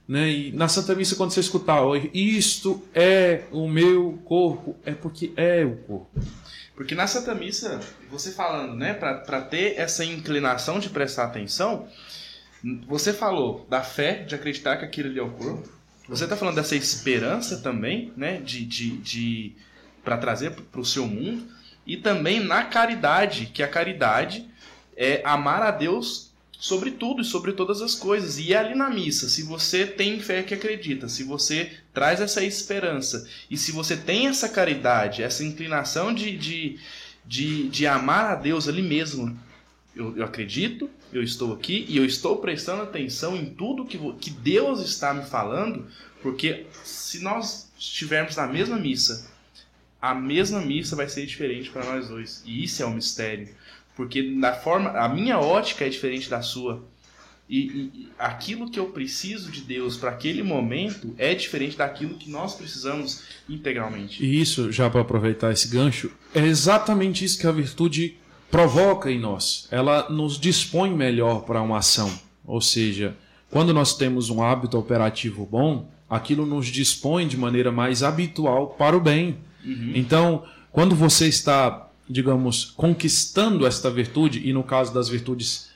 Né? 0.07 0.29
E 0.31 0.51
na 0.51 0.67
Santa 0.67 0.95
Missa, 0.95 1.15
quando 1.15 1.29
você 1.29 1.39
escutar, 1.39 1.79
isto 2.11 2.83
é 2.91 3.43
o 3.51 3.67
meu 3.67 4.19
corpo, 4.25 4.75
é 4.83 4.93
porque 4.95 5.31
é 5.37 5.63
o 5.63 5.75
corpo. 5.75 6.19
Porque 6.75 6.95
na 6.95 7.05
Santa 7.05 7.35
Missa, 7.35 7.79
você 8.09 8.31
falando, 8.31 8.75
né, 8.75 8.95
para 8.95 9.41
ter 9.41 9.77
essa 9.77 10.03
inclinação 10.03 10.79
de 10.79 10.89
prestar 10.89 11.25
atenção, 11.25 11.87
você 12.87 13.13
falou 13.13 13.67
da 13.69 13.83
fé, 13.83 14.23
de 14.23 14.33
acreditar 14.33 14.77
que 14.77 14.85
aquilo 14.85 15.09
ali 15.09 15.19
é 15.19 15.23
o 15.23 15.29
corpo. 15.29 15.69
Você 16.09 16.23
está 16.23 16.35
falando 16.35 16.55
dessa 16.55 16.75
esperança 16.75 17.57
também, 17.57 18.11
né, 18.17 18.37
de, 18.37 18.65
de, 18.65 18.97
de 18.97 19.55
para 20.03 20.17
trazer 20.17 20.49
para 20.49 20.81
o 20.81 20.85
seu 20.85 21.05
mundo. 21.05 21.45
E 21.85 21.95
também 21.95 22.39
na 22.39 22.63
caridade, 22.63 23.51
que 23.53 23.61
a 23.61 23.67
caridade 23.67 24.49
é 24.95 25.21
amar 25.25 25.61
a 25.61 25.71
Deus 25.71 26.33
sobre 26.57 26.91
tudo 26.91 27.21
e 27.21 27.25
sobre 27.25 27.51
todas 27.51 27.81
as 27.81 27.95
coisas. 27.95 28.39
E 28.39 28.53
é 28.53 28.57
ali 28.57 28.75
na 28.75 28.89
missa, 28.89 29.29
se 29.29 29.43
você 29.43 29.85
tem 29.85 30.19
fé 30.19 30.43
que 30.43 30.53
acredita, 30.53 31.07
se 31.07 31.23
você 31.23 31.71
traz 31.93 32.21
essa 32.21 32.43
esperança 32.43 33.27
e 33.49 33.57
se 33.57 33.71
você 33.71 33.95
tem 33.95 34.27
essa 34.27 34.49
caridade, 34.49 35.21
essa 35.21 35.43
inclinação 35.43 36.13
de, 36.13 36.37
de, 36.37 36.79
de, 37.25 37.69
de 37.69 37.87
amar 37.87 38.31
a 38.31 38.35
Deus 38.35 38.67
ali 38.67 38.81
mesmo, 38.81 39.37
eu, 39.95 40.17
eu, 40.17 40.25
acredito, 40.25 40.89
eu 41.13 41.23
estou 41.23 41.53
aqui 41.53 41.85
e 41.87 41.97
eu 41.97 42.05
estou 42.05 42.37
prestando 42.37 42.83
atenção 42.83 43.35
em 43.35 43.45
tudo 43.45 43.85
que, 43.85 43.97
que 44.19 44.29
Deus 44.29 44.81
está 44.81 45.13
me 45.13 45.25
falando, 45.25 45.87
porque 46.21 46.65
se 46.83 47.19
nós 47.19 47.71
estivermos 47.77 48.35
na 48.35 48.47
mesma 48.47 48.77
missa, 48.77 49.29
a 50.01 50.13
mesma 50.13 50.61
missa 50.61 50.95
vai 50.95 51.07
ser 51.07 51.25
diferente 51.25 51.69
para 51.69 51.85
nós 51.85 52.09
dois. 52.09 52.43
E 52.45 52.63
isso 52.63 52.83
é 52.83 52.85
um 52.85 52.95
mistério. 52.95 53.49
Porque 53.95 54.21
na 54.21 54.53
forma, 54.53 54.89
a 54.91 55.07
minha 55.07 55.39
ótica 55.39 55.85
é 55.85 55.89
diferente 55.89 56.29
da 56.29 56.41
sua. 56.41 56.83
E, 57.47 57.57
e 57.57 58.09
aquilo 58.17 58.69
que 58.69 58.79
eu 58.79 58.87
preciso 58.87 59.51
de 59.51 59.61
Deus 59.61 59.95
para 59.97 60.09
aquele 60.09 60.41
momento 60.41 61.13
é 61.17 61.35
diferente 61.35 61.77
daquilo 61.77 62.15
que 62.15 62.29
nós 62.29 62.55
precisamos 62.55 63.23
integralmente. 63.47 64.23
E 64.23 64.41
isso, 64.41 64.71
já 64.71 64.89
para 64.89 65.01
aproveitar 65.01 65.51
esse 65.51 65.67
gancho, 65.67 66.11
é 66.33 66.43
exatamente 66.43 67.23
isso 67.23 67.39
que 67.39 67.45
a 67.45 67.51
virtude 67.51 68.17
provoca 68.49 69.11
em 69.11 69.19
nós. 69.19 69.67
Ela 69.69 70.09
nos 70.09 70.39
dispõe 70.39 70.91
melhor 70.91 71.41
para 71.41 71.61
uma 71.61 71.77
ação. 71.77 72.11
Ou 72.45 72.59
seja, 72.59 73.15
quando 73.49 73.73
nós 73.73 73.95
temos 73.95 74.29
um 74.29 74.43
hábito 74.43 74.77
operativo 74.77 75.45
bom, 75.45 75.89
aquilo 76.09 76.45
nos 76.45 76.67
dispõe 76.67 77.27
de 77.27 77.37
maneira 77.37 77.71
mais 77.71 78.01
habitual 78.01 78.69
para 78.69 78.97
o 78.97 78.99
bem. 78.99 79.37
Uhum. 79.63 79.91
Então, 79.95 80.43
quando 80.71 80.95
você 80.95 81.27
está 81.27 81.84
digamos, 82.09 82.65
conquistando 82.75 83.65
esta 83.65 83.89
virtude, 83.89 84.47
e 84.47 84.53
no 84.53 84.63
caso 84.63 84.93
das 84.93 85.09
virtudes 85.09 85.69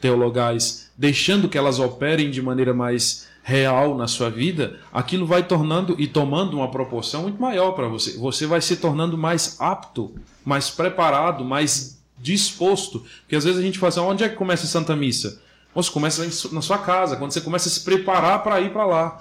teologais, 0.00 0.90
deixando 0.96 1.48
que 1.48 1.56
elas 1.56 1.78
operem 1.78 2.30
de 2.30 2.42
maneira 2.42 2.74
mais 2.74 3.26
real 3.42 3.96
na 3.96 4.08
sua 4.08 4.28
vida, 4.28 4.80
aquilo 4.92 5.24
vai 5.24 5.42
tornando 5.42 5.94
e 5.98 6.08
tomando 6.08 6.56
uma 6.56 6.70
proporção 6.70 7.22
muito 7.22 7.40
maior 7.40 7.72
para 7.72 7.86
você. 7.86 8.18
Você 8.18 8.44
vai 8.44 8.60
se 8.60 8.76
tornando 8.76 9.16
mais 9.16 9.56
apto, 9.60 10.14
mais 10.44 10.68
preparado, 10.68 11.44
mais 11.44 11.96
disposto. 12.18 13.04
Porque 13.20 13.36
às 13.36 13.44
vezes 13.44 13.60
a 13.60 13.62
gente 13.62 13.78
fala 13.78 13.88
assim, 13.88 14.00
onde 14.00 14.24
é 14.24 14.28
que 14.28 14.34
começa 14.34 14.64
a 14.64 14.68
Santa 14.68 14.96
Missa? 14.96 15.40
Você 15.72 15.90
começa 15.90 16.26
na 16.50 16.62
sua 16.62 16.78
casa, 16.78 17.16
quando 17.16 17.30
você 17.30 17.40
começa 17.40 17.68
a 17.68 17.70
se 17.70 17.84
preparar 17.84 18.42
para 18.42 18.60
ir 18.60 18.72
para 18.72 18.84
lá. 18.84 19.18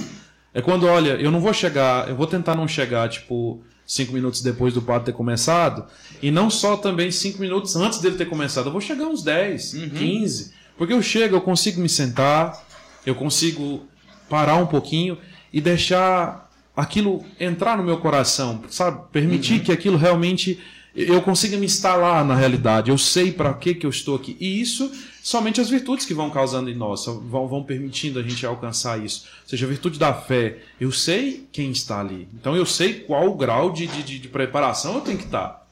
É 0.53 0.61
quando, 0.61 0.87
olha, 0.87 1.17
eu 1.21 1.29
não 1.29 1.41
vou 1.41 1.53
chegar, 1.53 2.09
eu 2.09 2.15
vou 2.15 2.25
tentar 2.25 2.55
não 2.55 2.67
chegar, 2.67 3.09
tipo, 3.09 3.61
cinco 3.85 4.13
minutos 4.13 4.41
depois 4.41 4.73
do 4.73 4.81
padre 4.81 5.05
ter 5.05 5.13
começado, 5.13 5.85
e 6.21 6.31
não 6.31 6.49
só 6.49 6.75
também 6.77 7.11
cinco 7.11 7.39
minutos 7.39 7.75
antes 7.75 7.99
dele 7.99 8.15
ter 8.15 8.25
começado, 8.25 8.67
eu 8.67 8.71
vou 8.71 8.81
chegar 8.81 9.05
uns 9.05 9.23
10, 9.23 9.73
uhum. 9.73 9.89
15, 9.89 10.53
porque 10.77 10.93
eu 10.93 11.01
chego, 11.01 11.35
eu 11.35 11.41
consigo 11.41 11.79
me 11.79 11.89
sentar, 11.89 12.65
eu 13.05 13.15
consigo 13.15 13.85
parar 14.29 14.55
um 14.55 14.65
pouquinho 14.65 15.17
e 15.53 15.61
deixar 15.61 16.49
aquilo 16.75 17.23
entrar 17.39 17.77
no 17.77 17.83
meu 17.83 17.97
coração, 17.97 18.63
sabe? 18.69 19.01
Permitir 19.11 19.59
uhum. 19.59 19.59
que 19.59 19.71
aquilo 19.71 19.97
realmente 19.97 20.59
eu 20.95 21.21
consiga 21.21 21.57
me 21.57 21.65
instalar 21.65 22.23
na 22.23 22.35
realidade. 22.35 22.89
Eu 22.89 22.97
sei 22.97 23.31
para 23.31 23.53
que 23.53 23.75
que 23.75 23.85
eu 23.85 23.89
estou 23.89 24.15
aqui. 24.15 24.37
E 24.39 24.61
isso 24.61 24.89
somente 25.21 25.59
as 25.59 25.69
virtudes 25.69 26.05
que 26.05 26.13
vão 26.13 26.29
causando 26.29 26.69
em 26.69 26.75
nós, 26.75 27.05
vão, 27.05 27.47
vão 27.47 27.63
permitindo 27.63 28.17
a 28.17 28.23
gente 28.23 28.45
alcançar 28.45 29.03
isso. 29.03 29.25
Ou 29.43 29.49
seja, 29.49 29.65
a 29.65 29.69
virtude 29.69 29.99
da 29.99 30.13
fé. 30.13 30.59
Eu 30.79 30.91
sei 30.91 31.47
quem 31.51 31.71
está 31.71 31.99
ali. 31.99 32.29
Então 32.33 32.55
eu 32.55 32.65
sei 32.65 32.93
qual 33.01 33.27
o 33.27 33.35
grau 33.35 33.71
de, 33.71 33.87
de, 33.87 34.19
de 34.19 34.27
preparação 34.29 34.95
eu 34.95 35.01
tenho 35.01 35.17
que 35.17 35.25
estar. 35.25 35.67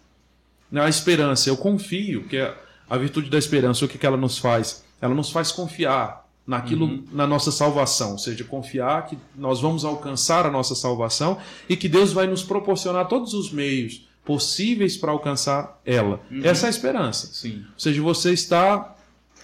A 0.74 0.90
esperança, 0.90 1.50
eu 1.50 1.56
confio, 1.56 2.24
que 2.24 2.38
a 2.38 2.98
virtude 2.98 3.30
da 3.30 3.38
esperança, 3.38 3.86
o 3.86 3.88
que, 3.88 3.98
que 3.98 4.06
ela 4.06 4.18
nos 4.18 4.38
faz? 4.40 4.84
Ela 5.00 5.14
nos 5.14 5.30
faz 5.30 5.52
confiar 5.52 6.28
naquilo 6.46 6.86
uhum. 6.86 7.04
na 7.12 7.26
nossa 7.26 7.52
salvação, 7.52 8.14
ou 8.14 8.18
seja, 8.18 8.44
confiar 8.44 9.06
que 9.06 9.18
nós 9.36 9.62
vamos 9.62 9.86
alcançar 9.86 10.46
a 10.46 10.52
nossa 10.52 10.76
salvação 10.76 11.38
e 11.70 11.78
que 11.78 11.88
Deus 11.88 12.12
vai 12.12 12.28
nos 12.28 12.44
proporcionar 12.44 13.08
todos 13.08 13.34
os 13.34 13.52
meios 13.52 14.02
possíveis 14.26 14.96
para 14.96 15.12
alcançar 15.12 15.80
ela. 15.86 16.20
Uhum. 16.32 16.42
Essa 16.44 16.66
é 16.66 16.68
a 16.68 16.70
esperança. 16.70 17.28
Sim. 17.34 17.66
Ou 17.74 17.80
seja, 17.80 18.02
você 18.02 18.32
está 18.32 18.96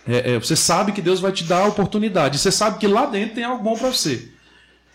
é, 0.08 0.34
é, 0.34 0.40
você 0.40 0.56
sabe 0.56 0.92
que 0.92 1.02
Deus 1.02 1.20
vai 1.20 1.32
te 1.32 1.44
dar 1.44 1.64
a 1.64 1.68
oportunidade. 1.68 2.40
Você 2.40 2.52
sabe 2.52 2.80
que 2.80 2.88
lá 2.88 3.06
dentro 3.06 3.36
tem 3.36 3.44
algo 3.44 3.64
bom 3.64 3.78
para 3.78 3.90
você. 3.90 4.30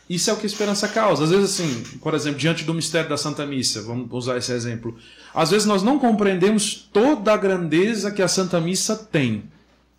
Isso 0.08 0.28
é 0.28 0.32
o 0.32 0.36
que 0.36 0.44
a 0.44 0.46
esperança 0.46 0.88
causa. 0.88 1.24
Às 1.24 1.30
vezes, 1.30 1.58
assim, 1.58 1.98
por 1.98 2.14
exemplo, 2.14 2.38
diante 2.38 2.64
do 2.64 2.74
mistério 2.74 3.08
da 3.08 3.16
Santa 3.16 3.46
Missa, 3.46 3.82
vamos 3.82 4.08
usar 4.10 4.36
esse 4.36 4.52
exemplo. 4.52 4.96
Às 5.32 5.50
vezes 5.50 5.66
nós 5.66 5.82
não 5.82 5.98
compreendemos 5.98 6.88
toda 6.92 7.32
a 7.32 7.36
grandeza 7.36 8.10
que 8.10 8.20
a 8.20 8.28
Santa 8.28 8.60
Missa 8.60 8.96
tem. 8.96 9.44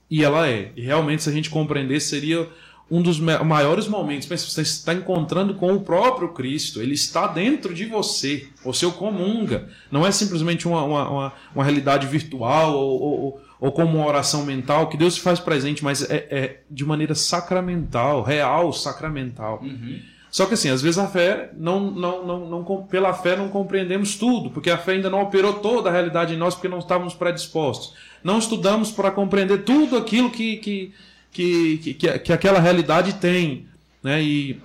E 0.10 0.24
ela 0.24 0.48
é. 0.48 0.72
E 0.76 0.82
realmente, 0.82 1.24
se 1.24 1.30
a 1.30 1.32
gente 1.32 1.50
compreender, 1.50 2.00
seria 2.00 2.48
um 2.90 3.02
dos 3.02 3.20
maiores 3.20 3.88
momentos. 3.88 4.28
Você 4.28 4.62
está 4.62 4.94
encontrando 4.94 5.56
com 5.56 5.74
o 5.74 5.82
próprio 5.82 6.30
Cristo. 6.30 6.82
Ele 6.82 6.94
está 6.94 7.28
dentro 7.28 7.74
de 7.74 7.86
você. 7.86 8.48
Você 8.64 8.86
o 8.86 8.92
comunga. 8.92 9.70
Não 9.92 10.06
é 10.06 10.12
simplesmente 10.12 10.68
uma, 10.68 10.84
uma, 10.84 11.10
uma, 11.10 11.34
uma 11.56 11.64
realidade 11.64 12.06
virtual 12.06 12.76
ou, 12.76 13.02
ou, 13.02 13.42
ou, 13.60 13.72
como 13.72 13.98
uma 13.98 14.06
oração 14.06 14.46
mental 14.46 14.88
que 14.88 14.98
Deus 14.98 15.16
se 15.16 15.22
faz 15.22 15.40
presente, 15.40 15.84
mas 15.84 16.04
é, 16.10 16.28
é 16.30 16.62
de 16.70 16.86
maneira 16.86 17.16
sacramental, 17.16 18.22
real, 18.22 18.72
sacramental. 18.72 19.62
Uhum. 19.64 20.00
Só 20.36 20.46
que 20.46 20.54
assim, 20.54 20.70
às 20.70 20.82
vezes 20.82 20.98
a 20.98 21.08
fé, 21.08 21.50
não, 21.56 21.90
não, 21.90 22.26
não, 22.26 22.50
não, 22.50 22.84
pela 22.84 23.14
fé 23.14 23.38
não 23.38 23.48
compreendemos 23.48 24.16
tudo, 24.16 24.50
porque 24.50 24.70
a 24.70 24.78
fé 24.78 24.92
ainda 24.92 25.10
não 25.10 25.22
operou 25.22 25.54
toda 25.54 25.90
a 25.90 25.94
realidade 25.94 26.34
em 26.34 26.38
nós, 26.38 26.54
porque 26.54 26.68
não 26.68 26.80
estávamos 26.80 27.14
predispostos. 27.14 27.94
Não 28.22 28.38
estudamos 28.38 28.92
para 28.92 29.12
compreender 29.12 29.64
tudo 29.64 29.96
aquilo 29.96 30.30
que, 30.30 30.58
que, 30.58 30.94
que, 31.36 31.94
que, 31.96 32.20
que 32.20 32.32
aquela 32.32 32.62
realidade 32.62 33.16
tem. 33.16 33.68
Né? 34.02 34.24
E 34.24 34.62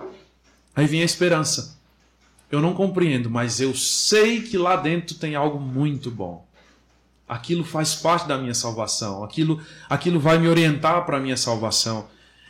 aí 0.73 0.87
vem 0.87 1.01
a 1.01 1.05
esperança. 1.05 1.77
Eu 2.49 2.61
não 2.61 2.73
compreendo, 2.73 3.29
mas 3.29 3.59
eu 3.59 3.75
sei 3.75 4.41
que 4.41 4.57
lá 4.57 4.77
dentro 4.77 5.15
tem 5.15 5.35
algo 5.35 5.59
muito 5.59 6.09
bom. 6.09 6.45
Aquilo 7.27 7.63
faz 7.63 7.95
parte 7.95 8.27
da 8.27 8.37
minha 8.37 8.53
salvação. 8.53 9.23
Aquilo, 9.23 9.61
aquilo 9.89 10.19
vai 10.19 10.39
me 10.39 10.47
orientar 10.47 11.05
para 11.05 11.17
a 11.17 11.19
minha 11.19 11.35
salvação. 11.35 12.07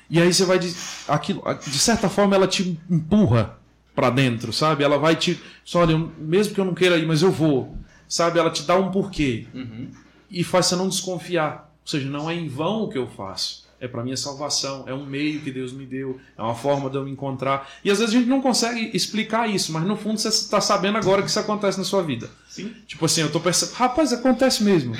E 0.07 0.21
aí 0.21 0.31
você 0.31 0.45
vai 0.45 0.59
de, 0.59 0.75
aquilo, 1.07 1.41
de 1.63 1.79
certa 1.79 2.09
forma 2.09 2.35
ela 2.35 2.47
te 2.47 2.79
empurra 2.89 3.57
para 3.95 4.09
dentro, 4.09 4.53
sabe? 4.53 4.83
Ela 4.83 4.97
vai 4.97 5.15
te, 5.15 5.39
só 5.63 5.79
olha, 5.79 5.97
mesmo 6.17 6.53
que 6.53 6.59
eu 6.59 6.65
não 6.65 6.73
queira 6.73 6.97
ir, 6.97 7.07
mas 7.07 7.21
eu 7.21 7.31
vou, 7.31 7.75
sabe? 8.07 8.37
Ela 8.37 8.51
te 8.51 8.63
dá 8.63 8.75
um 8.75 8.91
porquê 8.91 9.47
uhum. 9.53 9.89
e 10.29 10.43
faz 10.43 10.67
você 10.67 10.75
não 10.75 10.89
desconfiar. 10.89 11.71
Ou 11.81 11.87
seja, 11.87 12.09
não 12.09 12.29
é 12.29 12.35
em 12.35 12.47
vão 12.47 12.83
o 12.83 12.89
que 12.89 12.97
eu 12.97 13.07
faço. 13.07 13.70
É 13.81 13.87
para 13.87 14.03
minha 14.03 14.15
salvação, 14.15 14.83
é 14.87 14.93
um 14.93 15.05
meio 15.05 15.41
que 15.41 15.49
Deus 15.49 15.73
me 15.73 15.87
deu, 15.87 16.21
é 16.37 16.41
uma 16.41 16.53
forma 16.53 16.87
de 16.87 16.97
eu 16.97 17.03
me 17.03 17.09
encontrar. 17.09 17.67
E 17.83 17.89
às 17.89 17.97
vezes 17.97 18.13
a 18.13 18.17
gente 18.19 18.29
não 18.29 18.39
consegue 18.39 18.91
explicar 18.93 19.49
isso, 19.49 19.73
mas 19.73 19.83
no 19.83 19.97
fundo 19.97 20.19
você 20.19 20.27
está 20.27 20.61
sabendo 20.61 20.99
agora 20.99 21.23
que 21.23 21.29
isso 21.29 21.39
acontece 21.39 21.79
na 21.79 21.83
sua 21.83 22.03
vida. 22.03 22.29
Sim. 22.47 22.71
Tipo 22.85 23.05
assim, 23.05 23.21
eu 23.21 23.27
estou 23.27 23.41
percebendo, 23.41 23.75
rapaz, 23.75 24.13
acontece 24.13 24.63
mesmo. 24.63 24.93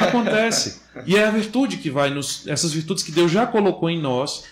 Acontece. 0.00 0.80
e 1.04 1.16
é 1.16 1.26
a 1.26 1.30
virtude 1.32 1.78
que 1.78 1.90
vai 1.90 2.10
nos. 2.10 2.46
Essas 2.46 2.72
virtudes 2.72 3.02
que 3.02 3.10
Deus 3.10 3.30
já 3.32 3.44
colocou 3.44 3.90
em 3.90 4.00
nós 4.00 4.44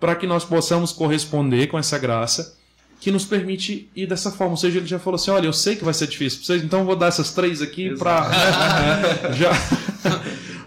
para 0.00 0.16
que 0.16 0.26
nós 0.26 0.44
possamos 0.44 0.92
corresponder 0.92 1.68
com 1.68 1.78
essa 1.78 1.96
graça 1.96 2.58
que 3.00 3.10
nos 3.10 3.24
permite 3.24 3.88
ir 3.94 4.06
dessa 4.06 4.30
forma. 4.30 4.52
Ou 4.52 4.56
seja, 4.56 4.78
ele 4.78 4.86
já 4.86 4.98
falou 4.98 5.16
assim: 5.16 5.30
olha, 5.30 5.46
eu 5.46 5.52
sei 5.52 5.76
que 5.76 5.84
vai 5.84 5.94
ser 5.94 6.06
difícil 6.06 6.38
para 6.38 6.46
vocês, 6.46 6.62
então 6.62 6.80
eu 6.80 6.86
vou 6.86 6.96
dar 6.96 7.06
essas 7.06 7.32
três 7.32 7.62
aqui 7.62 7.94
para. 7.96 8.30
Já... 9.34 9.52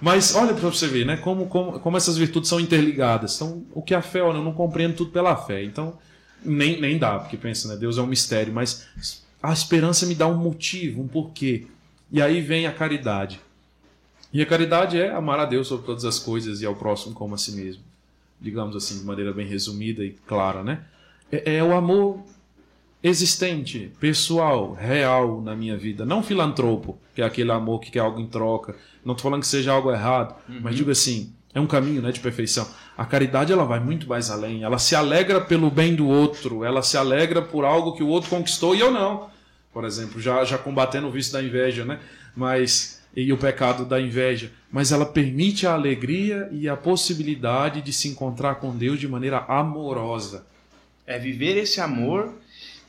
Mas 0.01 0.33
olha 0.35 0.53
para 0.53 0.67
você 0.67 0.87
ver, 0.87 1.05
né? 1.05 1.17
Como, 1.17 1.47
como, 1.47 1.79
como 1.79 1.97
essas 1.97 2.17
virtudes 2.17 2.49
são 2.49 2.59
interligadas. 2.59 3.35
Então, 3.35 3.63
o 3.71 3.81
que 3.81 3.93
a 3.93 4.01
fé, 4.01 4.21
olha, 4.21 4.37
eu 4.37 4.43
não 4.43 4.53
compreendo 4.53 4.95
tudo 4.95 5.11
pela 5.11 5.35
fé. 5.35 5.63
Então, 5.63 5.97
nem, 6.43 6.81
nem 6.81 6.97
dá, 6.97 7.19
porque 7.19 7.37
pensa, 7.37 7.67
né? 7.67 7.75
Deus 7.75 7.97
é 7.97 8.01
um 8.01 8.07
mistério, 8.07 8.51
mas 8.51 8.87
a 9.41 9.53
esperança 9.53 10.05
me 10.05 10.15
dá 10.15 10.27
um 10.27 10.37
motivo, 10.37 11.01
um 11.01 11.07
porquê. 11.07 11.67
E 12.11 12.21
aí 12.21 12.41
vem 12.41 12.65
a 12.65 12.73
caridade. 12.73 13.39
E 14.33 14.41
a 14.41 14.45
caridade 14.45 14.99
é 14.99 15.11
amar 15.11 15.39
a 15.39 15.45
Deus 15.45 15.67
sobre 15.67 15.85
todas 15.85 16.03
as 16.03 16.17
coisas 16.17 16.61
e 16.61 16.65
ao 16.65 16.75
próximo 16.75 17.13
como 17.13 17.35
a 17.35 17.37
si 17.37 17.51
mesmo 17.51 17.83
digamos 18.41 18.75
assim, 18.75 18.97
de 18.97 19.05
maneira 19.05 19.31
bem 19.31 19.45
resumida 19.45 20.03
e 20.03 20.11
clara, 20.25 20.63
né? 20.63 20.83
É, 21.31 21.57
é, 21.57 21.63
o 21.63 21.73
amor 21.73 22.19
existente, 23.03 23.91
pessoal, 23.99 24.73
real 24.73 25.41
na 25.41 25.55
minha 25.55 25.77
vida, 25.77 26.05
não 26.05 26.21
filantropo, 26.21 26.97
que 27.15 27.21
é 27.21 27.25
aquele 27.25 27.51
amor 27.51 27.79
que 27.79 27.91
quer 27.91 27.99
algo 27.99 28.19
em 28.19 28.27
troca. 28.27 28.75
Não 29.03 29.13
estou 29.13 29.29
falando 29.29 29.41
que 29.41 29.47
seja 29.47 29.71
algo 29.71 29.91
errado, 29.91 30.35
uhum. 30.47 30.59
mas 30.61 30.75
digo 30.75 30.91
assim, 30.91 31.33
é 31.53 31.59
um 31.59 31.67
caminho 31.67 32.01
né, 32.01 32.11
de 32.11 32.19
perfeição. 32.19 32.67
A 32.97 33.05
caridade 33.05 33.51
ela 33.51 33.65
vai 33.65 33.79
muito 33.79 34.07
mais 34.07 34.29
além. 34.29 34.63
Ela 34.63 34.77
se 34.77 34.95
alegra 34.95 35.41
pelo 35.41 35.69
bem 35.69 35.95
do 35.95 36.07
outro, 36.07 36.63
ela 36.63 36.81
se 36.81 36.97
alegra 36.97 37.41
por 37.41 37.65
algo 37.65 37.93
que 37.93 38.03
o 38.03 38.07
outro 38.07 38.29
conquistou 38.29 38.75
e 38.75 38.79
eu 38.79 38.91
não. 38.91 39.29
Por 39.73 39.83
exemplo, 39.83 40.21
já, 40.21 40.43
já 40.43 40.57
combatendo 40.57 41.07
o 41.07 41.11
vício 41.11 41.33
da 41.33 41.41
inveja, 41.41 41.83
né? 41.83 41.99
Mas 42.35 43.01
e 43.15 43.31
o 43.33 43.37
pecado 43.37 43.85
da 43.85 43.99
inveja, 43.99 44.51
mas 44.71 44.91
ela 44.91 45.05
permite 45.05 45.67
a 45.67 45.73
alegria 45.73 46.47
e 46.51 46.69
a 46.69 46.77
possibilidade 46.77 47.81
de 47.81 47.91
se 47.91 48.07
encontrar 48.07 48.55
com 48.55 48.75
Deus 48.75 48.99
de 48.99 49.07
maneira 49.07 49.39
amorosa. 49.49 50.45
É 51.05 51.19
viver 51.19 51.57
esse 51.57 51.81
amor 51.81 52.33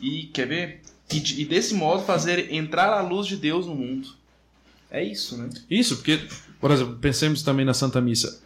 e 0.03 0.25
quer 0.25 0.47
ver 0.47 0.81
e, 1.13 1.43
e 1.43 1.45
desse 1.45 1.75
modo 1.75 2.03
fazer 2.03 2.53
entrar 2.53 2.93
a 2.93 3.01
luz 3.01 3.27
de 3.27 3.37
Deus 3.37 3.67
no 3.67 3.75
mundo. 3.75 4.09
É 4.91 5.03
isso, 5.03 5.37
né? 5.39 5.49
Isso, 5.71 5.97
porque, 5.97 6.21
por 6.61 6.71
exemplo, 6.71 6.97
pensemos 7.01 7.43
também 7.43 7.65
na 7.65 7.73
Santa 7.73 8.01
Missa. 8.01 8.43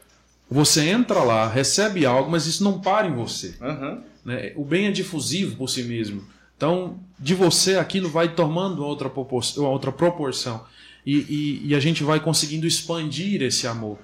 Você 0.49 0.89
entra 0.89 1.23
lá, 1.25 1.49
recebe 1.49 2.07
algo, 2.07 2.31
mas 2.31 2.47
isso 2.47 2.63
não 2.63 2.81
para 2.81 3.09
em 3.09 3.15
você. 3.15 3.57
Uhum. 3.61 4.03
Né? 4.25 4.53
O 4.55 4.65
bem 4.65 4.87
é 4.87 4.93
difusivo 4.93 5.57
por 5.57 5.69
si 5.69 5.83
mesmo. 5.83 6.25
Então, 6.57 7.01
de 7.19 7.35
você 7.35 7.77
aquilo 7.77 8.09
vai 8.09 8.35
tomando 8.35 8.85
outra 8.85 9.11
proporção. 9.11 9.65
Outra 9.65 9.91
proporção 9.91 10.65
e, 11.05 11.17
e, 11.17 11.69
e 11.69 11.75
a 11.75 11.81
gente 11.81 12.05
vai 12.05 12.21
conseguindo 12.21 12.67
expandir 12.67 13.43
esse 13.43 13.67
amor. 13.67 13.99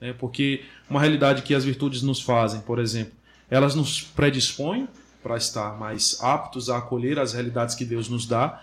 Né? 0.00 0.12
Porque 0.18 0.62
uma 0.90 1.00
realidade 1.00 1.42
que 1.42 1.54
as 1.54 1.64
virtudes 1.64 2.02
nos 2.02 2.20
fazem, 2.20 2.60
por 2.60 2.78
exemplo, 2.78 3.12
elas 3.48 3.74
nos 3.74 4.02
predispõem 4.02 4.88
para 5.24 5.38
estar 5.38 5.78
mais 5.78 6.18
aptos 6.22 6.68
a 6.68 6.76
acolher 6.76 7.18
as 7.18 7.32
realidades 7.32 7.74
que 7.74 7.84
Deus 7.84 8.10
nos 8.10 8.26
dá, 8.26 8.62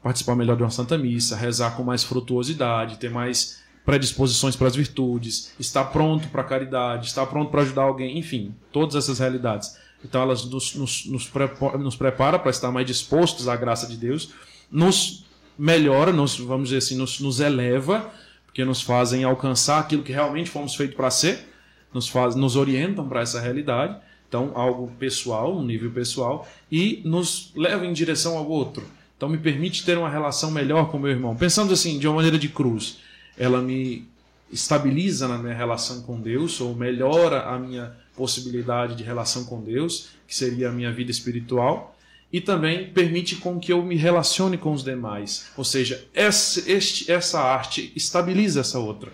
participar 0.00 0.36
melhor 0.36 0.56
de 0.56 0.62
uma 0.62 0.70
Santa 0.70 0.96
Missa, 0.96 1.34
rezar 1.36 1.76
com 1.76 1.82
mais 1.82 2.04
frutuosidade, 2.04 2.96
ter 2.96 3.10
mais 3.10 3.60
predisposições 3.84 4.54
para 4.54 4.68
as 4.68 4.76
virtudes, 4.76 5.52
estar 5.58 5.84
pronto 5.86 6.28
para 6.28 6.42
a 6.42 6.44
caridade, 6.44 7.08
estar 7.08 7.26
pronto 7.26 7.50
para 7.50 7.62
ajudar 7.62 7.82
alguém, 7.82 8.16
enfim, 8.18 8.54
todas 8.72 8.94
essas 8.94 9.18
realidades. 9.18 9.76
Então 10.04 10.22
elas 10.22 10.44
nos, 10.44 10.76
nos, 10.76 11.06
nos, 11.06 11.28
prepara, 11.28 11.76
nos 11.76 11.96
prepara 11.96 12.38
para 12.38 12.50
estar 12.50 12.70
mais 12.70 12.86
dispostos 12.86 13.48
à 13.48 13.56
graça 13.56 13.88
de 13.88 13.96
Deus, 13.96 14.30
nos 14.70 15.26
melhora, 15.58 16.12
nos, 16.12 16.38
vamos 16.38 16.68
dizer 16.68 16.78
assim, 16.78 16.96
nos, 16.96 17.18
nos 17.18 17.40
eleva, 17.40 18.10
porque 18.44 18.64
nos 18.64 18.80
fazem 18.80 19.24
alcançar 19.24 19.80
aquilo 19.80 20.04
que 20.04 20.12
realmente 20.12 20.50
fomos 20.50 20.74
feitos 20.76 20.96
para 20.96 21.10
ser, 21.10 21.48
nos, 21.92 22.08
faz, 22.08 22.36
nos 22.36 22.54
orientam 22.54 23.08
para 23.08 23.22
essa 23.22 23.40
realidade. 23.40 23.96
Então, 24.28 24.52
algo 24.54 24.90
pessoal, 24.98 25.56
um 25.56 25.64
nível 25.64 25.90
pessoal, 25.90 26.48
e 26.70 27.00
nos 27.04 27.52
leva 27.54 27.86
em 27.86 27.92
direção 27.92 28.36
ao 28.36 28.48
outro. 28.48 28.84
Então, 29.16 29.28
me 29.28 29.38
permite 29.38 29.84
ter 29.84 29.96
uma 29.96 30.10
relação 30.10 30.50
melhor 30.50 30.90
com 30.90 30.98
meu 30.98 31.10
irmão. 31.10 31.36
Pensando 31.36 31.72
assim, 31.72 31.98
de 31.98 32.06
uma 32.06 32.16
maneira 32.16 32.38
de 32.38 32.48
cruz, 32.48 32.98
ela 33.38 33.62
me 33.62 34.06
estabiliza 34.52 35.26
na 35.26 35.38
minha 35.38 35.54
relação 35.54 36.02
com 36.02 36.20
Deus, 36.20 36.60
ou 36.60 36.74
melhora 36.74 37.42
a 37.42 37.58
minha 37.58 37.96
possibilidade 38.16 38.94
de 38.96 39.02
relação 39.02 39.44
com 39.44 39.62
Deus, 39.62 40.08
que 40.26 40.34
seria 40.34 40.68
a 40.68 40.72
minha 40.72 40.92
vida 40.92 41.10
espiritual, 41.10 41.96
e 42.32 42.40
também 42.40 42.90
permite 42.90 43.36
com 43.36 43.58
que 43.58 43.72
eu 43.72 43.82
me 43.82 43.96
relacione 43.96 44.58
com 44.58 44.72
os 44.72 44.82
demais. 44.82 45.46
Ou 45.56 45.64
seja, 45.64 46.04
essa, 46.12 46.62
essa 47.08 47.40
arte 47.40 47.92
estabiliza 47.94 48.60
essa 48.60 48.78
outra. 48.78 49.12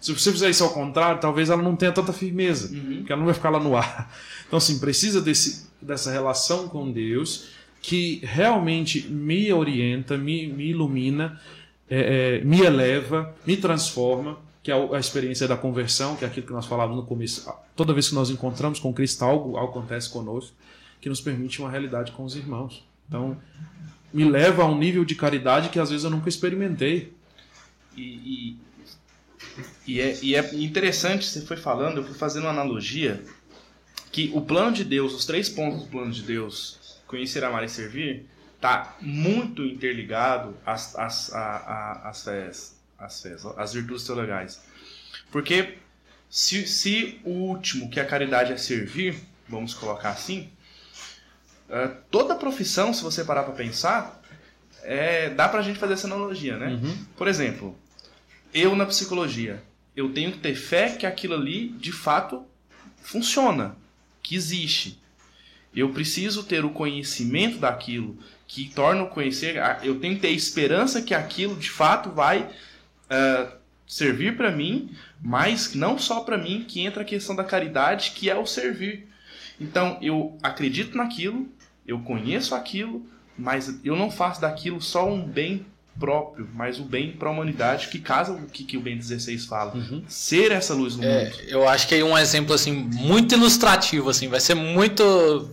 Se 0.00 0.12
você 0.12 0.32
fizer 0.32 0.48
isso 0.48 0.64
ao 0.64 0.70
contrário, 0.70 1.20
talvez 1.20 1.50
ela 1.50 1.62
não 1.62 1.76
tenha 1.76 1.92
tanta 1.92 2.12
firmeza, 2.12 2.74
Uhum. 2.74 2.98
porque 2.98 3.12
ela 3.12 3.18
não 3.18 3.26
vai 3.26 3.34
ficar 3.34 3.50
lá 3.50 3.60
no 3.60 3.76
ar. 3.76 4.12
Então, 4.46 4.56
assim, 4.56 4.78
precisa 4.78 5.20
desse, 5.20 5.66
dessa 5.80 6.10
relação 6.10 6.68
com 6.68 6.90
Deus 6.90 7.48
que 7.82 8.20
realmente 8.22 9.08
me 9.08 9.52
orienta, 9.52 10.16
me, 10.16 10.46
me 10.46 10.70
ilumina, 10.70 11.40
é, 11.88 12.38
é, 12.40 12.44
me 12.44 12.60
eleva, 12.60 13.34
me 13.46 13.56
transforma, 13.56 14.38
que 14.62 14.70
é 14.70 14.74
a, 14.74 14.98
experiência 14.98 15.48
da 15.48 15.56
conversão, 15.56 16.16
que 16.16 16.24
é 16.24 16.28
aquilo 16.28 16.46
que 16.46 16.52
nós 16.52 16.66
falávamos 16.66 17.00
no 17.00 17.06
começo. 17.06 17.50
Toda 17.74 17.92
vez 17.94 18.08
que 18.08 18.14
nós 18.14 18.28
encontramos 18.28 18.78
com 18.78 18.92
Cristo, 18.92 19.24
algo, 19.24 19.56
algo 19.56 19.78
acontece 19.78 20.10
conosco 20.10 20.54
que 21.00 21.08
nos 21.08 21.20
permite 21.20 21.60
uma 21.60 21.70
realidade 21.70 22.12
com 22.12 22.24
os 22.24 22.36
irmãos. 22.36 22.84
Então, 23.08 23.36
me 24.12 24.24
leva 24.24 24.62
a 24.62 24.66
um 24.66 24.76
nível 24.76 25.04
de 25.04 25.14
caridade 25.14 25.70
que 25.70 25.78
às 25.78 25.90
vezes 25.90 26.04
eu 26.04 26.10
nunca 26.10 26.28
experimentei. 26.28 27.12
E, 27.96 28.02
e, 28.02 28.56
e 29.86 30.00
é, 30.00 30.18
e 30.22 30.34
é 30.34 30.54
interessante, 30.54 31.26
você 31.26 31.40
foi 31.40 31.56
falando, 31.56 31.98
eu 31.98 32.04
fui 32.04 32.14
fazendo 32.14 32.44
uma 32.44 32.50
analogia, 32.50 33.22
que 34.12 34.30
o 34.34 34.40
plano 34.40 34.72
de 34.72 34.84
Deus, 34.84 35.14
os 35.14 35.24
três 35.24 35.48
pontos 35.48 35.82
do 35.82 35.88
plano 35.88 36.10
de 36.10 36.22
Deus, 36.22 37.00
conhecer, 37.06 37.44
amar 37.44 37.64
e 37.64 37.68
servir, 37.68 38.26
tá 38.60 38.96
muito 39.00 39.64
interligado 39.64 40.56
às, 40.66 40.94
às, 40.96 41.32
às 41.32 42.24
fés, 42.24 42.76
às 42.98 43.22
fés, 43.22 43.44
às 43.56 43.72
virtudes 43.72 44.04
teologais. 44.04 44.60
Porque 45.30 45.78
se, 46.28 46.66
se 46.66 47.20
o 47.24 47.30
último, 47.30 47.88
que 47.88 47.98
é 47.98 48.02
a 48.02 48.06
caridade, 48.06 48.52
é 48.52 48.56
servir, 48.56 49.16
vamos 49.48 49.74
colocar 49.74 50.10
assim, 50.10 50.48
eh, 51.68 51.90
toda 52.10 52.34
profissão, 52.34 52.92
se 52.92 53.02
você 53.02 53.24
parar 53.24 53.44
para 53.44 53.54
pensar, 53.54 54.20
é, 54.82 55.30
dá 55.30 55.48
pra 55.48 55.62
gente 55.62 55.78
fazer 55.78 55.94
essa 55.94 56.06
analogia, 56.06 56.56
né? 56.56 56.68
Uhum. 56.68 57.04
Por 57.16 57.28
exemplo, 57.28 57.76
eu 58.52 58.74
na 58.74 58.86
psicologia, 58.86 59.62
eu 59.96 60.12
tenho 60.12 60.32
que 60.32 60.38
ter 60.38 60.54
fé 60.54 60.90
que 60.90 61.06
aquilo 61.06 61.34
ali 61.34 61.68
de 61.68 61.92
fato 61.92 62.44
funciona, 63.02 63.76
que 64.22 64.34
existe. 64.34 65.00
Eu 65.74 65.90
preciso 65.90 66.42
ter 66.42 66.64
o 66.64 66.70
conhecimento 66.70 67.58
daquilo 67.58 68.18
que 68.46 68.68
torna 68.70 69.04
o 69.04 69.08
conhecer. 69.08 69.56
Eu 69.82 70.00
tenho 70.00 70.16
que 70.16 70.20
ter 70.20 70.30
esperança 70.30 71.00
que 71.00 71.14
aquilo 71.14 71.54
de 71.54 71.70
fato 71.70 72.10
vai 72.10 72.50
ah, 73.08 73.52
servir 73.86 74.36
para 74.36 74.50
mim, 74.50 74.94
mas 75.20 75.74
não 75.74 75.98
só 75.98 76.20
para 76.20 76.38
mim, 76.38 76.64
que 76.66 76.80
entra 76.80 77.02
a 77.02 77.04
questão 77.04 77.34
da 77.34 77.44
caridade, 77.44 78.12
que 78.12 78.30
é 78.30 78.36
o 78.36 78.46
servir. 78.46 79.08
Então 79.60 79.98
eu 80.00 80.38
acredito 80.42 80.96
naquilo, 80.96 81.48
eu 81.86 82.00
conheço 82.00 82.54
aquilo, 82.54 83.06
mas 83.36 83.80
eu 83.84 83.96
não 83.96 84.10
faço 84.10 84.40
daquilo 84.40 84.80
só 84.80 85.08
um 85.08 85.22
bem 85.22 85.66
próprio, 86.00 86.48
mas 86.54 86.78
o 86.80 86.84
bem 86.84 87.12
para 87.12 87.28
a 87.28 87.32
humanidade, 87.32 87.88
que 87.88 88.00
casa 88.00 88.32
o 88.32 88.46
que, 88.48 88.64
que 88.64 88.76
o 88.76 88.80
bem 88.80 88.96
16 88.98 89.46
fala. 89.46 89.74
Uhum. 89.74 90.04
Ser 90.08 90.50
essa 90.52 90.74
luz 90.74 90.96
no 90.96 91.04
É, 91.04 91.24
mundo. 91.26 91.36
eu 91.48 91.68
acho 91.68 91.86
que 91.88 91.94
aí 91.94 92.02
um 92.02 92.16
exemplo 92.18 92.54
assim 92.54 92.72
muito 92.72 93.34
ilustrativo 93.34 94.10
assim, 94.10 94.28
vai 94.28 94.40
ser 94.40 94.54
muito 94.54 95.50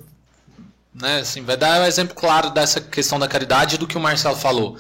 né, 0.94 1.20
assim, 1.20 1.44
vai 1.44 1.58
dar 1.58 1.82
um 1.82 1.86
exemplo 1.86 2.16
claro 2.16 2.50
dessa 2.50 2.82
questão 2.82 3.20
da 3.20 3.28
caridade 3.28 3.78
do 3.78 3.88
que 3.88 3.98
o 3.98 4.00
Marcelo 4.02 4.36
falou, 4.36 4.78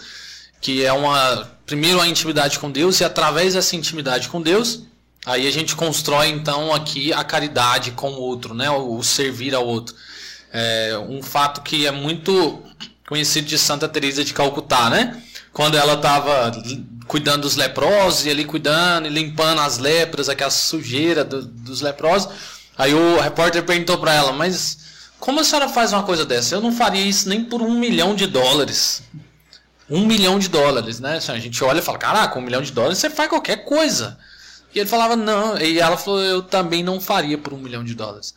que 0.61 0.83
é 0.83 0.91
uma 0.93 1.47
primeiro 1.65 2.01
a 2.01 2.07
intimidade 2.07 2.59
com 2.59 2.71
Deus 2.71 2.99
e 2.99 3.03
através 3.03 3.53
dessa 3.53 3.75
intimidade 3.75 4.29
com 4.29 4.41
Deus, 4.41 4.83
aí 5.25 5.47
a 5.47 5.51
gente 5.51 5.75
constrói 5.75 6.29
então 6.29 6.73
aqui 6.73 7.13
a 7.13 7.23
caridade 7.23 7.91
com 7.91 8.09
o 8.11 8.19
outro, 8.21 8.53
né, 8.55 8.69
o, 8.69 8.97
o 8.97 9.03
servir 9.03 9.53
ao 9.53 9.65
outro. 9.65 9.95
É 10.51 10.97
um 11.09 11.21
fato 11.21 11.61
que 11.61 11.85
é 11.85 11.91
muito 11.91 12.63
conhecido 13.07 13.47
de 13.47 13.57
Santa 13.59 13.87
Teresa 13.87 14.23
de 14.23 14.33
Calcutá, 14.33 14.89
né? 14.89 15.21
Quando 15.53 15.77
ela 15.77 15.93
estava 15.93 16.51
cuidando 17.07 17.41
dos 17.43 17.55
leprosos 17.55 18.25
e 18.25 18.29
ali 18.29 18.45
cuidando 18.45 19.07
e 19.07 19.09
limpando 19.09 19.61
as 19.61 19.77
lepras, 19.77 20.29
aquela 20.29 20.51
sujeira 20.51 21.23
do- 21.23 21.43
dos 21.45 21.81
leprosos. 21.81 22.29
Aí 22.77 22.93
o 22.93 23.19
repórter 23.19 23.63
perguntou 23.63 23.97
para 23.97 24.13
ela, 24.13 24.31
mas 24.33 24.77
como 25.19 25.39
a 25.39 25.43
senhora 25.43 25.67
faz 25.69 25.93
uma 25.93 26.03
coisa 26.03 26.25
dessa? 26.25 26.53
Eu 26.55 26.61
não 26.61 26.71
faria 26.71 27.01
isso 27.03 27.27
nem 27.27 27.43
por 27.43 27.61
um 27.61 27.73
milhão 27.79 28.13
de 28.13 28.27
dólares. 28.27 29.01
Um 29.89 30.05
milhão 30.05 30.37
de 30.37 30.49
dólares, 30.49 30.99
né? 30.99 31.17
Assim, 31.17 31.31
A 31.31 31.39
gente 31.39 31.63
olha 31.63 31.79
e 31.79 31.81
fala, 31.81 31.97
caraca, 31.97 32.37
um 32.37 32.41
milhão 32.41 32.61
de 32.61 32.71
dólares 32.71 32.97
você 32.99 33.09
faz 33.09 33.29
qualquer 33.29 33.63
coisa. 33.65 34.17
E 34.75 34.79
ele 34.79 34.89
falava, 34.89 35.15
não. 35.15 35.57
E 35.57 35.79
ela 35.79 35.97
falou, 35.97 36.21
eu 36.21 36.43
também 36.43 36.83
não 36.83 36.99
faria 36.99 37.37
por 37.37 37.53
um 37.53 37.57
milhão 37.57 37.83
de 37.83 37.95
dólares. 37.95 38.35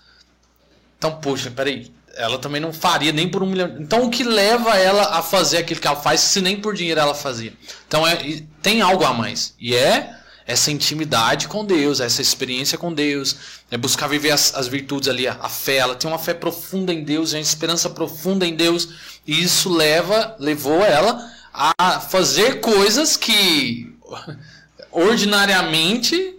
Então, 0.97 1.17
poxa, 1.17 1.51
peraí. 1.51 1.93
Ela 2.17 2.39
também 2.39 2.61
não 2.61 2.73
faria 2.73 3.13
nem 3.13 3.29
por 3.29 3.43
um 3.43 3.47
milhão. 3.47 3.77
Então, 3.79 4.05
o 4.05 4.11
que 4.11 4.25
leva 4.25 4.77
ela 4.77 5.17
a 5.17 5.23
fazer 5.23 5.59
aquilo 5.59 5.81
que 5.81 5.87
ela 5.87 5.97
faz, 5.97 6.21
se 6.21 6.41
nem 6.41 6.61
por 6.61 6.75
dinheiro 6.75 7.01
ela 7.01 7.15
fazia? 7.15 7.53
Então, 7.87 8.07
é, 8.07 8.43
tem 8.61 8.81
algo 8.81 9.05
a 9.05 9.13
mais. 9.13 9.55
E 9.59 9.75
é 9.75 10.17
essa 10.47 10.71
intimidade 10.71 11.47
com 11.47 11.65
Deus, 11.65 12.01
essa 12.01 12.21
experiência 12.21 12.77
com 12.77 12.93
Deus, 12.93 13.37
é 13.71 13.77
buscar 13.77 14.09
viver 14.09 14.33
as, 14.33 14.55
as 14.55 14.67
virtudes 14.67 15.09
ali, 15.09 15.29
a, 15.29 15.39
a 15.41 15.49
fé. 15.49 15.77
Ela 15.77 15.95
tem 15.95 16.11
uma 16.11 16.19
fé 16.19 16.35
profunda 16.35 16.93
em 16.93 17.05
Deus, 17.05 17.33
uma 17.33 17.41
esperança 17.41 17.89
profunda 17.89 18.45
em 18.47 18.57
Deus. 18.57 18.89
E 19.27 19.43
isso 19.43 19.69
leva, 19.73 20.35
levou 20.39 20.85
ela 20.85 21.31
a 21.53 22.01
fazer 22.01 22.61
coisas 22.61 23.17
que 23.17 23.95
ordinariamente 24.91 26.37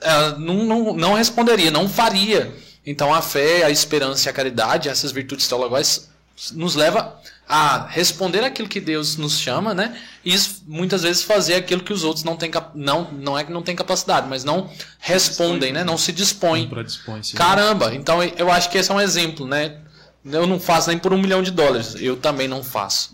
ela 0.00 0.38
não, 0.38 0.64
não, 0.64 0.94
não 0.94 1.14
responderia, 1.14 1.70
não 1.70 1.88
faria. 1.88 2.54
Então 2.86 3.12
a 3.12 3.20
fé, 3.20 3.64
a 3.64 3.70
esperança 3.70 4.28
e 4.28 4.30
a 4.30 4.32
caridade, 4.32 4.88
essas 4.88 5.10
virtudes 5.10 5.48
teologais, 5.48 6.08
nos 6.52 6.74
leva 6.74 7.20
a 7.48 7.86
responder 7.86 8.44
aquilo 8.44 8.68
que 8.68 8.80
Deus 8.80 9.16
nos 9.16 9.38
chama, 9.38 9.72
né? 9.72 10.00
E 10.24 10.34
muitas 10.66 11.02
vezes 11.02 11.22
fazer 11.22 11.54
aquilo 11.54 11.82
que 11.82 11.92
os 11.92 12.04
outros 12.04 12.24
não 12.24 12.36
têm 12.36 12.50
não 12.74 13.10
não 13.12 13.38
é 13.38 13.44
que 13.44 13.52
não 13.52 13.62
têm 13.62 13.74
capacidade, 13.74 14.28
mas 14.28 14.44
não 14.44 14.70
respondem, 14.98 15.72
né? 15.72 15.84
Não 15.84 15.96
se 15.96 16.12
dispõem. 16.12 16.68
Caramba, 17.36 17.94
então 17.94 18.22
eu 18.22 18.50
acho 18.50 18.70
que 18.70 18.78
esse 18.78 18.90
é 18.90 18.94
um 18.94 19.00
exemplo, 19.00 19.46
né? 19.46 19.78
Eu 20.24 20.46
não 20.46 20.58
faço 20.58 20.88
nem 20.88 20.98
por 20.98 21.12
um 21.12 21.18
milhão 21.18 21.42
de 21.42 21.52
dólares, 21.52 21.94
eu 21.98 22.16
também 22.16 22.48
não 22.48 22.62
faço. 22.62 23.10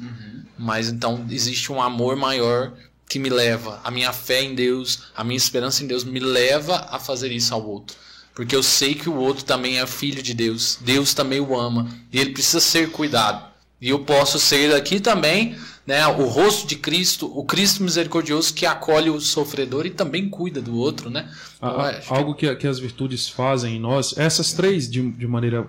Mas 0.58 0.88
então 0.88 1.26
existe 1.30 1.70
um 1.70 1.80
amor 1.80 2.16
maior 2.16 2.72
que 3.08 3.18
me 3.18 3.28
leva, 3.28 3.80
a 3.84 3.90
minha 3.90 4.12
fé 4.12 4.42
em 4.42 4.54
Deus, 4.54 5.02
a 5.14 5.22
minha 5.22 5.36
esperança 5.36 5.84
em 5.84 5.86
Deus 5.86 6.02
me 6.02 6.18
leva 6.18 6.86
a 6.90 6.98
fazer 6.98 7.30
isso 7.30 7.52
ao 7.52 7.62
outro. 7.66 7.94
Porque 8.34 8.56
eu 8.56 8.62
sei 8.62 8.94
que 8.94 9.08
o 9.08 9.14
outro 9.16 9.44
também 9.44 9.78
é 9.78 9.86
filho 9.86 10.22
de 10.22 10.32
Deus, 10.34 10.78
Deus 10.80 11.12
também 11.14 11.40
o 11.40 11.58
ama 11.58 11.88
e 12.12 12.18
ele 12.18 12.30
precisa 12.30 12.60
ser 12.60 12.90
cuidado. 12.90 13.44
E 13.80 13.88
eu 13.90 13.98
posso 13.98 14.38
ser 14.38 14.74
aqui 14.74 15.00
também, 15.00 15.56
né, 15.86 16.06
o 16.06 16.24
rosto 16.26 16.66
de 16.66 16.76
Cristo, 16.76 17.26
o 17.36 17.44
Cristo 17.44 17.82
misericordioso 17.82 18.54
que 18.54 18.64
acolhe 18.64 19.10
o 19.10 19.20
sofredor 19.20 19.84
e 19.86 19.90
também 19.90 20.28
cuida 20.30 20.62
do 20.62 20.76
outro, 20.76 21.10
né? 21.10 21.28
Então, 21.56 21.80
a- 21.80 21.92
que- 21.94 22.14
algo 22.14 22.34
que, 22.34 22.54
que 22.56 22.66
as 22.66 22.78
virtudes 22.78 23.28
fazem 23.28 23.76
em 23.76 23.80
nós, 23.80 24.16
essas 24.16 24.52
três 24.52 24.88
de, 24.88 25.10
de 25.10 25.26
maneira 25.26 25.66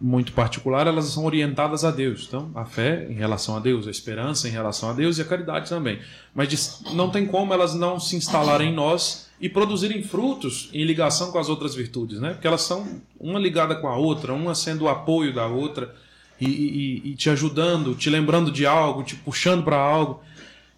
muito 0.00 0.32
particular, 0.32 0.86
elas 0.86 1.04
são 1.06 1.24
orientadas 1.24 1.84
a 1.84 1.90
Deus. 1.90 2.24
Então, 2.26 2.50
a 2.54 2.64
fé 2.64 3.06
em 3.08 3.14
relação 3.14 3.56
a 3.56 3.60
Deus, 3.60 3.86
a 3.86 3.90
esperança 3.90 4.48
em 4.48 4.50
relação 4.50 4.90
a 4.90 4.92
Deus 4.92 5.18
e 5.18 5.22
a 5.22 5.24
caridade 5.24 5.68
também. 5.68 6.00
Mas 6.34 6.80
não 6.92 7.08
tem 7.10 7.24
como 7.26 7.52
elas 7.54 7.74
não 7.74 8.00
se 8.00 8.16
instalarem 8.16 8.70
em 8.70 8.74
nós 8.74 9.23
e 9.40 9.48
produzirem 9.48 10.02
frutos 10.02 10.70
em 10.72 10.84
ligação 10.84 11.30
com 11.32 11.38
as 11.38 11.48
outras 11.48 11.74
virtudes, 11.74 12.20
né? 12.20 12.30
Porque 12.34 12.46
elas 12.46 12.62
são 12.62 13.00
uma 13.18 13.38
ligada 13.38 13.74
com 13.76 13.88
a 13.88 13.96
outra, 13.96 14.32
uma 14.32 14.54
sendo 14.54 14.84
o 14.84 14.88
apoio 14.88 15.34
da 15.34 15.46
outra 15.46 15.94
e, 16.40 16.46
e- 16.46 17.02
e 17.10 17.14
te 17.16 17.28
ajudando, 17.30 17.94
te 17.94 18.08
lembrando 18.08 18.50
de 18.50 18.64
algo, 18.66 19.02
te 19.02 19.16
puxando 19.16 19.62
para 19.64 19.76
algo. 19.76 20.22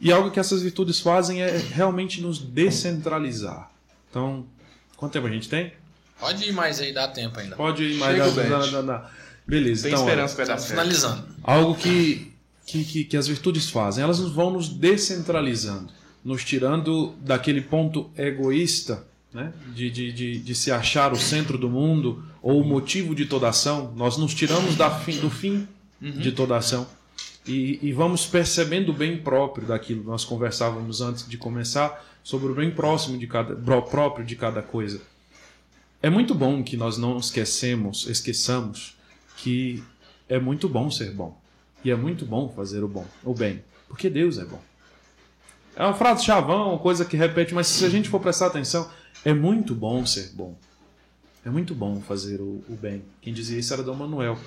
E 0.01 0.13
algo 0.13 0.31
que 0.31 0.39
essas 0.41 0.63
virtudes 0.63 1.01
fazem 1.01 1.43
é 1.43 1.57
realmente 1.57 2.21
nos 2.21 2.39
descentralizar. 2.39 3.71
Então, 4.11 4.45
quanto 4.97 5.13
tempo 5.13 5.27
a 5.27 5.31
gente 5.31 5.49
tem? 5.49 5.73
Pode 6.19 6.45
ir 6.49 6.53
mais 6.53 6.81
aí, 6.81 6.93
dá 6.93 7.09
tempo 7.09 7.39
ainda. 7.39 7.57
Pode 7.57 7.83
ir 7.85 7.95
mais. 7.99 8.17
Chega, 8.17 8.49
dá- 8.49 8.59
dá- 8.59 8.67
dá- 8.67 8.83
dá. 8.83 9.11
Beleza, 9.47 9.85
Tem 9.85 9.93
então. 9.93 10.05
olha, 10.05 10.13
esperança 10.25 10.35
que 10.35 10.45
vai 10.45 10.57
dar 10.57 10.59
finalizando. 10.63 11.25
algo 11.45 11.75
que, 11.77 12.33
que, 12.67 12.85
que, 12.85 13.05
que 13.05 13.17
as 13.17 13.27
virtudes 13.29 13.71
fazem, 13.71 14.03
elas 14.03 14.19
vão 14.21 14.51
nos 14.51 14.69
descentralizando, 14.69 15.93
nos 16.27 16.45
tirando 16.45 17.15
daquele 17.21 17.61
ponto 17.61 18.11
egoísta, 18.19 19.07
né? 19.33 19.53
de, 19.75 19.91
de, 19.91 20.13
de, 20.13 20.39
de 20.41 20.55
se 20.55 20.71
achar 20.73 21.13
o 21.13 21.17
centro 21.17 21.57
do 21.57 21.69
mundo 21.71 22.25
ou 22.43 22.61
o 22.61 22.65
motivo 22.65 23.15
de 23.15 23.27
toda 23.27 23.49
ação. 23.49 23.93
Nós 23.97 24.17
nos 24.17 24.35
tiramos 24.35 24.75
da 24.77 24.91
fim, 24.91 25.19
do 25.21 25.31
fim 25.31 25.67
de 26.01 26.33
toda 26.33 26.57
ação 26.57 26.87
e, 27.47 27.79
e 27.81 27.93
vamos 27.93 28.27
percebendo 28.27 28.91
o 28.91 28.93
bem 28.93 29.17
próprio 29.19 29.67
daquilo. 29.69 30.03
Nós 30.05 30.25
conversávamos 30.25 31.01
antes 31.01 31.27
de 31.29 31.39
começar 31.39 32.05
sobre 32.25 32.51
o 32.51 32.55
bem 32.55 32.71
próximo 32.73 33.17
de 33.17 33.27
cada, 33.27 33.55
pró- 33.55 33.83
próprio 33.83 34.27
de 34.27 34.35
cada 34.37 34.61
coisa. 34.63 35.01
É 36.03 36.11
muito 36.11 36.35
bom 36.35 36.63
que 36.63 36.77
nós 36.77 36.99
não 36.99 37.17
esquecemos, 37.19 38.07
esqueçamos 38.09 38.97
que 39.37 39.83
é 40.29 40.39
muito 40.39 40.69
bom 40.69 40.91
ser 40.91 41.13
bom. 41.13 41.41
E 41.85 41.91
é 41.91 41.95
muito 41.97 42.25
bom 42.27 42.49
fazer 42.49 42.83
o 42.83 42.89
bom, 42.89 43.07
o 43.23 43.33
bem, 43.33 43.63
porque 43.89 44.11
Deus 44.11 44.39
é 44.39 44.45
bom. 44.45 44.61
É 45.77 45.83
uma 45.85 45.93
frase 45.93 46.25
chavão, 46.25 46.79
coisa 46.79 47.05
que 47.05 47.19
repete, 47.19 47.53
mas 47.53 47.67
se 47.67 47.85
a 47.85 47.91
gente 47.91 48.09
for 48.09 48.19
prestar 48.19 48.47
atenção, 48.47 48.91
é 49.23 49.35
muito 49.35 49.75
bom 49.75 50.07
ser 50.07 50.31
bom. 50.33 50.57
É 51.45 51.51
muito 51.51 51.75
bom 51.75 52.01
fazer 52.01 52.41
o, 52.41 52.65
o 52.67 52.79
bem. 52.81 53.05
Quem 53.21 53.33
dizia 53.33 53.59
isso 53.59 53.75
era 53.75 53.83
Dom 53.83 53.95
Manuel. 53.95 54.39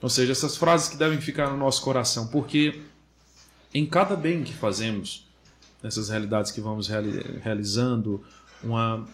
Ou 0.00 0.08
seja, 0.08 0.30
essas 0.30 0.56
frases 0.56 0.88
que 0.88 0.96
devem 0.96 1.20
ficar 1.20 1.50
no 1.50 1.56
nosso 1.56 1.82
coração, 1.82 2.28
porque 2.28 2.82
em 3.74 3.84
cada 3.84 4.14
bem 4.14 4.44
que 4.44 4.54
fazemos, 4.54 5.26
nessas 5.82 6.08
realidades 6.08 6.52
que 6.52 6.60
vamos 6.60 6.86
reali 6.86 7.40
realizando, 7.42 8.24
uma, 8.62 9.04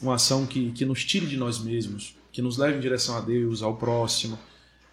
uma 0.00 0.14
ação 0.14 0.46
que, 0.46 0.72
que 0.72 0.86
nos 0.86 1.04
tire 1.04 1.26
de 1.26 1.36
nós 1.36 1.58
mesmos, 1.58 2.16
que 2.32 2.40
nos 2.40 2.56
leve 2.56 2.78
em 2.78 2.80
direção 2.80 3.16
a 3.18 3.20
Deus, 3.20 3.62
ao 3.62 3.76
próximo, 3.76 4.38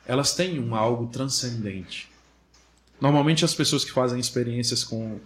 elas 0.06 0.35
têm 0.35 0.60
um 0.60 0.76
algo 0.76 1.07
transcendente. 1.07 2.10
Normalmente 2.99 3.45
as 3.45 3.56
pessoas 3.56 3.85
que 3.85 3.91
fazem 3.91 4.19
experiências 4.19 4.84
com, 4.84 5.19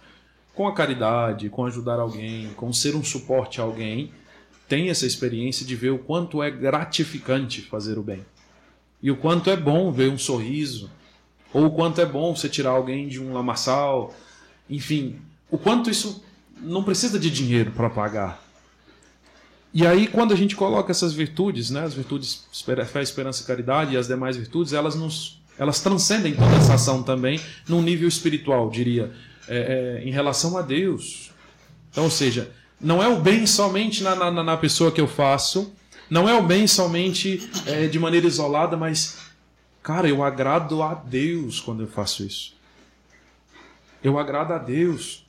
com 0.56 0.66
a 0.66 0.72
caridade, 0.72 1.50
com 1.50 1.66
ajudar 1.66 2.00
alguém, 2.00 2.48
com 2.56 2.72
ser 2.72 2.96
um 2.96 3.04
suporte 3.04 3.60
a 3.60 3.64
alguém, 3.64 4.10
têm 4.66 4.88
essa 4.88 5.06
experiência 5.06 5.66
de 5.66 5.76
ver 5.76 5.90
o 5.90 5.98
quanto 5.98 6.42
é 6.42 6.50
gratificante 6.50 7.60
fazer 7.60 7.98
o 7.98 8.02
bem. 8.02 8.24
E 9.02 9.10
o 9.10 9.18
quanto 9.18 9.50
é 9.50 9.56
bom 9.56 9.92
ver 9.92 10.10
um 10.10 10.16
sorriso, 10.16 10.90
ou 11.52 11.66
o 11.66 11.70
quanto 11.70 12.00
é 12.00 12.06
bom 12.06 12.34
você 12.34 12.48
tirar 12.48 12.70
alguém 12.70 13.06
de 13.06 13.22
um 13.22 13.34
lamaçal, 13.34 14.14
enfim, 14.68 15.20
o 15.50 15.58
quanto 15.58 15.90
isso 15.90 16.24
não 16.58 16.82
precisa 16.82 17.18
de 17.18 17.30
dinheiro 17.30 17.72
para 17.72 17.90
pagar. 17.90 18.42
E 19.74 19.86
aí, 19.86 20.06
quando 20.06 20.32
a 20.32 20.36
gente 20.36 20.56
coloca 20.56 20.90
essas 20.90 21.12
virtudes, 21.12 21.68
né, 21.68 21.82
as 21.82 21.92
virtudes 21.92 22.46
fé, 22.90 23.02
esperança 23.02 23.42
e 23.42 23.46
caridade 23.46 23.92
e 23.92 23.96
as 23.98 24.06
demais 24.06 24.38
virtudes, 24.38 24.72
elas 24.72 24.94
nos 24.94 25.38
elas 25.58 25.80
transcendem 25.80 26.34
toda 26.34 26.54
essa 26.56 26.74
ação 26.74 27.02
também 27.02 27.40
num 27.66 27.80
nível 27.80 28.06
espiritual, 28.06 28.68
diria, 28.68 29.12
é, 29.48 30.00
é, 30.02 30.08
em 30.08 30.10
relação 30.10 30.56
a 30.56 30.62
Deus. 30.62 31.30
Então, 31.90 32.04
ou 32.04 32.10
seja, 32.10 32.50
não 32.80 33.02
é 33.02 33.08
o 33.08 33.20
bem 33.20 33.46
somente 33.46 34.02
na, 34.02 34.14
na, 34.14 34.42
na 34.42 34.56
pessoa 34.56 34.92
que 34.92 35.00
eu 35.00 35.08
faço, 35.08 35.72
não 36.08 36.28
é 36.28 36.34
o 36.34 36.42
bem 36.42 36.66
somente 36.66 37.50
é, 37.66 37.86
de 37.86 37.98
maneira 37.98 38.26
isolada, 38.26 38.76
mas, 38.76 39.18
cara, 39.82 40.08
eu 40.08 40.22
agrado 40.22 40.82
a 40.82 40.94
Deus 40.94 41.60
quando 41.60 41.82
eu 41.82 41.88
faço 41.88 42.24
isso. 42.24 42.54
Eu 44.02 44.18
agrado 44.18 44.52
a 44.52 44.58
Deus. 44.58 45.26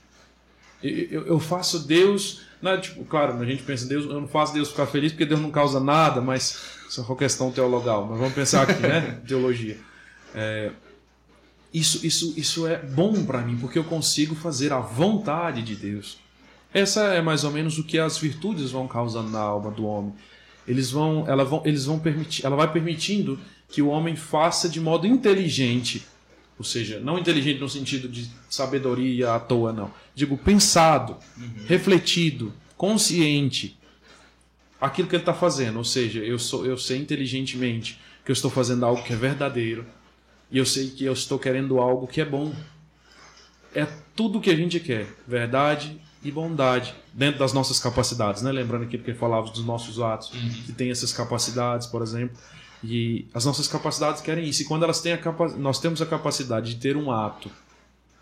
Eu, 0.83 1.25
eu 1.25 1.39
faço 1.39 1.87
Deus. 1.87 2.41
Né, 2.61 2.77
tipo, 2.77 3.03
claro, 3.05 3.39
a 3.39 3.45
gente 3.45 3.63
pensa, 3.63 3.87
Deus, 3.87 4.05
eu 4.05 4.21
não 4.21 4.27
faço 4.27 4.53
Deus 4.53 4.69
ficar 4.69 4.85
feliz 4.87 5.11
porque 5.11 5.25
Deus 5.25 5.39
não 5.39 5.51
causa 5.51 5.79
nada, 5.79 6.21
mas 6.21 6.59
isso 6.87 7.01
é 7.01 7.03
uma 7.03 7.15
questão 7.15 7.51
teologal. 7.51 8.05
Mas 8.05 8.19
vamos 8.19 8.33
pensar 8.33 8.63
aqui, 8.63 8.81
né? 8.81 9.19
Teologia. 9.27 9.77
É, 10.35 10.71
isso, 11.77 12.05
isso, 12.05 12.33
isso 12.37 12.67
é 12.67 12.77
bom 12.77 13.25
para 13.25 13.41
mim, 13.41 13.57
porque 13.57 13.77
eu 13.77 13.83
consigo 13.83 14.35
fazer 14.35 14.71
a 14.71 14.79
vontade 14.79 15.61
de 15.61 15.75
Deus. 15.75 16.17
Essa 16.73 17.13
é 17.13 17.21
mais 17.21 17.43
ou 17.43 17.51
menos 17.51 17.77
o 17.77 17.83
que 17.83 17.97
as 17.97 18.17
virtudes 18.17 18.71
vão 18.71 18.87
causando 18.87 19.29
na 19.29 19.39
alma 19.39 19.71
do 19.71 19.85
homem 19.85 20.13
eles 20.67 20.91
vão, 20.91 21.25
ela 21.27 21.45
vão, 21.45 21.61
eles 21.65 21.85
vão 21.85 21.97
permitir, 21.97 22.45
ela 22.45 22.55
vai 22.55 22.71
permitindo 22.71 23.39
que 23.69 23.81
o 23.81 23.87
homem 23.87 24.15
faça 24.15 24.67
de 24.67 24.81
modo 24.81 25.07
inteligente, 25.07 26.05
ou 26.59 26.65
seja, 26.65 26.99
não 26.99 27.17
inteligente 27.17 27.59
no 27.59 27.69
sentido 27.69 28.09
de 28.09 28.29
sabedoria 28.49 29.33
à 29.33 29.39
toa, 29.39 29.71
não. 29.71 29.91
Digo 30.13 30.37
pensado, 30.37 31.15
uhum. 31.37 31.65
refletido, 31.67 32.53
consciente, 32.75 33.77
aquilo 34.79 35.07
que 35.07 35.15
ele 35.15 35.21
está 35.21 35.33
fazendo. 35.33 35.77
Ou 35.77 35.83
seja, 35.83 36.19
eu 36.19 36.37
sou, 36.37 36.65
eu 36.65 36.77
sei 36.77 36.97
inteligentemente 36.97 37.99
que 38.25 38.31
eu 38.31 38.33
estou 38.33 38.51
fazendo 38.51 38.85
algo 38.85 39.03
que 39.03 39.13
é 39.13 39.15
verdadeiro 39.15 39.85
e 40.49 40.57
eu 40.57 40.65
sei 40.65 40.89
que 40.89 41.03
eu 41.03 41.13
estou 41.13 41.37
querendo 41.37 41.79
algo 41.79 42.07
que 42.07 42.21
é 42.21 42.25
bom. 42.25 42.53
É 43.75 43.85
tudo 44.15 44.39
o 44.39 44.41
que 44.41 44.49
a 44.49 44.55
gente 44.55 44.79
quer, 44.79 45.07
verdade, 45.27 45.99
e 46.23 46.31
bondade 46.31 46.95
dentro 47.13 47.39
das 47.39 47.53
nossas 47.53 47.79
capacidades, 47.79 48.41
né? 48.41 48.51
Lembrando 48.51 48.83
aqui 48.83 48.97
porque 48.97 49.13
falava 49.13 49.49
dos 49.49 49.63
nossos 49.65 49.99
atos, 49.99 50.31
uhum. 50.33 50.49
que 50.65 50.71
tem 50.73 50.89
essas 50.89 51.13
capacidades, 51.13 51.87
por 51.87 52.01
exemplo, 52.01 52.37
e 52.83 53.27
as 53.33 53.45
nossas 53.45 53.67
capacidades 53.67 54.21
querem 54.21 54.47
isso. 54.47 54.61
E 54.61 54.65
quando 54.65 54.83
elas 54.83 55.01
têm 55.01 55.13
a 55.13 55.17
capa 55.17 55.49
nós 55.57 55.79
temos 55.79 56.01
a 56.01 56.05
capacidade 56.05 56.73
de 56.73 56.79
ter 56.79 56.97
um 56.97 57.11
ato 57.11 57.49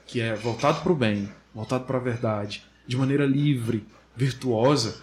que 0.05 0.21
é 0.21 0.35
voltado 0.35 0.81
para 0.81 0.91
o 0.91 0.95
bem, 0.95 1.29
voltado 1.53 1.85
para 1.85 1.97
a 1.97 2.01
verdade, 2.01 2.63
de 2.87 2.95
maneira 2.95 3.25
livre, 3.25 3.85
virtuosa, 4.15 5.01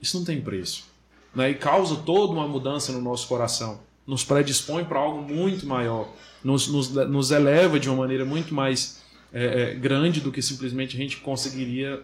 isso 0.00 0.18
não 0.18 0.24
tem 0.24 0.40
preço. 0.40 0.84
Né? 1.34 1.50
E 1.50 1.54
causa 1.54 1.96
toda 1.96 2.32
uma 2.32 2.46
mudança 2.46 2.92
no 2.92 3.00
nosso 3.00 3.26
coração. 3.26 3.80
Nos 4.06 4.22
predispõe 4.22 4.84
para 4.84 5.00
algo 5.00 5.20
muito 5.20 5.66
maior. 5.66 6.08
Nos, 6.46 6.68
nos, 6.68 6.90
nos 6.90 7.32
eleva 7.32 7.80
de 7.80 7.88
uma 7.88 7.98
maneira 7.98 8.24
muito 8.24 8.54
mais 8.54 9.02
é, 9.32 9.72
é, 9.72 9.74
grande 9.74 10.20
do 10.20 10.30
que 10.30 10.40
simplesmente 10.40 10.94
a 10.94 10.98
gente 10.98 11.16
conseguiria 11.16 12.00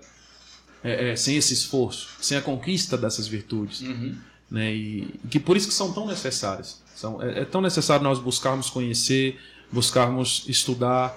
é, 0.83 1.11
é, 1.11 1.17
sem 1.17 1.37
esse 1.37 1.55
esforço, 1.55 2.09
sem 2.21 2.37
a 2.37 2.43
conquista 2.43 2.99
dessas 2.99 3.29
virtudes. 3.29 3.83
Uhum. 3.83 4.17
Né? 4.51 4.75
E, 4.75 5.21
que 5.31 5.39
por 5.39 5.57
isso 5.57 5.69
que 5.69 5.75
são 5.75 5.93
tão 5.93 6.09
necessárias. 6.09 6.83
São, 6.93 7.23
é, 7.23 7.43
é 7.43 7.45
tão 7.45 7.61
necessário 7.61 8.03
nós 8.03 8.19
buscarmos 8.19 8.69
conhecer, 8.69 9.39
buscarmos 9.71 10.45
estudar, 10.49 11.17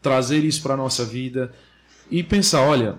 trazer 0.00 0.42
isso 0.42 0.62
para 0.62 0.72
a 0.72 0.76
nossa 0.78 1.04
vida 1.04 1.52
e 2.10 2.22
pensar, 2.22 2.62
olha, 2.62 2.98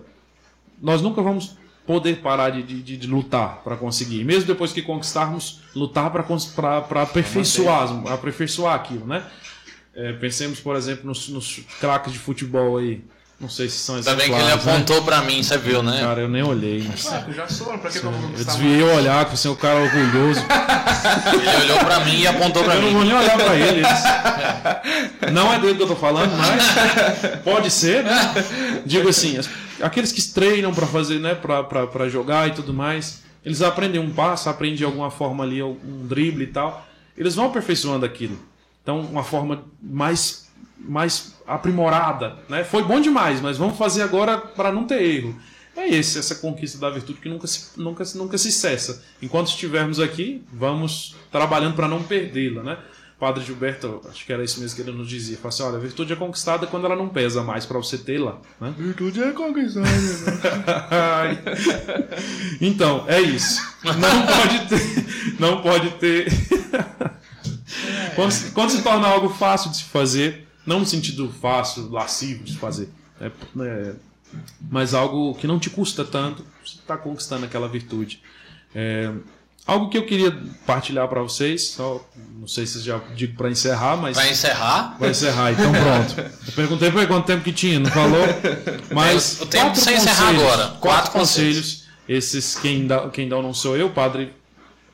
nós 0.80 1.02
nunca 1.02 1.20
vamos 1.20 1.58
poder 1.86 2.22
parar 2.22 2.52
de, 2.52 2.62
de, 2.62 2.96
de 2.96 3.08
lutar 3.08 3.64
para 3.64 3.76
conseguir. 3.76 4.24
Mesmo 4.24 4.46
depois 4.46 4.72
que 4.72 4.84
conquistarmos, 4.84 5.62
lutar 5.76 6.12
para 6.12 7.02
aperfeiçoar, 7.02 8.08
aperfeiçoar 8.14 8.76
aquilo, 8.76 9.08
né? 9.08 9.26
É, 9.96 10.12
pensemos, 10.14 10.60
por 10.60 10.76
exemplo, 10.76 11.06
nos, 11.06 11.30
nos 11.30 11.62
craques 11.80 12.12
de 12.12 12.20
futebol 12.20 12.78
aí. 12.78 13.04
Não 13.40 13.50
sei 13.50 13.68
se 13.68 13.78
são 13.78 13.98
exemplares. 13.98 14.24
Ainda 14.24 14.38
bem 14.38 14.48
que 14.48 14.54
ele 14.54 14.66
né? 14.66 14.74
apontou 14.74 15.00
né? 15.02 15.06
pra 15.06 15.22
mim, 15.22 15.44
você 15.44 15.58
viu, 15.58 15.84
né? 15.84 16.00
Cara, 16.00 16.22
eu 16.22 16.30
nem 16.30 16.42
olhei. 16.44 16.86
Mas... 16.88 17.12
Ah, 17.12 17.26
já 17.36 17.48
sou, 17.48 17.78
pra 17.78 17.90
que 17.90 17.98
eu 17.98 18.10
vou 18.10 18.30
Eu 18.30 18.46
desviei 18.46 18.82
o 18.82 18.96
olhar, 18.96 19.26
que 19.26 19.38
você 19.38 19.48
é 19.48 19.52
um 19.52 19.56
cara 19.56 19.82
orgulhoso. 19.82 20.40
ele 21.34 21.64
olhou 21.64 21.80
pra 21.80 22.00
mim 22.06 22.22
e 22.22 22.28
apontou 22.28 22.64
pra 22.64 22.76
eu 22.76 22.82
mim. 22.82 22.88
Eu 22.88 22.94
não 22.94 23.00
vou 23.00 23.10
nem 23.10 23.18
olhar 23.18 23.38
pra 23.38 23.56
ele. 23.56 23.82
Não 25.34 25.54
é 25.54 25.60
dele 25.60 25.76
que 25.76 25.84
eu 25.84 25.88
tô 25.88 25.96
falando, 25.96 26.32
mas 26.38 27.42
pode 27.44 27.70
ser, 27.70 28.04
né? 28.04 28.82
Digo 28.86 29.10
assim, 29.10 29.40
aqueles 29.82 30.12
que 30.12 30.22
treinam 30.22 30.74
pra 30.74 30.88
fazer, 30.88 31.20
né, 31.20 31.36
pra, 31.36 31.64
pra, 31.64 31.86
pra 31.86 32.08
jogar 32.08 32.48
e 32.48 32.52
tudo 32.52 32.74
mais, 32.74 33.24
eles 33.44 33.62
aprendem 33.62 34.00
um 34.00 34.10
passo, 34.10 34.50
aprendem 34.50 34.78
de 34.78 34.86
alguma 34.86 35.12
forma 35.12 35.44
ali 35.44 35.62
um 35.62 36.08
drible 36.08 36.46
e 36.46 36.48
tal. 36.48 36.88
Eles 37.18 37.36
vão 37.36 37.48
aperfeiçoando 37.48 38.06
aquilo. 38.06 38.40
Então, 38.84 39.00
uma 39.00 39.24
forma 39.24 39.64
mais 39.82 40.44
mais 40.78 41.34
aprimorada, 41.48 42.38
né? 42.50 42.64
Foi 42.64 42.84
bom 42.84 43.00
demais, 43.00 43.40
mas 43.40 43.58
vamos 43.58 43.78
fazer 43.78 44.02
agora 44.02 44.38
para 44.38 44.70
não 44.70 44.84
ter 44.86 45.02
erro. 45.02 45.36
É 45.76 45.88
esse, 45.88 46.20
essa 46.20 46.36
conquista 46.36 46.78
da 46.78 46.90
virtude 46.90 47.20
que 47.20 47.30
nunca 47.30 47.48
se, 47.48 47.80
nunca, 47.80 48.04
nunca 48.16 48.38
se 48.38 48.52
cessa. 48.52 49.02
Enquanto 49.22 49.48
estivermos 49.48 50.00
aqui, 50.00 50.44
vamos 50.52 51.16
trabalhando 51.32 51.76
para 51.76 51.88
não 51.88 52.04
perdê-la, 52.04 52.62
né? 52.62 52.78
Padre 53.20 53.44
Gilberto, 53.44 54.02
acho 54.10 54.26
que 54.26 54.34
era 54.34 54.44
isso 54.44 54.60
mesmo 54.60 54.76
que 54.76 54.82
ele 54.82 54.92
nos 54.92 55.08
dizia. 55.08 55.38
Fala 55.38 55.48
assim, 55.48 55.64
olha, 55.64 55.78
a 55.78 55.80
virtude 55.80 56.12
é 56.12 56.16
conquistada 56.16 56.68
quando 56.68 56.86
ela 56.86 56.96
não 56.96 57.08
pesa 57.08 57.42
mais 57.42 57.66
para 57.66 57.78
você 57.78 57.98
tê-la. 57.98 58.38
Né? 58.60 58.74
Virtude 58.78 59.24
é 59.24 59.32
conquistada. 59.32 59.88
então, 62.60 63.06
é 63.08 63.22
isso. 63.22 63.62
Não 63.84 64.26
pode 64.26 64.68
ter. 64.68 65.40
Não 65.40 65.62
pode 65.62 65.90
ter. 65.92 66.28
quando, 68.16 68.54
quando 68.54 68.70
se 68.72 68.82
torna 68.82 69.08
algo 69.08 69.30
fácil 69.30 69.72
de 69.72 69.78
se 69.78 69.84
fazer, 69.84 70.48
não 70.66 70.80
no 70.80 70.86
sentido 70.86 71.34
fácil, 71.42 71.90
lascivo 71.90 72.44
de 72.44 72.58
fazer, 72.58 72.90
é, 73.20 73.32
é, 73.62 73.94
mas 74.70 74.94
algo 74.94 75.36
que 75.36 75.48
não 75.48 75.60
te 75.60 75.70
custa 75.70 76.04
tanto, 76.04 76.46
você 76.64 76.76
está 76.80 76.98
conquistando 76.98 77.46
aquela 77.46 77.68
virtude. 77.68 78.22
É, 78.74 79.12
algo 79.66 79.90
que 79.90 79.98
eu 79.98 80.06
queria 80.06 80.36
partilhar 80.66 81.08
para 81.08 81.22
vocês, 81.22 81.70
só, 81.70 82.04
não 82.40 82.48
sei 82.48 82.66
se 82.66 82.82
já 82.82 83.00
digo 83.16 83.36
para 83.36 83.50
encerrar, 83.50 83.98
mas. 83.98 84.16
Vai 84.16 84.32
encerrar? 84.32 84.98
Vai 85.00 85.10
encerrar, 85.12 85.52
então 85.52 85.72
pronto. 85.72 86.20
Eu 86.48 86.54
perguntei 86.54 86.92
para 86.92 87.08
quanto 87.08 87.26
tempo 87.26 87.44
que 87.44 87.54
tinha, 87.54 87.80
não 87.80 87.90
falou? 87.90 88.26
Mas. 88.92 89.40
O 89.42 89.46
tempo 89.46 89.76
sem 89.76 89.96
encerrar 89.96 90.30
agora. 90.30 90.58
Quatro, 90.58 90.80
quatro 90.80 91.12
conselhos. 91.12 91.56
conselhos. 91.56 91.84
Esses, 92.08 92.56
quem 92.56 92.86
dá, 92.86 93.10
quem 93.10 93.30
dá 93.30 93.42
não 93.42 93.54
sou 93.54 93.78
eu, 93.78 93.90
padre 93.90 94.34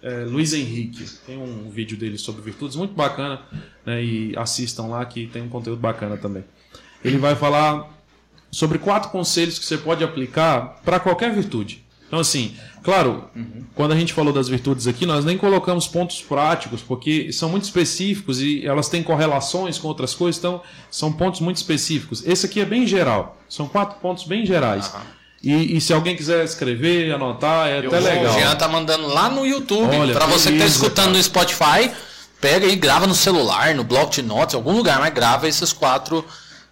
é, 0.02 0.24
Luiz 0.26 0.54
Henrique. 0.54 1.06
Tem 1.26 1.38
um 1.38 1.70
vídeo 1.70 1.98
dele 1.98 2.18
sobre 2.18 2.42
virtudes 2.42 2.76
muito 2.76 2.94
bacana, 2.94 3.42
né, 3.86 4.04
e 4.04 4.34
assistam 4.38 4.88
lá 4.88 5.06
que 5.06 5.28
tem 5.28 5.42
um 5.42 5.50
conteúdo 5.50 5.80
bacana 5.80 6.18
também. 6.18 6.44
Ele 7.04 7.18
vai 7.18 7.36
falar 7.36 7.90
sobre 8.52 8.78
quatro 8.78 9.10
conselhos 9.10 9.60
que 9.60 9.66
você 9.66 9.78
pode 9.78 10.04
aplicar 10.04 10.82
para 10.84 11.00
qualquer 11.00 11.34
virtude. 11.34 11.84
Então, 12.08 12.20
assim, 12.20 12.56
claro, 12.82 13.26
uhum. 13.36 13.64
quando 13.76 13.92
a 13.92 13.96
gente 13.96 14.14
falou 14.14 14.34
das 14.34 14.50
virtudes 14.50 14.88
aqui, 14.88 15.06
nós 15.06 15.24
nem 15.24 15.38
colocamos 15.38 15.88
pontos 15.88 16.20
práticos, 16.22 16.82
porque 16.82 17.32
são 17.32 17.50
muito 17.50 17.66
específicos 17.66 18.42
e 18.42 18.66
elas 18.66 18.90
têm 18.90 19.04
correlações 19.04 19.78
com 19.78 19.88
outras 19.88 20.16
coisas, 20.16 20.40
então 20.40 20.62
são 20.90 21.14
pontos 21.14 21.40
muito 21.40 21.58
específicos. 21.58 22.26
Esse 22.26 22.48
aqui 22.48 22.60
é 22.60 22.66
bem 22.66 22.88
geral, 22.88 23.38
são 23.48 23.68
quatro 23.68 24.00
pontos 24.00 24.24
bem 24.24 24.44
gerais. 24.44 24.92
Uhum. 24.92 25.19
E, 25.42 25.78
e, 25.78 25.82
se 25.82 25.94
alguém 25.94 26.16
quiser 26.16 26.44
escrever, 26.44 27.14
anotar, 27.14 27.68
é 27.68 27.78
Eu 27.78 27.88
até 27.88 28.00
vou, 28.02 28.10
legal. 28.10 28.36
O 28.36 28.40
Jean 28.40 28.56
tá 28.56 28.68
mandando 28.68 29.08
lá 29.08 29.30
no 29.30 29.46
YouTube. 29.46 30.14
para 30.14 30.26
você 30.26 30.52
que 30.52 30.60
tá 30.60 30.66
escutando 30.66 31.06
cara. 31.06 31.18
no 31.18 31.24
Spotify, 31.24 31.92
pega 32.42 32.66
e 32.66 32.76
grava 32.76 33.08
no 33.08 33.16
celular, 33.16 33.74
no 33.74 33.84
bloco 33.84 34.12
de 34.12 34.22
notas, 34.22 34.54
em 34.54 34.58
algum 34.58 34.74
lugar, 34.74 35.00
mas 35.00 35.14
grava 35.14 35.48
esses 35.48 35.72
quatro. 35.72 36.26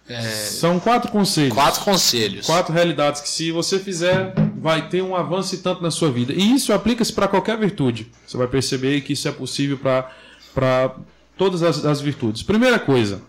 É... 0.06 0.20
São 0.20 0.78
quatro 0.78 1.10
conselhos. 1.10 1.54
Quatro 1.54 1.82
conselhos. 1.82 2.46
Quatro 2.46 2.72
realidades 2.72 3.22
que, 3.22 3.28
se 3.28 3.50
você 3.50 3.78
fizer, 3.78 4.34
vai 4.56 4.88
ter 4.88 5.02
um 5.02 5.16
avanço 5.16 5.54
e 5.54 5.58
tanto 5.58 5.82
na 5.82 5.90
sua 5.90 6.10
vida. 6.10 6.32
E 6.34 6.54
isso 6.54 6.72
aplica-se 6.72 7.12
para 7.12 7.26
qualquer 7.26 7.56
virtude. 7.58 8.10
Você 8.26 8.36
vai 8.36 8.46
perceber 8.46 9.00
que 9.00 9.14
isso 9.14 9.28
é 9.28 9.32
possível 9.32 9.78
para 9.78 10.94
todas 11.38 11.62
as, 11.62 11.84
as 11.86 12.00
virtudes. 12.02 12.42
Primeira 12.42 12.78
coisa, 12.78 13.22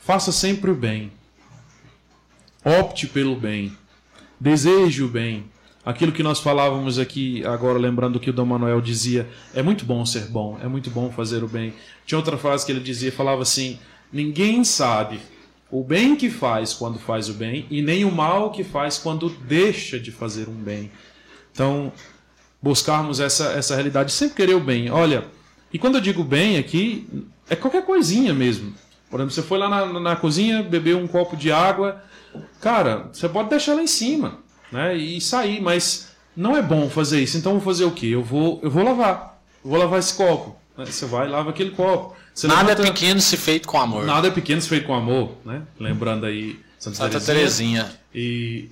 faça 0.00 0.32
sempre 0.32 0.70
o 0.70 0.74
bem. 0.74 1.12
Opte 2.62 3.06
pelo 3.06 3.36
bem. 3.36 3.72
Deseje 4.38 5.02
o 5.02 5.08
bem. 5.08 5.44
Aquilo 5.84 6.10
que 6.10 6.22
nós 6.22 6.40
falávamos 6.40 6.98
aqui, 6.98 7.44
agora 7.46 7.78
lembrando 7.78 8.18
que 8.18 8.30
o 8.30 8.32
Dom 8.32 8.46
Manuel 8.46 8.80
dizia: 8.80 9.28
é 9.54 9.62
muito 9.62 9.84
bom 9.84 10.04
ser 10.04 10.26
bom, 10.26 10.58
é 10.62 10.66
muito 10.66 10.90
bom 10.90 11.10
fazer 11.12 11.44
o 11.44 11.48
bem. 11.48 11.72
Tinha 12.04 12.18
outra 12.18 12.36
frase 12.36 12.66
que 12.66 12.72
ele 12.72 12.80
dizia, 12.80 13.12
falava 13.12 13.42
assim: 13.42 13.78
ninguém 14.12 14.64
sabe 14.64 15.20
o 15.70 15.82
bem 15.82 16.16
que 16.16 16.30
faz 16.30 16.72
quando 16.72 16.98
faz 16.98 17.28
o 17.28 17.34
bem 17.34 17.66
e 17.70 17.82
nem 17.82 18.04
o 18.04 18.10
mal 18.10 18.50
que 18.50 18.64
faz 18.64 18.98
quando 18.98 19.28
deixa 19.28 19.98
de 19.98 20.10
fazer 20.10 20.48
um 20.48 20.54
bem. 20.54 20.90
Então, 21.52 21.92
buscarmos 22.60 23.20
essa, 23.20 23.52
essa 23.52 23.74
realidade, 23.74 24.12
sempre 24.12 24.36
querer 24.36 24.54
o 24.54 24.60
bem. 24.60 24.90
Olha, 24.90 25.24
e 25.72 25.78
quando 25.78 25.96
eu 25.96 26.00
digo 26.00 26.22
bem 26.22 26.58
aqui, 26.58 27.06
é 27.48 27.56
qualquer 27.56 27.84
coisinha 27.84 28.34
mesmo. 28.34 28.74
Por 29.10 29.20
exemplo, 29.20 29.34
você 29.34 29.42
foi 29.42 29.58
lá 29.58 29.68
na, 29.68 30.00
na 30.00 30.16
cozinha, 30.16 30.62
bebeu 30.62 30.98
um 30.98 31.06
copo 31.06 31.36
de 31.36 31.52
água, 31.52 32.02
cara, 32.60 33.08
você 33.12 33.28
pode 33.28 33.50
deixar 33.50 33.74
lá 33.74 33.82
em 33.82 33.86
cima 33.86 34.38
né, 34.70 34.96
e 34.96 35.20
sair, 35.20 35.60
mas 35.60 36.08
não 36.36 36.56
é 36.56 36.62
bom 36.62 36.88
fazer 36.90 37.22
isso. 37.22 37.36
Então, 37.36 37.52
vou 37.52 37.60
fazer 37.60 37.84
o 37.84 37.90
quê? 37.90 38.06
Eu 38.06 38.22
vou, 38.22 38.60
eu 38.62 38.70
vou 38.70 38.84
lavar. 38.84 39.40
Eu 39.64 39.70
vou 39.70 39.78
lavar 39.78 39.98
esse 39.98 40.14
copo. 40.14 40.56
Você 40.76 41.06
vai 41.06 41.26
e 41.26 41.30
lava 41.30 41.50
aquele 41.50 41.70
copo. 41.70 42.14
Você 42.34 42.46
nada 42.46 42.68
levanta... 42.68 42.88
é 42.88 42.92
pequeno 42.92 43.20
se 43.20 43.36
feito 43.36 43.66
com 43.66 43.80
amor. 43.80 44.04
Nada 44.04 44.28
é 44.28 44.30
pequeno 44.30 44.60
se 44.60 44.68
feito 44.68 44.86
com 44.86 44.94
amor, 44.94 45.32
né? 45.44 45.62
Lembrando 45.80 46.26
aí 46.26 46.60
Santa, 46.78 46.96
Santa 46.96 47.20
Terezinha. 47.20 47.84
Terezinha. 47.84 48.00
E 48.14 48.68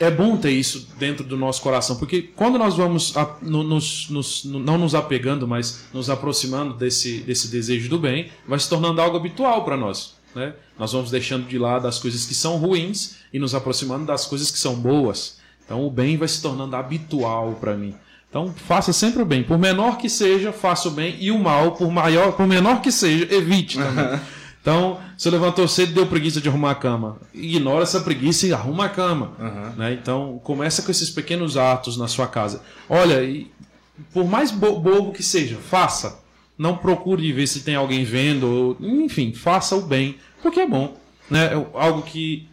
é 0.00 0.10
bom 0.10 0.36
ter 0.36 0.50
isso 0.50 0.88
dentro 0.98 1.24
do 1.24 1.36
nosso 1.36 1.62
coração, 1.62 1.96
porque 1.96 2.22
quando 2.22 2.58
nós 2.58 2.76
vamos 2.76 3.16
a, 3.16 3.36
no, 3.42 3.62
nos, 3.62 4.08
nos, 4.08 4.44
não 4.44 4.78
nos 4.78 4.94
apegando, 4.94 5.46
mas 5.46 5.84
nos 5.92 6.10
aproximando 6.10 6.74
desse, 6.74 7.18
desse 7.18 7.48
desejo 7.48 7.88
do 7.88 7.98
bem, 7.98 8.30
vai 8.48 8.58
se 8.58 8.68
tornando 8.68 9.00
algo 9.00 9.16
habitual 9.16 9.64
para 9.64 9.76
nós. 9.76 10.14
Né? 10.34 10.54
Nós 10.78 10.92
vamos 10.92 11.10
deixando 11.10 11.46
de 11.46 11.58
lado 11.58 11.86
as 11.86 11.98
coisas 11.98 12.26
que 12.26 12.34
são 12.34 12.56
ruins 12.56 13.16
e 13.32 13.38
nos 13.38 13.54
aproximando 13.54 14.06
das 14.06 14.26
coisas 14.26 14.50
que 14.50 14.58
são 14.58 14.74
boas. 14.74 15.38
Então 15.64 15.86
o 15.86 15.90
bem 15.90 16.16
vai 16.16 16.28
se 16.28 16.42
tornando 16.42 16.76
habitual 16.76 17.56
para 17.60 17.74
mim. 17.74 17.94
Então, 18.34 18.52
faça 18.52 18.92
sempre 18.92 19.22
o 19.22 19.24
bem. 19.24 19.44
Por 19.44 19.56
menor 19.56 19.96
que 19.96 20.08
seja, 20.08 20.52
faça 20.52 20.88
o 20.88 20.90
bem. 20.90 21.16
E 21.20 21.30
o 21.30 21.38
mal, 21.38 21.70
por 21.70 21.88
maior, 21.88 22.32
por 22.32 22.48
menor 22.48 22.80
que 22.80 22.90
seja, 22.90 23.32
evite 23.32 23.78
também. 23.78 24.18
Então, 24.60 24.98
você 25.14 25.28
levantou 25.28 25.68
cedo 25.68 25.90
e 25.90 25.94
deu 25.94 26.06
preguiça 26.06 26.40
de 26.40 26.48
arrumar 26.48 26.70
a 26.70 26.74
cama. 26.74 27.18
Ignora 27.34 27.82
essa 27.82 28.00
preguiça 28.00 28.46
e 28.46 28.52
arruma 28.54 28.86
a 28.86 28.88
cama. 28.88 29.32
Uhum. 29.38 29.72
Né? 29.76 29.92
Então, 29.92 30.40
começa 30.42 30.80
com 30.80 30.90
esses 30.90 31.10
pequenos 31.10 31.58
atos 31.58 31.98
na 31.98 32.08
sua 32.08 32.26
casa. 32.26 32.62
Olha, 32.88 33.18
por 34.10 34.24
mais 34.24 34.50
bo 34.50 34.80
bobo 34.80 35.12
que 35.12 35.22
seja, 35.22 35.58
faça. 35.58 36.18
Não 36.56 36.76
procure 36.76 37.32
ver 37.32 37.46
se 37.46 37.62
tem 37.62 37.74
alguém 37.74 38.04
vendo. 38.04 38.44
Ou, 38.44 38.76
enfim, 38.80 39.32
faça 39.32 39.74
o 39.76 39.82
bem, 39.82 40.16
porque 40.42 40.60
é 40.60 40.66
bom. 40.66 40.96
Né? 41.30 41.46
É 41.46 41.66
algo 41.74 42.02
que. 42.02 42.48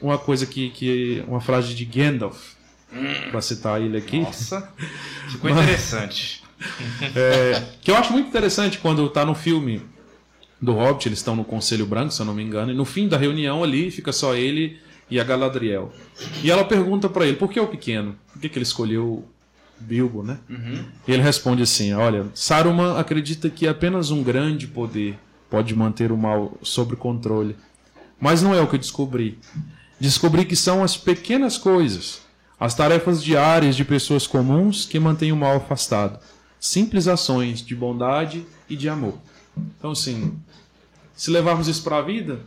Uma 0.00 0.18
coisa 0.18 0.46
que, 0.46 0.70
que. 0.70 1.24
Uma 1.26 1.40
frase 1.40 1.74
de 1.74 1.84
Gandalf 1.84 2.58
Hum. 2.92 3.30
Para 3.30 3.40
citar 3.40 3.80
ele 3.80 3.96
aqui. 3.96 4.20
Nossa, 4.20 4.72
ficou 5.28 5.50
interessante. 5.50 6.42
é, 7.14 7.62
que 7.80 7.90
eu 7.90 7.96
acho 7.96 8.12
muito 8.12 8.28
interessante 8.28 8.78
quando 8.78 9.06
está 9.06 9.24
no 9.24 9.34
filme 9.34 9.82
do 10.60 10.72
Hobbit, 10.72 11.08
eles 11.08 11.18
estão 11.18 11.36
no 11.36 11.44
Conselho 11.44 11.86
Branco, 11.86 12.12
se 12.12 12.20
eu 12.20 12.26
não 12.26 12.34
me 12.34 12.42
engano, 12.42 12.72
e 12.72 12.74
no 12.74 12.84
fim 12.84 13.06
da 13.06 13.16
reunião 13.16 13.62
ali 13.62 13.90
fica 13.90 14.12
só 14.12 14.34
ele 14.34 14.78
e 15.10 15.20
a 15.20 15.24
Galadriel. 15.24 15.92
E 16.42 16.50
ela 16.50 16.64
pergunta 16.64 17.08
para 17.08 17.26
ele, 17.26 17.36
por 17.36 17.48
que 17.48 17.60
o 17.60 17.68
pequeno? 17.68 18.16
Por 18.32 18.40
que, 18.40 18.48
que 18.48 18.58
ele 18.58 18.64
escolheu 18.64 19.24
Bilbo, 19.80 20.22
né? 20.22 20.38
Uhum. 20.48 20.84
Ele 21.06 21.22
responde 21.22 21.62
assim, 21.62 21.92
olha, 21.92 22.26
Saruman 22.34 22.98
acredita 22.98 23.48
que 23.48 23.66
apenas 23.66 24.10
um 24.10 24.22
grande 24.22 24.66
poder 24.66 25.18
pode 25.50 25.74
manter 25.74 26.12
o 26.12 26.16
mal 26.16 26.56
sob 26.62 26.96
controle. 26.96 27.56
Mas 28.20 28.42
não 28.42 28.54
é 28.54 28.60
o 28.60 28.66
que 28.66 28.78
descobri. 28.78 29.38
Descobri 30.00 30.44
que 30.44 30.56
são 30.56 30.82
as 30.82 30.96
pequenas 30.96 31.56
coisas 31.56 32.28
as 32.58 32.74
tarefas 32.74 33.22
diárias 33.22 33.76
de 33.76 33.84
pessoas 33.84 34.26
comuns 34.26 34.84
que 34.84 34.98
mantêm 34.98 35.30
o 35.30 35.36
mal 35.36 35.56
afastado. 35.56 36.18
Simples 36.58 37.06
ações 37.06 37.62
de 37.62 37.74
bondade 37.74 38.44
e 38.68 38.74
de 38.74 38.88
amor. 38.88 39.14
Então, 39.56 39.92
assim, 39.92 40.36
se 41.14 41.30
levarmos 41.30 41.68
isso 41.68 41.82
para 41.84 41.98
a 41.98 42.02
vida, 42.02 42.40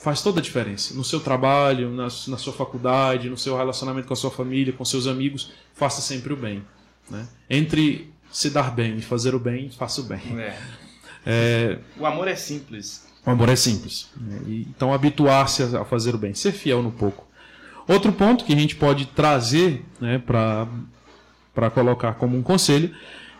faz 0.00 0.22
toda 0.22 0.40
a 0.40 0.42
diferença. 0.42 0.94
No 0.94 1.04
seu 1.04 1.20
trabalho, 1.20 1.90
na, 1.90 2.04
na, 2.04 2.08
sua 2.08 2.52
faculdade, 2.52 3.28
no 3.28 3.36
seu 3.36 3.56
relacionamento 3.56 4.08
com 4.08 4.14
a 4.14 4.16
sua 4.16 4.30
família, 4.30 4.72
com 4.72 4.84
seus 4.84 5.06
amigos, 5.06 5.52
faça 5.74 6.00
sempre 6.00 6.32
o 6.32 6.36
bem. 6.36 6.64
Né? 7.08 7.28
Entre 7.48 8.10
se 8.32 8.48
dar 8.48 8.70
bem 8.70 8.96
e 8.96 9.02
fazer 9.02 9.34
o 9.34 9.38
bem, 9.38 9.70
faça 9.70 10.00
o 10.00 10.04
bem. 10.04 10.20
É. 10.38 10.58
É... 11.26 11.78
O 11.98 12.06
amor 12.06 12.28
é 12.28 12.34
simples. 12.34 13.06
O 13.26 13.30
amor 13.30 13.50
é 13.50 13.56
simples. 13.56 14.08
Né? 14.16 14.64
então, 14.70 14.94
habituar-se 14.94 15.62
a 15.76 15.84
fazer 15.84 16.14
o 16.14 16.18
bem, 16.18 16.32
ser 16.32 16.52
fiel 16.52 16.82
no 16.82 16.90
pouco. 16.90 17.28
Outro 17.86 18.10
ponto 18.10 18.44
que 18.44 18.54
a 18.54 18.56
gente 18.56 18.76
pode 18.76 19.04
trazer 19.04 19.84
né, 20.00 20.18
para 20.18 21.70
colocar 21.74 22.14
como 22.14 22.38
um 22.38 22.42
conselho 22.42 22.94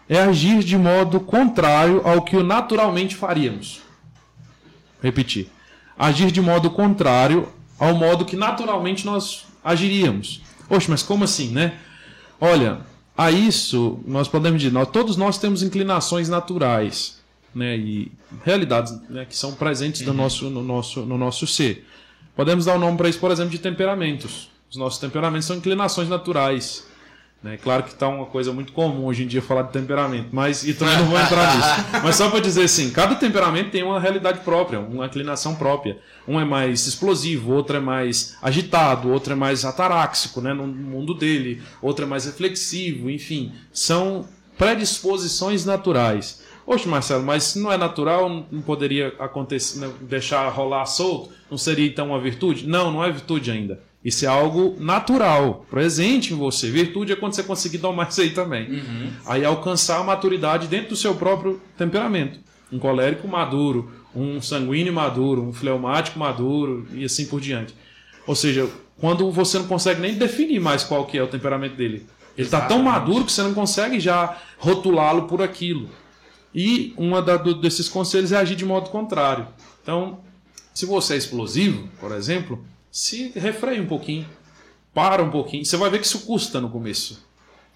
é 0.06 0.20
agir 0.20 0.62
de 0.62 0.76
modo 0.76 1.20
contrário 1.20 2.06
ao 2.06 2.20
que 2.20 2.42
naturalmente 2.42 3.16
faríamos. 3.16 3.80
Repetir. 5.00 5.48
Agir 6.00 6.30
de 6.30 6.40
modo 6.40 6.70
contrário 6.70 7.46
ao 7.78 7.94
modo 7.94 8.24
que 8.24 8.34
naturalmente 8.34 9.04
nós 9.04 9.44
agiríamos. 9.62 10.40
Oxe, 10.66 10.90
mas 10.90 11.02
como 11.02 11.24
assim, 11.24 11.50
né? 11.50 11.78
Olha, 12.40 12.80
a 13.14 13.30
isso 13.30 14.00
nós 14.06 14.26
podemos 14.26 14.62
dizer, 14.62 14.72
nós, 14.72 14.88
todos 14.88 15.18
nós 15.18 15.36
temos 15.36 15.62
inclinações 15.62 16.26
naturais, 16.26 17.20
né? 17.54 17.76
E 17.76 18.10
realidades 18.46 18.98
né, 19.10 19.26
que 19.26 19.36
são 19.36 19.52
presentes 19.52 20.00
no, 20.00 20.12
uhum. 20.12 20.16
nosso, 20.16 20.48
no, 20.48 20.62
nosso, 20.62 21.00
no 21.02 21.18
nosso 21.18 21.46
ser. 21.46 21.86
Podemos 22.34 22.64
dar 22.64 22.72
o 22.72 22.76
um 22.76 22.80
nome 22.80 22.96
para 22.96 23.10
isso, 23.10 23.20
por 23.20 23.30
exemplo, 23.30 23.50
de 23.50 23.58
temperamentos. 23.58 24.50
Os 24.70 24.78
nossos 24.78 24.98
temperamentos 24.98 25.46
são 25.46 25.56
inclinações 25.56 26.08
naturais. 26.08 26.86
Né? 27.42 27.56
Claro 27.56 27.84
que 27.84 27.90
está 27.90 28.06
uma 28.06 28.26
coisa 28.26 28.52
muito 28.52 28.72
comum 28.72 29.06
hoje 29.06 29.24
em 29.24 29.26
dia 29.26 29.40
falar 29.40 29.62
de 29.62 29.72
temperamento, 29.72 30.28
mas 30.30 30.62
e 30.62 30.74
também 30.74 30.98
não 30.98 31.06
vou 31.06 31.18
entrar 31.18 31.56
nisso. 31.56 31.68
Mas 32.04 32.16
só 32.16 32.28
para 32.28 32.40
dizer 32.40 32.64
assim, 32.64 32.90
cada 32.90 33.14
temperamento 33.14 33.70
tem 33.70 33.82
uma 33.82 33.98
realidade 33.98 34.40
própria, 34.40 34.78
uma 34.78 35.06
inclinação 35.06 35.54
própria. 35.54 35.98
Um 36.28 36.38
é 36.38 36.44
mais 36.44 36.86
explosivo, 36.86 37.54
outro 37.54 37.78
é 37.78 37.80
mais 37.80 38.36
agitado, 38.42 39.10
outro 39.10 39.32
é 39.32 39.36
mais 39.36 39.64
ataráxico, 39.64 40.40
né, 40.40 40.52
no 40.52 40.66
mundo 40.66 41.14
dele, 41.14 41.62
outro 41.80 42.04
é 42.04 42.08
mais 42.08 42.26
reflexivo, 42.26 43.10
enfim, 43.10 43.52
são 43.72 44.28
predisposições 44.58 45.64
naturais. 45.64 46.42
Oxe, 46.66 46.86
Marcelo, 46.86 47.24
mas 47.24 47.44
se 47.44 47.58
não 47.58 47.72
é 47.72 47.78
natural, 47.78 48.28
não 48.28 48.60
poderia 48.60 49.14
acontecer, 49.18 49.78
né, 49.78 49.90
deixar 50.02 50.46
rolar 50.50 50.84
solto? 50.84 51.32
Não 51.50 51.56
seria 51.56 51.86
então 51.86 52.08
uma 52.08 52.20
virtude? 52.20 52.68
Não, 52.68 52.92
não 52.92 53.02
é 53.02 53.10
virtude 53.10 53.50
ainda. 53.50 53.80
Isso 54.02 54.24
é 54.24 54.28
algo 54.28 54.76
natural, 54.80 55.66
presente 55.70 56.32
em 56.32 56.36
você. 56.36 56.70
Virtude 56.70 57.12
é 57.12 57.16
quando 57.16 57.34
você 57.34 57.42
conseguir 57.42 57.78
domar 57.78 58.08
isso 58.08 58.22
aí 58.22 58.30
também. 58.30 58.70
Uhum. 58.70 59.10
Aí 59.26 59.44
alcançar 59.44 59.98
a 60.00 60.04
maturidade 60.04 60.68
dentro 60.68 60.90
do 60.90 60.96
seu 60.96 61.14
próprio 61.14 61.60
temperamento. 61.76 62.38
Um 62.72 62.78
colérico 62.78 63.28
maduro, 63.28 63.90
um 64.14 64.40
sanguíneo 64.40 64.92
maduro, 64.92 65.42
um 65.42 65.52
fleumático 65.52 66.18
maduro 66.18 66.86
e 66.94 67.04
assim 67.04 67.26
por 67.26 67.40
diante. 67.40 67.74
Ou 68.26 68.34
seja, 68.34 68.70
quando 68.98 69.30
você 69.30 69.58
não 69.58 69.66
consegue 69.66 70.00
nem 70.00 70.14
definir 70.14 70.60
mais 70.60 70.82
qual 70.82 71.04
que 71.04 71.18
é 71.18 71.22
o 71.22 71.28
temperamento 71.28 71.76
dele. 71.76 72.06
Ele 72.36 72.46
está 72.46 72.62
tão 72.62 72.82
maduro 72.82 73.24
que 73.24 73.32
você 73.32 73.42
não 73.42 73.52
consegue 73.52 74.00
já 74.00 74.38
rotulá-lo 74.56 75.22
por 75.22 75.42
aquilo. 75.42 75.90
E 76.54 76.94
um 76.96 77.10
desses 77.60 77.88
conselhos 77.88 78.32
é 78.32 78.36
agir 78.36 78.56
de 78.56 78.64
modo 78.64 78.88
contrário. 78.88 79.46
Então, 79.82 80.20
se 80.72 80.86
você 80.86 81.14
é 81.14 81.16
explosivo, 81.16 81.88
por 82.00 82.12
exemplo, 82.12 82.64
se 82.90 83.32
refreia 83.36 83.80
um 83.82 83.86
pouquinho, 83.86 84.26
para 84.92 85.22
um 85.22 85.30
pouquinho. 85.30 85.64
Você 85.64 85.76
vai 85.76 85.90
ver 85.90 86.00
que 86.00 86.06
isso 86.06 86.20
custa 86.20 86.60
no 86.60 86.68
começo. 86.68 87.24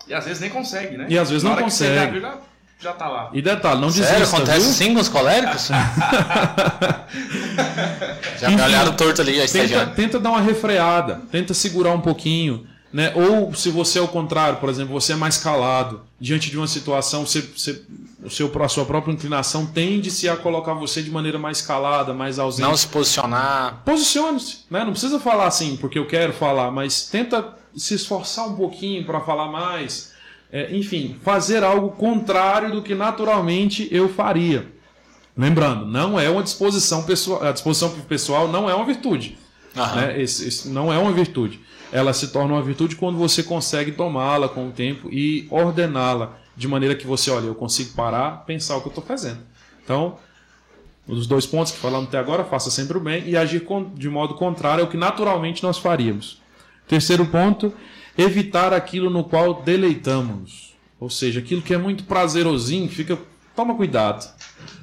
E 0.07 0.15
às 0.15 0.25
vezes 0.25 0.41
nem 0.41 0.51
consegue, 0.51 0.97
né? 0.97 1.07
E 1.09 1.19
às 1.19 1.31
vezes 1.31 1.43
Na 1.45 1.51
não 1.51 1.63
consegue. 1.63 2.21
já, 2.21 2.39
já 2.81 2.93
tá 2.93 3.09
lá. 3.09 3.31
E 3.33 3.41
detalhe, 3.41 3.81
não 3.81 3.91
Sério? 3.91 4.11
desista, 4.11 4.37
acontece 4.37 4.65
viu? 4.67 4.73
sim 4.73 4.95
com 4.95 5.01
os 5.01 5.09
coléricos? 5.09 5.69
já 8.39 8.51
me 8.51 8.61
olharam 8.61 8.93
torto 8.95 9.21
ali, 9.23 9.41
a 9.41 9.49
tenta, 9.49 9.87
tenta 9.87 10.19
dar 10.21 10.31
uma 10.31 10.41
refreada, 10.41 11.23
tenta 11.31 11.55
segurar 11.55 11.93
um 11.93 12.01
pouquinho. 12.01 12.67
Né? 12.95 13.13
Ou 13.17 13.53
se 13.53 13.71
você 13.71 13.99
é 13.99 14.03
o 14.03 14.07
contrário, 14.07 14.61
por 14.61 14.69
exemplo, 14.69 14.93
você 14.93 15.15
é 15.15 15.17
mais 15.17 15.37
calado, 15.37 16.03
diante 16.21 16.49
de 16.49 16.57
uma 16.57 16.69
situação, 16.69 17.27
você, 17.27 17.41
você, 17.41 17.83
o 18.23 18.31
seu, 18.31 18.63
a 18.63 18.69
sua 18.69 18.85
própria 18.85 19.11
inclinação 19.11 19.67
tende-se 19.67 20.29
a 20.29 20.37
colocar 20.37 20.75
você 20.75 21.03
de 21.03 21.11
maneira 21.11 21.37
mais 21.37 21.61
calada, 21.61 22.15
mais 22.15 22.39
ausente. 22.39 22.69
Não 22.69 22.77
se 22.77 22.87
posicionar. 22.87 23.83
Posicione-se, 23.85 24.59
né? 24.71 24.85
não 24.85 24.93
precisa 24.93 25.19
falar 25.19 25.49
assim 25.49 25.77
porque 25.77 25.99
eu 25.99 26.07
quero 26.07 26.33
falar, 26.33 26.71
mas 26.71 27.09
tenta 27.09 27.57
se 27.75 27.95
esforçar 27.95 28.47
um 28.47 28.55
pouquinho 28.55 29.05
para 29.05 29.21
falar 29.21 29.49
mais. 29.49 30.13
É, 30.53 30.73
enfim, 30.77 31.17
fazer 31.25 31.65
algo 31.65 31.89
contrário 31.97 32.71
do 32.71 32.81
que 32.81 32.95
naturalmente 32.95 33.89
eu 33.91 34.09
faria. 34.09 34.73
Lembrando, 35.37 35.85
não 35.85 36.21
é 36.21 36.31
uma 36.31 36.45
disposição 36.45 37.03
pessoal, 37.03 37.43
a 37.43 37.51
disposição 37.51 37.91
pessoal 38.09 38.47
não 38.47 38.71
é 38.71 38.75
uma 38.75 38.87
virtude. 38.87 39.37
Né? 39.75 40.23
Esse, 40.23 40.47
esse 40.47 40.69
não 40.69 40.93
é 40.93 40.99
uma 40.99 41.11
virtude. 41.11 41.59
Ela 41.93 42.13
se 42.13 42.29
torna 42.29 42.55
uma 42.55 42.63
virtude 42.63 42.97
quando 42.97 43.17
você 43.19 43.43
consegue 43.43 43.93
tomá-la 43.93 44.49
com 44.49 44.69
o 44.69 44.73
tempo 44.73 45.09
e 45.11 45.47
ordená-la 45.51 46.37
de 46.57 46.69
maneira 46.69 46.95
que 46.95 47.07
você, 47.07 47.31
olha, 47.31 47.47
eu 47.47 47.55
consigo 47.55 47.93
parar, 47.95 48.45
pensar 48.45 48.77
o 48.77 48.81
que 48.81 48.87
eu 48.87 48.91
estou 48.91 49.05
fazendo. 49.05 49.41
Então, 49.83 50.19
os 51.07 51.27
dois 51.27 51.45
pontos 51.47 51.73
que 51.73 51.79
falamos 51.79 52.09
até 52.09 52.19
agora, 52.19 52.45
faça 52.45 52.71
sempre 52.71 52.97
o 52.97 53.01
bem 53.01 53.29
e 53.29 53.37
agir 53.37 53.67
de 53.95 54.09
modo 54.09 54.35
contrário 54.35 54.85
ao 54.85 54.91
que 54.91 54.97
naturalmente 54.97 55.63
nós 55.63 55.79
faríamos. 55.79 56.41
Terceiro 56.89 57.27
ponto, 57.27 57.73
evitar 58.17 58.73
aquilo 58.73 59.11
no 59.11 59.25
qual 59.25 59.63
deleitamos. 59.63 60.75
Ou 60.99 61.11
seja, 61.11 61.41
aquilo 61.41 61.63
que 61.63 61.75
é 61.75 61.79
muito 61.79 62.05
prazerosinho, 62.05 62.89
fica. 62.89 63.19
Toma 63.55 63.75
cuidado. 63.75 64.33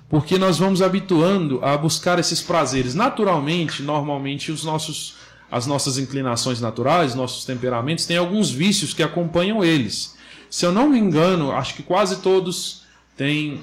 Porque 0.07 0.38
nós 0.38 0.60
vamos 0.60 0.82
habituando 0.82 1.64
a 1.64 1.76
buscar 1.78 2.19
esses 2.19 2.41
prazeres. 2.41 2.94
Naturalmente, 2.94 3.82
normalmente, 3.82 4.52
os 4.52 4.64
nossos, 4.64 5.15
as 5.52 5.68
nossas 5.68 5.98
inclinações 5.98 6.61
naturais, 6.61 7.14
nossos 7.14 7.44
temperamentos, 7.45 8.06
têm 8.06 8.18
alguns 8.18 8.49
vícios 8.49 8.94
que 8.94 9.03
acompanham 9.03 9.64
eles. 9.64 10.15
Se 10.49 10.65
eu 10.65 10.72
não 10.72 10.90
me 10.90 10.98
engano, 10.98 11.52
acho 11.52 11.76
que 11.76 11.84
quase 11.84 12.18
todos 12.22 12.84
têm 13.18 13.61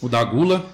o 0.00 0.08
da 0.08 0.22
gula 0.22 0.64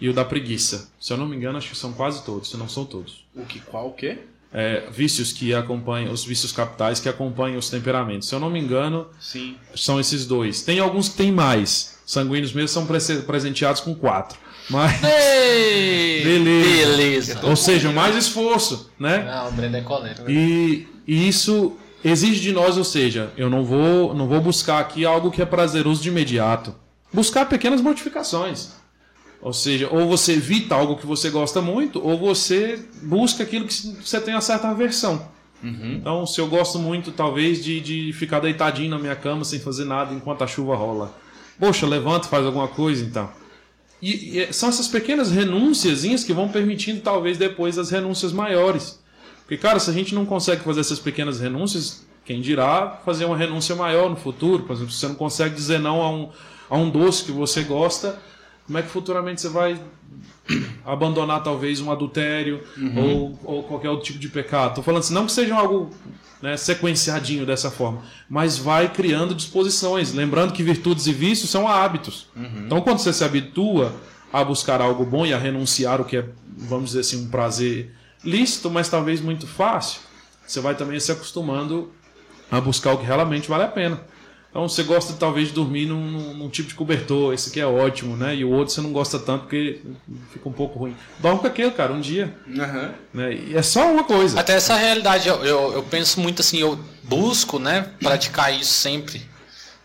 e 0.00 0.08
o 0.08 0.12
da 0.12 0.24
preguiça. 0.24 0.90
Se 1.00 1.12
eu 1.12 1.16
não 1.16 1.26
me 1.26 1.34
engano, 1.36 1.56
acho 1.58 1.70
que 1.70 1.76
são 1.76 1.92
quase 1.92 2.22
todos, 2.24 2.50
se 2.50 2.56
não 2.56 2.68
são 2.68 2.84
todos. 2.84 3.24
O 3.34 3.44
que, 3.44 3.58
qual, 3.60 3.88
o 3.88 3.92
quê? 3.92 4.18
É, 4.52 4.88
vícios 4.90 5.32
que 5.32 5.52
acompanham, 5.52 6.12
os 6.12 6.24
vícios 6.24 6.52
capitais 6.52 7.00
que 7.00 7.08
acompanham 7.08 7.58
os 7.58 7.68
temperamentos. 7.68 8.28
Se 8.28 8.34
eu 8.34 8.38
não 8.40 8.48
me 8.50 8.60
engano, 8.60 9.08
Sim. 9.18 9.56
são 9.74 9.98
esses 9.98 10.26
dois. 10.26 10.62
Tem 10.62 10.78
alguns 10.78 11.08
que 11.08 11.16
têm 11.16 11.32
mais. 11.32 11.98
Sanguíneos 12.06 12.52
mesmo 12.52 12.68
são 12.68 12.86
prese- 12.86 13.22
presenteados 13.22 13.80
com 13.80 13.94
quatro. 13.94 14.38
Mas, 14.70 15.02
Ei, 15.04 16.22
Beleza. 16.24 17.34
beleza. 17.34 17.40
ou 17.46 17.54
seja, 17.56 17.92
mais 17.92 18.16
esforço, 18.16 18.90
né? 18.98 19.18
Não, 19.24 19.48
o 19.48 19.52
Breno 19.52 19.76
é 19.76 19.80
coleiro. 19.82 20.22
né? 20.24 20.30
E, 20.32 20.88
e 21.06 21.28
isso 21.28 21.76
exige 22.02 22.40
de 22.40 22.52
nós, 22.52 22.76
ou 22.78 22.84
seja, 22.84 23.30
eu 23.36 23.50
não 23.50 23.64
vou, 23.64 24.14
não 24.14 24.26
vou 24.26 24.40
buscar 24.40 24.78
aqui 24.80 25.04
algo 25.04 25.30
que 25.30 25.42
é 25.42 25.46
prazeroso 25.46 26.02
de 26.02 26.08
imediato. 26.08 26.74
Buscar 27.12 27.46
pequenas 27.46 27.80
modificações. 27.80 28.70
Ou 29.40 29.52
seja, 29.52 29.88
ou 29.90 30.08
você 30.08 30.32
evita 30.32 30.74
algo 30.74 30.96
que 30.96 31.06
você 31.06 31.28
gosta 31.28 31.60
muito, 31.60 32.02
ou 32.02 32.18
você 32.18 32.82
busca 33.02 33.42
aquilo 33.42 33.66
que 33.66 33.74
você 33.74 34.18
tem 34.20 34.34
uma 34.34 34.40
certa 34.40 34.68
aversão. 34.68 35.28
Então, 35.62 36.26
se 36.26 36.38
eu 36.38 36.46
gosto 36.46 36.78
muito, 36.78 37.10
talvez, 37.10 37.64
de, 37.64 37.80
de 37.80 38.12
ficar 38.12 38.38
deitadinho 38.40 38.90
na 38.90 38.98
minha 38.98 39.16
cama 39.16 39.44
sem 39.44 39.58
fazer 39.58 39.86
nada 39.86 40.12
enquanto 40.12 40.44
a 40.44 40.46
chuva 40.46 40.76
rola. 40.76 41.14
Poxa, 41.58 41.86
levanta, 41.86 42.28
faz 42.28 42.44
alguma 42.44 42.68
coisa 42.68 43.02
então. 43.02 43.30
E, 44.04 44.38
e 44.38 44.52
são 44.52 44.68
essas 44.68 44.86
pequenas 44.86 45.30
renúnciazinhas 45.30 46.22
que 46.22 46.34
vão 46.34 46.46
permitindo, 46.46 47.00
talvez, 47.00 47.38
depois 47.38 47.78
as 47.78 47.90
renúncias 47.90 48.34
maiores. 48.34 49.02
Porque, 49.40 49.56
cara, 49.56 49.78
se 49.78 49.88
a 49.88 49.94
gente 49.94 50.14
não 50.14 50.26
consegue 50.26 50.62
fazer 50.62 50.80
essas 50.80 50.98
pequenas 50.98 51.40
renúncias, 51.40 52.06
quem 52.22 52.42
dirá 52.42 53.00
fazer 53.02 53.24
uma 53.24 53.36
renúncia 53.36 53.74
maior 53.74 54.10
no 54.10 54.16
futuro? 54.16 54.64
Por 54.64 54.74
exemplo, 54.74 54.92
se 54.92 54.98
você 54.98 55.08
não 55.08 55.14
consegue 55.14 55.54
dizer 55.54 55.78
não 55.78 56.02
a 56.02 56.10
um, 56.10 56.28
a 56.68 56.76
um 56.76 56.90
doce 56.90 57.24
que 57.24 57.32
você 57.32 57.62
gosta, 57.62 58.20
como 58.66 58.76
é 58.76 58.82
que 58.82 58.88
futuramente 58.88 59.40
você 59.40 59.48
vai 59.48 59.80
abandonar 60.84 61.42
talvez 61.42 61.80
um 61.80 61.90
adultério 61.90 62.62
ou, 62.94 63.38
ou 63.42 63.62
qualquer 63.62 63.88
outro 63.88 64.04
tipo 64.04 64.18
de 64.18 64.28
pecado? 64.28 64.70
Estou 64.70 64.84
falando 64.84 65.00
assim, 65.00 65.14
não 65.14 65.24
que 65.24 65.32
seja 65.32 65.54
algo 65.54 65.88
né, 66.44 66.58
sequenciadinho 66.58 67.46
dessa 67.46 67.70
forma, 67.70 68.02
mas 68.28 68.58
vai 68.58 68.92
criando 68.92 69.34
disposições. 69.34 70.12
Lembrando 70.12 70.52
que 70.52 70.62
virtudes 70.62 71.06
e 71.06 71.12
vícios 71.12 71.48
são 71.48 71.66
hábitos. 71.66 72.26
Então, 72.66 72.82
quando 72.82 72.98
você 72.98 73.14
se 73.14 73.24
habitua 73.24 73.94
a 74.30 74.44
buscar 74.44 74.82
algo 74.82 75.06
bom 75.06 75.24
e 75.24 75.32
a 75.32 75.38
renunciar 75.38 76.02
o 76.02 76.04
que 76.04 76.18
é, 76.18 76.26
vamos 76.58 76.90
dizer 76.90 77.00
assim, 77.00 77.24
um 77.24 77.30
prazer 77.30 77.94
lícito, 78.22 78.70
mas 78.70 78.90
talvez 78.90 79.22
muito 79.22 79.46
fácil, 79.46 80.02
você 80.46 80.60
vai 80.60 80.74
também 80.74 81.00
se 81.00 81.10
acostumando 81.10 81.90
a 82.50 82.60
buscar 82.60 82.92
o 82.92 82.98
que 82.98 83.06
realmente 83.06 83.48
vale 83.48 83.64
a 83.64 83.68
pena. 83.68 84.02
Então 84.54 84.68
você 84.68 84.84
gosta 84.84 85.14
talvez 85.14 85.48
de 85.48 85.54
dormir 85.54 85.84
num, 85.86 86.32
num- 86.32 86.48
tipo 86.48 86.68
de 86.68 86.76
cobertor, 86.76 87.34
esse 87.34 87.48
aqui 87.50 87.58
é 87.58 87.66
ótimo, 87.66 88.16
né? 88.16 88.36
E 88.36 88.44
o 88.44 88.52
outro 88.52 88.72
você 88.72 88.80
não 88.80 88.92
gosta 88.92 89.18
tanto 89.18 89.40
porque 89.42 89.80
fica 90.32 90.48
um 90.48 90.52
pouco 90.52 90.78
ruim. 90.78 90.96
Dorme 91.18 91.40
com 91.40 91.46
aquele, 91.48 91.72
cara, 91.72 91.92
um 91.92 92.00
dia. 92.00 92.32
Aham. 92.56 92.94
Né? 93.12 93.34
E 93.34 93.56
é 93.56 93.62
só 93.62 93.90
uma 93.90 94.04
coisa. 94.04 94.38
Até 94.38 94.52
essa 94.54 94.76
realidade, 94.76 95.26
eu, 95.26 95.44
eu, 95.44 95.72
eu 95.72 95.82
penso 95.82 96.20
muito 96.20 96.40
assim, 96.40 96.58
eu 96.58 96.78
busco, 97.02 97.58
né, 97.58 97.90
praticar 97.98 98.54
isso 98.54 98.72
sempre. 98.74 99.26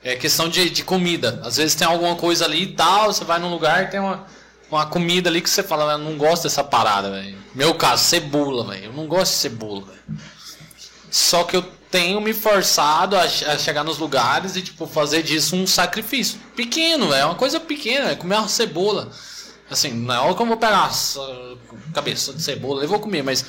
É 0.03 0.15
questão 0.15 0.47
de, 0.47 0.69
de 0.69 0.83
comida. 0.83 1.41
Às 1.43 1.57
vezes 1.57 1.73
tem 1.73 1.87
alguma 1.87 2.15
coisa 2.15 2.45
ali 2.45 2.61
e 2.61 2.67
tal, 2.73 3.11
você 3.11 3.23
vai 3.25 3.39
num 3.39 3.49
lugar 3.49 3.85
e 3.85 3.87
tem 3.87 3.99
uma, 3.99 4.27
uma 4.69 4.85
comida 4.85 5.31
ali 5.31 5.41
que 5.41 5.49
você 5.49 5.63
fala, 5.63 5.93
eu 5.93 5.97
não 5.97 6.15
gosto 6.15 6.43
dessa 6.43 6.63
parada, 6.63 7.09
velho. 7.09 7.35
Meu 7.55 7.73
caso, 7.73 8.03
cebola, 8.03 8.65
velho. 8.67 8.85
Eu 8.85 8.93
não 8.93 9.07
gosto 9.07 9.31
de 9.31 9.37
cebola, 9.39 9.81
velho. 9.87 10.19
Só 11.09 11.43
que 11.43 11.57
eu 11.57 11.65
tenho 11.91 12.21
me 12.21 12.33
forçado 12.33 13.15
a, 13.15 13.23
a 13.23 13.57
chegar 13.57 13.83
nos 13.83 13.97
lugares 13.97 14.55
e, 14.55 14.61
tipo, 14.61 14.85
fazer 14.85 15.23
disso 15.23 15.55
um 15.55 15.65
sacrifício. 15.65 16.39
Pequeno. 16.55 17.13
É 17.13 17.25
uma 17.25 17.35
coisa 17.35 17.59
pequena, 17.59 18.11
é 18.11 18.15
comer 18.15 18.35
uma 18.35 18.47
cebola. 18.47 19.11
Assim, 19.69 19.91
não 19.91 20.29
é 20.29 20.33
que 20.33 20.41
eu 20.41 20.45
vou 20.45 20.57
pegar 20.57 20.89
essa 20.89 21.21
cabeça 21.93 22.33
de 22.33 22.41
cebola, 22.41 22.83
eu 22.83 22.87
vou 22.87 22.99
comer, 22.99 23.23
mas 23.23 23.45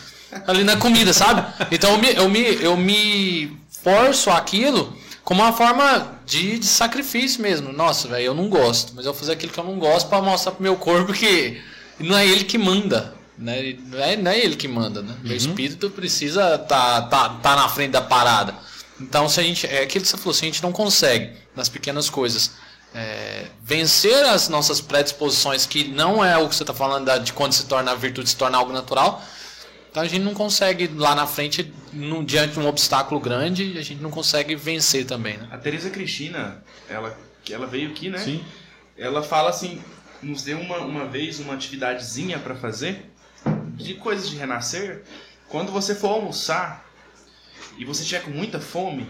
ali 0.47 0.65
na 0.65 0.77
comida, 0.77 1.13
sabe? 1.13 1.43
Então 1.71 1.93
eu 1.93 1.99
me, 1.99 2.15
eu 2.15 2.29
me, 2.29 2.63
eu 2.63 2.77
me 2.77 3.57
forço 3.83 4.31
aquilo 4.31 4.95
como 5.25 5.43
uma 5.43 5.53
forma 5.53 6.21
de, 6.27 6.59
de 6.59 6.67
sacrifício 6.67 7.41
mesmo. 7.41 7.73
Nossa, 7.73 8.09
velho, 8.09 8.25
eu 8.25 8.35
não 8.35 8.49
gosto, 8.49 8.93
mas 8.95 9.07
eu 9.07 9.13
vou 9.13 9.21
fazer 9.21 9.33
aquilo 9.33 9.53
que 9.53 9.59
eu 9.59 9.65
não 9.65 9.79
gosto 9.79 10.09
pra 10.09 10.21
mostrar 10.21 10.53
pro 10.53 10.63
meu 10.63 10.77
corpo 10.77 11.13
que 11.13 11.61
não 11.99 12.17
é 12.17 12.27
ele 12.27 12.45
que 12.45 12.59
manda. 12.59 13.15
Né? 13.41 13.77
Não, 13.87 13.99
é, 13.99 14.17
não 14.17 14.31
é 14.31 14.39
ele 14.39 14.55
que 14.55 14.69
manda, 14.69 15.01
né? 15.03 15.17
Meu 15.23 15.35
espírito 15.37 15.89
precisa 15.91 16.59
tá, 16.59 17.03
tá, 17.03 17.29
tá 17.31 17.57
na 17.57 17.69
frente 17.69 17.93
da 17.93 18.03
parada. 18.03 18.55
Então, 19.01 19.29
se 19.29 19.41
a 19.41 19.43
gente. 19.43 19.67
É 19.67 19.83
aquilo 19.83 20.03
que 20.05 20.11
você 20.11 20.17
falou, 20.19 20.35
se 20.35 20.45
a 20.45 20.47
gente 20.47 20.63
não 20.63 20.73
consegue, 20.73 21.33
nas 21.57 21.69
pequenas 21.71 22.11
coisas, 22.11 22.51
é, 22.95 23.47
vencer 23.63 24.25
as 24.27 24.49
nossas 24.51 24.81
predisposições, 24.81 25.65
que 25.65 25.85
não 25.89 26.23
é 26.23 26.37
o 26.37 26.49
que 26.49 26.55
você 26.55 26.63
está 26.65 26.75
falando 26.75 27.07
da- 27.07 27.17
de 27.19 27.33
quando 27.33 27.55
se 27.55 27.65
torna 27.65 27.93
a 27.93 27.95
virtude, 27.95 28.29
se 28.29 28.37
torna 28.37 28.59
algo 28.59 28.73
natural, 28.73 29.23
então 29.91 30.03
a 30.03 30.07
gente 30.07 30.23
não 30.23 30.35
consegue 30.35 30.89
lá 30.95 31.15
na 31.15 31.27
frente, 31.27 31.73
num- 31.93 32.23
diante 32.25 32.53
de 32.55 32.61
um 32.61 32.67
obstáculo 32.67 33.19
grande, 33.21 33.79
a 33.79 33.83
gente 33.83 34.03
não 34.03 34.11
consegue 34.11 34.55
vencer 34.55 35.07
também, 35.07 35.39
né? 35.39 35.49
A 35.51 35.57
Teresa 35.57 35.89
Cristina, 35.89 36.63
ela, 36.89 37.17
que 37.43 37.55
ela 37.55 37.67
veio 37.67 37.91
aqui, 37.91 38.11
né? 38.11 38.19
Sim. 38.19 38.45
Ela 38.99 39.23
fala 39.23 39.49
assim, 39.51 39.81
nos 40.23 40.43
deu 40.43 40.59
uma, 40.61 40.79
uma 40.79 41.07
vez 41.07 41.41
uma 41.41 41.55
atividadezinha 41.55 42.39
pra 42.39 42.55
fazer 42.55 43.10
de 43.83 43.95
coisas 43.95 44.29
de 44.29 44.37
renascer. 44.37 45.03
Quando 45.49 45.73
você 45.73 45.95
for 45.95 46.09
almoçar 46.11 46.85
e 47.79 47.85
você 47.85 48.05
tiver 48.05 48.23
com 48.23 48.31
muita 48.31 48.61
fome, 48.61 49.07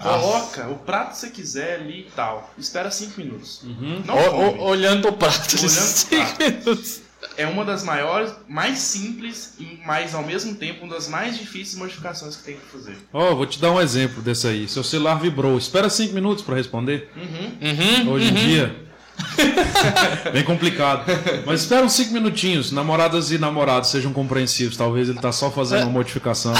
coloca 0.00 0.68
o 0.68 0.76
prato 0.78 1.10
que 1.12 1.18
você 1.18 1.30
quiser 1.30 1.80
ali 1.80 2.00
e 2.00 2.10
tal. 2.16 2.52
Espera 2.58 2.90
cinco 2.90 3.20
minutos. 3.20 3.62
Não 4.06 4.14
O- 4.16 4.56
o- 4.58 4.62
olhando 4.64 5.02
pro 5.02 5.12
prato, 5.12 5.54
Olhando 5.56 5.68
cinco 5.68 6.16
prato. 6.36 6.42
minutos. 6.42 7.00
É 7.38 7.46
uma 7.46 7.64
das 7.64 7.82
maiores, 7.82 8.32
mais 8.46 8.78
simples, 8.78 9.54
e 9.58 9.80
mas 9.84 10.14
ao 10.14 10.22
mesmo 10.22 10.54
tempo 10.54 10.84
uma 10.84 10.94
das 10.94 11.08
mais 11.08 11.36
difíceis 11.38 11.74
modificações 11.74 12.36
que 12.36 12.42
tem 12.44 12.56
que 12.56 12.66
fazer. 12.66 12.96
Ó, 13.12 13.34
vou 13.34 13.46
te 13.46 13.58
dar 13.58 13.72
um 13.72 13.80
exemplo 13.80 14.22
desse 14.22 14.46
aí. 14.46 14.68
Seu 14.68 14.84
celular 14.84 15.14
vibrou. 15.16 15.56
Espera 15.56 15.88
cinco 15.88 16.12
minutos 16.14 16.44
para 16.44 16.54
responder. 16.54 17.10
Uhum, 17.16 18.12
Hoje 18.12 18.26
em 18.28 18.36
uhum. 18.36 18.44
dia. 18.46 18.84
Bem 20.32 20.42
complicado. 20.42 21.04
Mas 21.44 21.60
espera 21.60 21.84
uns 21.84 21.92
cinco 21.92 22.12
minutinhos. 22.12 22.72
Namoradas 22.72 23.30
e 23.30 23.38
namorados 23.38 23.90
sejam 23.90 24.12
compreensivos. 24.12 24.76
Talvez 24.76 25.08
ele 25.08 25.18
tá 25.20 25.32
só 25.32 25.50
fazendo 25.50 25.82
uma 25.82 25.90
modificação. 25.90 26.52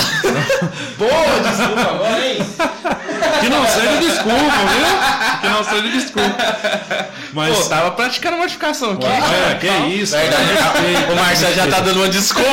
Boa, 0.98 1.40
desculpa 1.42 1.80
agora, 1.80 2.26
hein? 2.26 2.38
Que 3.40 3.48
não 3.48 3.66
seja 3.66 3.96
desculpa, 3.98 4.56
viu? 4.74 5.40
Que 5.40 5.48
não 5.48 5.64
seja 5.64 5.88
desculpa. 5.88 6.36
Mas. 7.32 7.58
Pô, 7.58 7.68
tava 7.68 7.90
praticando 7.92 8.36
modificação 8.36 8.92
aqui. 8.92 9.06
É, 9.06 9.54
que 9.60 9.66
isso. 9.94 10.16
Verdade. 10.16 10.42
respeito, 10.44 11.12
O 11.12 11.16
Marcelo 11.16 11.54
já 11.54 11.66
tá 11.66 11.80
dando 11.80 11.96
uma 11.96 12.08
desculpa. 12.08 12.50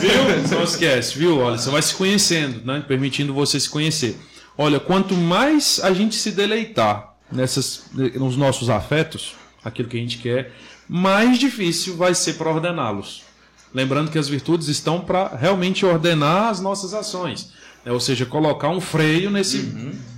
Viu? 0.00 0.56
Não 0.58 0.64
esquece, 0.64 1.18
viu? 1.18 1.38
Olha, 1.38 1.58
você 1.58 1.70
vai 1.70 1.82
se 1.82 1.94
conhecendo, 1.94 2.62
né? 2.64 2.82
Permitindo 2.86 3.32
você 3.34 3.58
se 3.60 3.68
conhecer. 3.68 4.18
Olha, 4.58 4.80
quanto 4.80 5.14
mais 5.14 5.80
a 5.82 5.92
gente 5.92 6.16
se 6.16 6.30
deleitar 6.32 7.14
nessas, 7.30 7.84
nos 8.14 8.36
nossos 8.36 8.70
afetos, 8.70 9.34
aquilo 9.64 9.88
que 9.88 9.96
a 9.96 10.00
gente 10.00 10.18
quer, 10.18 10.52
mais 10.88 11.38
difícil 11.38 11.96
vai 11.96 12.14
ser 12.14 12.34
para 12.34 12.50
ordená-los. 12.50 13.22
Lembrando 13.74 14.10
que 14.10 14.18
as 14.18 14.28
virtudes 14.28 14.68
estão 14.68 15.00
para 15.00 15.36
realmente 15.36 15.84
ordenar 15.84 16.48
as 16.48 16.60
nossas 16.60 16.94
ações. 16.94 17.52
né? 17.84 17.92
Ou 17.92 18.00
seja, 18.00 18.24
colocar 18.24 18.70
um 18.70 18.80
freio 18.80 19.30
nesse 19.30 19.58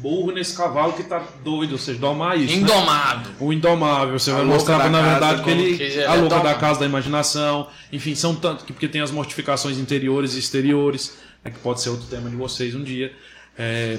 burro, 0.00 0.30
nesse 0.30 0.54
cavalo 0.56 0.92
que 0.92 1.02
está 1.02 1.20
doido, 1.42 1.72
ou 1.72 1.78
seja, 1.78 1.98
domar 1.98 2.38
isso. 2.38 2.54
né? 2.54 2.60
Indomado. 2.60 3.30
O 3.40 3.52
indomável, 3.52 4.18
você 4.18 4.30
A 4.30 4.34
vai 4.36 4.44
mostrar 4.44 4.88
na 4.90 5.02
verdade 5.02 5.42
que 5.42 5.50
ele 5.50 5.76
que 5.76 5.98
a 5.98 6.14
é 6.14 6.16
louca 6.20 6.38
da 6.40 6.54
casa 6.54 6.78
da 6.80 6.86
imaginação, 6.86 7.66
enfim, 7.92 8.14
são 8.14 8.34
tanto 8.34 8.64
que 8.64 8.72
porque 8.72 8.86
tem 8.86 9.00
as 9.00 9.10
mortificações 9.10 9.78
interiores 9.78 10.34
e 10.34 10.38
exteriores, 10.38 11.16
né, 11.44 11.50
que 11.50 11.58
pode 11.58 11.80
ser 11.80 11.88
outro 11.88 12.06
tema 12.06 12.30
de 12.30 12.36
vocês 12.36 12.74
um 12.74 12.84
dia. 12.84 13.12
É, 13.58 13.98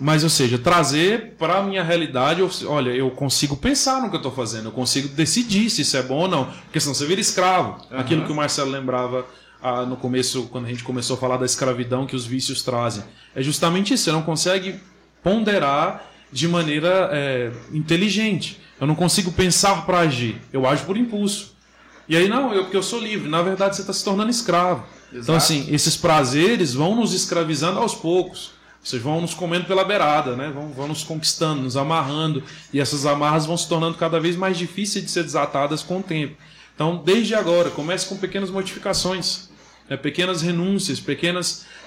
Mas, 0.00 0.24
ou 0.24 0.30
seja, 0.30 0.58
trazer 0.58 1.34
para 1.38 1.58
a 1.58 1.62
minha 1.62 1.84
realidade, 1.84 2.42
olha, 2.66 2.90
eu 2.90 3.10
consigo 3.10 3.54
pensar 3.54 4.00
no 4.00 4.08
que 4.08 4.16
eu 4.16 4.20
estou 4.20 4.32
fazendo, 4.32 4.66
eu 4.66 4.72
consigo 4.72 5.08
decidir 5.08 5.68
se 5.68 5.82
isso 5.82 5.96
é 5.96 6.02
bom 6.02 6.20
ou 6.20 6.28
não, 6.28 6.46
porque 6.46 6.80
senão 6.80 6.94
você 6.94 7.04
vira 7.04 7.20
escravo. 7.20 7.84
Aquilo 7.90 8.24
que 8.24 8.32
o 8.32 8.34
Marcelo 8.34 8.70
lembrava 8.70 9.26
ah, 9.62 9.82
no 9.82 9.96
começo, 9.96 10.44
quando 10.44 10.64
a 10.64 10.68
gente 10.68 10.82
começou 10.82 11.16
a 11.16 11.20
falar 11.20 11.36
da 11.36 11.44
escravidão 11.44 12.06
que 12.06 12.16
os 12.16 12.24
vícios 12.24 12.62
trazem. 12.62 13.04
É 13.34 13.42
justamente 13.42 13.92
isso, 13.92 14.04
você 14.04 14.12
não 14.12 14.22
consegue 14.22 14.80
ponderar 15.22 16.02
de 16.32 16.48
maneira 16.48 17.10
é, 17.12 17.52
inteligente. 17.72 18.58
Eu 18.80 18.86
não 18.86 18.94
consigo 18.94 19.30
pensar 19.30 19.84
para 19.84 19.98
agir, 19.98 20.40
eu 20.50 20.66
ajo 20.66 20.84
por 20.84 20.96
impulso. 20.96 21.54
E 22.08 22.16
aí, 22.16 22.26
não, 22.26 22.52
eu, 22.52 22.64
porque 22.64 22.76
eu 22.76 22.82
sou 22.82 22.98
livre. 22.98 23.28
Na 23.28 23.42
verdade, 23.42 23.76
você 23.76 23.82
está 23.82 23.92
se 23.92 24.02
tornando 24.02 24.30
escravo. 24.30 24.84
Então, 25.10 25.36
Exato. 25.36 25.36
assim, 25.36 25.66
esses 25.70 25.96
prazeres 25.96 26.74
vão 26.74 26.96
nos 26.96 27.12
escravizando 27.12 27.78
aos 27.78 27.94
poucos. 27.94 28.52
Vocês 28.82 29.02
vão 29.02 29.20
nos 29.20 29.34
comendo 29.34 29.66
pela 29.66 29.84
beirada, 29.84 30.34
né? 30.36 30.50
Vão, 30.50 30.68
vão 30.70 30.88
nos 30.88 31.04
conquistando, 31.04 31.62
nos 31.62 31.76
amarrando. 31.76 32.42
E 32.72 32.80
essas 32.80 33.04
amarras 33.04 33.44
vão 33.44 33.56
se 33.56 33.68
tornando 33.68 33.98
cada 33.98 34.18
vez 34.18 34.36
mais 34.36 34.56
difíceis 34.56 35.04
de 35.04 35.10
ser 35.10 35.22
desatadas 35.22 35.82
com 35.82 35.98
o 35.98 36.02
tempo. 36.02 36.36
Então, 36.74 36.96
desde 37.04 37.34
agora, 37.34 37.70
comece 37.70 38.06
com 38.06 38.16
pequenas 38.16 38.48
modificações, 38.48 39.50
né? 39.88 39.98
pequenas 39.98 40.40
renúncias, 40.40 40.98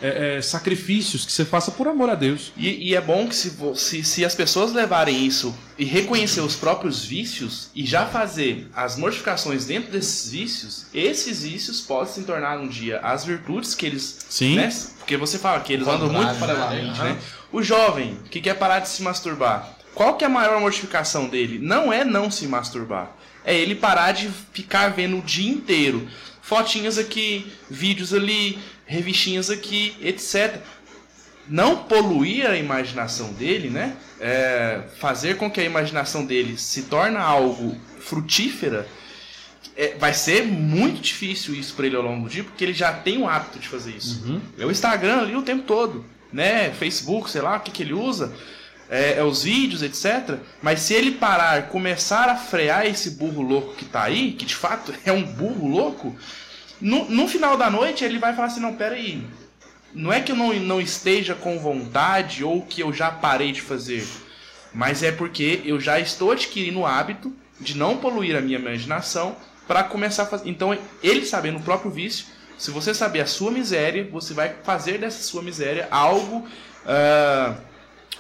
pequenos 0.04 0.46
sacrifícios 0.46 1.26
que 1.26 1.32
você 1.32 1.46
faça 1.46 1.72
por 1.72 1.88
amor 1.88 2.10
a 2.10 2.16
Deus. 2.16 2.52
E, 2.58 2.90
e 2.90 2.96
é 2.96 3.02
bom 3.02 3.28
que 3.28 3.36
se, 3.36 3.54
se, 3.76 4.04
se 4.04 4.26
as 4.26 4.36
pessoas 4.36 4.74
levarem 4.74 5.26
isso 5.26 5.56
e 5.78 5.86
reconhecer 5.86 6.42
os 6.42 6.56
próprios 6.56 7.06
vícios 7.06 7.70
e 7.74 7.86
já 7.86 8.06
fazer 8.06 8.68
as 8.76 8.98
mortificações 8.98 9.66
dentro 9.66 9.92
desses 9.92 10.30
vícios, 10.30 10.86
esses 10.94 11.44
vícios 11.44 11.82
podem 11.82 12.14
se 12.14 12.24
tornar 12.24 12.60
um 12.60 12.68
dia 12.68 13.00
as 13.00 13.26
virtudes 13.26 13.74
que 13.74 13.86
eles. 13.86 14.26
Sim. 14.30 14.56
Né? 14.56 14.70
Porque 15.00 15.18
você 15.18 15.38
fala 15.38 15.60
que 15.62 15.74
eles 15.74 15.88
andam 15.88 16.10
muito 16.10 16.38
paralelamente, 16.40 17.00
né? 17.00 17.14
né? 17.14 17.20
O 17.52 17.62
jovem 17.62 18.18
que 18.30 18.42
quer 18.42 18.56
parar 18.56 18.80
de 18.80 18.90
se 18.90 19.02
masturbar, 19.04 19.78
qual 19.94 20.16
que 20.16 20.24
é 20.24 20.28
a 20.28 20.30
maior 20.30 20.60
mortificação 20.60 21.28
dele? 21.28 21.60
Não 21.60 21.94
é 21.94 22.04
não 22.04 22.30
se 22.32 22.48
masturbar. 22.48 23.12
É 23.46 23.56
ele 23.56 23.76
parar 23.76 24.14
de 24.14 24.30
ficar 24.54 24.90
vendo 24.90 25.18
o 25.18 25.22
dia 25.22 25.52
inteiro. 25.52 26.08
Fotinhas 26.42 26.98
aqui, 26.98 27.52
vídeos 27.70 28.14
ali, 28.14 28.60
revistinhas 28.94 29.50
aqui, 29.50 29.96
etc 30.02 30.62
não 31.48 31.84
poluir 31.84 32.50
a 32.50 32.58
imaginação 32.58 33.34
dele, 33.34 33.70
né? 33.70 33.96
É, 34.20 34.82
fazer 35.00 35.38
com 35.38 35.52
que 35.52 35.60
a 35.60 35.64
imaginação 35.64 36.26
dele 36.26 36.58
se 36.58 36.84
torne 36.84 37.18
algo 37.18 37.78
frutífera, 38.00 38.88
é, 39.76 39.96
vai 39.96 40.14
ser 40.14 40.46
muito 40.46 41.02
difícil 41.02 41.54
isso 41.54 41.74
para 41.74 41.88
ele 41.88 41.96
ao 41.96 42.04
longo 42.04 42.24
do 42.24 42.30
dia, 42.30 42.44
porque 42.44 42.64
ele 42.64 42.74
já 42.74 42.94
tem 42.94 43.18
o 43.18 43.28
hábito 43.28 43.60
de 43.60 43.68
fazer 43.68 43.92
isso. 43.92 44.24
É 44.58 44.66
o 44.66 44.72
Instagram 44.72 45.22
ali 45.22 45.36
o 45.36 45.42
tempo 45.42 45.64
todo, 45.64 46.06
né? 46.32 46.72
Facebook, 46.72 47.30
sei 47.30 47.42
lá 47.42 47.58
o 47.58 47.60
que, 47.60 47.72
que 47.72 47.84
ele 47.84 47.94
usa, 47.94 48.34
é, 48.90 49.18
é 49.18 49.24
os 49.24 49.44
vídeos, 49.44 49.82
etc. 49.82 50.38
Mas 50.62 50.82
se 50.82 50.94
ele 50.94 51.12
parar, 51.12 51.68
começar 51.70 52.30
a 52.30 52.36
frear 52.36 52.86
esse 52.86 53.12
burro 53.12 53.42
louco 53.42 53.76
que 53.76 53.86
tá 53.86 54.04
aí, 54.04 54.32
que 54.34 54.46
de 54.46 54.56
fato 54.56 54.94
é 55.04 55.12
um 55.12 55.24
burro 55.24 55.68
louco, 55.68 56.16
no, 56.84 57.10
no 57.10 57.28
final 57.30 57.56
da 57.56 57.70
noite 57.70 58.04
ele 58.04 58.20
vai 58.20 58.36
falar 58.36 58.48
assim: 58.48 58.60
não, 58.60 58.76
peraí, 58.76 59.24
não 59.94 60.12
é 60.12 60.20
que 60.20 60.34
eu 60.34 60.36
não, 60.36 60.54
não 60.54 60.82
esteja 60.82 61.34
com 61.34 61.58
vontade 61.58 62.44
ou 62.44 62.62
que 62.62 62.82
eu 62.82 62.92
já 62.92 63.10
parei 63.10 63.54
de 63.54 63.62
fazer, 63.62 64.06
mas 64.74 65.02
é 65.02 65.12
porque 65.12 65.62
eu 65.64 65.80
já 65.80 65.98
estou 65.98 66.32
adquirindo 66.32 66.82
o 66.82 66.86
hábito 66.86 67.34
de 67.58 67.78
não 67.78 67.96
poluir 67.96 68.36
a 68.36 68.42
minha 68.42 68.60
imaginação 68.60 69.38
para 69.66 69.82
começar 69.84 70.24
a 70.24 70.26
fazer. 70.26 70.50
Então, 70.50 70.78
ele 71.02 71.26
sabendo 71.26 71.58
o 71.58 71.62
próprio 71.64 71.90
vício, 71.90 72.26
se 72.58 72.70
você 72.70 72.94
saber 72.94 73.22
a 73.22 73.26
sua 73.26 73.50
miséria, 73.50 74.08
você 74.12 74.34
vai 74.34 74.54
fazer 74.64 74.98
dessa 74.98 75.24
sua 75.24 75.42
miséria 75.42 75.88
algo 75.90 76.46
ah, 76.86 77.56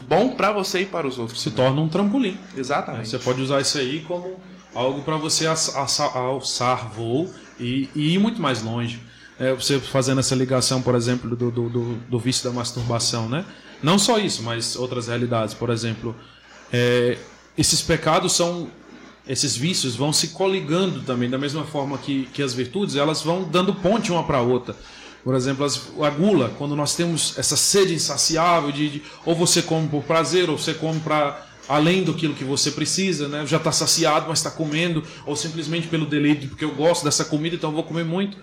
bom 0.01 0.29
para 0.29 0.53
você 0.53 0.81
e 0.81 0.85
para 0.85 1.05
os 1.05 1.19
outros. 1.19 1.41
Se 1.41 1.51
torna 1.51 1.81
um 1.81 1.89
trampolim. 1.89 2.37
Exatamente. 2.55 3.09
Você 3.09 3.19
pode 3.19 3.41
usar 3.41 3.59
isso 3.59 3.77
aí 3.77 4.01
como 4.07 4.39
algo 4.73 5.01
para 5.01 5.17
você 5.17 5.45
alçar 5.45 6.89
voo 6.89 7.29
e, 7.59 7.89
e 7.95 8.13
ir 8.13 8.19
muito 8.19 8.41
mais 8.41 8.61
longe. 8.61 8.99
É, 9.39 9.53
você 9.53 9.79
fazendo 9.79 10.19
essa 10.19 10.35
ligação, 10.35 10.81
por 10.81 10.93
exemplo, 10.95 11.35
do, 11.35 11.49
do, 11.51 11.69
do, 11.69 11.95
do 11.95 12.19
vício 12.19 12.43
da 12.43 12.51
masturbação, 12.51 13.27
né? 13.27 13.43
Não 13.81 13.97
só 13.97 14.17
isso, 14.19 14.43
mas 14.43 14.75
outras 14.75 15.07
realidades. 15.07 15.53
Por 15.53 15.69
exemplo, 15.69 16.15
é, 16.71 17.17
esses 17.57 17.81
pecados 17.81 18.33
são. 18.33 18.69
Esses 19.25 19.55
vícios 19.55 19.95
vão 19.95 20.11
se 20.11 20.29
coligando 20.29 21.01
também, 21.03 21.29
da 21.29 21.37
mesma 21.37 21.63
forma 21.63 21.97
que, 21.97 22.25
que 22.33 22.43
as 22.43 22.53
virtudes, 22.53 22.97
elas 22.97 23.21
vão 23.21 23.43
dando 23.43 23.73
ponte 23.73 24.11
uma 24.11 24.23
para 24.23 24.41
outra. 24.41 24.75
Por 25.23 25.33
exemplo, 25.33 25.63
as- 25.63 25.79
a 26.01 26.09
gula, 26.09 26.51
quando 26.57 26.75
nós 26.75 26.93
temos 26.93 27.33
essa 27.37 27.55
sede 27.55 27.93
insaciável 27.93 28.69
de, 28.73 28.89
de- 28.89 29.01
ou 29.25 29.33
você 29.33 29.61
come 29.61 29.87
por 29.87 30.03
prazer, 30.03 30.49
ou 30.49 30.57
você 30.57 30.73
come 30.73 30.99
para 30.99 31.41
além 31.67 32.03
do 32.03 32.13
que 32.13 32.27
você 32.43 32.71
precisa, 32.71 33.27
né? 33.27 33.45
Já 33.45 33.57
está 33.57 33.71
saciado, 33.71 34.25
mas 34.27 34.39
está 34.39 34.51
comendo, 34.51 35.03
ou 35.25 35.35
simplesmente 35.35 35.87
pelo 35.87 36.05
deleite, 36.05 36.47
porque 36.47 36.65
eu 36.65 36.73
gosto 36.75 37.03
dessa 37.03 37.25
comida, 37.25 37.55
então 37.55 37.69
eu 37.69 37.75
vou 37.75 37.83
comer 37.83 38.03
muito. 38.05 38.37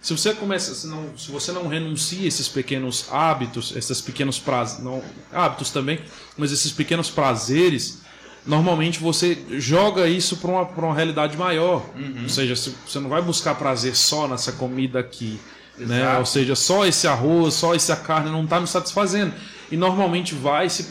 Se 0.00 0.16
você 0.16 0.32
começa, 0.32 0.74
se, 0.74 0.86
não, 0.86 1.10
se 1.18 1.30
você 1.30 1.52
não 1.52 1.68
renuncia 1.68 2.26
esses 2.26 2.48
pequenos 2.48 3.06
hábitos, 3.10 3.74
esses 3.76 4.00
pequenos 4.00 4.38
prazeres, 4.38 4.82
não, 4.82 5.02
hábitos 5.32 5.70
também, 5.70 6.00
mas 6.38 6.52
esses 6.52 6.72
pequenos 6.72 7.10
prazeres, 7.10 8.00
normalmente 8.46 8.98
você 8.98 9.36
joga 9.58 10.08
isso 10.08 10.38
para 10.38 10.50
uma, 10.50 10.64
pra 10.64 10.86
uma 10.86 10.94
realidade 10.94 11.36
maior. 11.36 11.84
Ou 12.22 12.28
seja, 12.30 12.56
se- 12.56 12.74
você 12.86 12.98
não 12.98 13.10
vai 13.10 13.20
buscar 13.20 13.54
prazer 13.56 13.94
só 13.94 14.26
nessa 14.26 14.52
comida 14.52 14.98
aqui. 15.00 15.38
Né? 15.76 16.02
Ou 16.18 16.26
seja, 16.26 16.54
só 16.54 16.86
esse 16.86 17.06
arroz, 17.06 17.54
só 17.54 17.74
essa 17.74 17.96
carne 17.96 18.30
não 18.30 18.44
está 18.44 18.58
me 18.60 18.66
satisfazendo. 18.66 19.34
E 19.70 19.76
normalmente 19.76 20.34
vai-se 20.34 20.84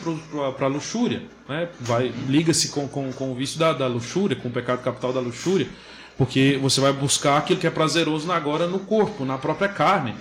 para 0.57 0.65
a 0.65 0.69
luxúria. 0.69 1.22
Né? 1.47 1.68
Vai, 1.81 2.14
Liga-se 2.27 2.69
com, 2.69 2.88
com, 2.88 3.11
com 3.11 3.31
o 3.31 3.35
vício 3.35 3.60
da, 3.60 3.73
da 3.73 3.88
luxúria, 3.88 4.35
com 4.38 4.47
o 4.47 4.51
pecado 4.51 4.81
capital 4.81 5.11
da 5.11 5.19
luxúria. 5.19 5.68
Porque 6.18 6.57
você 6.61 6.80
vai 6.81 6.93
buscar 6.93 7.38
aquilo 7.38 7.60
que 7.60 7.68
é 7.68 7.69
prazeroso 7.69 8.31
agora 8.31 8.68
no 8.68 8.80
corpo, 8.80 9.26
na 9.26 9.38
própria 9.38 9.68
carne. 9.69 10.15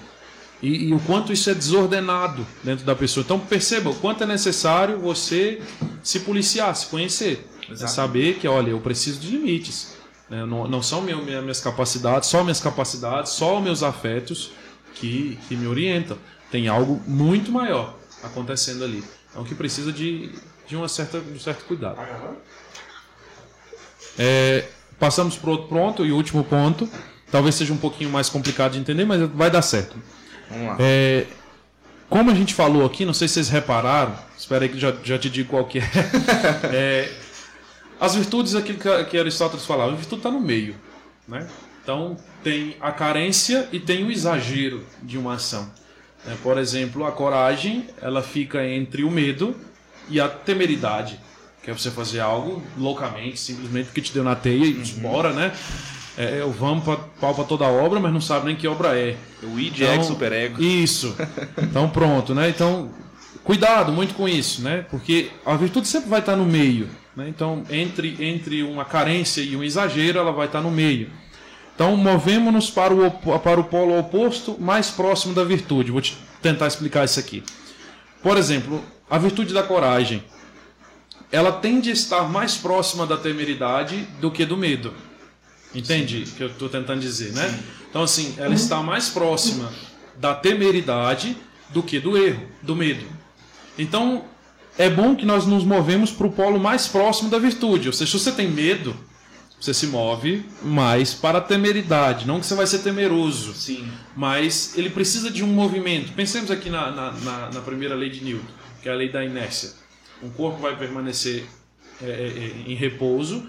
E, 0.61 0.89
e 0.89 0.95
o 0.95 0.99
quanto 1.01 1.33
isso 1.33 1.49
é 1.51 1.55
desordenado 1.55 2.45
dentro 2.65 2.85
da 2.85 2.95
pessoa. 2.97 3.23
Então 3.23 3.39
perceba 3.39 3.91
o 3.91 3.95
quanto 3.95 4.25
é 4.25 4.27
necessário 4.27 4.99
você 4.99 5.61
se 6.03 6.21
policiar, 6.21 6.75
se 6.75 6.87
conhecer. 6.87 7.49
É 7.71 7.87
saber 7.87 8.37
que, 8.39 8.49
olha, 8.49 8.71
eu 8.71 8.81
preciso 8.81 9.21
de 9.21 9.29
limites. 9.31 9.95
né? 10.29 10.45
Não, 10.47 10.67
não 10.67 10.83
são 10.83 11.01
meu, 11.03 11.23
minha- 11.25 11.43
minhas 11.43 11.61
capacidades, 11.61 12.29
só 12.29 12.43
minhas 12.43 12.61
capacidades, 12.61 13.33
só 13.33 13.61
meus 13.61 13.83
afetos 13.85 14.51
que, 14.95 15.39
que 15.49 15.55
me 15.55 15.67
orientam. 15.67 16.17
Tem 16.51 16.67
algo 16.67 17.01
muito 17.07 17.53
maior 17.53 17.95
acontecendo 18.23 18.85
ali. 18.85 19.03
Então 19.31 19.45
que 19.45 19.55
precisa 19.55 19.93
de, 19.93 20.33
de, 20.67 20.77
uma 20.77 20.89
certa, 20.89 21.21
de 21.21 21.33
um 21.33 21.41
certo 21.41 21.65
cuidado. 21.65 21.99
É, 24.19 24.65
passamos 24.99 25.37
para 25.37 25.51
outro 25.51 25.69
ponto 25.69 26.05
e 26.05 26.13
último 26.13 26.45
ponto. 26.45 26.89
Talvez 27.31 27.55
seja 27.55 27.73
um 27.73 27.79
pouquinho 27.79 28.11
mais 28.11 28.29
complicado 28.29 28.73
de 28.73 28.79
entender, 28.79 29.05
mas 29.05 29.21
vai 29.31 29.51
dar 29.51 29.63
certo. 29.63 29.97
Vamos 30.51 30.67
lá. 30.67 30.77
É, 30.81 31.27
como 32.09 32.31
a 32.31 32.35
gente 32.35 32.55
falou 32.55 32.87
aqui, 32.87 33.05
não 33.05 33.13
sei 33.13 33.29
se 33.29 33.35
vocês 33.35 33.49
repararam, 33.51 34.17
espera 34.37 34.65
aí 34.65 34.69
que 34.71 34.79
já, 34.79 34.95
já 35.05 35.19
te 35.19 35.29
digo 35.29 35.51
qual 35.51 35.67
que 35.67 35.79
é. 35.79 35.83
É, 36.73 37.13
as 38.01 38.15
virtudes, 38.15 38.55
aquilo 38.55 38.79
que, 38.79 39.05
que 39.05 39.19
Aristóteles 39.19 39.67
falava, 39.67 39.93
a 39.93 39.97
virtude 39.97 40.21
está 40.21 40.31
no 40.31 40.41
meio. 40.41 40.75
Né? 41.27 41.47
Então, 41.83 42.17
tem 42.43 42.77
a 42.81 42.93
carência 42.93 43.69
e 43.73 43.79
tem 43.79 44.05
o 44.05 44.11
exagero 44.11 44.87
de 45.03 45.19
uma 45.19 45.35
ação. 45.35 45.71
Né? 46.29 46.37
por 46.43 46.59
exemplo, 46.59 47.07
a 47.07 47.13
coragem, 47.13 47.87
ela 48.03 48.23
fica 48.23 48.67
entre 48.67 49.03
o 49.03 49.11
medo 49.11 49.57
e 50.09 50.21
a 50.21 50.29
temeridade. 50.29 51.19
Que 51.63 51.71
é 51.71 51.75
você 51.75 51.91
fazer 51.91 52.21
algo 52.21 52.63
loucamente, 52.77 53.39
simplesmente 53.39 53.87
porque 53.87 54.01
te 54.01 54.13
deu 54.13 54.23
na 54.23 54.35
teia 54.35 54.65
e 54.65 54.75
bora, 55.01 55.33
né? 55.33 55.53
É, 56.17 56.41
eu 56.41 56.51
vamos 56.51 56.85
para 56.85 57.45
toda 57.45 57.65
obra, 57.67 58.01
mas 58.01 58.13
não 58.13 58.21
sabe 58.21 58.47
nem 58.47 58.57
que 58.57 58.67
obra 58.67 58.99
é. 58.99 59.17
O 59.43 59.59
id 59.59 59.81
Então, 59.81 59.95
é 59.95 60.03
superego. 60.03 60.63
Isso. 60.63 61.17
Então 61.63 61.89
pronto, 61.89 62.35
né? 62.35 62.49
Então 62.49 62.91
cuidado 63.45 63.93
muito 63.93 64.15
com 64.15 64.29
isso, 64.29 64.63
né? 64.63 64.85
Porque 64.91 65.31
a 65.45 65.57
virtude 65.57 65.89
sempre 65.89 66.09
vai 66.09 66.21
estar 66.21 66.37
no 66.37 66.45
meio, 66.45 66.89
né? 67.15 67.27
Então 67.29 67.63
entre 67.71 68.17
entre 68.21 68.63
uma 68.63 68.85
carência 68.85 69.41
e 69.41 69.55
um 69.57 69.63
exagero, 69.63 70.19
ela 70.19 70.33
vai 70.33 70.47
estar 70.47 70.61
no 70.61 70.71
meio. 70.71 71.11
Então 71.79 71.97
movemos-nos 71.97 72.69
para 72.71 72.93
o 72.93 73.09
para 73.39 73.61
o 73.61 73.63
polo 73.63 73.97
oposto, 73.97 74.57
mais 74.59 74.91
próximo 74.91 75.33
da 75.33 75.45
virtude. 75.45 75.93
Vou 75.93 76.01
te 76.01 76.19
tentar 76.43 76.67
explicar 76.67 77.05
isso 77.05 77.21
aqui. 77.21 77.41
Por 78.21 78.37
exemplo, 78.37 78.83
a 79.09 79.17
virtude 79.17 79.55
da 79.55 79.63
coragem, 79.63 80.25
ela 81.31 81.53
tende 81.53 81.91
a 81.91 81.93
estar 81.93 82.25
mais 82.25 82.57
próxima 82.57 83.07
da 83.07 83.17
temeridade 83.17 84.09
do 84.21 84.29
que 84.29 84.45
do 84.45 84.57
medo. 84.57 84.93
Entende 85.73 86.25
o 86.25 86.33
que 86.33 86.43
eu 86.43 86.49
estou 86.49 86.69
tentando 86.69 87.01
dizer, 87.01 87.33
né? 87.33 87.57
Então, 87.89 88.03
assim, 88.03 88.35
ela 88.39 88.55
está 88.57 88.83
mais 88.83 89.11
próxima 89.11 89.71
da 90.17 90.35
temeridade 90.35 91.37
do 91.69 91.81
que 91.81 92.01
do 92.01 92.19
erro, 92.19 92.45
do 92.61 92.75
medo. 92.75 93.07
Então, 93.79 94.25
é 94.77 94.91
bom 94.91 95.15
que 95.15 95.25
nós 95.25 95.47
nos 95.47 95.63
movemos 95.63 96.11
para 96.11 96.27
o 96.27 96.33
polo 96.33 96.59
mais 96.59 96.89
próximo 96.89 97.31
da 97.31 97.39
virtude. 97.39 97.87
Ou 97.87 97.93
seja, 97.93 98.11
se 98.11 98.19
você 98.19 98.33
tem 98.33 98.49
medo, 98.49 98.97
você 99.61 99.75
se 99.75 99.87
move 99.89 100.45
mais 100.63 101.15
para 101.15 101.39
a 101.39 101.41
temeridade. 101.41 102.27
Não 102.27 102.39
que 102.41 102.47
você 102.47 102.55
vai 102.55 102.67
ser 102.67 102.79
temeroso, 102.79 103.53
Sim. 103.55 103.87
mas 104.17 104.77
ele 104.77 104.91
precisa 104.91 105.31
de 105.31 105.43
um 105.43 105.49
movimento. 105.49 106.13
Pensemos 106.13 106.51
aqui 106.51 106.71
na, 106.71 106.91
na, 106.91 107.11
na- 107.13 107.51
na 107.55 107.61
primeira 107.61 107.95
lei 107.95 108.09
de 108.11 108.23
Newton. 108.25 108.45
que 108.83 108.89
é 108.89 108.93
a 108.93 108.95
lei 108.95 109.09
da 109.11 109.25
inércia. 109.25 109.71
Um 110.23 110.31
corpo 110.31 110.61
vai 110.61 110.77
permanecer 110.77 111.45
é, 112.01 112.07
é, 112.07 112.09
é, 112.67 112.71
em 112.71 112.75
repouso 112.77 113.45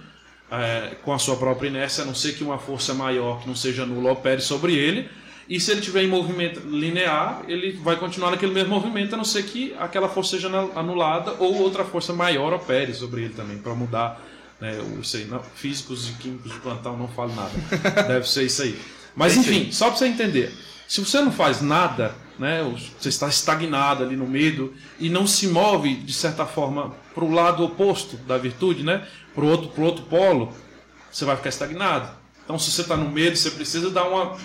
é, 0.51 0.95
com 1.03 1.13
a 1.13 1.19
sua 1.19 1.35
própria 1.35 1.67
inércia, 1.67 2.03
a 2.03 2.05
não 2.07 2.15
ser 2.15 2.33
que 2.33 2.43
uma 2.43 2.57
força 2.57 2.93
maior, 2.95 3.41
que 3.41 3.47
não 3.47 3.55
seja 3.55 3.85
nula, 3.85 4.11
opere 4.11 4.41
sobre 4.41 4.73
ele. 4.75 5.07
E 5.47 5.59
se 5.59 5.71
ele 5.71 5.81
tiver 5.81 6.03
em 6.03 6.07
movimento 6.07 6.59
linear, 6.67 7.43
ele 7.47 7.71
vai 7.83 7.95
continuar 7.95 8.31
naquele 8.31 8.51
mesmo 8.53 8.69
movimento, 8.73 9.13
a 9.13 9.17
não 9.17 9.23
ser 9.23 9.43
que 9.43 9.75
aquela 9.79 10.07
força 10.09 10.31
seja 10.31 10.47
anulada 10.75 11.35
ou 11.39 11.55
outra 11.61 11.83
força 11.83 12.13
maior 12.13 12.53
opere 12.53 12.93
sobre 12.93 13.23
ele 13.25 13.33
também, 13.33 13.57
para 13.59 13.73
mudar. 13.75 14.19
Né, 14.59 14.77
isso 15.01 15.17
aí, 15.17 15.25
não, 15.25 15.41
físicos 15.41 16.09
e 16.09 16.13
químicos 16.13 16.51
de 16.51 16.59
plantão 16.59 16.97
não 16.97 17.07
falam 17.07 17.35
nada. 17.35 17.51
Deve 18.07 18.27
ser 18.27 18.43
isso 18.43 18.61
aí. 18.61 18.79
Mas 19.15 19.37
enfim, 19.37 19.71
só 19.71 19.87
para 19.87 19.97
você 19.97 20.07
entender. 20.07 20.53
Se 20.87 20.99
você 21.01 21.21
não 21.21 21.31
faz 21.31 21.61
nada, 21.61 22.15
né, 22.37 22.63
você 22.97 23.09
está 23.09 23.27
estagnado 23.27 24.03
ali 24.03 24.15
no 24.15 24.27
medo 24.27 24.73
e 24.99 25.09
não 25.09 25.27
se 25.27 25.47
move, 25.47 25.95
de 25.95 26.13
certa 26.13 26.45
forma, 26.45 26.95
para 27.13 27.23
o 27.23 27.31
lado 27.31 27.63
oposto 27.63 28.17
da 28.17 28.37
virtude, 28.37 28.83
né, 28.83 29.05
para 29.35 29.43
o 29.43 29.47
outro, 29.47 29.69
pro 29.69 29.83
outro 29.83 30.05
polo, 30.05 30.53
você 31.11 31.25
vai 31.25 31.35
ficar 31.35 31.49
estagnado. 31.49 32.09
Então, 32.43 32.57
se 32.57 32.71
você 32.71 32.81
está 32.81 32.97
no 32.97 33.09
medo, 33.09 33.35
você 33.35 33.51
precisa 33.51 33.91
dar 33.91 34.05
uma, 34.05 34.35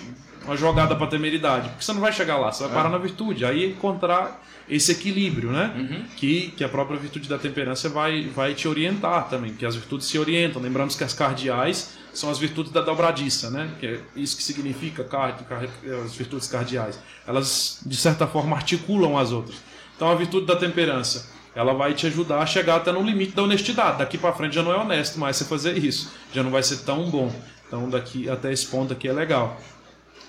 uma 0.43 0.55
jogada 0.55 0.95
para 0.95 1.05
a 1.05 1.09
temeridade, 1.09 1.69
porque 1.69 1.83
você 1.83 1.93
não 1.93 2.01
vai 2.01 2.13
chegar 2.13 2.37
lá, 2.37 2.51
você 2.51 2.63
vai 2.63 2.73
parar 2.73 2.89
é. 2.89 2.91
na 2.91 2.97
virtude, 2.99 3.43
aí 3.43 3.71
encontrar 3.71 4.43
esse 4.67 4.91
equilíbrio, 4.91 5.51
né? 5.51 5.73
Uhum. 5.75 6.05
Que, 6.15 6.51
que 6.57 6.63
a 6.63 6.69
própria 6.69 6.97
virtude 6.97 7.29
da 7.29 7.37
temperança 7.37 7.87
vai, 7.87 8.27
vai 8.27 8.53
te 8.53 8.67
orientar 8.67 9.29
também, 9.29 9.53
que 9.53 9.65
as 9.65 9.75
virtudes 9.75 10.07
se 10.07 10.17
orientam. 10.17 10.61
Lembramos 10.61 10.95
que 10.95 11.03
as 11.03 11.13
cardeais 11.13 11.95
são 12.13 12.29
as 12.29 12.39
virtudes 12.39 12.71
da 12.71 12.81
dobradiça, 12.81 13.49
né? 13.49 13.71
Que 13.79 13.87
é 13.87 13.99
isso 14.15 14.35
que 14.35 14.43
significa 14.43 15.03
card, 15.03 15.43
card, 15.43 15.69
as 16.03 16.15
virtudes 16.15 16.47
cardeais. 16.47 16.99
Elas, 17.27 17.79
de 17.85 17.95
certa 17.95 18.25
forma, 18.25 18.55
articulam 18.55 19.17
as 19.17 19.31
outras. 19.31 19.57
Então, 19.95 20.09
a 20.09 20.15
virtude 20.15 20.45
da 20.45 20.55
temperança, 20.55 21.29
ela 21.53 21.73
vai 21.73 21.93
te 21.93 22.07
ajudar 22.07 22.39
a 22.39 22.45
chegar 22.45 22.77
até 22.77 22.91
no 22.91 23.01
limite 23.01 23.33
da 23.33 23.43
honestidade. 23.43 23.99
Daqui 23.99 24.17
para 24.17 24.33
frente 24.33 24.55
já 24.55 24.63
não 24.63 24.71
é 24.71 24.77
honesto 24.77 25.19
mais 25.19 25.37
você 25.37 25.45
fazer 25.45 25.77
isso, 25.77 26.11
já 26.33 26.41
não 26.41 26.51
vai 26.51 26.63
ser 26.63 26.77
tão 26.79 27.09
bom. 27.09 27.33
Então, 27.67 27.89
daqui 27.89 28.29
até 28.29 28.51
esse 28.51 28.65
ponto 28.65 28.93
aqui 28.93 29.07
é 29.07 29.13
legal. 29.13 29.59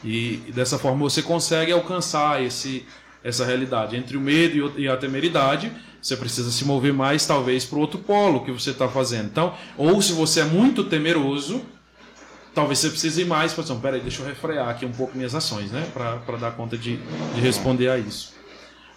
E, 0.04 0.42
e 0.46 0.52
dessa 0.52 0.78
forma 0.78 0.98
você 0.98 1.22
consegue 1.22 1.72
alcançar 1.72 2.42
esse 2.42 2.86
essa 3.26 3.44
realidade 3.44 3.96
entre 3.96 4.16
o 4.16 4.20
medo 4.20 4.72
e 4.78 4.88
a 4.88 4.96
temeridade 4.96 5.72
você 6.00 6.16
precisa 6.16 6.50
se 6.50 6.64
mover 6.64 6.92
mais 6.92 7.26
talvez 7.26 7.64
para 7.64 7.78
o 7.78 7.80
outro 7.80 7.98
polo 7.98 8.44
que 8.44 8.52
você 8.52 8.70
está 8.70 8.88
fazendo 8.88 9.26
então 9.26 9.54
ou 9.76 10.00
se 10.00 10.12
você 10.12 10.40
é 10.40 10.44
muito 10.44 10.84
temeroso 10.84 11.62
talvez 12.56 12.78
você 12.78 12.88
precise 12.88 13.20
ir 13.20 13.26
mais 13.26 13.54
dizer, 13.54 13.74
peraí, 13.74 14.00
deixa 14.00 14.22
eu 14.22 14.26
refrear 14.26 14.70
aqui 14.70 14.86
um 14.86 14.90
pouco 14.90 15.14
minhas 15.14 15.34
ações, 15.34 15.70
né? 15.70 15.86
Para 15.92 16.38
dar 16.38 16.52
conta 16.52 16.74
de, 16.78 16.96
de 16.96 17.40
responder 17.42 17.90
a 17.90 17.98
isso. 17.98 18.32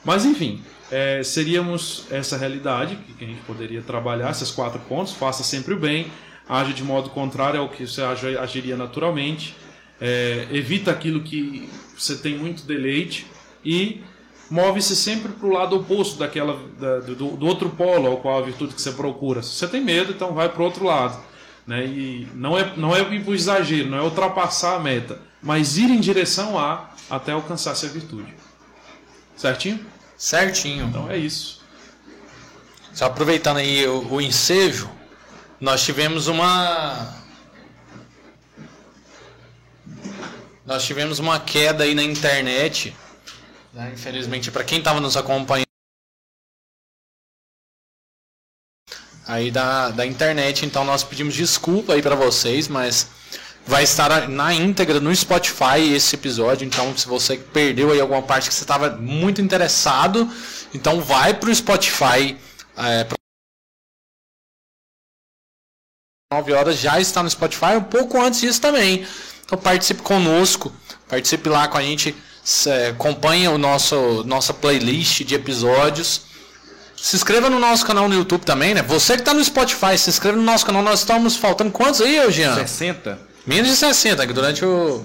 Mas 0.05 0.23
enfim, 0.23 0.61
é, 0.89 1.21
seríamos 1.23 2.05
essa 2.09 2.37
realidade 2.37 2.95
que, 2.95 3.11
que, 3.11 3.25
a 3.25 3.27
gente 3.27 3.41
poderia 3.41 3.81
trabalhar, 3.81 4.31
esses 4.31 4.49
quatro 4.49 4.79
pontos, 4.79 5.11
faça 5.11 5.43
sempre 5.43 5.73
o 5.73 5.77
bem, 5.77 6.09
age 6.47 6.71
de 6.71 6.83
modo 6.85 7.09
contrário 7.09 7.59
ao 7.59 7.67
que 7.67 7.85
você 7.85 8.01
agiria 8.01 8.77
naturalmente, 8.77 9.53
é, 9.99 10.47
evita 10.51 10.89
aquilo 10.89 11.21
que 11.21 11.69
você 11.97 12.15
tem 12.15 12.37
muito 12.37 12.63
deleite 12.63 13.27
e 13.63 14.01
move-se 14.49 14.95
sempre 14.95 15.31
para 15.31 15.47
o 15.47 15.51
lado 15.51 15.75
oposto 15.77 16.17
daquela 16.17 16.59
da, 16.79 16.99
do, 16.99 17.15
do, 17.15 17.45
outro 17.45 17.69
polo 17.69 18.07
ao 18.07 18.17
qual 18.17 18.39
a 18.39 18.41
virtude 18.41 18.73
que 18.73 18.81
você 18.81 18.91
procura. 18.91 19.43
Se 19.43 19.51
você 19.51 19.67
tem 19.67 19.81
medo, 19.81 20.11
então 20.11 20.33
vai 20.33 20.49
para 20.49 20.61
o 20.61 20.65
outro 20.65 20.85
lado. 20.85 21.19
Né? 21.67 21.85
E 21.85 22.27
não 22.33 22.57
é, 22.57 22.73
não 22.75 22.95
é 22.95 23.01
o 23.01 23.33
exagero, 23.33 23.89
não 23.89 23.97
é 23.97 24.01
ultrapassar 24.01 24.75
a 24.75 24.79
meta, 24.79 25.21
mas 25.41 25.77
ir 25.77 25.91
em 25.91 25.99
direção 25.99 26.57
a 26.57 26.89
até 27.09 27.31
alcançar 27.31 27.71
essa 27.71 27.87
virtude. 27.87 28.33
Certinho? 29.35 29.85
Certinho. 30.17 30.87
Então 30.87 31.09
é 31.09 31.17
isso. 31.17 31.61
Só 32.93 33.05
aproveitando 33.05 33.57
aí 33.57 33.87
o, 33.87 34.13
o 34.13 34.21
ensejo, 34.21 34.89
nós 35.61 35.83
tivemos 35.83 36.27
uma. 36.27 37.15
Nós 40.65 40.83
tivemos 40.83 41.19
uma 41.19 41.39
queda 41.39 41.83
aí 41.83 41.95
na 41.95 42.03
internet. 42.03 42.95
Né? 43.73 43.91
Infelizmente, 43.93 44.51
para 44.51 44.63
quem 44.63 44.79
estava 44.79 44.99
nos 44.99 45.15
acompanhando. 45.15 45.69
aí 49.29 49.51
da, 49.51 49.89
da 49.91 50.05
internet. 50.05 50.65
Então 50.65 50.83
nós 50.83 51.03
pedimos 51.03 51.35
desculpa 51.35 51.93
aí 51.93 52.01
para 52.01 52.15
vocês, 52.15 52.67
mas 52.67 53.07
vai 53.65 53.83
estar 53.83 54.27
na 54.27 54.51
íntegra 54.53 54.99
no 54.99 55.15
Spotify 55.15 55.93
esse 55.93 56.15
episódio. 56.15 56.65
Então 56.65 56.97
se 56.97 57.07
você 57.07 57.37
perdeu 57.37 57.91
aí 57.91 58.01
alguma 58.01 58.23
parte 58.23 58.49
que 58.49 58.55
você 58.55 58.63
estava 58.63 58.89
muito 58.97 59.39
interessado, 59.39 60.27
então 60.73 60.99
vai 60.99 61.35
para 61.35 61.51
o 61.51 61.55
Spotify. 61.55 62.35
É, 62.75 63.05
9 66.31 66.53
horas 66.53 66.77
já 66.77 66.99
está 66.99 67.21
no 67.21 67.29
Spotify, 67.29 67.75
um 67.77 67.83
pouco 67.83 68.19
antes 68.19 68.41
disso 68.41 68.59
também. 68.59 69.05
Então 69.45 69.57
participe 69.57 70.01
conosco, 70.01 70.73
participe 71.07 71.49
lá 71.49 71.67
com 71.67 71.77
a 71.77 71.81
gente, 71.81 72.15
acompanhe 72.89 73.47
o 73.47 73.57
nosso 73.57 74.23
nossa 74.25 74.53
playlist 74.53 75.23
de 75.23 75.35
episódios. 75.35 76.21
Se 77.01 77.15
inscreva 77.15 77.49
no 77.49 77.59
nosso 77.59 77.85
canal 77.85 78.09
no 78.09 78.15
YouTube 78.15 78.43
também, 78.45 78.73
né? 78.73 78.81
Você 78.81 79.13
que 79.13 79.21
está 79.21 79.33
no 79.33 79.43
Spotify, 79.43 79.97
se 79.97 80.09
inscreva 80.09 80.37
no 80.37 80.43
nosso 80.43 80.65
canal. 80.65 80.81
Nós 80.81 80.99
estamos 80.99 81.37
faltando 81.37 81.71
quantos 81.71 82.01
aí, 82.01 82.19
Jean? 82.31 82.55
60. 82.55 83.19
Menos 83.45 83.69
de 83.69 83.77
60, 83.77 84.27
que 84.27 84.33
durante 84.33 84.65
o. 84.65 85.03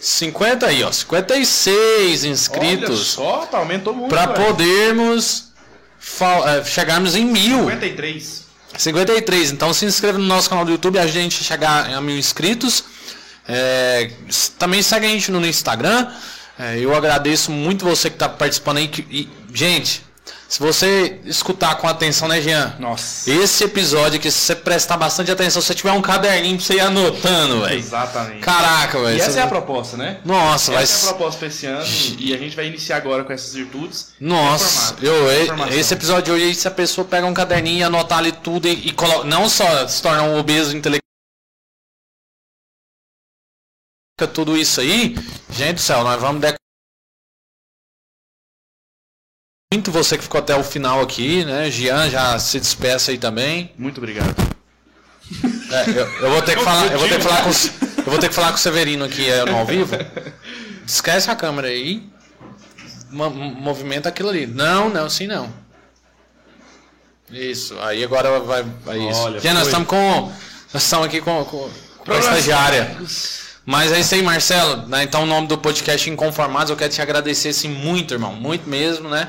50 0.00 0.66
aí, 0.66 0.82
ó. 0.82 0.90
56 0.90 2.24
inscritos. 2.24 3.16
Olha 3.18 3.40
só, 3.40 3.46
tá, 3.46 3.58
aumentou 3.58 3.94
muito. 3.94 4.10
Para 4.10 4.28
podermos 4.28 5.52
é, 6.44 6.64
chegarmos 6.64 7.14
em 7.14 7.24
mil. 7.24 7.60
53. 7.60 8.42
53. 8.76 9.52
Então 9.52 9.72
se 9.72 9.84
inscreva 9.84 10.18
no 10.18 10.24
nosso 10.24 10.50
canal 10.50 10.64
do 10.64 10.72
YouTube, 10.72 10.98
a 10.98 11.06
gente 11.06 11.44
chegar 11.44 11.94
a 11.94 12.00
mil 12.00 12.18
inscritos. 12.18 12.84
É, 13.46 14.10
também 14.58 14.82
segue 14.82 15.06
a 15.06 15.08
gente 15.08 15.30
no 15.30 15.44
Instagram. 15.46 16.08
É, 16.58 16.78
eu 16.78 16.94
agradeço 16.94 17.50
muito 17.50 17.84
você 17.84 18.08
que 18.10 18.16
está 18.16 18.28
participando 18.28 18.78
aí. 18.78 18.88
Que, 18.88 19.02
e, 19.10 19.28
gente, 19.54 20.02
se 20.52 20.60
você 20.60 21.18
escutar 21.24 21.76
com 21.76 21.88
atenção, 21.88 22.28
né, 22.28 22.38
Jean? 22.38 22.74
Nossa. 22.78 23.30
Esse 23.30 23.64
episódio 23.64 24.18
aqui, 24.18 24.30
se 24.30 24.38
você 24.38 24.54
prestar 24.54 24.98
bastante 24.98 25.30
atenção, 25.30 25.62
se 25.62 25.68
você 25.68 25.74
tiver 25.74 25.92
um 25.92 26.02
caderninho 26.02 26.58
pra 26.58 26.66
você 26.66 26.74
ir 26.74 26.80
anotando, 26.80 27.62
velho. 27.62 27.78
Exatamente. 27.78 28.40
Caraca, 28.40 29.00
velho. 29.00 29.16
E 29.16 29.20
essa 29.22 29.40
é 29.40 29.42
a 29.42 29.46
proposta, 29.46 29.96
né? 29.96 30.18
Nossa, 30.26 30.72
vai 30.72 30.82
Essa 30.82 31.06
é 31.06 31.08
a 31.08 31.14
proposta 31.14 31.38
pra 31.38 31.48
esse 31.48 31.64
ano. 31.64 31.86
e 32.18 32.34
a 32.34 32.36
gente 32.36 32.54
vai 32.54 32.66
iniciar 32.66 32.98
agora 32.98 33.24
com 33.24 33.32
essas 33.32 33.54
virtudes. 33.54 34.08
Nossa, 34.20 34.94
eu, 35.00 35.26
esse 35.70 35.94
episódio 35.94 36.36
de 36.36 36.42
hoje, 36.44 36.54
se 36.54 36.68
a 36.68 36.70
pessoa 36.70 37.06
pega 37.06 37.26
um 37.26 37.32
caderninho 37.32 37.78
e 37.78 37.82
anotar 37.84 38.18
ali 38.18 38.32
tudo 38.32 38.68
e, 38.68 38.88
e 38.88 38.92
coloca, 38.92 39.24
não 39.24 39.48
só 39.48 39.88
se 39.88 40.02
tornar 40.02 40.24
um 40.24 40.38
obeso 40.38 40.76
intelectual, 40.76 41.01
tudo 44.26 44.56
isso 44.56 44.80
aí, 44.80 45.16
gente 45.50 45.76
do 45.76 45.80
céu, 45.80 46.02
nós 46.04 46.20
vamos 46.20 46.40
muito 49.72 49.90
você 49.90 50.18
que 50.18 50.22
ficou 50.22 50.38
até 50.38 50.54
o 50.54 50.62
final 50.62 51.00
aqui, 51.00 51.44
né? 51.44 51.70
Gian 51.70 52.10
já 52.10 52.38
se 52.38 52.60
despeça 52.60 53.10
aí 53.10 53.16
também. 53.16 53.72
Muito 53.78 53.98
obrigado. 53.98 54.34
É, 55.70 55.90
eu, 55.90 56.06
eu, 56.20 56.30
vou 56.30 56.42
ter 56.42 56.56
que 56.56 56.62
falar, 56.62 56.92
eu 56.92 56.98
vou 56.98 57.08
ter 57.08 57.16
que 57.16 57.22
falar 57.22 57.42
com, 57.42 57.50
eu 57.50 58.10
vou 58.10 58.18
ter 58.18 58.28
que 58.28 58.34
falar 58.34 58.48
com 58.48 58.56
o 58.56 58.58
Severino 58.58 59.04
aqui 59.06 59.28
é, 59.30 59.44
no 59.46 59.56
ao 59.56 59.64
vivo. 59.64 59.96
Esquece 60.86 61.30
a 61.30 61.34
câmera 61.34 61.68
aí. 61.68 62.02
movimenta 63.10 64.10
aquilo 64.10 64.28
ali. 64.28 64.46
Não, 64.46 64.90
não, 64.90 65.08
sim 65.08 65.26
não. 65.26 65.50
Isso. 67.30 67.78
Aí 67.80 68.04
agora 68.04 68.40
vai, 68.40 68.62
vai 68.84 68.98
isso. 68.98 69.20
Olha, 69.20 69.54
nós 69.54 69.66
estamos 69.66 69.88
com 69.88 70.30
nós 70.74 70.82
estamos 70.82 71.06
aqui 71.06 71.20
com, 71.20 71.44
com, 71.46 71.70
com 71.98 72.12
a 72.12 72.18
estagiária. 72.18 72.96
Mas 73.64 73.92
é 73.92 74.00
isso 74.00 74.14
aí, 74.14 74.22
Marcelo. 74.22 74.88
Né? 74.88 75.04
Então, 75.04 75.22
o 75.22 75.26
nome 75.26 75.46
do 75.46 75.56
podcast 75.56 76.08
Inconformados, 76.10 76.70
eu 76.70 76.76
quero 76.76 76.92
te 76.92 77.00
agradecer 77.00 77.50
assim, 77.50 77.68
muito, 77.68 78.14
irmão. 78.14 78.34
Muito 78.34 78.68
mesmo, 78.68 79.08
né? 79.08 79.28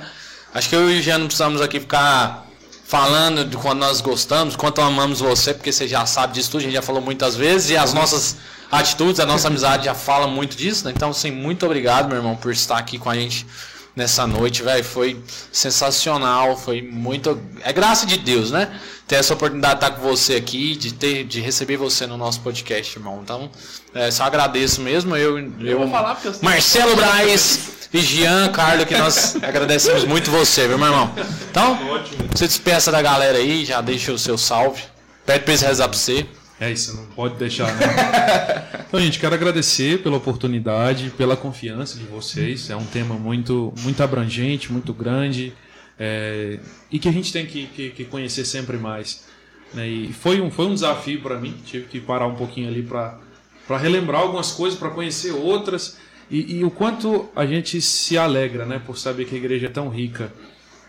Acho 0.53 0.69
que 0.69 0.75
eu 0.75 0.89
e 0.89 0.99
o 0.99 1.01
Jean 1.01 1.19
não 1.19 1.27
precisamos 1.27 1.61
aqui 1.61 1.79
ficar 1.79 2.45
falando 2.85 3.45
de 3.45 3.57
quando 3.57 3.79
nós 3.79 4.01
gostamos, 4.01 4.55
quanto 4.55 4.81
amamos 4.81 5.19
você, 5.19 5.53
porque 5.53 5.71
você 5.71 5.87
já 5.87 6.05
sabe 6.05 6.33
disso 6.33 6.51
tudo, 6.51 6.61
a 6.61 6.63
gente 6.63 6.73
já 6.73 6.81
falou 6.81 7.01
muitas 7.01 7.35
vezes, 7.35 7.71
e 7.71 7.77
as 7.77 7.91
nossas 7.91 8.37
atitudes, 8.71 9.19
a 9.19 9.25
nossa 9.25 9.47
amizade 9.47 9.85
já 9.85 9.95
fala 9.95 10.27
muito 10.27 10.55
disso, 10.55 10.85
né? 10.85 10.93
Então, 10.95 11.09
assim, 11.09 11.31
muito 11.31 11.65
obrigado, 11.65 12.07
meu 12.07 12.17
irmão, 12.17 12.35
por 12.35 12.51
estar 12.51 12.77
aqui 12.77 12.99
com 12.99 13.09
a 13.09 13.15
gente 13.15 13.47
nessa 13.95 14.25
noite, 14.25 14.63
velho. 14.63 14.83
Foi 14.83 15.21
sensacional, 15.51 16.57
foi 16.57 16.81
muito. 16.81 17.39
É 17.63 17.71
graça 17.71 18.05
de 18.05 18.17
Deus, 18.17 18.51
né? 18.51 18.79
Ter 19.07 19.15
essa 19.15 19.33
oportunidade 19.33 19.79
de 19.79 19.85
estar 19.85 19.97
com 19.97 20.07
você 20.07 20.35
aqui, 20.35 20.75
de 20.75 20.93
ter, 20.93 21.23
de 21.23 21.41
receber 21.41 21.77
você 21.77 22.07
no 22.07 22.17
nosso 22.17 22.39
podcast, 22.41 22.97
irmão. 22.97 23.19
Então, 23.23 23.49
é, 23.93 24.09
só 24.11 24.23
agradeço 24.23 24.81
mesmo. 24.81 25.15
Eu, 25.15 25.37
eu, 25.37 25.53
eu 25.61 25.79
vou 25.79 25.89
falar 25.89 26.15
porque 26.15 26.29
eu 26.29 26.35
Marcelo 26.41 26.95
Braz. 26.95 27.83
E 27.93 28.01
Jean, 28.01 28.51
Carlos, 28.51 28.85
que 28.85 28.97
nós 28.97 29.35
agradecemos 29.35 30.03
muito 30.03 30.31
você, 30.31 30.67
viu, 30.67 30.79
meu 30.79 30.87
irmão? 30.87 31.13
Então, 31.51 31.77
você 32.33 32.47
despeça 32.47 32.91
da 32.91 32.99
galera 33.03 33.37
aí, 33.37 33.63
já 33.63 33.81
deixa 33.81 34.11
o 34.11 34.17
seu 34.17 34.35
salve. 34.35 34.81
Pede 35.23 35.43
pra 35.43 35.53
eles 35.53 35.61
rezar 35.61 35.87
pra 35.87 35.95
você. 35.95 36.25
É 36.63 36.71
isso, 36.71 36.95
não 36.95 37.05
pode 37.07 37.35
deixar, 37.35 37.75
né? 37.75 37.85
então, 38.87 38.97
gente, 38.97 39.19
quero 39.19 39.35
agradecer 39.35 40.01
pela 40.01 40.15
oportunidade, 40.15 41.09
pela 41.17 41.35
confiança 41.35 41.97
de 41.97 42.05
vocês. 42.05 42.69
É 42.69 42.75
um 42.75 42.85
tema 42.85 43.15
muito, 43.15 43.73
muito 43.81 44.01
abrangente, 44.01 44.71
muito 44.71 44.93
grande. 44.93 45.51
é, 45.99 46.59
e 46.89 46.97
que 46.99 47.09
a 47.09 47.11
gente 47.11 47.33
tem 47.33 47.45
que, 47.45 47.67
que, 47.67 47.89
que 47.89 48.05
conhecer 48.05 48.45
sempre 48.45 48.77
mais. 48.77 49.25
Né? 49.73 49.85
E 49.89 50.13
foi 50.13 50.39
um, 50.39 50.49
foi 50.49 50.67
um 50.67 50.73
desafio 50.73 51.21
para 51.21 51.37
mim, 51.37 51.53
tive 51.65 51.85
que 51.87 51.99
parar 51.99 52.27
um 52.27 52.35
pouquinho 52.35 52.69
ali 52.69 52.81
para 52.81 53.19
relembrar 53.77 54.21
algumas 54.21 54.53
coisas, 54.53 54.79
para 54.79 54.89
conhecer 54.89 55.31
outras, 55.31 55.97
e, 56.31 56.59
e, 56.59 56.63
o 56.63 56.71
quanto 56.71 57.29
a 57.35 57.45
gente 57.45 57.81
se 57.81 58.17
alegra 58.17 58.65
né, 58.65 58.81
por 58.83 58.97
saber 58.97 59.25
que 59.25 59.35
a 59.35 59.37
igreja 59.37 59.65
é 59.65 59.69
tão 59.69 59.89
rica. 59.89 60.31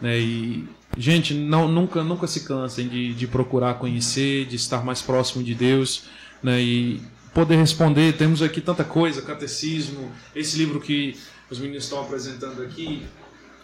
Né? 0.01 0.21
E, 0.21 0.69
gente, 0.97 1.35
não, 1.35 1.69
nunca, 1.69 2.03
nunca 2.03 2.27
se 2.27 2.41
cansem 2.41 2.89
de, 2.89 3.15
de 3.15 3.27
procurar 3.27 3.75
conhecer, 3.75 4.47
de 4.47 4.57
estar 4.57 4.85
mais 4.85 5.03
próximo 5.03 5.43
de 5.43 5.55
Deus. 5.55 6.05
Né? 6.43 6.61
E 6.61 7.03
poder 7.33 7.57
responder, 7.57 8.17
temos 8.17 8.41
aqui 8.41 8.61
tanta 8.61 8.85
coisa, 8.85 9.21
catecismo, 9.21 10.13
esse 10.35 10.57
livro 10.57 10.81
que 10.81 11.17
os 11.51 11.59
meninos 11.59 11.85
estão 11.85 12.01
apresentando 12.01 12.63
aqui, 12.63 13.03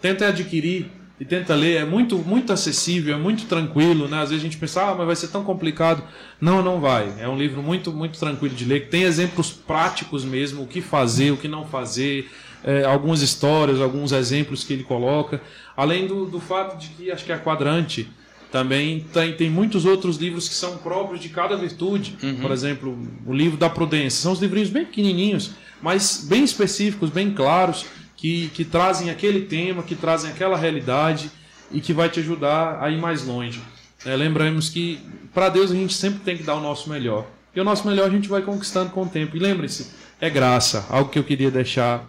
tenta 0.02 0.26
adquirir 0.26 0.90
e 1.20 1.24
tenta 1.24 1.54
ler, 1.54 1.76
é 1.76 1.84
muito 1.84 2.18
muito 2.18 2.52
acessível, 2.52 3.14
é 3.14 3.18
muito 3.18 3.44
tranquilo, 3.44 4.08
né? 4.08 4.22
Às 4.22 4.30
vezes 4.30 4.42
a 4.42 4.48
gente 4.48 4.56
pensa, 4.56 4.82
ah, 4.82 4.94
mas 4.94 5.06
vai 5.06 5.14
ser 5.14 5.28
tão 5.28 5.44
complicado. 5.44 6.02
Não, 6.40 6.62
não 6.62 6.80
vai. 6.80 7.12
É 7.18 7.28
um 7.28 7.36
livro 7.36 7.62
muito 7.62 7.92
muito 7.92 8.18
tranquilo 8.18 8.54
de 8.54 8.64
ler, 8.64 8.84
que 8.84 8.88
tem 8.88 9.02
exemplos 9.02 9.52
práticos 9.52 10.24
mesmo, 10.24 10.62
o 10.62 10.66
que 10.66 10.80
fazer, 10.80 11.30
o 11.30 11.36
que 11.36 11.46
não 11.46 11.66
fazer, 11.66 12.28
é, 12.64 12.84
algumas 12.84 13.22
histórias, 13.22 13.80
alguns 13.80 14.12
exemplos 14.12 14.64
que 14.64 14.72
ele 14.72 14.84
coloca, 14.84 15.40
além 15.76 16.06
do, 16.06 16.26
do 16.26 16.40
fato 16.40 16.78
de 16.78 16.88
que 16.88 17.10
acho 17.10 17.24
que 17.24 17.32
a 17.32 17.38
quadrante 17.38 18.08
também 18.50 19.06
tem, 19.12 19.32
tem 19.32 19.50
muitos 19.50 19.84
outros 19.84 20.16
livros 20.16 20.48
que 20.48 20.54
são 20.54 20.76
próprios 20.78 21.20
de 21.20 21.28
cada 21.28 21.56
virtude. 21.56 22.16
Uhum. 22.22 22.40
Por 22.40 22.50
exemplo, 22.50 22.98
o 23.24 23.32
livro 23.32 23.56
da 23.56 23.70
prudência. 23.70 24.22
São 24.22 24.32
os 24.32 24.40
livrinhos 24.40 24.70
bem 24.70 24.84
pequenininhos, 24.84 25.52
mas 25.80 26.26
bem 26.28 26.42
específicos, 26.42 27.10
bem 27.10 27.32
claros, 27.32 27.86
que, 28.16 28.48
que 28.48 28.64
trazem 28.64 29.08
aquele 29.08 29.42
tema, 29.42 29.82
que 29.82 29.94
trazem 29.94 30.30
aquela 30.30 30.56
realidade 30.56 31.30
e 31.70 31.80
que 31.80 31.92
vai 31.92 32.08
te 32.08 32.20
ajudar 32.20 32.82
a 32.82 32.90
ir 32.90 32.98
mais 32.98 33.24
longe. 33.24 33.62
É, 34.04 34.16
lembramos 34.16 34.68
que 34.68 34.98
para 35.32 35.48
Deus 35.48 35.70
a 35.70 35.74
gente 35.74 35.94
sempre 35.94 36.20
tem 36.20 36.36
que 36.36 36.42
dar 36.42 36.54
o 36.54 36.60
nosso 36.60 36.90
melhor. 36.90 37.26
E 37.54 37.60
o 37.60 37.64
nosso 37.64 37.86
melhor 37.86 38.08
a 38.08 38.10
gente 38.10 38.28
vai 38.28 38.42
conquistando 38.42 38.90
com 38.90 39.02
o 39.02 39.08
tempo. 39.08 39.36
E 39.36 39.40
lembre-se, 39.40 39.90
é 40.20 40.28
graça. 40.28 40.86
Algo 40.88 41.10
que 41.10 41.18
eu 41.18 41.24
queria 41.24 41.50
deixar 41.50 42.04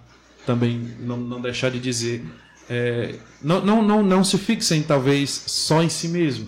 também, 0.45 0.95
não, 0.99 1.17
não 1.17 1.41
deixar 1.41 1.71
de 1.71 1.79
dizer. 1.79 2.23
É, 2.69 3.15
não, 3.41 3.63
não, 3.63 3.81
não, 3.81 4.03
não 4.03 4.23
se 4.23 4.37
fixem, 4.37 4.81
talvez, 4.81 5.43
só 5.47 5.83
em 5.83 5.89
si 5.89 6.07
mesmo. 6.07 6.47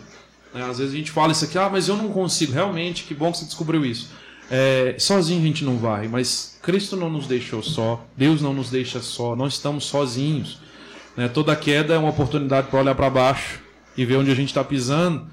É, 0.54 0.62
às 0.62 0.78
vezes 0.78 0.94
a 0.94 0.98
gente 0.98 1.12
fala 1.12 1.32
isso 1.32 1.46
aqui, 1.46 1.58
ah, 1.58 1.70
mas 1.70 1.88
eu 1.88 1.98
não 1.98 2.10
consigo. 2.10 2.54
Realmente, 2.54 3.04
que 3.04 3.14
bom 3.14 3.32
que 3.32 3.40
você 3.40 3.46
descobriu 3.46 3.86
isso. 3.86 4.10
É, 4.50 4.96
sozinho 5.00 5.42
a 5.42 5.46
gente 5.46 5.64
não 5.64 5.78
vai, 5.78 6.08
mas 6.08 6.60
Cristo 6.62 6.96
não 6.96 7.10
nos 7.10 7.28
deixou 7.28 7.64
só, 7.64 8.06
Deus 8.16 8.42
não 8.42 8.54
nos 8.54 8.70
deixa 8.70 9.02
só, 9.02 9.36
nós 9.36 9.54
estamos 9.54 9.86
sozinhos. 9.86 10.60
Né? 11.18 11.28
Toda 11.28 11.56
queda 11.56 11.94
é 11.94 11.98
uma 11.98 12.10
oportunidade 12.10 12.68
para 12.68 12.80
olhar 12.80 12.96
para 12.96 13.10
baixo 13.10 13.60
e 13.98 14.06
ver 14.06 14.18
onde 14.18 14.32
a 14.32 14.36
gente 14.36 14.50
está 14.50 14.64
pisando. 14.64 15.28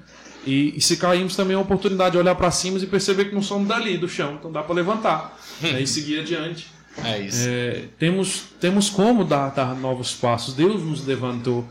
E, 0.45 0.75
e, 0.75 0.81
se 0.81 0.97
caímos 0.97 1.35
também 1.35 1.53
é 1.53 1.57
uma 1.57 1.63
oportunidade 1.63 2.13
de 2.13 2.17
olhar 2.17 2.33
para 2.33 2.49
cima 2.49 2.79
e 2.79 2.87
perceber 2.87 3.25
que 3.25 3.35
não 3.35 3.43
somos 3.43 3.67
dali, 3.67 3.95
do 3.97 4.09
chão, 4.09 4.37
então 4.39 4.51
dá 4.51 4.63
para 4.63 4.73
levantar 4.73 5.37
né? 5.61 5.79
e 5.81 5.85
seguir 5.85 6.21
adiante. 6.21 6.67
É 7.03 7.19
isso. 7.19 7.47
É, 7.47 7.85
temos, 7.97 8.43
temos 8.59 8.89
como 8.89 9.23
dar, 9.23 9.49
dar 9.49 9.75
novos 9.75 10.13
passos. 10.13 10.53
Deus 10.53 10.83
nos 10.83 11.05
levantou. 11.05 11.65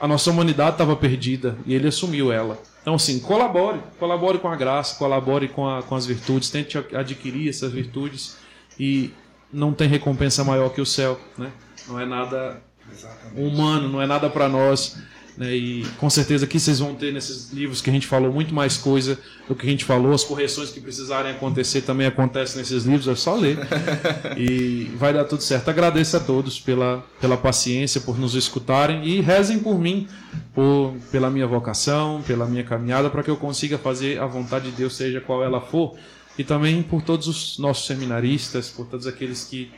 A 0.00 0.06
nossa 0.06 0.30
humanidade 0.30 0.72
estava 0.72 0.94
perdida 0.94 1.56
e 1.64 1.74
Ele 1.74 1.88
assumiu 1.88 2.30
ela. 2.30 2.60
Então, 2.82 2.94
assim, 2.94 3.18
colabore. 3.18 3.80
Colabore 3.98 4.38
com 4.38 4.48
a 4.48 4.56
graça, 4.56 4.96
colabore 4.96 5.48
com, 5.48 5.68
a, 5.68 5.82
com 5.82 5.94
as 5.94 6.06
virtudes. 6.06 6.50
Tente 6.50 6.78
adquirir 6.78 7.48
essas 7.48 7.72
virtudes. 7.72 8.36
E 8.78 9.10
não 9.52 9.72
tem 9.72 9.88
recompensa 9.88 10.44
maior 10.44 10.68
que 10.70 10.80
o 10.80 10.86
céu. 10.86 11.18
Né? 11.36 11.50
Não 11.88 11.98
é 11.98 12.04
nada 12.04 12.62
Exatamente. 12.92 13.40
humano, 13.40 13.88
não 13.88 14.00
é 14.02 14.06
nada 14.06 14.28
para 14.28 14.48
nós. 14.48 14.98
Né? 15.36 15.54
E 15.54 15.86
com 15.98 16.08
certeza 16.08 16.46
aqui 16.46 16.58
vocês 16.58 16.78
vão 16.78 16.94
ter 16.94 17.12
nesses 17.12 17.52
livros 17.52 17.82
que 17.82 17.90
a 17.90 17.92
gente 17.92 18.06
falou 18.06 18.32
muito 18.32 18.54
mais 18.54 18.76
coisa 18.76 19.18
do 19.46 19.54
que 19.54 19.66
a 19.66 19.70
gente 19.70 19.84
falou. 19.84 20.12
As 20.12 20.24
correções 20.24 20.70
que 20.70 20.80
precisarem 20.80 21.32
acontecer 21.32 21.82
também 21.82 22.06
acontecem 22.06 22.58
nesses 22.58 22.84
livros, 22.84 23.06
é 23.06 23.14
só 23.14 23.34
ler. 23.34 23.58
e 24.36 24.90
vai 24.96 25.12
dar 25.12 25.24
tudo 25.24 25.42
certo. 25.42 25.68
Agradeço 25.68 26.16
a 26.16 26.20
todos 26.20 26.58
pela, 26.58 27.04
pela 27.20 27.36
paciência, 27.36 28.00
por 28.00 28.18
nos 28.18 28.34
escutarem 28.34 29.06
e 29.06 29.20
rezem 29.20 29.58
por 29.58 29.78
mim, 29.78 30.08
por, 30.54 30.94
pela 31.12 31.28
minha 31.28 31.46
vocação, 31.46 32.22
pela 32.26 32.46
minha 32.46 32.64
caminhada, 32.64 33.10
para 33.10 33.22
que 33.22 33.30
eu 33.30 33.36
consiga 33.36 33.76
fazer 33.76 34.18
a 34.18 34.26
vontade 34.26 34.70
de 34.70 34.76
Deus, 34.76 34.96
seja 34.96 35.20
qual 35.20 35.44
ela 35.44 35.60
for. 35.60 35.96
E 36.38 36.44
também 36.44 36.82
por 36.82 37.02
todos 37.02 37.26
os 37.28 37.58
nossos 37.58 37.86
seminaristas, 37.86 38.68
por 38.68 38.86
todos 38.86 39.06
aqueles 39.06 39.44
que 39.44 39.70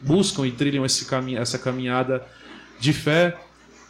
buscam 0.00 0.46
e 0.46 0.50
trilham 0.50 0.84
esse 0.84 1.04
caminho, 1.04 1.40
essa 1.40 1.58
caminhada 1.58 2.26
de 2.80 2.92
fé 2.92 3.36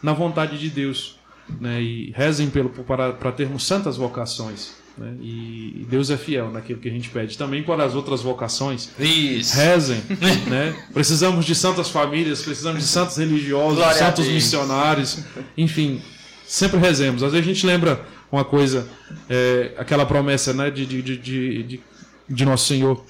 na 0.03 0.11
vontade 0.11 0.59
de 0.59 0.69
Deus. 0.69 1.17
Né? 1.59 1.81
E 1.81 2.13
rezem 2.15 2.49
pelo, 2.49 2.69
para, 2.69 3.13
para 3.13 3.31
termos 3.31 3.65
santas 3.65 3.95
vocações. 3.97 4.73
Né? 4.97 5.15
E 5.21 5.87
Deus 5.89 6.09
é 6.09 6.17
fiel 6.17 6.51
naquilo 6.51 6.79
que 6.79 6.87
a 6.87 6.91
gente 6.91 7.09
pede. 7.09 7.37
Também 7.37 7.63
para 7.63 7.83
as 7.83 7.95
outras 7.95 8.21
vocações. 8.21 8.89
Isso. 8.99 9.55
Rezem. 9.55 10.03
né? 10.47 10.75
Precisamos 10.93 11.45
de 11.45 11.55
santas 11.55 11.89
famílias, 11.89 12.41
precisamos 12.41 12.81
de 12.81 12.87
santos 12.87 13.17
religiosos, 13.17 13.77
Glória 13.77 13.97
santos 13.97 14.27
missionários. 14.27 15.23
Enfim, 15.57 16.01
sempre 16.45 16.77
rezemos. 16.79 17.23
Às 17.23 17.31
vezes 17.31 17.47
a 17.47 17.53
gente 17.53 17.65
lembra 17.65 18.05
uma 18.31 18.43
coisa, 18.43 18.87
é, 19.29 19.73
aquela 19.77 20.05
promessa 20.05 20.53
né, 20.53 20.69
de, 20.69 20.85
de, 20.85 21.01
de, 21.01 21.63
de, 21.63 21.81
de 22.29 22.45
Nosso 22.45 22.67
Senhor 22.67 23.03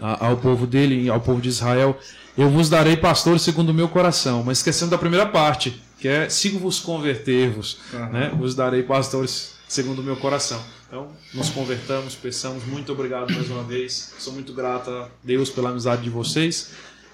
ao 0.00 0.36
povo 0.36 0.66
dele, 0.66 1.08
ao 1.08 1.20
povo 1.20 1.40
de 1.40 1.48
Israel. 1.48 1.98
Eu 2.36 2.50
vos 2.50 2.68
darei 2.68 2.96
pastores 2.96 3.42
segundo 3.42 3.70
o 3.70 3.74
meu 3.74 3.88
coração. 3.88 4.42
Mas 4.42 4.58
esquecendo 4.58 4.90
da 4.90 4.98
primeira 4.98 5.26
parte 5.26 5.80
que 6.04 6.08
é 6.08 6.28
sigo-vos 6.28 6.80
converter-vos, 6.80 7.78
uhum. 7.90 8.10
né? 8.10 8.30
Vos 8.36 8.54
darei 8.54 8.82
pastores 8.82 9.54
segundo 9.66 10.00
o 10.00 10.02
meu 10.02 10.16
coração. 10.16 10.62
Então, 10.86 11.08
nos 11.32 11.48
convertamos, 11.48 12.14
peçamos 12.14 12.62
muito 12.66 12.92
obrigado 12.92 13.32
mais 13.32 13.48
uma 13.48 13.62
vez. 13.62 14.12
Sou 14.18 14.34
muito 14.34 14.52
grato 14.52 14.90
a 14.90 15.08
Deus 15.22 15.48
pela 15.48 15.70
amizade 15.70 16.02
de 16.02 16.10
vocês 16.10 16.72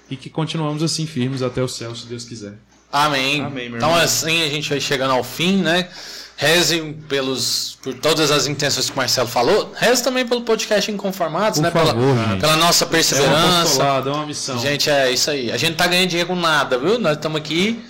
e 0.09 0.17
que 0.17 0.29
continuamos 0.29 0.83
assim 0.83 1.07
firmes 1.07 1.41
até 1.41 1.63
o 1.63 1.69
céu, 1.69 1.95
se 1.95 2.05
Deus 2.05 2.25
quiser. 2.25 2.55
Amém. 2.91 3.39
Amém 3.39 3.67
então, 3.73 3.95
assim 3.95 4.43
a 4.43 4.49
gente 4.49 4.69
vai 4.69 4.81
chegando 4.81 5.11
ao 5.11 5.23
fim, 5.23 5.61
né? 5.61 5.87
Rezem 6.35 6.91
pelos, 6.91 7.77
por 7.81 7.93
todas 7.93 8.29
as 8.29 8.45
intenções 8.45 8.89
que 8.89 8.93
o 8.93 8.97
Marcelo 8.97 9.29
falou. 9.29 9.71
Reze 9.73 10.03
também 10.03 10.27
pelo 10.27 10.41
podcast 10.41 10.91
Inconformados, 10.91 11.59
por 11.59 11.63
né? 11.63 11.71
Favor, 11.71 11.93
pela, 11.95 12.37
pela, 12.37 12.55
nossa 12.57 12.85
perseverança. 12.85 13.81
É, 13.81 14.01
um 14.01 14.09
é 14.09 14.11
uma 14.15 14.25
missão. 14.25 14.59
Gente, 14.59 14.89
é 14.89 15.09
isso 15.09 15.31
aí. 15.31 15.49
A 15.49 15.55
gente 15.55 15.77
tá 15.77 15.87
ganhando 15.87 16.09
dinheiro 16.09 16.27
com 16.27 16.35
nada, 16.35 16.77
viu? 16.77 16.99
Nós 16.99 17.15
estamos 17.15 17.39
aqui 17.39 17.81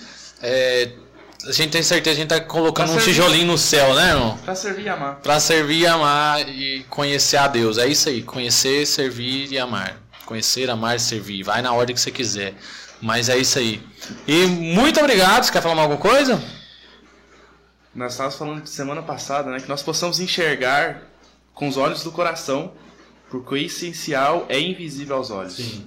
é, 0.42 0.90
a 1.46 1.52
gente 1.52 1.70
tem 1.70 1.82
certeza, 1.82 2.16
a 2.16 2.20
gente 2.20 2.28
tá 2.28 2.40
colocando 2.40 2.86
pra 2.86 2.96
um 2.96 3.00
servir. 3.00 3.14
tijolinho 3.14 3.46
no 3.46 3.58
céu, 3.58 3.94
né, 3.94 4.10
irmão? 4.10 4.38
Pra 4.44 4.54
servir 4.54 4.82
e 4.82 4.88
amar. 4.88 5.16
Pra 5.16 5.40
servir 5.40 5.80
e 5.80 5.86
amar 5.86 6.48
e 6.48 6.84
conhecer 6.90 7.36
a 7.36 7.48
Deus. 7.48 7.78
É 7.78 7.86
isso 7.86 8.08
aí. 8.08 8.22
Conhecer, 8.22 8.86
servir 8.86 9.50
e 9.52 9.58
amar. 9.58 9.96
Conhecer, 10.26 10.70
amar 10.70 10.96
e 10.96 11.00
servir. 11.00 11.42
Vai 11.42 11.62
na 11.62 11.72
ordem 11.72 11.94
que 11.94 12.00
você 12.00 12.10
quiser. 12.10 12.54
Mas 13.00 13.28
é 13.28 13.36
isso 13.36 13.58
aí. 13.58 13.82
E 14.26 14.46
muito 14.46 15.00
obrigado. 15.00 15.44
Você 15.44 15.52
quer 15.52 15.62
falar 15.62 15.82
alguma 15.82 15.98
coisa? 15.98 16.42
Nós 17.94 18.12
estávamos 18.12 18.38
falando 18.38 18.66
semana 18.66 19.02
passada, 19.02 19.50
né? 19.50 19.60
Que 19.60 19.68
nós 19.68 19.82
possamos 19.82 20.20
enxergar 20.20 21.02
com 21.52 21.68
os 21.68 21.76
olhos 21.76 22.04
do 22.04 22.12
coração 22.12 22.72
porque 23.28 23.54
o 23.54 23.56
essencial 23.56 24.46
é 24.48 24.60
invisível 24.60 25.16
aos 25.16 25.30
olhos. 25.30 25.54
Sim. 25.54 25.84